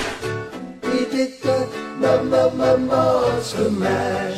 He 0.93 1.05
did 1.05 1.41
the 1.41 1.69
ma 2.01 2.21
ma 2.21 2.51
ma 2.51 2.77
monster 2.77 3.71
mash. 3.71 4.34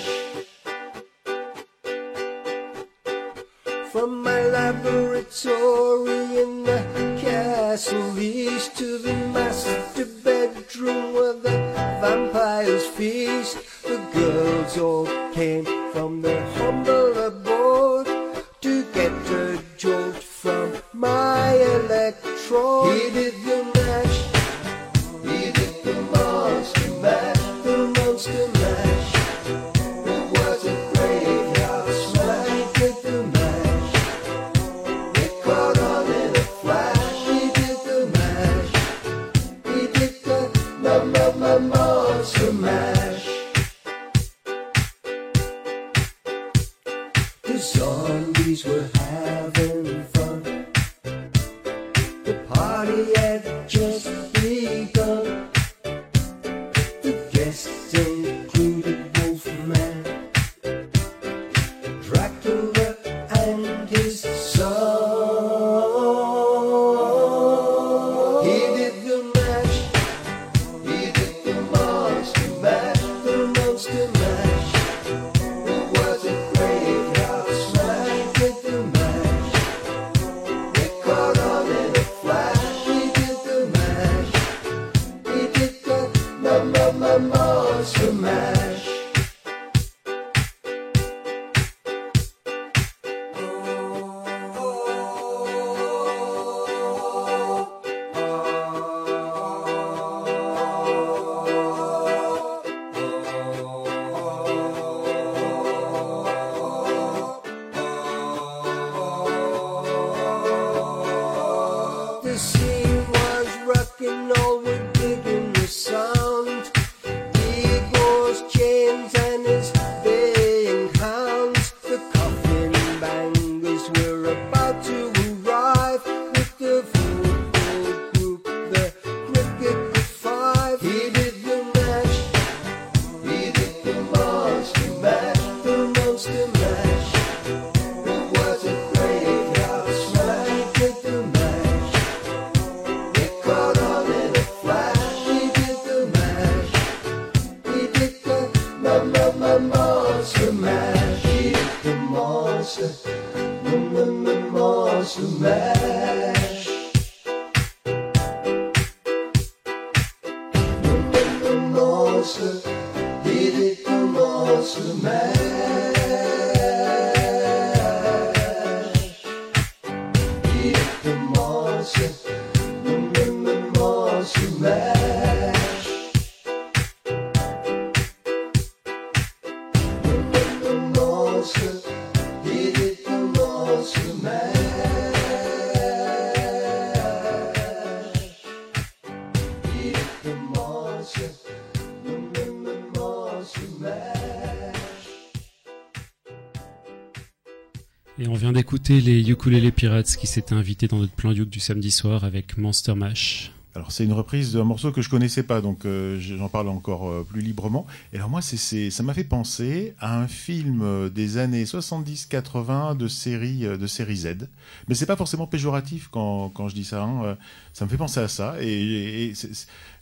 Et 198.18 198.28
on 198.28 198.34
vient 198.34 198.52
d'écouter 198.52 199.02
les 199.02 199.30
Ukulele 199.30 199.70
Pirates 199.72 200.16
qui 200.16 200.26
s'étaient 200.26 200.54
invités 200.54 200.88
dans 200.88 200.96
notre 200.96 201.12
plan 201.12 201.32
Yuk 201.32 201.50
du 201.50 201.60
samedi 201.60 201.90
soir 201.90 202.24
avec 202.24 202.56
Monster 202.56 202.94
Mash. 202.94 203.52
Alors 203.74 203.92
c'est 203.92 204.04
une 204.04 204.14
reprise 204.14 204.54
d'un 204.54 204.64
morceau 204.64 204.90
que 204.90 205.02
je 205.02 205.10
connaissais 205.10 205.42
pas, 205.42 205.60
donc 205.60 205.84
euh, 205.84 206.18
j'en 206.18 206.48
parle 206.48 206.68
encore 206.68 207.10
euh, 207.10 207.26
plus 207.28 207.42
librement. 207.42 207.86
Et 208.14 208.16
alors 208.16 208.30
moi, 208.30 208.40
ça 208.40 209.02
m'a 209.02 209.12
fait 209.12 209.22
penser 209.22 209.94
à 210.00 210.18
un 210.18 210.28
film 210.28 210.80
euh, 210.80 211.10
des 211.10 211.36
années 211.36 211.64
70-80 211.64 212.96
de 212.96 213.06
série 213.06 213.66
de 213.66 213.86
série 213.86 214.16
Z. 214.16 214.48
Mais 214.88 214.94
c'est 214.94 215.04
pas 215.04 215.16
forcément 215.16 215.46
péjoratif 215.46 216.08
quand, 216.10 216.48
quand 216.48 216.68
je 216.70 216.74
dis 216.74 216.84
ça. 216.84 217.02
Hein. 217.02 217.36
Ça 217.74 217.84
me 217.84 217.90
fait 217.90 217.98
penser 217.98 218.20
à 218.20 218.28
ça. 218.28 218.54
Et, 218.62 219.26
et 219.26 219.34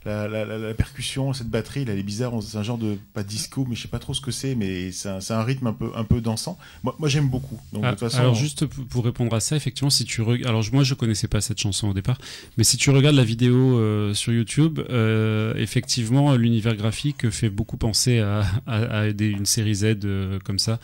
la, 0.04 0.28
la, 0.28 0.44
la, 0.44 0.74
percussion, 0.74 1.32
cette 1.32 1.48
batterie, 1.48 1.84
elle 1.88 1.98
est 1.98 2.02
bizarre. 2.02 2.32
C'est 2.42 2.58
un 2.58 2.62
genre 2.62 2.78
de 2.78 2.98
pas 3.14 3.22
disco, 3.22 3.64
mais 3.68 3.74
je 3.74 3.82
sais 3.82 3.88
pas 3.88 3.98
trop 3.98 4.14
ce 4.14 4.20
que 4.20 4.30
c'est, 4.30 4.54
mais 4.54 4.92
c'est 4.92 5.08
un, 5.08 5.18
un, 5.30 5.42
rythme 5.42 5.68
un 5.68 5.72
peu 5.72 5.90
un 5.94 6.04
peu 6.04 6.20
dansant. 6.20 6.58
Moi, 6.82 6.94
moi 6.98 7.08
j'aime 7.08 7.28
beaucoup. 7.28 7.58
Donc, 7.72 7.82
de 7.82 7.86
ah, 7.88 7.90
toute 7.90 8.00
façon, 8.00 8.18
alors 8.18 8.34
juste 8.34 8.66
pour 8.66 9.04
répondre 9.04 9.34
à 9.34 9.40
ça, 9.40 9.56
effectivement, 9.56 9.90
si 9.90 10.04
tu 10.04 10.22
regardes, 10.22 10.48
alors 10.48 10.64
moi 10.72 10.84
je 10.84 10.94
connaissais 10.94 11.28
pas 11.28 11.40
cette 11.40 11.58
chanson 11.58 11.88
au 11.88 11.94
départ, 11.94 12.18
mais 12.56 12.64
si 12.64 12.76
tu 12.76 12.90
regardes 12.90 13.16
la 13.16 13.24
vidéo 13.24 13.78
euh, 13.78 14.14
sur 14.14 14.32
YouTube, 14.32 14.80
euh, 14.90 15.54
effectivement, 15.56 16.34
l'univers 16.34 16.76
graphique 16.76 17.30
fait 17.30 17.50
beaucoup 17.50 17.76
penser 17.76 18.18
à, 18.18 18.44
à, 18.66 18.98
à 18.98 19.12
des, 19.12 19.28
une 19.28 19.46
série 19.46 19.74
Z 19.74 19.84
euh, 20.04 20.38
comme 20.44 20.58
ça. 20.58 20.80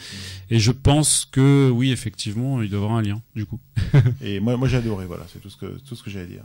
Et 0.51 0.59
je 0.59 0.73
pense 0.73 1.27
que 1.31 1.71
oui, 1.71 1.93
effectivement, 1.93 2.63
il 2.63 2.71
doit 2.71 2.81
y 2.81 2.83
avoir 2.83 2.99
un 2.99 3.03
lien 3.03 3.21
du 3.35 3.47
coup. 3.47 3.61
Et 4.23 4.41
moi, 4.41 4.57
moi 4.57 4.69
j'ai 4.69 4.79
adoré. 4.79 5.07
Voilà, 5.07 5.27
c'est 5.33 5.41
tout 5.41 5.51
ce 5.51 5.57
que 5.57 5.79
tout 5.87 5.95
ce 5.95 6.03
que 6.03 6.11
j'ai 6.11 6.21
à 6.21 6.27
dire. 6.27 6.45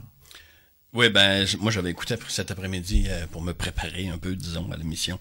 Oui, 0.96 1.10
ben 1.10 1.46
moi 1.60 1.70
j'avais 1.70 1.90
écouté 1.90 2.14
cet 2.28 2.50
après-midi 2.50 3.04
euh, 3.08 3.26
pour 3.30 3.42
me 3.42 3.52
préparer 3.52 4.08
un 4.08 4.16
peu, 4.16 4.34
disons, 4.34 4.66
à 4.72 4.78
l'émission. 4.78 5.18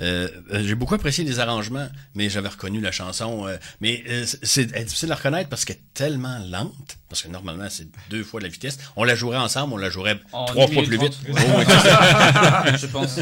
Euh, 0.00 0.28
euh, 0.52 0.62
j'ai 0.64 0.74
beaucoup 0.74 0.94
apprécié 0.94 1.22
les 1.22 1.38
arrangements, 1.38 1.86
mais 2.14 2.30
j'avais 2.30 2.48
reconnu 2.48 2.80
la 2.80 2.92
chanson. 2.92 3.46
mais 3.82 4.02
c'est 4.42 4.72
difficile 4.84 5.12
à 5.12 5.16
reconnaître 5.16 5.50
parce 5.50 5.66
qu'elle 5.66 5.76
est 5.76 5.92
tellement 5.92 6.38
lente, 6.50 6.96
parce 7.10 7.22
que 7.22 7.28
normalement 7.28 7.66
c'est 7.68 7.88
deux 8.08 8.24
fois 8.24 8.40
la 8.40 8.48
vitesse. 8.48 8.78
On 8.96 9.04
la 9.04 9.14
jouerait 9.14 9.36
ensemble, 9.36 9.74
on 9.74 9.76
la 9.76 9.90
jouerait 9.90 10.18
trois 10.46 10.66
fois 10.66 10.82
plus 10.82 10.96
vite. 10.98 11.18
je 11.26 12.86
pense. 12.86 13.18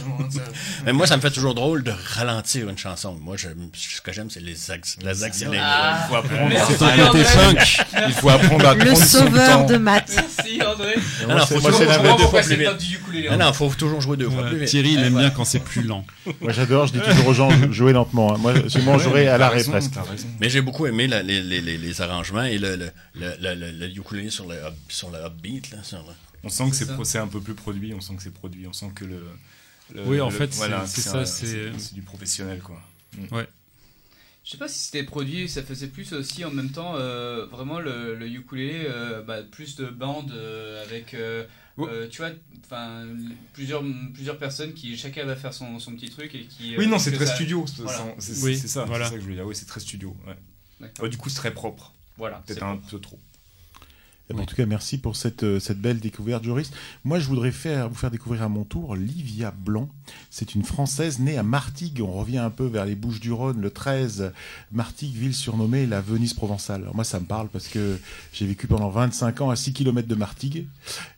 mais 0.84 0.92
moi, 0.92 1.08
ça 1.08 1.16
me 1.16 1.22
fait 1.22 1.30
toujours 1.30 1.54
drôle 1.54 1.82
de 1.82 1.92
ralentir 2.14 2.68
une 2.68 2.78
chanson. 2.78 3.16
Moi, 3.20 3.36
je, 3.36 3.48
ce 3.72 4.00
que 4.00 4.12
j'aime, 4.12 4.30
c'est 4.30 4.40
les, 4.40 4.54
les 5.02 5.24
accélérer. 5.24 5.58
Ah, 5.60 6.04
il 6.04 6.08
faut 6.08 6.14
apprendre 6.16 6.56
à 7.94 8.08
Il 8.08 8.12
faut 8.12 8.28
apprendre 8.28 8.68
à 8.68 8.74
Le 8.74 8.94
sauveur 8.94 9.66
de 9.66 9.76
maths. 9.76 10.12
Merci 10.14 10.62
André. 10.62 10.94
Alors, 11.28 11.48
faut 11.96 12.36
ah 13.30 13.36
non, 13.36 13.52
faut 13.52 13.70
toujours 13.70 14.00
jouer 14.00 14.16
deux 14.16 14.30
fois 14.30 14.46
plus 14.46 14.58
vite. 14.58 14.68
Thierry, 14.68 14.92
il 14.94 15.00
aime 15.00 15.16
bien 15.16 15.30
quand 15.30 15.44
c'est 15.44 15.60
plus 15.60 15.82
lent. 15.82 16.04
Moi, 16.40 16.52
j'adore, 16.52 16.86
je 16.86 16.92
dis 16.92 17.00
toujours 17.00 17.28
aux 17.28 17.34
gens, 17.34 17.50
jouer 17.72 17.92
lentement. 17.92 18.34
Hein. 18.34 18.38
Moi, 18.38 18.54
c'est 18.68 18.82
moi, 18.82 18.98
jouer 18.98 19.28
à 19.28 19.38
l'arrêt 19.38 19.64
presque. 19.64 19.92
Mais 20.40 20.48
j'ai 20.48 20.60
beaucoup 20.60 20.86
aimé 20.86 21.06
les, 21.06 21.42
les, 21.42 21.60
les, 21.60 22.00
arrangements 22.00 22.44
et 22.44 22.58
le, 22.58 22.76
le, 22.76 22.90
le, 23.14 23.54
le, 23.72 23.88
ukulélé 23.88 24.30
sur 24.30 24.46
le, 24.46 24.56
sur 24.88 25.10
le 25.10 25.18
upbeat. 25.24 25.70
Là, 25.70 25.78
On 26.44 26.48
sent 26.48 26.70
que 26.70 27.04
c'est 27.04 27.18
un 27.18 27.28
peu 27.28 27.40
plus 27.40 27.54
produit, 27.54 27.94
on 27.94 28.00
sent 28.00 28.14
que 28.16 28.22
c'est 28.22 28.34
produit, 28.34 28.66
on 28.66 28.72
sent 28.72 28.90
que 28.94 29.04
le. 29.04 29.22
oui, 30.06 30.20
en 30.20 30.30
fait, 30.30 30.52
c'est 30.52 31.00
ça, 31.00 31.24
c'est 31.24 31.94
du 31.94 32.02
professionnel, 32.02 32.60
quoi. 32.60 32.80
Ouais. 33.32 33.46
Je 34.46 34.52
sais 34.52 34.58
pas 34.58 34.68
si 34.68 34.78
c'était 34.78 35.02
produit, 35.02 35.48
ça 35.48 35.64
faisait 35.64 35.88
plus 35.88 36.12
aussi 36.12 36.44
en 36.44 36.52
même 36.52 36.70
temps 36.70 36.94
euh, 36.94 37.46
vraiment 37.46 37.80
le, 37.80 38.14
le 38.14 38.28
ukulélé, 38.28 38.84
euh, 38.86 39.20
bah, 39.20 39.42
plus 39.42 39.74
de 39.74 39.86
bandes 39.86 40.30
euh, 40.30 40.84
avec, 40.84 41.16
tu 42.10 42.18
vois, 42.18 42.30
enfin 42.64 43.06
plusieurs 43.52 43.82
plusieurs 44.14 44.38
personnes 44.38 44.72
qui 44.72 44.96
chacun 44.96 45.24
va 45.24 45.36
faire 45.36 45.52
son, 45.52 45.78
son 45.78 45.92
petit 45.92 46.10
truc 46.10 46.34
et 46.34 46.46
qui. 46.46 46.76
oui 46.76 46.86
non 46.86 46.98
c'est 46.98 47.12
très 47.12 47.26
studio, 47.26 47.64
c'est 47.66 47.82
oui, 48.42 48.56
ça, 48.56 48.84
voilà. 48.84 49.06
ça 49.06 49.14
que 49.14 49.18
je 49.18 49.22
voulais 49.24 49.36
dire. 49.36 49.46
Oui 49.46 49.54
c'est 49.54 49.66
très 49.66 49.80
studio. 49.80 50.16
Ouais. 50.26 51.08
du 51.08 51.16
coup 51.16 51.28
c'est 51.28 51.36
très 51.36 51.54
propre. 51.54 51.92
Voilà. 52.16 52.42
Peut-être 52.46 52.62
un 52.62 52.76
peu 52.76 52.98
trop. 52.98 53.18
Eh 54.28 54.34
ben, 54.34 54.42
en 54.42 54.46
tout 54.46 54.56
cas, 54.56 54.66
merci 54.66 54.98
pour 54.98 55.14
cette, 55.14 55.44
euh, 55.44 55.60
cette 55.60 55.80
belle 55.80 56.00
découverte, 56.00 56.42
Joris. 56.42 56.72
Moi, 57.04 57.20
je 57.20 57.28
voudrais 57.28 57.52
faire, 57.52 57.88
vous 57.88 57.94
faire 57.94 58.10
découvrir 58.10 58.42
à 58.42 58.48
mon 58.48 58.64
tour 58.64 58.96
Livia 58.96 59.52
Blanc. 59.52 59.88
C'est 60.30 60.56
une 60.56 60.64
Française 60.64 61.20
née 61.20 61.38
à 61.38 61.44
Martigues. 61.44 62.02
On 62.02 62.10
revient 62.10 62.38
un 62.38 62.50
peu 62.50 62.66
vers 62.66 62.86
les 62.86 62.96
Bouches 62.96 63.20
du 63.20 63.30
Rhône, 63.30 63.60
le 63.60 63.70
13. 63.70 64.32
Martigues, 64.72 65.14
ville 65.14 65.34
surnommée 65.34 65.86
la 65.86 66.00
Venise 66.00 66.34
provençale. 66.34 66.82
Alors 66.82 66.96
moi, 66.96 67.04
ça 67.04 67.20
me 67.20 67.26
parle 67.26 67.48
parce 67.48 67.68
que 67.68 68.00
j'ai 68.32 68.46
vécu 68.46 68.66
pendant 68.66 68.88
25 68.88 69.42
ans 69.42 69.50
à 69.50 69.56
6 69.56 69.72
km 69.72 70.08
de 70.08 70.14
Martigues. 70.16 70.66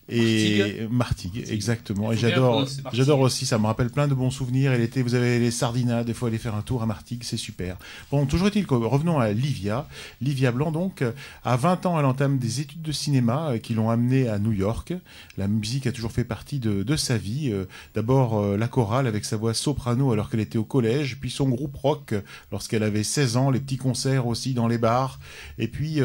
Et 0.09 0.87
Martigues, 0.91 1.45
exactement. 1.49 2.13
Et 2.13 2.17
j'adore, 2.17 2.67
j'adore 2.93 3.21
aussi. 3.21 3.47
Ça 3.47 3.59
me 3.59 3.67
rappelle 3.67 3.91
plein 3.91 4.09
de 4.09 4.15
bons 4.15 4.31
souvenirs. 4.31 4.73
Et 4.73 4.79
l'été, 4.79 5.03
vous 5.03 5.15
avez 5.15 5.39
les 5.39 5.51
Sardinas. 5.51 6.05
Des 6.05 6.15
fois, 6.15 6.29
aller 6.29 6.39
faire 6.39 6.55
un 6.55 6.63
tour 6.63 6.83
à 6.83 6.87
Martigues, 6.87 7.25
c'est 7.25 7.37
super. 7.37 7.77
Bon, 8.11 8.25
toujours 8.27 8.49
est-il 8.49 8.67
que 8.67 8.75
revenons 8.75 9.19
à 9.19 9.31
Livia. 9.33 9.87
Livia 10.21 10.51
Blanc, 10.53 10.73
donc, 10.73 11.05
à 11.45 11.57
20 11.57 11.87
ans, 11.87 11.99
elle 11.99 12.07
entame 12.07 12.39
des 12.39 12.61
études 12.61 12.83
de 12.83 12.93
cinéma 12.93 13.51
euh, 13.51 13.59
qui 13.59 13.75
l'ont 13.75 13.91
amenée 13.91 14.29
à 14.29 14.39
New 14.39 14.53
York. 14.53 14.95
La 15.37 15.49
musique 15.49 15.87
a 15.87 15.93
toujours 15.93 16.13
fait 16.13 16.25
partie 16.25 16.59
de, 16.59 16.83
de 16.83 16.97
sa 16.97 17.19
vie. 17.19 17.51
Euh, 17.53 17.67
d'abord, 17.95 18.39
euh, 18.39 18.57
la 18.57 18.69
chorale 18.69 19.07
avec 19.07 19.25
sa 19.25 19.37
voix 19.37 19.55
soprano 19.55 20.13
alors 20.13 20.31
qu'elle 20.31 20.41
était 20.41 20.59
au 20.59 20.65
collège. 20.65 21.19
Puis 21.21 21.31
son 21.31 21.49
groupe 21.49 21.77
rock 21.77 22.15
lorsqu'elle 22.51 22.83
avait 22.83 23.03
16 23.03 23.37
ans. 23.37 23.51
Les 23.51 23.61
petits 23.61 23.77
concerts 23.77 24.27
aussi 24.27 24.55
dans 24.55 24.69
les 24.69 24.79
bars. 24.79 25.21
Et 25.59 25.69
puis, 25.69 26.01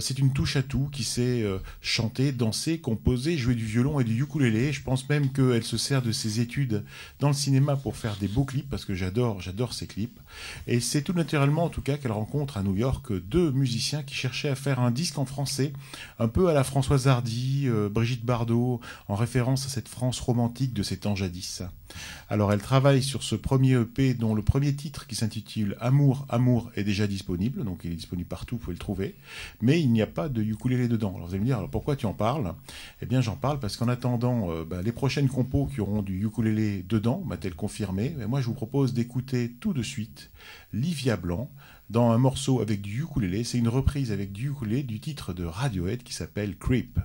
c'est 0.00 0.18
une 0.18 0.32
touche 0.32 0.56
à 0.56 0.62
tout 0.62 0.88
qui 0.92 1.04
sait 1.04 1.44
chanter, 1.80 2.32
danser, 2.32 2.78
composer 2.78 3.19
jouer 3.36 3.54
du 3.54 3.64
violon 3.64 4.00
et 4.00 4.04
du 4.04 4.22
ukulélé. 4.22 4.72
Je 4.72 4.82
pense 4.82 5.08
même 5.08 5.30
qu'elle 5.32 5.64
se 5.64 5.76
sert 5.76 6.02
de 6.02 6.12
ses 6.12 6.40
études 6.40 6.84
dans 7.18 7.28
le 7.28 7.34
cinéma 7.34 7.76
pour 7.76 7.96
faire 7.96 8.16
des 8.16 8.28
beaux 8.28 8.44
clips, 8.44 8.68
parce 8.68 8.84
que 8.84 8.94
j'adore, 8.94 9.40
j'adore 9.40 9.72
ces 9.72 9.86
clips. 9.86 10.18
Et 10.66 10.80
c'est 10.80 11.02
tout 11.02 11.12
naturellement, 11.12 11.64
en 11.64 11.68
tout 11.68 11.82
cas, 11.82 11.96
qu'elle 11.96 12.12
rencontre 12.12 12.56
à 12.56 12.62
New 12.62 12.76
York 12.76 13.12
deux 13.12 13.50
musiciens 13.52 14.02
qui 14.02 14.14
cherchaient 14.14 14.48
à 14.48 14.54
faire 14.54 14.80
un 14.80 14.90
disque 14.90 15.18
en 15.18 15.24
français, 15.24 15.72
un 16.18 16.28
peu 16.28 16.48
à 16.48 16.54
la 16.54 16.64
Françoise 16.64 17.08
Hardy, 17.08 17.64
euh, 17.66 17.88
Brigitte 17.88 18.24
Bardot, 18.24 18.80
en 19.08 19.14
référence 19.14 19.66
à 19.66 19.68
cette 19.68 19.88
France 19.88 20.20
romantique 20.20 20.72
de 20.72 20.82
ces 20.82 20.98
temps 20.98 21.14
jadis. 21.14 21.62
Alors 22.28 22.52
elle 22.52 22.60
travaille 22.60 23.02
sur 23.02 23.22
ce 23.22 23.34
premier 23.34 23.72
EP 23.80 24.14
dont 24.14 24.34
le 24.34 24.42
premier 24.42 24.74
titre 24.74 25.06
qui 25.06 25.14
s'intitule 25.14 25.76
Amour, 25.80 26.26
Amour 26.28 26.70
est 26.76 26.84
déjà 26.84 27.06
disponible, 27.06 27.64
donc 27.64 27.80
il 27.84 27.92
est 27.92 27.96
disponible 27.96 28.28
partout, 28.28 28.56
vous 28.56 28.62
pouvez 28.62 28.74
le 28.74 28.78
trouver, 28.78 29.14
mais 29.60 29.80
il 29.80 29.90
n'y 29.90 30.02
a 30.02 30.06
pas 30.06 30.28
de 30.28 30.42
ukulélé 30.42 30.88
dedans. 30.88 31.12
Alors 31.14 31.28
vous 31.28 31.34
allez 31.34 31.40
me 31.40 31.46
dire, 31.46 31.58
alors 31.58 31.70
pourquoi 31.70 31.96
tu 31.96 32.06
en 32.06 32.14
parles? 32.14 32.54
Eh 33.02 33.06
bien 33.06 33.20
j'en 33.20 33.36
parle 33.36 33.58
parce 33.60 33.76
qu'en 33.76 33.88
attendant 33.88 34.50
euh, 34.50 34.64
bah, 34.64 34.82
les 34.82 34.92
prochaines 34.92 35.28
compos 35.28 35.66
qui 35.66 35.80
auront 35.80 36.02
du 36.02 36.24
ukulélé 36.24 36.84
dedans, 36.88 37.22
m'a-t-elle 37.26 37.54
confirmé, 37.54 38.14
moi 38.28 38.40
je 38.40 38.46
vous 38.46 38.54
propose 38.54 38.94
d'écouter 38.94 39.52
tout 39.60 39.72
de 39.72 39.82
suite 39.82 40.30
Livia 40.72 41.16
Blanc 41.16 41.50
dans 41.90 42.10
un 42.10 42.18
morceau 42.18 42.60
avec 42.60 42.80
du 42.80 43.02
ukulélé, 43.02 43.42
c'est 43.42 43.58
une 43.58 43.68
reprise 43.68 44.12
avec 44.12 44.30
du 44.30 44.50
ukulélé 44.50 44.84
du 44.84 45.00
titre 45.00 45.32
de 45.32 45.44
Radiohead 45.44 46.04
qui 46.04 46.12
s'appelle 46.12 46.56
Creep. 46.56 47.00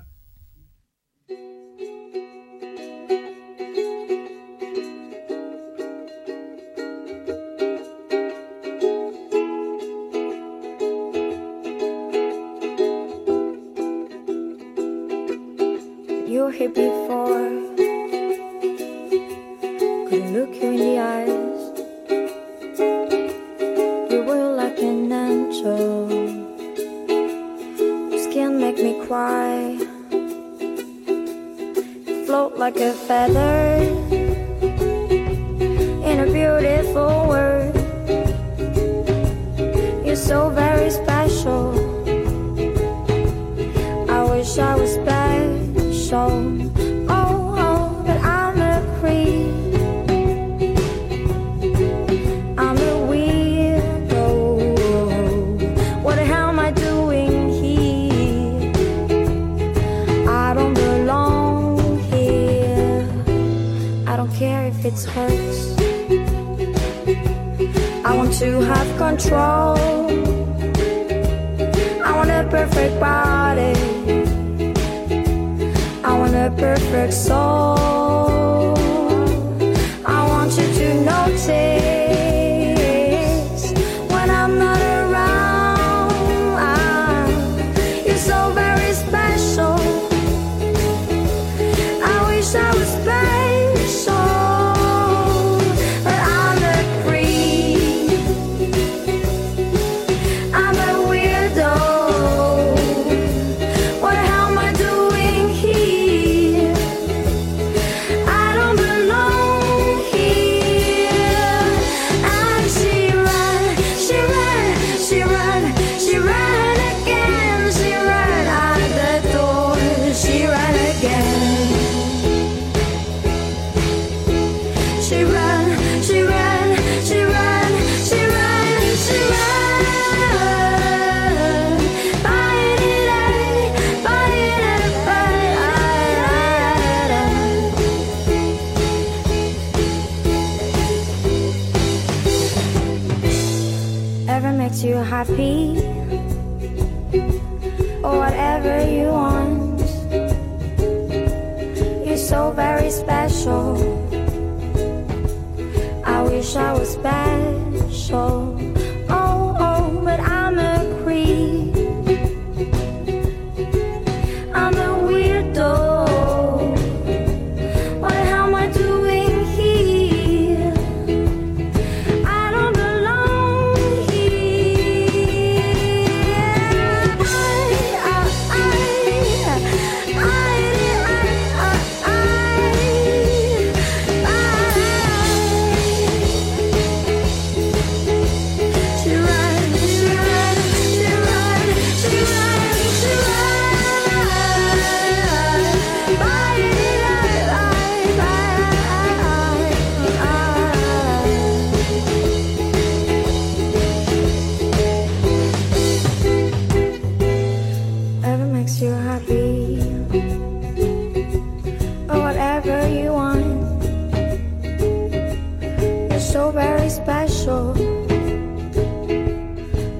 So 216.36 216.52
very 216.52 216.90
special. 216.90 217.74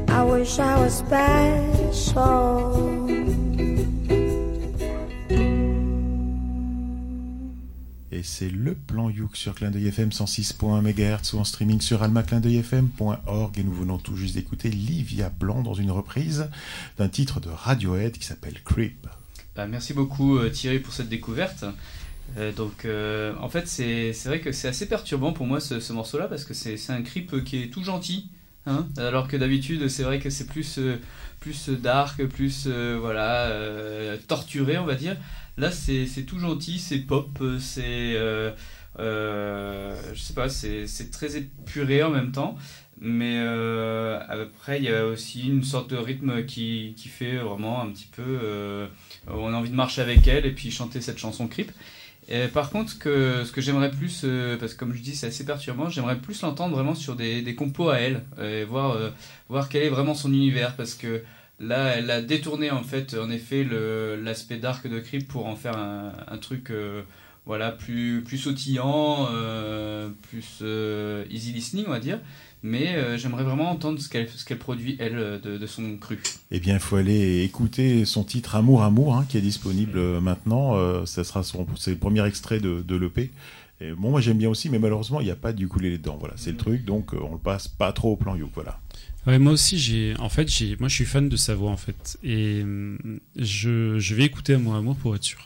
I 0.10 0.22
wish 0.22 0.60
I 0.60 0.76
was 0.82 0.90
special. 0.90 2.74
Et 8.12 8.22
c'est 8.22 8.50
le 8.50 8.76
plan 8.76 9.10
Youk 9.10 9.38
sur 9.38 9.56
Clin 9.56 9.72
d'œil 9.72 9.88
FM 9.88 10.10
106.1 10.10 10.82
MHz 10.82 11.34
ou 11.34 11.40
en 11.40 11.46
streaming 11.46 11.80
sur 11.80 12.04
almaclindeuilfm.org. 12.04 13.58
Et 13.58 13.64
nous 13.64 13.74
venons 13.74 13.98
tout 13.98 14.18
juste 14.18 14.36
d'écouter 14.36 14.70
Livia 14.70 15.30
Blanc 15.30 15.62
dans 15.64 15.74
une 15.74 15.92
reprise 15.92 16.50
d'un 16.98 17.08
titre 17.08 17.40
de 17.40 17.48
Radiohead 17.48 18.18
qui 18.18 18.26
s'appelle 18.26 18.62
Creep. 18.66 19.08
Bah, 19.56 19.68
merci 19.68 19.94
beaucoup 19.94 20.38
euh, 20.38 20.50
Thierry 20.50 20.80
pour 20.80 20.92
cette 20.92 21.08
découverte. 21.08 21.64
Euh, 22.38 22.52
donc 22.52 22.86
euh, 22.86 23.34
en 23.40 23.50
fait 23.50 23.68
c'est 23.68 24.12
vrai 24.26 24.42
que 24.42 24.52
c'est 24.52 24.68
assez 24.68 24.88
perturbant 24.88 25.32
pour 25.32 25.46
moi 25.46 25.60
ce, 25.60 25.80
ce 25.80 25.94
morceau-là 25.94 26.28
parce 26.28 26.44
que 26.44 26.54
c'est 26.54 26.78
un 26.90 27.02
creep 27.02 27.44
qui 27.44 27.64
est 27.64 27.68
tout 27.68 27.84
gentil. 27.84 28.30
Hein 28.68 28.88
alors 28.98 29.28
que 29.28 29.38
d'habitude 29.38 29.88
c'est 29.90 30.04
vrai 30.04 30.20
que 30.20 30.30
c'est 30.32 30.48
plus, 30.48 30.80
euh, 30.80 31.00
plus 31.40 31.70
dark, 31.70 32.26
plus 32.26 32.68
voilà, 32.68 33.52
torturé 34.28 34.78
on 34.78 34.86
va 34.86 34.96
dire. 34.96 35.16
Là 35.58 35.72
c'est 35.72 36.24
tout 36.28 36.40
gentil, 36.40 36.80
c'est 36.80 37.00
pop, 37.00 37.42
c'est... 37.60 38.14
je 38.98 40.14
sais 40.16 40.34
pas, 40.34 40.50
c'est 40.50 41.12
très 41.12 41.38
épuré 41.38 42.04
en 42.04 42.10
même 42.10 42.32
temps. 42.32 42.58
Mais 43.02 43.38
après, 44.28 44.80
il 44.80 44.86
y 44.86 44.90
a 44.90 45.06
aussi 45.06 45.48
une 45.48 45.64
sorte 45.64 45.90
de 45.90 45.98
rythme 45.98 46.46
qui, 46.46 46.96
qui 46.98 47.10
fait 47.10 47.38
vraiment 47.38 47.82
un 47.82 47.92
petit 47.92 48.08
peu. 48.12 48.88
on 49.28 49.54
a 49.54 49.58
envie 49.58 49.70
de 49.70 49.76
marcher 49.76 50.02
avec 50.02 50.28
elle 50.28 50.46
et 50.46 50.52
puis 50.52 50.72
chanter 50.72 51.02
cette 51.02 51.20
chanson 51.20 51.48
Creep. 51.48 51.72
Par 52.54 52.70
contre, 52.72 52.98
que, 53.00 53.44
ce 53.46 53.52
que 53.52 53.62
j'aimerais 53.62 53.92
plus, 53.92 54.22
euh, 54.24 54.58
parce 54.58 54.74
que 54.74 54.80
comme 54.80 54.94
je 54.94 55.02
dis, 55.02 55.16
c'est 55.16 55.28
assez 55.28 55.46
perturbant, 55.46 55.90
j'aimerais 55.90 56.18
plus 56.18 56.42
l'entendre 56.42 56.76
vraiment 56.76 56.96
sur 56.96 57.16
des, 57.16 57.42
des 57.42 57.56
compos 57.56 57.90
à 57.90 57.98
elle, 58.00 58.24
euh, 58.40 58.62
et 58.62 58.66
voir, 58.66 58.92
euh, 58.92 59.10
voir 59.50 59.70
quel 59.70 59.84
est 59.84 59.90
vraiment 59.90 60.16
son 60.16 60.34
univers, 60.34 60.76
parce 60.76 60.96
que 60.96 61.22
là, 61.60 61.96
elle 61.96 62.10
a 62.12 62.22
détourné 62.22 62.72
en 62.72 62.84
fait, 62.84 63.16
en 63.16 63.30
effet, 63.30 63.66
l'aspect 64.22 64.58
dark 64.58 64.88
de 64.88 65.00
Creep 65.00 65.28
pour 65.28 65.46
en 65.48 65.56
faire 65.56 65.78
un, 65.78 66.14
un 66.28 66.38
truc. 66.38 66.72
euh, 66.72 67.04
voilà, 67.46 67.72
plus, 67.72 68.24
plus 68.26 68.40
sautillant, 68.40 69.28
euh, 69.32 70.10
plus 70.30 70.60
euh, 70.64 71.26
easy 71.30 71.54
listening, 71.54 71.86
on 71.88 71.92
va 71.92 72.00
dire. 72.00 72.20
Mais 72.68 72.96
euh, 72.96 73.16
j'aimerais 73.16 73.44
vraiment 73.44 73.70
entendre 73.70 74.02
ce 74.02 74.10
qu'elle 74.10 74.28
ce 74.28 74.44
qu'elle 74.44 74.58
produit, 74.58 74.96
elle, 74.98 75.40
de, 75.44 75.60
de 75.60 75.68
son 75.68 75.98
cru. 75.98 76.18
Eh 76.50 76.60
bien, 76.60 76.74
il 76.74 76.80
faut 76.80 76.96
aller 76.96 77.44
écouter 77.44 78.06
son 78.06 78.24
titre 78.24 78.56
Amour, 78.56 78.82
Amour, 78.82 79.16
hein, 79.16 79.26
qui 79.30 79.38
est 79.38 79.42
disponible 79.42 80.00
euh, 80.00 80.20
maintenant. 80.20 80.76
Euh, 80.76 81.06
ça 81.06 81.24
sera 81.24 81.44
son, 81.44 81.68
c'est 81.78 81.92
le 81.92 81.98
premier 81.98 82.26
extrait 82.26 82.60
de, 82.60 82.82
de 82.82 82.96
l'EP. 82.96 83.30
Et 83.82 83.92
bon, 83.92 84.10
moi 84.10 84.20
j'aime 84.20 84.40
bien 84.40 84.50
aussi, 84.50 84.70
mais 84.72 84.80
malheureusement, 84.80 85.22
il 85.22 85.26
n'y 85.26 85.32
a 85.32 85.36
pas 85.36 85.54
du 85.54 85.66
ukulélé 85.66 86.00
dedans. 86.00 86.18
Voilà, 86.20 86.34
c'est 86.38 86.52
le 86.52 86.58
truc, 86.58 86.86
donc 86.86 87.14
euh, 87.14 87.20
on 87.22 87.34
le 87.34 87.40
passe 87.40 87.68
pas 87.68 87.92
trop 87.94 88.14
au 88.14 88.16
plan 88.16 88.36
Youk. 88.36 88.50
Voilà. 88.56 88.80
Ouais, 89.28 89.38
moi 89.38 89.54
aussi, 89.54 89.78
j'ai, 89.78 90.16
en 90.18 90.30
fait, 90.30 90.48
j'ai, 90.48 90.76
moi, 90.80 90.88
je 90.88 90.96
suis 90.96 91.06
fan 91.06 91.30
de 91.30 91.36
sa 91.36 91.54
voix, 91.54 91.70
en 91.70 91.78
fait, 91.78 92.18
et 92.24 92.64
hum, 92.64 93.20
je, 93.36 94.00
je 94.00 94.16
vais 94.16 94.24
écouter 94.24 94.56
Amour 94.56 94.74
Amour 94.74 94.96
pour 94.96 95.16
être 95.16 95.24
sûr. 95.24 95.46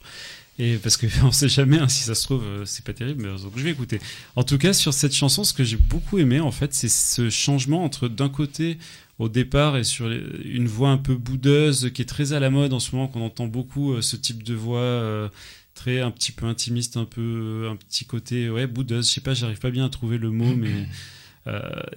Et 0.60 0.76
parce 0.76 0.98
que 0.98 1.08
on 1.24 1.32
sait 1.32 1.50
jamais 1.50 1.80
hein, 1.80 1.88
si 1.88 2.04
ça 2.04 2.14
se 2.14 2.24
trouve 2.26 2.44
euh, 2.44 2.66
c'est 2.66 2.84
pas 2.86 2.94
terrible, 2.94 3.24
mais 3.24 3.42
donc 3.42 3.54
je 3.56 3.64
vais 3.64 3.72
écouter. 3.72 4.00
En 4.36 4.44
tout 4.44 4.58
cas, 4.58 4.74
sur 4.74 4.94
cette 4.94 5.16
chanson, 5.16 5.44
ce 5.44 5.54
que 5.54 5.64
j'ai 5.64 5.78
beaucoup 5.78 6.20
aimé, 6.20 6.40
en 6.40 6.52
fait, 6.52 6.74
c'est 6.74 6.90
ce 6.90 7.30
changement 7.30 7.84
entre 7.84 8.08
d'un 8.10 8.30
côté 8.30 8.78
au 9.18 9.30
départ 9.30 9.78
et 9.78 9.84
sur 9.84 10.10
une 10.10 10.68
voix 10.68 10.90
un 10.90 10.98
peu 10.98 11.16
boudeuse 11.16 11.92
qui 11.94 12.02
est 12.02 12.06
très 12.06 12.34
à 12.34 12.40
la 12.40 12.50
mode 12.50 12.74
en 12.74 12.80
ce 12.80 12.96
moment, 12.96 13.08
qu'on 13.08 13.22
entend 13.22 13.48
beaucoup 13.48 13.94
euh, 13.94 14.02
ce 14.02 14.16
type 14.16 14.44
de 14.44 14.54
voix. 14.54 14.80
euh, 14.80 15.30
très 15.76 16.02
un 16.02 16.12
petit 16.12 16.34
peu 16.34 16.46
intimiste, 16.46 16.98
un 16.98 17.06
peu 17.06 17.70
un 17.72 17.78
petit 17.78 18.04
côté 18.04 18.50
ouais 18.50 18.68
boudeuse. 18.68 19.08
Je 19.08 19.14
sais 19.14 19.22
pas, 19.22 19.34
j'arrive 19.34 19.60
pas 19.60 19.72
bien 19.72 19.86
à 19.86 19.90
trouver 19.90 20.18
le 20.18 20.30
mot, 20.30 20.54
mais 20.54 20.70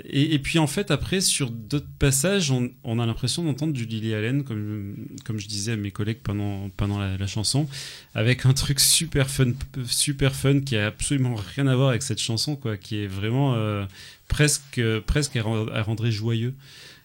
et, 0.05 0.35
et 0.35 0.39
puis 0.39 0.59
en 0.59 0.67
fait 0.67 0.91
après 0.91 1.21
sur 1.21 1.51
d'autres 1.51 1.87
passages, 1.99 2.51
on, 2.51 2.99
a 2.99 3.07
l'impression 3.07 3.45
d'entendre 3.45 3.73
du 3.73 3.85
Lily 3.85 4.15
Allen, 4.15 4.45
comme 4.45 4.95
comme 5.25 5.39
je 5.39 5.49
disais 5.49 5.73
à 5.73 5.77
mes 5.77 5.91
collègues 5.91 6.21
pendant 6.23 6.69
pendant 6.77 6.99
la, 6.99 7.27
chanson, 7.27 7.69
avec 8.15 8.47
un 8.47 8.53
truc 8.53 8.81
super 8.81 9.29
fun, 9.31 9.53
super 9.87 10.35
fun 10.35 10.61
qui 10.61 10.77
a 10.77 10.87
absolument 10.87 11.35
rien 11.35 11.67
à 11.67 11.75
voir 11.75 11.91
avec 11.91 12.03
cette 12.03 12.21
chanson 12.21 12.57
quoi, 12.57 12.77
qui 12.77 12.99
est 12.99 13.07
vraiment 13.07 13.55
euh, 13.55 13.85
presque 14.29 14.83
presque 15.07 15.37
à 15.37 15.41
à 15.41 15.83
rendre 15.83 16.09
joyeux. 16.11 16.55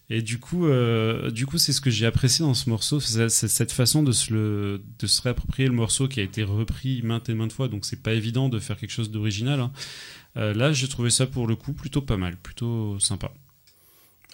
Et 0.09 0.21
du 0.21 0.39
coup, 0.39 0.67
euh, 0.67 1.31
du 1.31 1.45
coup, 1.45 1.57
c'est 1.57 1.73
ce 1.73 1.81
que 1.81 1.89
j'ai 1.89 2.05
apprécié 2.05 2.45
dans 2.45 2.53
ce 2.53 2.69
morceau, 2.69 3.01
cette 3.01 3.71
façon 3.73 4.03
de 4.03 4.13
se 4.13 4.33
le, 4.33 4.81
de 4.99 5.07
se 5.07 5.21
réapproprier 5.21 5.67
le 5.67 5.75
morceau 5.75 6.07
qui 6.07 6.21
a 6.21 6.23
été 6.23 6.43
repris 6.43 7.01
maintes 7.01 7.27
et 7.27 7.33
maintes 7.33 7.51
fois, 7.51 7.67
donc 7.67 7.83
c'est 7.83 8.01
pas 8.01 8.13
évident 8.13 8.47
de 8.47 8.57
faire 8.59 8.77
quelque 8.77 8.91
chose 8.91 9.11
d'original. 9.11 9.59
hein. 9.59 9.71
Euh, 10.37 10.53
là, 10.53 10.71
j'ai 10.71 10.87
trouvé 10.87 11.09
ça 11.09 11.25
pour 11.25 11.47
le 11.47 11.55
coup 11.55 11.73
plutôt 11.73 12.01
pas 12.01 12.17
mal, 12.17 12.35
plutôt 12.37 12.99
sympa. 12.99 13.31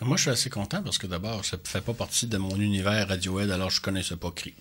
Moi, 0.02 0.18
je 0.18 0.24
suis 0.24 0.32
assez 0.32 0.50
content 0.50 0.82
parce 0.84 0.98
que 0.98 1.08
d'abord, 1.08 1.46
ça 1.46 1.56
ne 1.58 1.62
fait 1.68 1.80
pas 1.82 1.94
partie 1.94 2.28
de 2.28 2.38
mon 2.38 2.60
univers 2.60 3.08
Radiohead, 3.08 3.50
alors 3.52 3.70
je 3.70 3.80
connaissais 3.80 4.18
pas 4.18 4.32
Creep. 4.32 4.56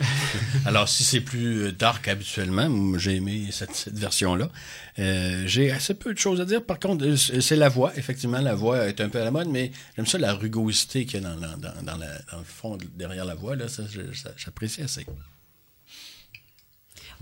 alors, 0.64 0.88
si 0.88 1.04
c'est 1.04 1.20
plus 1.20 1.64
euh, 1.66 1.72
dark 1.72 2.08
habituellement, 2.08 2.98
j'ai 2.98 3.16
aimé 3.16 3.48
cette, 3.52 3.74
cette 3.74 3.96
version-là. 3.98 4.48
Euh, 4.98 5.44
j'ai 5.46 5.70
assez 5.70 5.94
peu 5.94 6.14
de 6.14 6.18
choses 6.18 6.40
à 6.40 6.46
dire. 6.46 6.64
Par 6.64 6.80
contre, 6.80 7.14
c'est 7.14 7.56
la 7.56 7.68
voix. 7.68 7.92
Effectivement, 7.96 8.40
la 8.40 8.54
voix 8.54 8.88
est 8.88 9.00
un 9.02 9.10
peu 9.10 9.20
à 9.20 9.24
la 9.24 9.30
mode, 9.30 9.48
mais 9.48 9.70
j'aime 9.94 10.06
ça, 10.06 10.18
la 10.18 10.32
rugosité 10.32 11.04
qu'il 11.04 11.22
y 11.22 11.24
a 11.24 11.28
dans, 11.28 11.36
dans, 11.36 11.56
dans, 11.58 11.82
dans 11.82 11.96
la- 11.98 12.18
dans 12.32 12.38
le 12.38 12.44
fond, 12.44 12.78
derrière 12.96 13.26
la 13.26 13.34
voix. 13.34 13.54
Là, 13.54 13.68
ça, 13.68 13.82
j'apprécie 14.36 14.82
assez. 14.82 15.06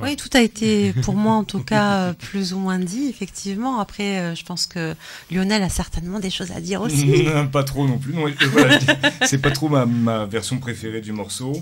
Oui, 0.03 0.17
tout 0.17 0.29
a 0.35 0.41
été, 0.41 0.93
pour 1.03 1.15
moi 1.15 1.35
en 1.35 1.45
tout 1.45 1.61
cas, 1.63 2.09
euh, 2.09 2.13
plus 2.13 2.53
ou 2.53 2.59
moins 2.59 2.79
dit, 2.79 3.07
effectivement. 3.09 3.81
Après, 3.81 4.19
euh, 4.19 4.35
je 4.35 4.45
pense 4.45 4.67
que 4.67 4.95
Lionel 5.31 5.63
a 5.63 5.69
certainement 5.69 6.21
des 6.21 6.31
choses 6.31 6.53
à 6.53 6.61
dire 6.61 6.81
aussi. 6.83 7.25
Non, 7.25 7.47
pas 7.49 7.65
trop 7.65 7.87
non 7.87 7.99
plus. 7.99 8.13
Non, 8.15 8.27
voilà, 8.53 8.79
je- 8.79 9.27
c'est 9.27 9.39
pas 9.43 9.51
trop 9.51 9.69
ma, 9.69 9.87
ma 9.87 10.27
version 10.27 10.59
préférée 10.59 11.01
du 11.01 11.13
morceau. 11.13 11.53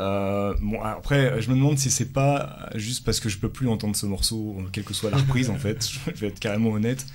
Euh, 0.00 0.54
bon, 0.60 0.82
après, 0.82 1.40
je 1.40 1.50
me 1.50 1.54
demande 1.54 1.78
si 1.78 1.90
c'est 1.90 2.12
pas 2.12 2.68
juste 2.74 3.04
parce 3.04 3.20
que 3.20 3.28
je 3.28 3.38
peux 3.38 3.48
plus 3.48 3.68
entendre 3.68 3.94
ce 3.94 4.06
morceau, 4.06 4.56
quelle 4.72 4.84
que 4.84 4.94
soit 4.94 5.10
la 5.10 5.18
reprise, 5.18 5.50
en 5.50 5.56
fait. 5.58 5.88
Je 6.14 6.20
vais 6.20 6.28
être 6.28 6.40
carrément 6.40 6.70
honnête. 6.70 7.06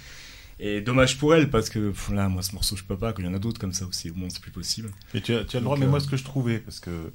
Et 0.61 0.81
dommage 0.81 1.17
pour 1.17 1.33
elle, 1.33 1.49
parce 1.49 1.69
que 1.69 1.89
pff, 1.91 2.09
là, 2.11 2.27
moi, 2.27 2.41
ce 2.41 2.53
morceau, 2.53 2.75
je 2.75 2.83
peux 2.83 2.97
pas, 2.97 3.13
qu'il 3.13 3.23
y 3.23 3.27
en 3.29 3.33
a 3.33 3.39
d'autres 3.39 3.59
comme 3.61 3.71
ça 3.71 3.85
aussi, 3.85 4.09
au 4.09 4.13
moins, 4.13 4.27
c'est 4.29 4.41
plus 4.41 4.51
possible. 4.51 4.91
Mais 5.13 5.21
tu 5.21 5.33
as, 5.33 5.45
tu 5.45 5.55
as 5.55 5.59
le 5.61 5.63
droit, 5.63 5.75
Donc, 5.77 5.81
mais 5.83 5.87
euh, 5.87 5.89
moi, 5.91 5.99
ce 6.01 6.07
que 6.07 6.17
je 6.17 6.23
trouvais, 6.25 6.59
parce 6.59 6.81
que 6.81 6.89
euh, 6.89 7.09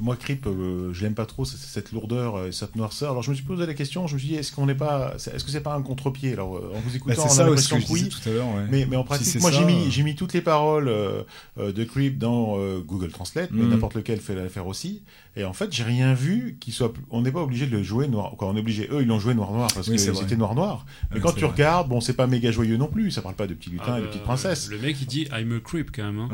moi, 0.00 0.16
Creep, 0.16 0.46
euh, 0.46 0.92
je 0.92 1.02
l'aime 1.02 1.14
pas 1.14 1.26
trop, 1.26 1.44
c'est 1.44 1.56
cette 1.56 1.90
lourdeur 1.92 2.46
et 2.46 2.52
cette 2.52 2.76
noirceur. 2.76 3.10
Alors, 3.10 3.22
je 3.22 3.30
me 3.30 3.34
suis 3.34 3.44
posé 3.44 3.66
la 3.66 3.74
question, 3.74 4.06
je 4.06 4.14
me 4.14 4.18
suis 4.18 4.28
dit, 4.28 4.34
est-ce 4.36 4.52
qu'on 4.52 4.66
n'est 4.66 4.74
pas, 4.76 5.14
est-ce 5.16 5.42
que 5.44 5.50
c'est 5.50 5.60
pas 5.60 5.74
un 5.74 5.82
contre-pied? 5.82 6.32
Alors, 6.32 6.56
euh, 6.56 6.72
en 6.74 6.80
vous 6.80 6.94
écoutant, 6.94 7.16
Bah, 7.24 7.30
on 7.34 7.38
a 7.40 7.44
l'impression 7.44 7.80
que 7.80 7.90
oui. 7.92 8.08
tout 8.08 8.28
à 8.28 8.32
l'heure, 8.32 8.46
ouais. 8.46 8.66
Mais, 8.70 8.86
mais 8.88 8.96
en 8.96 9.04
pratique, 9.04 9.40
moi, 9.40 9.50
j'ai 9.50 9.64
mis, 9.64 9.86
euh. 9.86 9.90
j'ai 9.90 10.02
mis 10.04 10.14
toutes 10.14 10.32
les 10.34 10.40
paroles 10.40 10.88
euh, 10.88 11.22
euh, 11.58 11.72
de 11.72 11.84
Creep 11.84 12.18
dans 12.18 12.58
euh, 12.58 12.80
Google 12.80 13.10
Translate, 13.10 13.50
mais 13.52 13.64
Mhm. 13.64 13.70
n'importe 13.70 13.94
lequel 13.96 14.20
fait 14.20 14.34
l'affaire 14.34 14.66
aussi. 14.66 15.02
Et 15.38 15.44
en 15.44 15.52
fait, 15.52 15.70
j'ai 15.70 15.82
rien 15.82 16.14
vu 16.14 16.56
qui 16.60 16.72
soit. 16.72 16.94
On 17.10 17.20
n'est 17.20 17.30
pas 17.32 17.42
obligé 17.42 17.66
de 17.66 17.76
le 17.76 17.82
jouer 17.82 18.08
noir. 18.08 18.32
Quoi, 18.38 18.48
on 18.48 18.56
est 18.56 18.60
obligé. 18.60 18.88
Eux, 18.90 19.02
ils 19.02 19.06
l'ont 19.06 19.18
joué 19.18 19.34
noir-noir 19.34 19.68
parce 19.74 19.86
Oui, 19.88 19.96
que 19.96 20.00
c'est 20.00 20.10
vrai. 20.10 20.22
c'était 20.22 20.36
noir-noir. 20.36 20.86
Mais 21.10 21.16
Ouais, 21.16 21.22
quand 21.22 21.32
tu 21.32 21.40
vrai. 21.40 21.50
regardes, 21.52 21.88
bon, 21.90 22.00
c'est 22.00 22.14
pas 22.14 22.26
méga 22.26 22.50
joyeux 22.52 22.78
non 22.78 22.86
plus. 22.88 23.10
Ça 23.10 23.20
parle 23.20 23.34
pas 23.34 23.46
de 23.46 23.52
petits 23.52 23.68
lutins 23.68 23.84
Ah 23.88 23.98
et 23.98 24.00
de 24.00 24.06
bah, 24.06 24.10
petites 24.12 24.22
princesses. 24.22 24.70
Le 24.70 24.78
mec 24.78 24.96
il 24.98 25.06
dit 25.06 25.28
I'm 25.36 25.52
a 25.54 25.60
creep 25.60 25.90
quand 25.94 26.04
même. 26.04 26.20
Hein. 26.20 26.28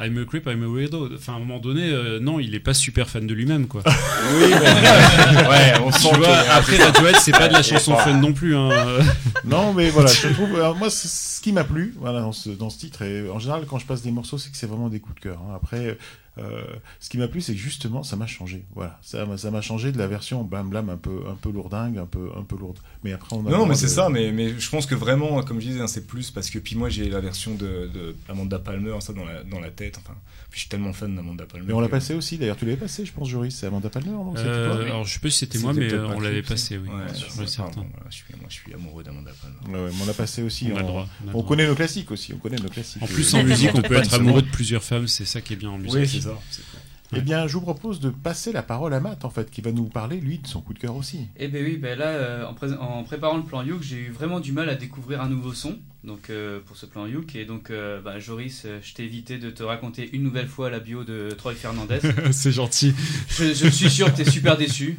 Ouais. 0.00 0.04
I'm 0.04 0.18
a 0.18 0.24
creep, 0.24 0.46
I'm 0.48 0.64
a 0.64 0.66
weirdo. 0.66 1.14
Enfin 1.14 1.34
à 1.34 1.36
un 1.36 1.38
moment 1.38 1.60
donné, 1.60 1.90
euh, 1.90 2.18
non, 2.18 2.40
il 2.40 2.52
est 2.56 2.60
pas 2.60 2.69
super 2.74 3.08
fan 3.08 3.26
de 3.26 3.34
lui-même 3.34 3.66
quoi. 3.66 3.82
Oui, 4.34 4.52
ouais, 4.52 5.72
on 5.84 5.90
sent 5.92 6.08
Tu 6.08 6.14
que- 6.14 6.18
vois, 6.24 6.38
après 6.52 6.76
Radiohead 6.76 7.16
c'est 7.16 7.32
pas 7.32 7.48
de 7.48 7.52
la 7.52 7.62
chanson 7.62 7.96
fun 7.96 8.14
non 8.14 8.32
plus. 8.32 8.56
Hein. 8.56 8.68
Non, 9.44 9.72
mais 9.72 9.90
voilà, 9.90 10.10
je 10.12 10.28
trouve. 10.28 10.54
alors 10.56 10.76
moi, 10.76 10.90
ce 10.90 11.40
qui 11.40 11.52
m'a 11.52 11.64
plu, 11.64 11.94
voilà, 11.98 12.20
dans 12.20 12.32
ce, 12.32 12.50
dans 12.50 12.68
ce 12.70 12.78
titre, 12.78 13.02
et 13.02 13.28
en 13.30 13.38
général, 13.38 13.64
quand 13.68 13.78
je 13.78 13.86
passe 13.86 14.02
des 14.02 14.10
morceaux, 14.10 14.36
c'est 14.38 14.50
que 14.50 14.56
c'est 14.56 14.66
vraiment 14.66 14.88
des 14.88 15.00
coups 15.00 15.16
de 15.16 15.20
cœur. 15.20 15.38
hein. 15.48 15.54
Après, 15.56 15.96
euh, 16.38 16.62
ce 17.00 17.08
qui 17.10 17.18
m'a 17.18 17.28
plu, 17.28 17.40
c'est 17.40 17.52
que 17.54 17.58
justement, 17.58 18.02
ça 18.02 18.16
m'a 18.16 18.26
changé. 18.26 18.64
Voilà, 18.74 18.98
ça, 19.02 19.26
m'a- 19.26 19.36
ça 19.36 19.50
m'a 19.50 19.60
changé 19.60 19.92
de 19.92 19.98
la 19.98 20.06
version 20.06 20.44
blam 20.44 20.70
blam 20.70 20.88
un 20.88 20.96
peu, 20.96 21.20
un 21.28 21.34
peu 21.34 21.50
lourdingue, 21.50 21.98
un 21.98 22.06
peu, 22.06 22.30
un 22.38 22.42
peu 22.44 22.56
lourde. 22.56 22.78
Mais 23.04 23.12
après, 23.12 23.34
on 23.36 23.44
a. 23.46 23.50
le 23.50 23.56
Non, 23.56 23.66
mais 23.66 23.74
c'est 23.74 23.86
de- 23.86 23.90
ça, 23.90 24.08
mais, 24.08 24.30
mais 24.32 24.58
je 24.58 24.70
pense 24.70 24.86
que 24.86 24.94
vraiment, 24.94 25.42
comme 25.42 25.60
je 25.60 25.66
disais, 25.68 25.80
hein, 25.80 25.86
c'est 25.88 26.06
plus 26.06 26.30
parce 26.30 26.48
que 26.50 26.58
puis 26.58 26.76
moi 26.76 26.88
j'ai 26.88 27.08
la 27.10 27.20
version 27.20 27.54
de, 27.54 27.90
de 27.92 28.16
Amanda 28.28 28.58
Palmer, 28.58 28.94
ça 29.00 29.12
dans 29.12 29.24
la, 29.24 29.42
dans 29.44 29.60
la 29.60 29.70
tête. 29.70 29.98
Enfin, 29.98 30.14
puis 30.50 30.58
je 30.58 30.60
suis 30.60 30.68
tellement 30.68 30.92
fan 30.92 31.14
d'Amanda 31.14 31.44
Palmer. 31.46 31.66
Mais 31.68 31.74
on 31.74 31.80
l'a 31.80 31.86
que- 31.88 31.92
passé 31.92 32.14
aussi. 32.14 32.38
D'ailleurs, 32.38 32.56
tu 32.56 32.64
l'avais 32.64 32.76
passé, 32.76 33.04
je 33.04 33.12
pense, 33.12 33.28
Joris. 33.28 33.54
C'est 33.56 33.66
Amanda 33.66 33.90
Palmer, 33.90 34.10
non? 34.10 34.34
Euh, 34.36 34.74
toi 34.74 34.84
alors 34.84 35.04
je 35.04 35.14
sais 35.14 35.20
pas 35.20 35.30
si 35.30 35.38
c'était 35.38 35.58
moi, 35.58 35.72
mais 35.74 35.92
euh, 35.92 36.08
on 36.08 36.20
l'avait 36.20 36.42
passé, 36.42 36.78
oui. 36.78 36.88
Ouais, 36.88 37.46
certain. 37.46 37.70
voilà, 37.72 38.06
je 38.10 38.14
suis, 38.16 38.24
moi 38.38 38.46
je 38.48 38.54
suis 38.54 38.72
amoureux 38.74 39.02
d'Amanda 39.02 39.30
Palmer. 39.42 39.76
Ouais, 39.78 39.84
ouais, 39.84 39.90
mais 39.94 40.02
on 40.02 40.06
l'a 40.06 40.14
passé 40.14 40.42
aussi. 40.42 40.68
On 40.72 40.76
a 40.76 40.80
le 40.80 40.86
droit, 40.86 41.08
on 41.20 41.22
a 41.24 41.26
le 41.26 41.28
on 41.30 41.32
droit. 41.40 41.48
connaît 41.48 41.66
nos 41.66 41.74
classiques 41.74 42.10
aussi. 42.10 42.32
On 42.34 42.38
connaît 42.38 42.56
nos 42.56 42.68
classiques. 42.68 43.02
En 43.02 43.06
plus, 43.06 43.34
en 43.34 43.42
musique, 43.44 43.70
on 43.74 43.82
peut 43.82 43.94
être 43.96 44.14
amoureux 44.14 44.42
de 44.42 44.48
plusieurs 44.50 44.82
femmes, 44.84 45.08
c'est 45.08 45.24
ça 45.24 45.40
qui 45.40 45.52
est 45.54 45.56
bien 45.56 45.70
en 45.70 45.78
musique. 45.78 46.19
Oui, 46.28 46.34
c'est 46.50 46.62
ça. 46.62 46.69
Eh 47.16 47.20
bien, 47.20 47.46
je 47.48 47.54
vous 47.54 47.60
propose 47.60 47.98
de 48.00 48.10
passer 48.10 48.52
la 48.52 48.62
parole 48.62 48.94
à 48.94 49.00
Matt, 49.00 49.24
en 49.24 49.30
fait, 49.30 49.50
qui 49.50 49.60
va 49.62 49.72
nous 49.72 49.84
parler, 49.84 50.20
lui, 50.20 50.38
de 50.38 50.46
son 50.46 50.60
coup 50.60 50.72
de 50.74 50.78
cœur 50.78 50.94
aussi. 50.96 51.26
Eh 51.36 51.48
ben 51.48 51.64
oui, 51.64 51.76
ben 51.76 51.98
là, 51.98 52.06
euh, 52.06 52.46
en, 52.46 52.54
pré- 52.54 52.72
en 52.78 53.02
préparant 53.02 53.36
le 53.36 53.42
plan 53.42 53.62
Youk, 53.62 53.82
j'ai 53.82 53.96
eu 53.96 54.10
vraiment 54.10 54.38
du 54.40 54.52
mal 54.52 54.68
à 54.68 54.74
découvrir 54.76 55.20
un 55.20 55.28
nouveau 55.28 55.52
son. 55.52 55.76
Donc 56.02 56.30
euh, 56.30 56.60
pour 56.64 56.78
ce 56.78 56.86
plan 56.86 57.06
Youk, 57.06 57.34
et 57.36 57.44
donc 57.44 57.68
euh, 57.70 58.00
bah, 58.00 58.18
Joris, 58.18 58.66
je 58.82 58.94
t'ai 58.94 59.04
évité 59.04 59.36
de 59.36 59.50
te 59.50 59.62
raconter 59.62 60.08
une 60.14 60.22
nouvelle 60.22 60.46
fois 60.46 60.70
la 60.70 60.78
bio 60.80 61.04
de 61.04 61.28
Troy 61.36 61.52
Fernandez. 61.52 61.98
C'est 62.32 62.52
gentil. 62.52 62.94
Je, 63.28 63.52
je 63.52 63.68
suis 63.68 63.90
sûr 63.90 64.10
que 64.10 64.16
t'es 64.16 64.30
super 64.30 64.56
déçu. 64.56 64.98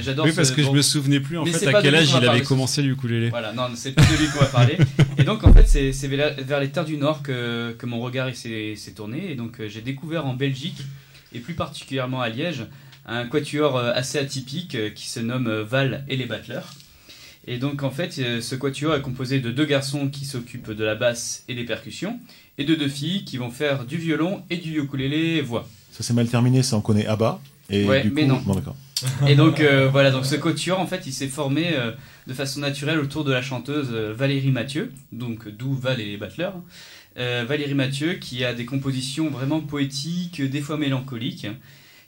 J'adore. 0.00 0.24
Oui, 0.24 0.32
parce 0.34 0.48
ce- 0.48 0.54
que 0.54 0.62
je 0.62 0.68
bon. 0.68 0.72
me 0.74 0.80
souvenais 0.80 1.20
plus 1.20 1.36
en 1.36 1.44
Mais 1.44 1.50
fait 1.52 1.66
à 1.74 1.82
quel 1.82 1.94
âge 1.94 2.14
il 2.18 2.26
avait 2.26 2.40
commencé 2.42 2.80
le 2.82 2.92
ukulélé. 2.92 3.28
Voilà, 3.28 3.52
non, 3.52 3.64
c'est 3.74 3.92
pas 3.92 4.00
de 4.02 4.16
lui 4.16 4.26
qu'on 4.32 4.38
va 4.38 4.46
parler. 4.46 4.78
Et 5.18 5.24
donc, 5.24 5.44
en 5.44 5.52
fait, 5.52 5.66
c'est 5.66 6.08
vers 6.08 6.60
les 6.60 6.70
terres 6.70 6.86
du 6.86 6.96
Nord 6.96 7.22
que, 7.22 7.72
que 7.78 7.84
mon 7.84 8.00
regard 8.00 8.34
s'est 8.34 8.74
s'est 8.74 8.92
tourné. 8.92 9.30
Et 9.30 9.34
donc, 9.34 9.60
euh, 9.60 9.68
j'ai 9.68 9.82
découvert 9.82 10.24
en 10.24 10.32
Belgique, 10.32 10.80
et 11.32 11.40
plus 11.40 11.54
particulièrement 11.54 12.20
à 12.20 12.28
Liège, 12.28 12.66
un 13.06 13.26
quatuor 13.26 13.76
euh, 13.76 13.92
assez 13.94 14.18
atypique 14.18 14.74
euh, 14.74 14.90
qui 14.90 15.08
se 15.08 15.20
nomme 15.20 15.46
euh, 15.46 15.64
Val 15.64 16.04
et 16.08 16.16
les 16.16 16.26
Battleurs. 16.26 16.74
Et 17.46 17.56
donc, 17.56 17.82
en 17.82 17.90
fait, 17.90 18.12
ce 18.12 18.54
quatuor 18.54 18.94
est 18.94 19.00
composé 19.00 19.40
de 19.40 19.50
deux 19.50 19.64
garçons 19.64 20.08
qui 20.08 20.26
s'occupent 20.26 20.72
de 20.72 20.84
la 20.84 20.94
basse 20.94 21.44
et 21.48 21.54
des 21.54 21.64
percussions, 21.64 22.20
et 22.58 22.64
de 22.64 22.74
deux 22.74 22.88
filles 22.88 23.24
qui 23.24 23.38
vont 23.38 23.50
faire 23.50 23.86
du 23.86 23.96
violon 23.96 24.42
et 24.50 24.58
du 24.58 24.78
ukulélé 24.78 25.40
voix. 25.40 25.66
Ça 25.90 26.02
s'est 26.02 26.12
mal 26.12 26.28
terminé, 26.28 26.62
ça, 26.62 26.76
on 26.76 26.82
connaît 26.82 27.06
ABBA. 27.06 27.40
Et 27.70 27.86
Ouais, 27.86 28.02
du 28.02 28.10
mais 28.10 28.26
non. 28.26 28.42
Bon, 28.44 28.54
d'accord. 28.54 28.76
Et 29.26 29.36
donc 29.36 29.60
euh, 29.60 29.88
voilà, 29.88 30.10
donc 30.10 30.26
ce 30.26 30.34
quatuor 30.34 30.80
en 30.80 30.86
fait, 30.86 31.06
il 31.06 31.12
s'est 31.12 31.28
formé 31.28 31.70
euh, 31.72 31.92
de 32.26 32.34
façon 32.34 32.60
naturelle 32.60 32.98
autour 32.98 33.24
de 33.24 33.32
la 33.32 33.42
chanteuse 33.42 33.90
Valérie 33.90 34.50
Mathieu, 34.50 34.92
donc 35.12 35.48
d'où 35.48 35.72
Val 35.74 36.00
et 36.00 36.04
les 36.04 36.16
Battleurs. 36.16 36.54
Euh, 37.18 37.44
Valérie 37.44 37.74
Mathieu 37.74 38.14
qui 38.14 38.44
a 38.44 38.54
des 38.54 38.64
compositions 38.64 39.28
vraiment 39.28 39.60
poétiques, 39.60 40.40
des 40.40 40.60
fois 40.60 40.76
mélancoliques. 40.76 41.48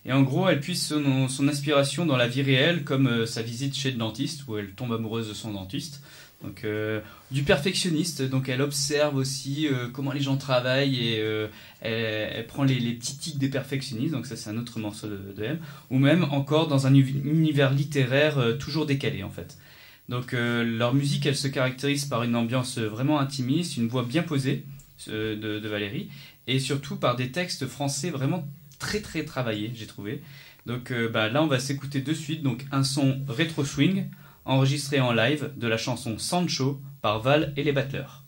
Et 0.07 0.13
en 0.13 0.23
gros, 0.23 0.49
elle 0.49 0.61
puise 0.61 0.81
son, 0.83 1.49
inspiration 1.49 2.07
dans 2.07 2.17
la 2.17 2.29
vie 2.29 2.43
réelle, 2.43 2.85
comme 2.85 3.07
euh, 3.09 3.27
sa 3.27 3.43
visite 3.43 3.77
chez 3.77 3.91
le 3.91 3.99
dentiste, 3.99 4.47
où 4.47 4.57
elle 4.57 4.71
tombe 4.71 4.93
amoureuse 4.93 5.29
de 5.29 5.35
son 5.35 5.53
dentiste. 5.53 6.01
Donc 6.45 6.65
euh, 6.65 7.01
du 7.33 7.43
perfectionniste, 7.43 8.23
donc 8.23 8.49
elle 8.49 8.63
observe 8.63 9.17
aussi 9.17 9.69
comment 9.93 10.11
les 10.11 10.23
gens 10.23 10.39
travaillent 10.39 10.99
et 10.99 11.23
elle, 11.83 12.47
prend 12.47 12.65
les, 12.65 12.77
petits 12.95 13.19
tics 13.19 13.37
des 13.37 13.51
perfectionnistes, 13.51 14.13
donc 14.13 14.25
ça 14.25 14.37
c'est 14.37 14.49
un 14.49 14.57
autre 14.57 14.79
morceau 14.79 15.07
de, 15.07 15.35
de 15.37 15.59
ou 15.91 15.99
même 15.99 16.25
encore 16.31 16.67
dans 16.67 16.87
un 16.87 16.95
uni- 16.95 17.21
univers 17.27 17.75
littéraire 17.75 18.57
toujours 18.59 18.87
décalé 18.87 19.23
en 19.23 19.29
fait. 19.29 19.59
Donc 20.09 20.33
leur 20.33 20.95
musique 20.95 21.27
elle 21.27 21.37
se 21.37 21.47
caractérise 21.47 22.07
par 22.07 22.23
une 22.23 22.35
ambiance 22.35 22.79
vraiment 22.79 23.21
intimiste, 23.21 23.77
une 23.77 23.89
voix 23.89 24.05
bien 24.05 24.23
posée 24.23 24.65
de, 25.09 25.69
Valérie, 25.69 26.11
et 26.47 26.59
surtout 26.59 26.97
par 26.97 27.17
des 27.17 27.31
textes 27.31 27.67
français 27.67 28.11
vraiment 28.11 28.47
très 28.79 29.01
très 29.01 29.25
travaillés 29.25 29.73
j'ai 29.75 29.87
trouvé. 29.87 30.23
Donc 30.67 30.91
euh, 30.91 31.09
bah, 31.09 31.29
là 31.29 31.43
on 31.43 31.47
va 31.47 31.59
s'écouter 31.59 32.01
de 32.01 32.13
suite 32.13 32.43
donc 32.43 32.67
un 32.73 32.85
son 32.85 33.21
rétro 33.29 33.65
swing 33.65 34.07
enregistré 34.45 35.01
en 35.01 35.13
live 35.13 35.53
de 35.57 35.67
la 35.69 35.77
chanson 35.77 36.19
Sancho 36.19 36.81
par 37.03 37.21
Val 37.21 37.53
et 37.57 37.63
les 37.63 37.73
Battleurs. 37.73 38.25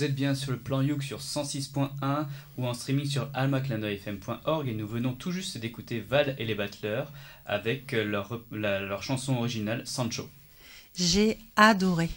Vous 0.00 0.06
êtes 0.06 0.14
bien 0.14 0.34
sur 0.34 0.50
le 0.52 0.56
plan 0.56 0.80
Youk 0.80 1.02
sur 1.02 1.18
106.1 1.18 1.90
ou 2.56 2.66
en 2.66 2.72
streaming 2.72 3.04
sur 3.04 3.28
almaclindeuilfm.org 3.34 4.66
et 4.66 4.72
nous 4.72 4.86
venons 4.86 5.12
tout 5.12 5.30
juste 5.30 5.58
d'écouter 5.58 6.00
Val 6.00 6.34
et 6.38 6.46
les 6.46 6.54
Battleurs 6.54 7.12
avec 7.44 7.92
leur, 7.92 8.40
leur 8.50 9.02
chanson 9.02 9.36
originale 9.36 9.82
Sancho. 9.84 10.26
J'ai 10.96 11.36
adoré. 11.54 12.08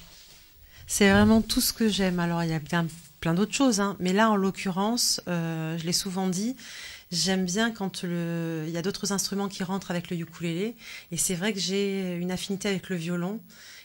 C'est 0.88 1.11
vraiment 1.11 1.41
tout 1.41 1.60
ce 1.60 1.73
que 1.73 1.89
j'aime. 1.89 2.22
Alors 2.22 2.41
il 2.45 2.51
y 2.51 2.53
a 2.53 2.61
plein 2.61 3.34
d'autres 3.34 3.53
choses, 3.53 3.81
hein, 3.81 3.97
mais 3.99 4.14
là 4.14 4.31
en 4.31 4.38
l'occurrence, 4.38 5.19
euh, 5.27 5.77
je 5.77 5.84
l'ai 5.84 5.91
souvent 5.91 6.27
dit, 6.30 6.55
j'aime 7.11 7.43
bien 7.43 7.69
quand 7.69 8.03
il 8.03 8.69
y 8.69 8.77
a 8.77 8.81
d'autres 8.81 9.11
instruments 9.11 9.49
qui 9.49 9.65
rentrent 9.65 9.91
avec 9.91 10.10
le 10.10 10.15
ukulélé 10.15 10.77
et 11.11 11.18
c'est 11.18 11.35
vrai 11.35 11.51
que 11.51 11.60
j'ai 11.60 12.15
une 12.15 12.31
affinité 12.31 12.69
avec 12.69 12.88
le 12.88 12.95
violon. 12.95 13.41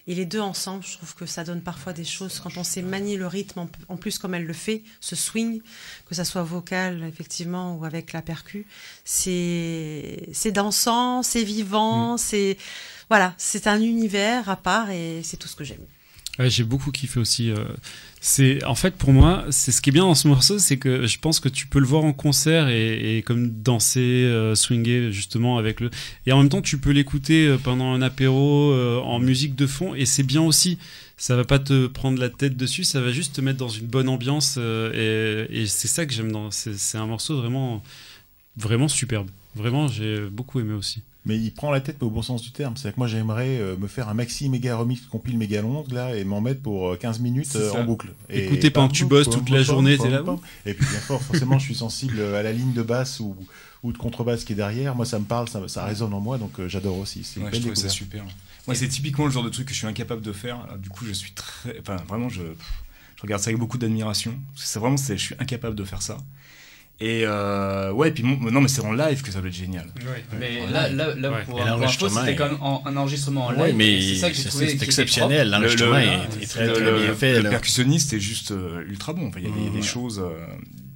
Et 0.09 0.15
les 0.15 0.25
deux 0.25 0.41
ensemble, 0.41 0.83
je 0.85 0.97
trouve 0.97 1.15
que 1.15 1.27
ça 1.27 1.45
donne 1.45 1.61
parfois 1.61 1.93
des 1.93 2.05
choses 2.05 2.41
quand 2.41 2.57
on 2.57 2.65
sait 2.65 2.81
manier 2.81 3.19
le 3.19 3.27
rythme, 3.27 3.69
en 3.89 3.97
plus 3.99 4.19
comme 4.19 4.35
elle 4.35 4.47
le 4.47 4.55
fait, 4.55 4.83
ce 5.01 5.15
swing, 5.15 5.61
que 6.07 6.15
ça 6.15 6.25
soit 6.25 6.43
vocal 6.43 7.05
effectivement 7.05 7.77
ou 7.77 7.85
avec 7.85 8.15
la 8.15 8.23
percu, 8.23 8.67
c'est 9.05 10.31
c'est 10.33 10.51
dansant, 10.51 11.23
c'est 11.23 11.45
vivant, 11.45 12.15
mm. 12.15 12.19
c'est 12.19 12.57
voilà, 13.11 13.35
c'est 13.37 13.67
un 13.67 13.83
univers 13.83 14.49
à 14.49 14.57
part 14.57 14.91
et 14.91 15.21
c'est 15.23 15.37
tout 15.37 15.47
ce 15.47 15.57
que 15.57 15.65
j'aime. 15.65 15.85
Ouais, 16.39 16.49
j'ai 16.49 16.65
beaucoup 16.65 16.91
kiffé 16.91 17.21
aussi. 17.21 17.51
Euh, 17.51 17.65
c'est 18.21 18.65
en 18.65 18.75
fait 18.75 18.95
pour 18.95 19.13
moi, 19.13 19.45
c'est 19.51 19.71
ce 19.73 19.81
qui 19.81 19.91
est 19.91 19.93
bien 19.93 20.05
dans 20.05 20.15
ce 20.15 20.29
morceau, 20.29 20.59
c'est 20.59 20.77
que 20.77 21.07
je 21.07 21.19
pense 21.19 21.41
que 21.41 21.49
tu 21.49 21.67
peux 21.67 21.79
le 21.79 21.87
voir 21.87 22.05
en 22.05 22.13
concert 22.13 22.69
et, 22.69 23.23
comme 23.25 23.51
danser, 23.51 24.01
euh, 24.01 24.55
swinger 24.55 25.13
justement 25.13 25.59
avec 25.59 25.81
le. 25.81 25.91
Et 26.27 26.33
en 26.33 26.39
même 26.39 26.49
temps, 26.49 26.63
tu 26.63 26.79
peux 26.79 26.91
l'écouter 26.91 27.47
euh, 27.47 27.59
pendant 27.59 27.93
un 27.93 28.03
apéro 28.03 28.73
euh, 28.73 29.01
en 29.01 29.19
musique 29.19 29.55
de 29.55 29.67
fond 29.67 29.95
et 29.95 30.07
c'est 30.07 30.25
bien 30.25 30.43
aussi. 30.43 30.79
Ça 31.17 31.35
va 31.37 31.45
pas 31.45 31.59
te 31.59 31.87
prendre 31.87 32.21
la 32.21 32.29
tête 32.29 32.57
dessus, 32.57 32.85
ça 32.85 33.01
va 33.01 33.11
juste 33.11 33.37
te 33.37 33.41
mettre 33.41 33.59
dans 33.59 33.69
une 33.69 33.87
bonne 33.87 34.09
ambiance 34.09 34.57
et, 34.57 35.47
et 35.51 35.67
c'est 35.67 35.89
ça 35.89 36.07
que 36.07 36.13
j'aime 36.13 36.31
dans. 36.31 36.51
C'est 36.53 36.99
un 36.99 37.07
morceau 37.07 37.41
vraiment, 37.41 37.83
vraiment 38.57 38.87
superbe. 38.87 39.29
Vraiment, 39.57 39.89
j'ai 39.89 40.21
beaucoup 40.31 40.61
aimé 40.61 40.75
aussi 40.75 41.03
mais 41.25 41.37
il 41.37 41.53
prend 41.53 41.71
la 41.71 41.81
tête 41.81 41.97
mais 42.01 42.07
au 42.07 42.11
bon 42.11 42.23
sens 42.23 42.43
du 42.43 42.53
terme. 42.53 42.77
C'est-à-dire 42.77 42.95
que 42.95 43.01
moi 43.01 43.09
j'aimerais 43.09 43.59
euh, 43.59 43.77
me 43.77 43.87
faire 43.87 44.09
un 44.09 44.15
maxi 44.15 44.49
méga 44.49 44.77
remix 44.77 45.01
compile 45.03 45.37
méga 45.37 45.63
long 45.63 45.85
là 45.91 46.17
et 46.17 46.25
m'en 46.25 46.41
mettre 46.41 46.63
pour 46.63 46.97
15 46.99 47.19
euh, 47.19 47.23
minutes 47.23 47.57
euh, 47.57 47.73
en 47.73 47.85
boucle. 47.85 48.09
Et 48.31 48.47
Écoutez 48.47 48.71
pendant 48.71 48.89
que 48.89 48.95
tu 48.95 49.05
bosses 49.05 49.29
toute 49.29 49.51
la 49.51 49.63
journée, 49.63 49.99
t'es 49.99 50.11
là. 50.11 50.23
Et 50.67 50.75
puis 50.75 50.87
bien 50.87 50.99
fort, 51.01 51.23
forcément 51.23 51.59
je 51.59 51.65
suis 51.65 51.75
sensible 51.75 52.21
à 52.21 52.43
la 52.43 52.53
ligne 52.53 52.73
de 52.73 52.83
basse 52.83 53.21
ou, 53.21 53.37
ou 53.83 53.93
de 53.93 53.99
contrebasse 53.99 54.45
qui 54.45 54.53
est 54.53 54.57
derrière. 54.57 54.95
Moi 54.95 55.07
ça 55.07 55.19
me 55.19 55.25
parle, 55.25 55.49
ça, 55.49 55.67
ça 55.69 55.85
résonne 55.85 56.15
en 56.15 56.21
moi 56.21 56.39
donc 56.39 56.67
j'adore 56.67 56.99
aussi. 56.99 57.25
C'est 57.25 57.41
ouais, 57.41 57.51
je 57.53 57.75
ça 57.75 57.89
super. 57.89 58.25
Moi 58.67 58.75
c'est 58.75 58.89
typiquement 58.89 59.27
le 59.27 59.31
genre 59.31 59.45
de 59.45 59.51
truc 59.51 59.67
que 59.67 59.73
je 59.73 59.79
suis 59.79 59.87
incapable 59.87 60.23
de 60.23 60.33
faire. 60.33 60.67
du 60.79 60.89
coup 60.89 61.05
je 61.05 61.13
suis 61.13 61.33
très, 61.33 61.79
enfin 61.81 61.97
vraiment 62.09 62.29
je, 62.29 62.43
je 63.19 63.23
regarde 63.23 63.43
ça 63.43 63.49
avec 63.49 63.59
beaucoup 63.59 63.79
d'admiration. 63.79 64.39
C'est 64.55 64.79
vraiment, 64.79 64.97
je 64.97 65.15
suis 65.15 65.35
incapable 65.41 65.75
de 65.75 65.83
faire 65.83 66.03
ça. 66.03 66.19
Et 67.01 67.23
euh, 67.25 67.93
ouais, 67.93 68.11
puis 68.11 68.25
non, 68.25 68.61
mais 68.61 68.67
c'est 68.67 68.85
en 68.85 68.93
live 68.93 69.23
que 69.23 69.31
ça 69.31 69.39
doit 69.39 69.49
être 69.49 69.55
génial. 69.55 69.87
Mais 70.39 70.67
là, 70.67 70.89
là, 70.89 71.15
là 71.15 71.31
pour 71.47 71.61
un 71.61 71.87
c'était 71.87 72.35
quand 72.35 72.51
même 72.51 72.59
un 72.61 72.97
enregistrement 72.97 73.47
en 73.47 73.53
live. 73.53 73.75
mais 73.77 74.01
c'est 74.01 74.17
ça 74.17 74.31
que 74.31 74.37
j'ai 74.37 74.45
trouvé 74.49 74.83
exceptionnel. 74.83 75.51
L'enregistrement 75.51 75.99
est, 75.99 76.47
très, 76.47 76.73
très 76.73 76.93
bien 77.01 77.15
fait. 77.15 77.41
Le 77.41 77.51
percussionniste 77.51 78.13
est 78.15 78.21
juste 78.21 78.51
euh, 78.51 78.85
ultra 78.89 79.13
bon. 79.13 79.31
il 79.37 79.45
y 79.45 79.69
a, 79.69 79.71
des 79.71 79.83
choses. 79.83 80.19
Euh... 80.19 80.31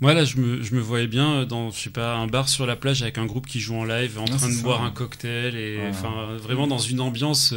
Moi 0.00 0.14
là, 0.14 0.24
je 0.24 0.38
me, 0.38 0.60
je 0.62 0.74
me 0.74 0.80
voyais 0.80 1.06
bien 1.06 1.44
dans, 1.44 1.70
je 1.70 1.78
sais 1.78 1.90
pas, 1.90 2.16
un 2.16 2.26
bar 2.26 2.48
sur 2.48 2.66
la 2.66 2.74
plage 2.74 3.02
avec 3.02 3.18
un 3.18 3.26
groupe 3.26 3.46
qui 3.46 3.60
joue 3.60 3.76
en 3.76 3.84
live, 3.84 4.18
en 4.18 4.24
train 4.24 4.48
de 4.48 4.60
boire 4.60 4.82
un 4.82 4.90
cocktail 4.90 5.54
et 5.54 5.78
enfin 5.88 6.36
vraiment 6.42 6.66
dans 6.66 6.78
une 6.78 7.00
ambiance. 7.00 7.54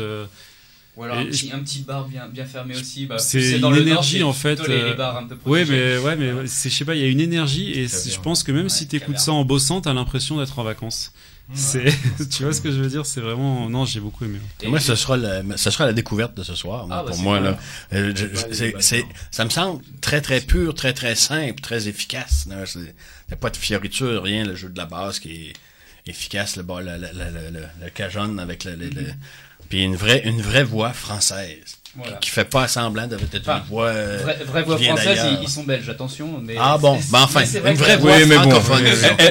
Euh, 0.98 1.02
ou 1.02 1.04
alors 1.04 1.18
un 1.18 1.26
petit, 1.26 1.52
un 1.52 1.60
petit, 1.60 1.82
bar 1.82 2.06
bien, 2.08 2.28
bien 2.28 2.46
fermé 2.46 2.76
aussi. 2.76 3.06
Bah, 3.06 3.18
c'est 3.18 3.58
une 3.60 3.76
énergie 3.76 4.24
en 4.24 4.34
fait. 4.34 4.66
Les, 4.68 4.84
les 4.84 4.94
bars 4.94 5.18
un 5.18 5.26
peu 5.26 5.38
ouais, 5.50 5.66
mais 5.66 5.98
ouais, 5.98 6.16
mais 6.16 6.48
c'est 6.48 6.70
je 6.70 6.76
sais 6.76 6.86
pas, 6.86 6.96
il 6.96 7.02
y 7.02 7.06
a 7.06 7.08
une 7.08 7.20
énergie 7.20 7.72
et 7.72 7.88
je 7.88 8.20
pense 8.20 8.44
que 8.44 8.52
même 8.52 8.70
si 8.70 8.88
tu 8.88 8.96
écoutes 8.96 9.20
ça 9.20 9.32
en 9.32 9.46
bossant, 9.46 9.82
t'as 9.82 9.94
l'impression 9.94 10.38
d'être 10.38 10.58
en 10.60 10.64
vacances. 10.64 11.12
C'est, 11.54 11.86
tu 12.32 12.44
vois 12.44 12.54
ce 12.54 12.62
que 12.62 12.72
je 12.72 12.78
veux 12.78 12.90
dire? 12.90 13.06
C'est 13.06 13.22
vraiment, 13.22 13.70
non, 13.70 13.86
j'ai 13.86 14.00
beaucoup 14.00 14.26
aimé. 14.26 14.40
Et 14.62 14.68
moi, 14.68 14.80
ce 14.80 14.96
sera 14.96 15.16
la, 15.16 15.44
ça 15.58 15.70
sera 15.70 15.86
la 15.86 15.94
découverte 15.94 16.36
de 16.36 16.44
ce 16.44 16.56
soir. 16.56 16.88
Ah, 16.90 17.04
bah, 17.04 17.12
pour 17.12 17.20
moi, 17.20 17.40
là, 17.40 17.58
euh, 17.94 18.14
c'est, 18.80 19.06
ça 19.30 19.46
me 19.46 19.52
semble 19.52 19.84
très 20.02 20.22
très 20.22 20.42
pur, 20.42 20.74
très 20.74 20.94
très 20.94 21.14
simple, 21.14 21.62
très 21.62 21.88
efficace. 21.88 22.48
Il 22.50 22.82
n'y 22.82 23.34
a 23.34 23.36
pas 23.36 23.52
de 23.52 23.58
fioriture, 23.58 24.24
rien. 24.24 24.44
Le 24.44 24.56
jeu 24.56 24.70
de 24.70 24.78
la 24.78 24.86
base 24.86 25.20
qui 25.20 25.50
est 25.50 25.54
efficace, 26.08 26.56
le, 26.56 26.64
le, 26.64 26.98
le, 26.98 27.52
le, 27.52 27.66
le, 27.84 27.90
cajon 27.94 28.38
avec 28.40 28.64
le, 28.64 28.76
puis 29.70 29.84
une 29.84 29.96
vraie, 29.96 30.22
une 30.26 30.42
vraie 30.42 30.64
voix 30.64 30.94
française. 30.94 31.78
Qui 32.20 32.30
fait 32.30 32.46
pas 32.46 32.68
semblant 32.68 33.08
d'être 33.08 33.22
une 33.22 33.64
voix. 33.70 33.86
Euh, 33.86 34.20
vraie, 34.46 34.64
voix 34.64 34.78
française, 34.78 35.26
ils, 35.42 35.48
sont 35.48 35.64
belges, 35.64 35.88
attention. 35.88 36.42
Mais 36.44 36.56
ah 36.60 36.78
bon, 36.78 37.00
ben 37.10 37.22
enfin, 37.22 37.42
une 37.42 37.76
vraie 37.76 37.98
voix 37.98 38.18
oui, 38.18 38.32
francophone. 38.32 38.84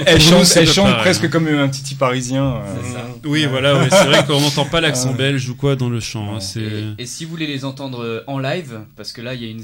elle, 0.06 0.20
chante, 0.20 0.96
presque 0.98 1.28
comme 1.28 1.46
un 1.48 1.68
titi 1.68 1.94
parisien. 1.94 2.56
Euh. 2.56 3.00
Oui, 3.24 3.46
voilà, 3.46 3.88
c'est 3.90 4.06
vrai 4.06 4.24
qu'on 4.24 4.40
n'entend 4.40 4.64
pas 4.64 4.80
l'accent 4.80 5.12
belge 5.12 5.48
ou 5.48 5.56
quoi 5.56 5.76
dans 5.76 5.90
le 5.90 6.00
chant. 6.00 6.36
Hein, 6.36 6.38
et, 6.98 7.06
si 7.06 7.24
vous 7.24 7.30
voulez 7.30 7.46
les 7.46 7.64
entendre 7.64 8.02
euh, 8.02 8.24
en 8.26 8.38
live, 8.38 8.80
parce 8.96 9.12
que 9.12 9.20
là 9.20 9.34
il 9.34 9.42
y 9.42 9.46
a 9.46 9.50
une, 9.50 9.62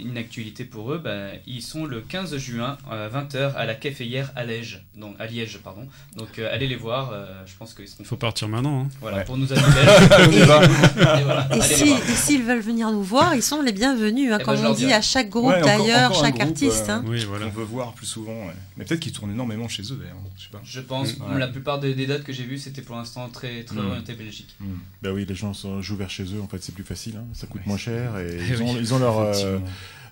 une 0.00 0.18
actualité 0.18 0.64
pour 0.64 0.92
eux, 0.92 1.00
bah, 1.02 1.28
ils 1.46 1.62
sont 1.62 1.86
le 1.86 2.00
15 2.00 2.36
juin 2.36 2.76
à 2.90 3.08
20h 3.08 3.54
à 3.54 3.64
la 3.64 3.74
caféière 3.74 4.32
à 4.36 4.44
Liège. 4.44 4.84
Donc, 4.96 5.16
à 5.18 5.26
Liège, 5.26 5.58
pardon. 5.64 5.86
Donc 6.16 6.38
allez 6.38 6.66
les 6.66 6.76
voir, 6.76 7.12
je 7.46 7.52
pense 7.58 7.74
qu'ils 7.74 7.86
Il 7.98 8.04
faut 8.04 8.16
partir 8.16 8.48
maintenant. 8.48 8.82
Hein. 8.82 8.88
Voilà, 9.00 9.20
pour 9.20 9.36
nous 9.36 9.50
amis 9.52 9.62
belges. 9.74 11.56
et, 11.56 12.14
si, 12.14 12.33
s'ils 12.34 12.44
veulent 12.44 12.60
venir 12.60 12.90
nous 12.90 13.02
voir, 13.02 13.34
ils 13.34 13.42
sont 13.42 13.62
les 13.62 13.72
bienvenus, 13.72 14.32
hein, 14.32 14.38
eh 14.40 14.44
comme 14.44 14.56
ben, 14.56 14.66
on 14.66 14.74
dit 14.74 14.92
à 14.92 15.00
chaque 15.00 15.30
groupe 15.30 15.54
d'ailleurs, 15.62 16.14
chaque 16.14 16.40
artiste. 16.40 16.88
Euh, 16.88 16.94
hein. 16.94 17.04
Oui, 17.06 17.24
voilà. 17.24 17.46
On 17.46 17.50
veut 17.50 17.64
voir 17.64 17.92
plus 17.92 18.06
souvent. 18.06 18.46
Mais 18.76 18.84
peut-être 18.84 19.00
qu'ils 19.00 19.12
tournent 19.12 19.30
énormément 19.30 19.68
chez 19.68 19.82
eux 19.82 19.96
d'ailleurs. 20.00 20.16
Je, 20.36 20.42
sais 20.42 20.48
pas. 20.50 20.60
je 20.64 20.80
pense. 20.80 21.14
La 21.36 21.48
plupart 21.48 21.78
des, 21.78 21.94
dates 22.06 22.24
que 22.24 22.32
j'ai 22.32 22.44
vues, 22.44 22.58
c'était 22.58 22.82
pour 22.82 22.96
l'instant 22.96 23.28
très, 23.28 23.64
très 23.64 23.76
mm. 23.76 23.86
orienté 23.86 24.14
Belgique. 24.14 24.56
Bah 25.02 25.10
oui, 25.12 25.24
les 25.28 25.34
gens 25.34 25.52
jouent 25.80 25.96
vers 25.96 26.10
chez 26.10 26.24
eux, 26.24 26.40
en 26.42 26.48
fait, 26.48 26.62
c'est 26.62 26.74
plus 26.74 26.84
facile. 26.84 27.16
Hein. 27.16 27.26
Ça 27.32 27.46
coûte 27.46 27.64
moins 27.66 27.76
cher 27.76 28.18
et 28.18 28.38
ils 28.48 28.62
ont, 28.62 28.76
ils 28.76 28.94
ont 28.94 28.98
leur 28.98 29.32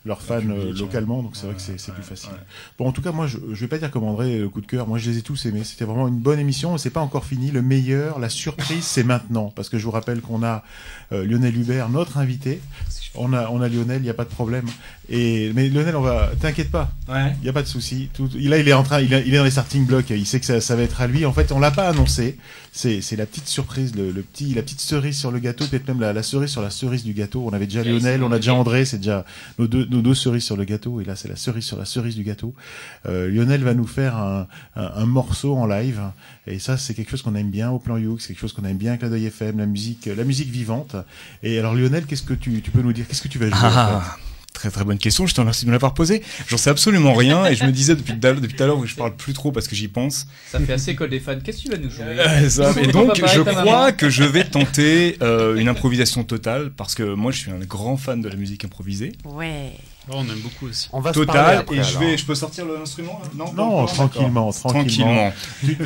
leurs 0.04 0.20
fans 0.20 0.40
euh, 0.48 0.72
localement, 0.72 1.22
donc 1.22 1.36
c'est 1.36 1.46
vrai 1.46 1.54
que 1.54 1.60
c'est 1.60 1.94
plus 1.94 2.02
facile. 2.02 2.30
Bon, 2.78 2.88
en 2.88 2.92
tout 2.92 3.02
cas, 3.02 3.12
moi, 3.12 3.26
je, 3.26 3.38
je 3.52 3.60
vais 3.60 3.68
pas 3.68 3.78
dire 3.78 3.90
comme 3.90 4.04
André, 4.04 4.38
le 4.38 4.48
coup 4.48 4.60
de 4.60 4.66
cœur. 4.66 4.86
Moi, 4.88 4.98
je 4.98 5.10
les 5.10 5.18
ai 5.18 5.22
tous 5.22 5.46
aimés. 5.46 5.62
C'était 5.64 5.84
vraiment 5.84 6.08
une 6.08 6.18
bonne 6.18 6.40
émission. 6.40 6.76
C'est 6.76 6.90
pas 6.90 7.00
encore 7.00 7.24
fini. 7.24 7.50
Le 7.50 7.62
meilleur, 7.62 8.18
la 8.18 8.28
surprise, 8.28 8.84
c'est 8.84 9.04
maintenant, 9.04 9.52
parce 9.54 9.68
que 9.68 9.78
je 9.78 9.84
vous 9.84 9.90
rappelle 9.92 10.20
qu'on 10.20 10.42
a 10.42 10.64
euh, 11.12 11.24
Lionel 11.24 11.56
Hubert, 11.56 11.88
notre 11.88 12.18
invité. 12.18 12.60
On 13.14 13.32
a, 13.32 13.48
on 13.50 13.60
a 13.60 13.68
Lionel, 13.68 13.98
il 13.98 14.04
n'y 14.04 14.10
a 14.10 14.14
pas 14.14 14.24
de 14.24 14.30
problème. 14.30 14.64
Et 15.08 15.52
mais 15.54 15.68
Lionel, 15.68 15.94
on 15.96 16.00
va, 16.00 16.30
t'inquiète 16.40 16.70
pas, 16.70 16.90
il 17.08 17.42
n'y 17.42 17.48
a 17.48 17.52
pas 17.52 17.62
de 17.62 17.68
souci. 17.68 18.08
Tout, 18.14 18.28
là, 18.34 18.58
il 18.58 18.68
est 18.68 18.72
en 18.72 18.82
train, 18.82 19.00
il, 19.00 19.12
est 19.12 19.36
dans 19.36 19.44
les 19.44 19.50
starting 19.50 19.84
blocks. 19.86 20.10
Il 20.10 20.26
sait 20.26 20.40
que 20.40 20.46
ça, 20.46 20.60
ça 20.60 20.76
va 20.76 20.82
être 20.82 21.00
à 21.00 21.06
lui. 21.06 21.26
En 21.26 21.32
fait, 21.32 21.52
on 21.52 21.60
l'a 21.60 21.70
pas 21.70 21.88
annoncé. 21.88 22.38
C'est, 22.74 23.02
c'est 23.02 23.16
la 23.16 23.26
petite 23.26 23.48
surprise, 23.48 23.94
le, 23.94 24.10
le, 24.10 24.22
petit, 24.22 24.54
la 24.54 24.62
petite 24.62 24.80
cerise 24.80 25.18
sur 25.18 25.30
le 25.30 25.38
gâteau, 25.40 25.66
peut-être 25.66 25.86
même 25.88 26.00
la, 26.00 26.14
la, 26.14 26.22
cerise 26.22 26.48
sur 26.48 26.62
la 26.62 26.70
cerise 26.70 27.04
du 27.04 27.12
gâteau. 27.12 27.44
On 27.46 27.52
avait 27.52 27.66
déjà 27.66 27.84
Lionel, 27.84 28.22
on 28.22 28.32
a 28.32 28.36
déjà 28.36 28.54
André, 28.54 28.86
c'est 28.86 28.96
déjà 28.96 29.26
nos 29.58 29.66
deux, 29.66 29.84
nos 29.90 30.00
deux 30.00 30.14
cerises 30.14 30.44
sur 30.44 30.56
le 30.56 30.64
gâteau. 30.64 31.00
Et 31.02 31.04
là, 31.04 31.14
c'est 31.14 31.28
la 31.28 31.36
cerise 31.36 31.64
sur 31.64 31.78
la 31.78 31.84
cerise 31.84 32.16
du 32.16 32.24
gâteau. 32.24 32.54
Euh, 33.04 33.28
Lionel 33.28 33.62
va 33.62 33.74
nous 33.74 33.86
faire 33.86 34.16
un, 34.16 34.46
un, 34.74 34.90
un, 34.94 35.06
morceau 35.06 35.54
en 35.54 35.66
live. 35.66 36.00
Et 36.46 36.58
ça, 36.58 36.78
c'est 36.78 36.94
quelque 36.94 37.10
chose 37.10 37.20
qu'on 37.20 37.34
aime 37.34 37.50
bien 37.50 37.70
au 37.70 37.78
plan 37.78 37.98
Youk. 37.98 38.22
C'est 38.22 38.28
quelque 38.28 38.40
chose 38.40 38.54
qu'on 38.54 38.64
aime 38.64 38.78
bien 38.78 38.92
avec 38.92 39.02
la 39.02 39.18
FM, 39.18 39.58
la 39.58 39.66
musique, 39.66 40.06
la 40.06 40.24
musique 40.24 40.48
vivante. 40.48 40.96
Et 41.42 41.58
alors, 41.58 41.74
Lionel, 41.74 42.06
qu'est-ce 42.06 42.22
que 42.22 42.34
tu, 42.34 42.62
tu 42.62 42.70
peux 42.70 42.80
nous 42.80 42.94
dire? 42.94 43.06
Qu'est-ce 43.06 43.22
que 43.22 43.28
tu 43.28 43.38
vas 43.38 43.48
jouer 43.48 43.58
ah, 43.60 44.16
Très 44.52 44.70
très 44.70 44.84
bonne 44.84 44.98
question, 44.98 45.26
je 45.26 45.34
te 45.34 45.40
remercie 45.40 45.64
de 45.64 45.70
me 45.70 45.72
l'avoir 45.72 45.94
posée. 45.94 46.22
J'en 46.46 46.56
sais 46.56 46.70
absolument 46.70 47.14
rien 47.14 47.46
et 47.46 47.56
je 47.56 47.64
me 47.64 47.72
disais 47.72 47.96
depuis, 47.96 48.12
depuis 48.12 48.54
tout 48.54 48.62
à 48.62 48.66
l'heure 48.66 48.80
que 48.80 48.86
je 48.86 48.94
parle 48.94 49.16
plus 49.16 49.32
trop 49.32 49.50
parce 49.50 49.66
que 49.66 49.74
j'y 49.74 49.88
pense. 49.88 50.26
Ça 50.50 50.60
fait 50.60 50.74
assez 50.74 50.92
école 50.92 51.10
des 51.10 51.20
fans. 51.20 51.38
Qu'est-ce 51.42 51.58
que 51.58 51.62
tu 51.62 51.70
vas 51.70 51.78
nous 51.78 51.90
jouer? 51.90 52.04
Euh, 52.18 52.72
Et 52.82 52.86
donc 52.88 53.16
je 53.16 53.40
crois 53.40 53.92
que 53.92 54.08
je 54.10 54.24
vais 54.24 54.44
tenter 54.44 55.16
euh, 55.22 55.56
une 55.56 55.68
improvisation 55.68 56.22
totale 56.24 56.70
parce 56.70 56.94
que 56.94 57.02
moi 57.02 57.32
je 57.32 57.38
suis 57.38 57.50
un 57.50 57.58
grand 57.58 57.96
fan 57.96 58.20
de 58.20 58.28
la 58.28 58.36
musique 58.36 58.64
improvisée. 58.64 59.12
Ouais. 59.24 59.72
Oh, 60.08 60.14
on 60.16 60.22
aime 60.24 60.40
beaucoup 60.40 60.66
aussi. 60.66 60.88
On 60.92 61.00
va 61.00 61.12
Total, 61.12 61.64
et 61.70 61.82
je 61.82 61.98
vais, 61.98 62.16
je 62.18 62.26
peux 62.26 62.34
sortir 62.34 62.66
l'instrument 62.66 63.20
Non, 63.36 63.52
non 63.52 63.86
tranquillement, 63.86 64.50
tranquillement. 64.50 65.32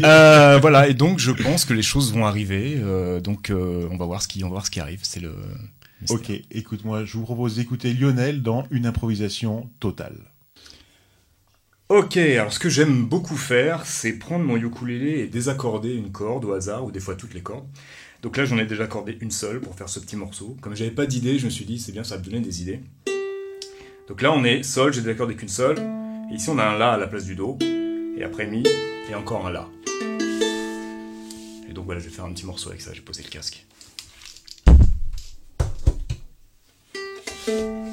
euh, 0.04 0.58
voilà, 0.60 0.88
et 0.88 0.94
donc 0.94 1.18
je 1.18 1.32
pense 1.32 1.66
que 1.66 1.74
les 1.74 1.82
choses 1.82 2.14
vont 2.14 2.24
arriver. 2.24 2.80
Euh, 2.82 3.20
donc 3.20 3.50
euh, 3.50 3.86
on 3.90 3.96
va 3.98 4.06
voir 4.06 4.22
ce 4.22 4.28
qui, 4.28 4.42
on 4.42 4.46
va 4.48 4.52
voir 4.52 4.66
ce 4.66 4.70
qui 4.70 4.80
arrive. 4.80 5.00
C'est 5.02 5.20
le, 5.20 5.34
Ok, 6.10 6.30
écoute-moi, 6.50 7.04
je 7.04 7.16
vous 7.16 7.24
propose 7.24 7.56
d'écouter 7.56 7.94
Lionel 7.94 8.42
dans 8.42 8.66
une 8.70 8.86
improvisation 8.86 9.70
totale. 9.80 10.18
Ok, 11.88 12.16
alors 12.16 12.52
ce 12.52 12.58
que 12.58 12.68
j'aime 12.68 13.06
beaucoup 13.06 13.36
faire, 13.36 13.86
c'est 13.86 14.12
prendre 14.12 14.44
mon 14.44 14.56
ukulélé 14.56 15.20
et 15.20 15.26
désaccorder 15.26 15.94
une 15.94 16.12
corde 16.12 16.44
au 16.44 16.52
hasard, 16.52 16.84
ou 16.84 16.90
des 16.90 17.00
fois 17.00 17.14
toutes 17.14 17.32
les 17.32 17.42
cordes. 17.42 17.66
Donc 18.22 18.36
là, 18.36 18.44
j'en 18.44 18.58
ai 18.58 18.66
déjà 18.66 18.84
accordé 18.84 19.16
une 19.20 19.30
seule 19.30 19.60
pour 19.60 19.74
faire 19.74 19.88
ce 19.88 20.00
petit 20.00 20.16
morceau. 20.16 20.56
Comme 20.60 20.74
j'avais 20.74 20.90
pas 20.90 21.06
d'idée, 21.06 21.38
je 21.38 21.44
me 21.46 21.50
suis 21.50 21.64
dit, 21.64 21.78
c'est 21.78 21.92
bien, 21.92 22.04
ça 22.04 22.16
va 22.16 22.20
me 22.22 22.26
donner 22.26 22.40
des 22.40 22.60
idées. 22.60 22.80
Donc 24.08 24.20
là, 24.20 24.32
on 24.32 24.44
est 24.44 24.62
sol, 24.62 24.92
j'ai 24.92 25.00
désaccordé 25.00 25.34
qu'une 25.34 25.48
seule. 25.48 25.78
Et 26.30 26.34
ici, 26.34 26.50
on 26.50 26.58
a 26.58 26.64
un 26.64 26.76
La 26.76 26.92
à 26.92 26.96
la 26.98 27.06
place 27.06 27.24
du 27.24 27.36
Do. 27.36 27.56
Et 28.18 28.24
après 28.24 28.46
Mi, 28.46 28.64
et 29.08 29.14
encore 29.14 29.46
un 29.46 29.50
La. 29.50 29.68
Et 31.68 31.72
donc 31.72 31.86
voilà, 31.86 32.00
je 32.00 32.06
vais 32.06 32.14
faire 32.14 32.24
un 32.24 32.32
petit 32.32 32.46
morceau 32.46 32.70
avec 32.70 32.80
ça, 32.80 32.92
j'ai 32.92 33.00
posé 33.00 33.22
le 33.22 33.28
casque. 33.28 33.64
Bien, 37.46 37.85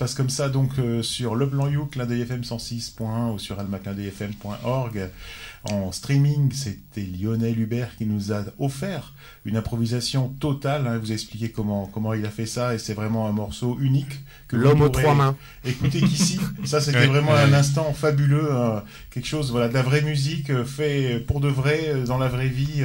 passe 0.00 0.14
comme 0.14 0.30
ça 0.30 0.48
donc 0.48 0.78
euh, 0.78 1.02
sur 1.02 1.34
Le 1.34 1.44
Blanc 1.44 1.68
You, 1.68 1.84
clin 1.84 2.06
d'œil 2.06 2.22
FM 2.22 2.40
106.1 2.40 3.34
ou 3.34 3.38
sur 3.38 3.60
almaclindeuilfm.org. 3.60 5.10
En 5.64 5.92
streaming, 5.92 6.50
c'était 6.52 7.06
Lionel 7.06 7.60
Hubert 7.60 7.94
qui 7.98 8.06
nous 8.06 8.32
a 8.32 8.44
offert 8.58 9.12
une 9.44 9.58
improvisation 9.58 10.28
totale. 10.40 10.86
Hein. 10.86 10.96
vous 10.96 11.10
a 11.10 11.14
expliqué 11.14 11.50
comment, 11.50 11.84
comment 11.92 12.14
il 12.14 12.24
a 12.24 12.30
fait 12.30 12.46
ça 12.46 12.74
et 12.74 12.78
c'est 12.78 12.94
vraiment 12.94 13.28
un 13.28 13.32
morceau 13.32 13.76
unique. 13.78 14.20
que 14.48 14.56
L'homme 14.56 14.80
aux 14.80 14.88
trois 14.88 15.14
mains. 15.14 15.36
Écoutez 15.66 16.00
qu'ici, 16.00 16.40
ça 16.64 16.80
c'était 16.80 17.06
vraiment 17.06 17.34
un 17.34 17.52
instant 17.52 17.92
fabuleux. 17.92 18.48
Euh, 18.50 18.80
quelque 19.10 19.26
chose, 19.26 19.50
voilà, 19.50 19.68
de 19.68 19.74
la 19.74 19.82
vraie 19.82 20.00
musique 20.00 20.48
euh, 20.48 20.64
fait 20.64 21.22
pour 21.26 21.40
de 21.40 21.48
vrai, 21.48 21.94
dans 22.06 22.16
la 22.16 22.28
vraie 22.28 22.48
vie, 22.48 22.82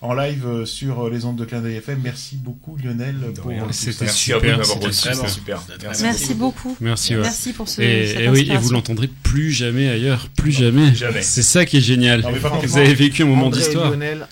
en 0.00 0.14
live 0.14 0.64
sur 0.64 1.10
les 1.10 1.24
ondes 1.24 1.36
de 1.36 1.44
clin 1.44 1.60
d'œil 1.60 1.76
FM. 1.76 2.02
Merci 2.04 2.36
beaucoup 2.36 2.76
Lionel 2.76 3.16
pour 3.34 3.50
C'était 3.72 4.06
super, 4.06 4.64
super. 4.64 5.28
super. 5.28 5.62
Merci, 5.82 6.02
Merci 6.04 6.34
beaucoup. 6.34 6.76
Merci, 6.80 7.16
ouais. 7.16 7.22
Merci 7.22 7.52
pour 7.52 7.68
ce. 7.68 7.82
Et, 7.82 8.22
et 8.22 8.28
oui, 8.28 8.48
et 8.48 8.56
vous 8.56 8.70
l'entendrez 8.70 9.08
plus 9.08 9.50
jamais 9.50 9.88
ailleurs, 9.88 10.28
plus 10.36 10.52
jamais. 10.52 10.94
jamais. 10.94 11.22
C'est 11.22 11.42
ça 11.42 11.64
qui 11.64 11.78
est 11.78 11.80
génial. 11.80 12.11
Non, 12.20 12.30
vous 12.62 12.78
avez 12.78 12.94
vécu 12.94 13.22
un 13.22 13.26
moment 13.26 13.48
d'histoire. 13.50 13.90
Lionel, 13.90 14.26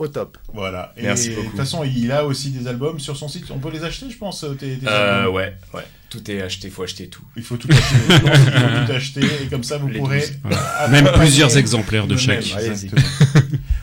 au 0.00 0.08
top. 0.08 0.38
Voilà. 0.54 0.94
Et 0.96 1.02
Merci 1.02 1.30
beaucoup. 1.30 1.42
De 1.42 1.48
toute 1.48 1.56
façon, 1.58 1.84
il 1.84 2.10
a 2.10 2.24
aussi 2.24 2.50
des 2.50 2.66
albums 2.66 2.98
sur 2.98 3.16
son 3.16 3.28
site. 3.28 3.50
On 3.50 3.58
peut 3.58 3.70
les 3.70 3.84
acheter, 3.84 4.08
je 4.08 4.16
pense. 4.16 4.44
Tes, 4.58 4.78
tes 4.78 4.86
euh, 4.88 5.28
ouais, 5.28 5.54
ouais. 5.74 5.84
Tout 6.08 6.30
est 6.30 6.40
acheté. 6.40 6.68
Il 6.68 6.70
faut 6.72 6.82
acheter 6.82 7.08
tout. 7.08 7.22
Il 7.36 7.42
faut 7.42 7.56
tout 7.56 7.68
acheter. 7.70 7.96
il 8.08 8.16
faut 8.18 8.86
tout 8.86 8.92
acheter. 8.92 9.20
Et 9.42 9.46
comme 9.48 9.62
ça, 9.62 9.76
vous 9.76 9.88
Les 9.88 9.98
pourrez. 9.98 10.24
Voilà. 10.42 10.88
Même 10.88 11.10
plusieurs 11.16 11.56
exemplaires 11.56 12.06
de 12.06 12.16
chaque. 12.16 12.46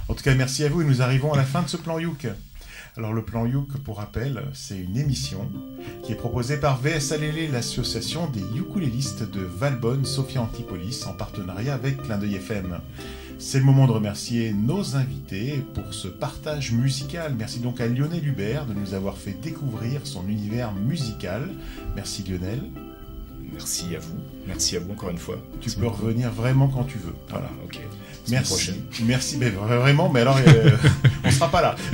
en 0.07 0.13
tout 0.15 0.23
cas, 0.23 0.33
merci 0.33 0.63
à 0.63 0.69
vous. 0.69 0.81
Et 0.81 0.85
nous 0.85 1.03
arrivons 1.03 1.33
à 1.33 1.37
la 1.37 1.43
fin 1.43 1.61
de 1.61 1.69
ce 1.69 1.77
plan 1.77 1.99
Youk. 1.99 2.25
Alors 2.97 3.13
le 3.13 3.21
plan 3.21 3.45
Youk, 3.45 3.77
pour 3.83 3.97
rappel, 3.97 4.43
c'est 4.53 4.79
une 4.79 4.97
émission 4.97 5.47
qui 6.03 6.13
est 6.13 6.15
proposée 6.15 6.57
par 6.57 6.81
VS 6.81 7.13
Alélé, 7.13 7.47
l'association 7.47 8.27
des 8.27 8.41
ukulélistes 8.57 9.21
de 9.29 9.41
Valbonne, 9.41 10.03
Sophia 10.03 10.41
Antipolis, 10.41 11.05
en 11.05 11.13
partenariat 11.13 11.75
avec 11.75 12.01
Clin 12.01 12.17
d'œil 12.17 12.35
FM. 12.35 12.79
C'est 13.37 13.59
le 13.59 13.65
moment 13.65 13.85
de 13.85 13.91
remercier 13.91 14.51
nos 14.51 14.95
invités 14.95 15.63
pour 15.75 15.93
ce 15.93 16.07
partage 16.07 16.71
musical. 16.71 17.35
Merci 17.37 17.59
donc 17.59 17.79
à 17.81 17.87
Lionel 17.87 18.27
Hubert 18.27 18.65
de 18.65 18.73
nous 18.73 18.95
avoir 18.95 19.15
fait 19.15 19.39
découvrir 19.43 20.01
son 20.03 20.27
univers 20.27 20.73
musical. 20.73 21.47
Merci 21.95 22.23
Lionel. 22.23 22.63
Merci 23.53 23.95
à 23.95 23.99
vous. 23.99 24.17
Merci 24.47 24.75
à 24.75 24.79
vous 24.79 24.91
encore 24.91 25.11
une 25.11 25.19
fois. 25.19 25.37
Tu 25.61 25.69
peux 25.69 25.85
revenir 25.85 26.31
vraiment 26.31 26.67
quand 26.67 26.85
tu 26.85 26.97
veux. 26.97 27.15
Voilà, 27.29 27.49
ok. 27.63 27.79
Merci. 28.29 28.53
Prochaine. 28.53 28.81
Merci, 29.05 29.37
mais 29.37 29.49
vraiment, 29.49 30.09
mais 30.09 30.21
alors 30.21 30.37
euh, 30.45 30.71
on 31.23 31.31
sera 31.31 31.49
pas 31.49 31.61
là. 31.61 31.75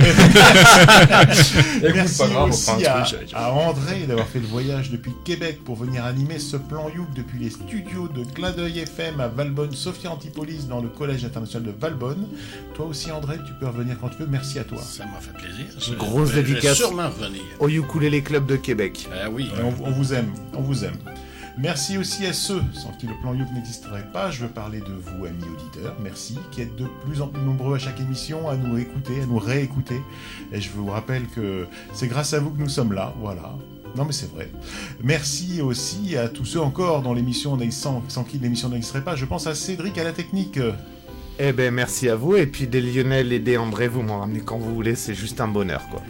Merci 1.82 2.18
pas 2.18 2.28
grave, 2.28 2.48
aussi 2.50 2.84
à, 2.86 3.04
à, 3.34 3.50
André 3.52 4.04
d'avoir 4.06 4.26
fait 4.26 4.40
le 4.40 4.46
voyage 4.46 4.90
depuis 4.90 5.12
Québec 5.24 5.60
pour 5.64 5.76
venir 5.76 6.04
animer 6.04 6.38
ce 6.38 6.56
plan 6.56 6.88
Youk 6.94 7.12
depuis 7.14 7.38
les 7.38 7.50
studios 7.50 8.08
de 8.08 8.24
Clin 8.24 8.50
d'œil 8.52 8.80
FM 8.80 9.20
à 9.20 9.28
Valbonne, 9.28 9.74
Sophia 9.74 10.10
Antipolis 10.10 10.66
dans 10.68 10.80
le 10.80 10.88
Collège 10.88 11.24
international 11.24 11.72
de 11.72 11.80
Valbonne. 11.80 12.26
Toi 12.74 12.86
aussi 12.86 13.10
André, 13.12 13.38
tu 13.46 13.52
peux 13.60 13.66
revenir 13.66 13.96
quand 14.00 14.08
tu 14.08 14.18
veux. 14.18 14.26
Merci 14.26 14.58
à 14.58 14.64
toi. 14.64 14.78
Ça 14.82 15.04
m'a 15.04 15.20
fait 15.20 15.32
plaisir. 15.38 15.66
Une 15.88 15.96
grosse 15.96 16.32
dédicace 16.32 16.78
je 16.78 16.84
sûrement 16.84 17.08
revenir. 17.10 17.42
au 17.60 17.68
Ukulele 17.68 18.22
Club 18.22 18.46
de 18.46 18.56
Québec. 18.56 19.08
Ah 19.12 19.30
oui. 19.30 19.50
On, 19.62 19.84
on 19.86 19.90
vous 19.90 20.14
aime, 20.14 20.32
on 20.54 20.60
vous 20.62 20.84
aime. 20.84 20.96
Merci 21.56 21.98
aussi 21.98 22.26
à 22.26 22.32
ceux 22.32 22.62
sans 22.72 22.90
qui 22.92 23.06
le 23.06 23.14
plan 23.20 23.32
Youk 23.32 23.48
n'existerait 23.52 24.10
pas. 24.12 24.30
Je 24.30 24.42
veux 24.42 24.48
parler 24.48 24.80
de 24.80 24.92
vous, 24.92 25.24
amis 25.24 25.44
auditeurs. 25.44 25.94
Merci, 26.02 26.36
qui 26.50 26.62
êtes 26.62 26.74
de 26.74 26.86
plus 27.04 27.22
en 27.22 27.28
plus 27.28 27.42
nombreux 27.42 27.76
à 27.76 27.78
chaque 27.78 28.00
émission 28.00 28.48
à 28.48 28.56
nous 28.56 28.76
écouter, 28.76 29.20
à 29.22 29.26
nous 29.26 29.38
réécouter. 29.38 30.00
Et 30.52 30.60
je 30.60 30.70
vous 30.70 30.86
rappelle 30.86 31.26
que 31.28 31.66
c'est 31.92 32.08
grâce 32.08 32.34
à 32.34 32.40
vous 32.40 32.50
que 32.50 32.58
nous 32.58 32.68
sommes 32.68 32.92
là. 32.92 33.14
Voilà. 33.20 33.54
Non 33.96 34.04
mais 34.04 34.12
c'est 34.12 34.30
vrai. 34.32 34.50
Merci 35.04 35.60
aussi 35.62 36.16
à 36.16 36.28
tous 36.28 36.44
ceux 36.44 36.60
encore 36.60 37.02
dont 37.02 37.14
l'émission 37.14 37.56
sans, 37.70 38.02
sans 38.08 38.24
qui 38.24 38.38
l'émission 38.38 38.68
n'existerait 38.68 39.04
pas. 39.04 39.14
Je 39.14 39.24
pense 39.24 39.46
à 39.46 39.54
Cédric 39.54 39.96
à 39.98 40.04
la 40.04 40.12
technique. 40.12 40.58
Eh 41.38 41.52
ben 41.52 41.72
merci 41.72 42.08
à 42.08 42.16
vous 42.16 42.36
et 42.36 42.46
puis 42.46 42.66
des 42.66 42.80
Lionel 42.80 43.32
et 43.32 43.40
des 43.40 43.56
André 43.56 43.88
vous 43.88 44.02
m'en 44.02 44.20
ramenez 44.20 44.40
quand 44.40 44.58
vous 44.58 44.74
voulez, 44.74 44.94
c'est 44.94 45.14
juste 45.14 45.40
un 45.40 45.48
bonheur 45.48 45.82
quoi. 45.90 46.00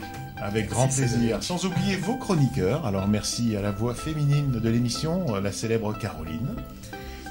Avec 0.45 0.69
grand 0.69 0.89
plaisir. 0.89 1.43
Sans 1.43 1.65
oublier 1.65 1.97
vos 1.97 2.16
chroniqueurs. 2.16 2.85
Alors 2.85 3.09
merci 3.09 3.57
à 3.57 3.62
la 3.62 3.71
voix 3.71 3.95
féminine 3.95 4.51
de 4.51 4.69
l'émission, 4.69 5.37
la 5.37 5.51
célèbre 5.51 5.97
Caroline. 5.97 6.55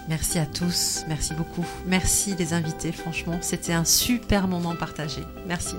Merci 0.10 0.40
à 0.40 0.48
tous, 0.48 1.06
merci 1.08 1.36
beaucoup. 1.36 1.66
Merci 1.86 2.36
les 2.36 2.54
invités, 2.54 2.92
franchement, 2.92 3.38
c'était 3.42 3.72
un 3.72 3.86
super 3.86 4.48
moment 4.48 4.76
partagé. 4.76 5.22
Merci. 5.48 5.76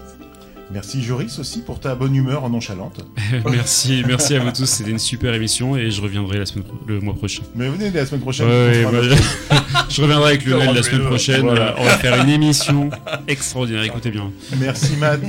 Merci 0.71 1.03
Joris 1.03 1.39
aussi 1.39 1.61
pour 1.63 1.81
ta 1.81 1.95
bonne 1.95 2.15
humeur 2.15 2.49
nonchalante. 2.49 3.05
merci, 3.51 4.03
merci 4.07 4.35
à 4.35 4.41
vous 4.41 4.51
tous. 4.51 4.67
C'était 4.67 4.91
une 4.91 4.99
super 4.99 5.35
émission 5.35 5.77
et 5.77 5.91
je 5.91 6.01
reviendrai 6.01 6.39
la 6.39 6.47
semaine, 6.47 6.65
le 6.87 7.01
mois 7.01 7.15
prochain. 7.15 7.43
Mais 7.55 7.69
venez 7.69 7.91
la 7.91 8.07
semaine 8.07 8.21
prochaine. 8.21 8.47
Ouais, 8.47 8.85
ouais, 8.85 9.09
bah, 9.51 9.57
je 9.89 10.03
reviendrai 10.03 10.31
avec 10.31 10.45
Lionel 10.47 10.75
la 10.75 10.83
semaine 10.83 11.05
prochaine. 11.07 11.43
Voilà. 11.43 11.75
On 11.79 11.85
va 11.85 11.99
faire 11.99 12.23
une 12.23 12.31
émission 12.31 12.91
extraordinaire. 13.29 13.85
Écoutez 13.85 14.11
bien. 14.11 14.33
Merci 14.59 14.97
Matt. 14.97 15.21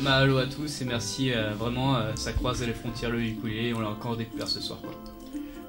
Bah, 0.00 0.16
allô 0.16 0.38
à 0.38 0.46
tous 0.46 0.80
et 0.80 0.84
merci. 0.84 1.32
euh, 1.32 1.52
vraiment, 1.58 1.96
euh, 1.96 2.12
ça 2.14 2.32
croise 2.32 2.62
les 2.64 2.72
frontières 2.72 3.10
le 3.10 3.22
ukulélé. 3.22 3.74
On 3.74 3.80
l'a 3.80 3.88
encore 3.88 4.16
découvert 4.16 4.48
ce 4.48 4.60
soir. 4.60 4.78
Quoi. 4.80 4.92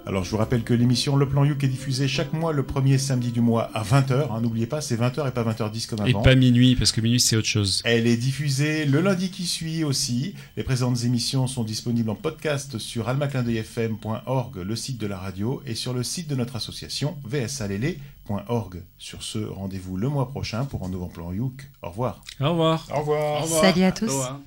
Alors 0.07 0.23
je 0.23 0.31
vous 0.31 0.37
rappelle 0.37 0.63
que 0.63 0.73
l'émission 0.73 1.17
Le 1.17 1.27
Plan 1.27 1.43
Youk 1.43 1.61
est 1.65 1.67
diffusée 1.67 2.07
chaque 2.07 2.31
mois 2.31 2.53
le 2.53 2.63
premier 2.63 2.97
samedi 2.97 3.33
du 3.33 3.41
mois 3.41 3.69
à 3.73 3.83
20h. 3.83 4.31
Hein, 4.31 4.39
N'oubliez 4.39 4.65
pas, 4.65 4.79
c'est 4.79 4.95
20h 4.95 5.27
et 5.27 5.31
pas 5.31 5.43
20h10 5.43 5.85
comme 5.85 6.07
Et 6.07 6.11
avant. 6.11 6.21
pas 6.21 6.35
minuit, 6.35 6.77
parce 6.77 6.93
que 6.93 7.01
minuit 7.01 7.19
c'est 7.19 7.35
autre 7.35 7.47
chose. 7.49 7.81
Elle 7.83 8.07
est 8.07 8.15
diffusée 8.15 8.85
le 8.85 9.01
lundi 9.01 9.29
qui 9.31 9.45
suit 9.45 9.83
aussi. 9.83 10.33
Les 10.55 10.63
présentes 10.63 11.03
émissions 11.03 11.45
sont 11.45 11.65
disponibles 11.65 12.09
en 12.09 12.15
podcast 12.15 12.77
sur 12.77 13.09
almaclindeuilfm.org, 13.09 14.55
le 14.55 14.75
site 14.77 14.97
de 14.97 15.07
la 15.07 15.17
radio, 15.17 15.61
et 15.65 15.75
sur 15.75 15.93
le 15.93 16.03
site 16.03 16.29
de 16.29 16.35
notre 16.35 16.55
association 16.55 17.17
vsalélé.org. 17.25 18.83
Sur 18.97 19.23
ce, 19.23 19.39
rendez-vous 19.39 19.97
le 19.97 20.07
mois 20.07 20.29
prochain 20.29 20.63
pour 20.63 20.85
un 20.85 20.89
nouveau 20.89 21.07
plan 21.07 21.33
Youk. 21.33 21.69
Au 21.81 21.89
revoir. 21.89 22.23
Au 22.39 22.51
revoir. 22.51 22.87
Au 22.95 22.99
revoir. 22.99 23.45
Salut 23.45 23.83
à 23.83 23.91
tous. 23.91 24.05
Au 24.05 24.11
revoir. 24.11 24.39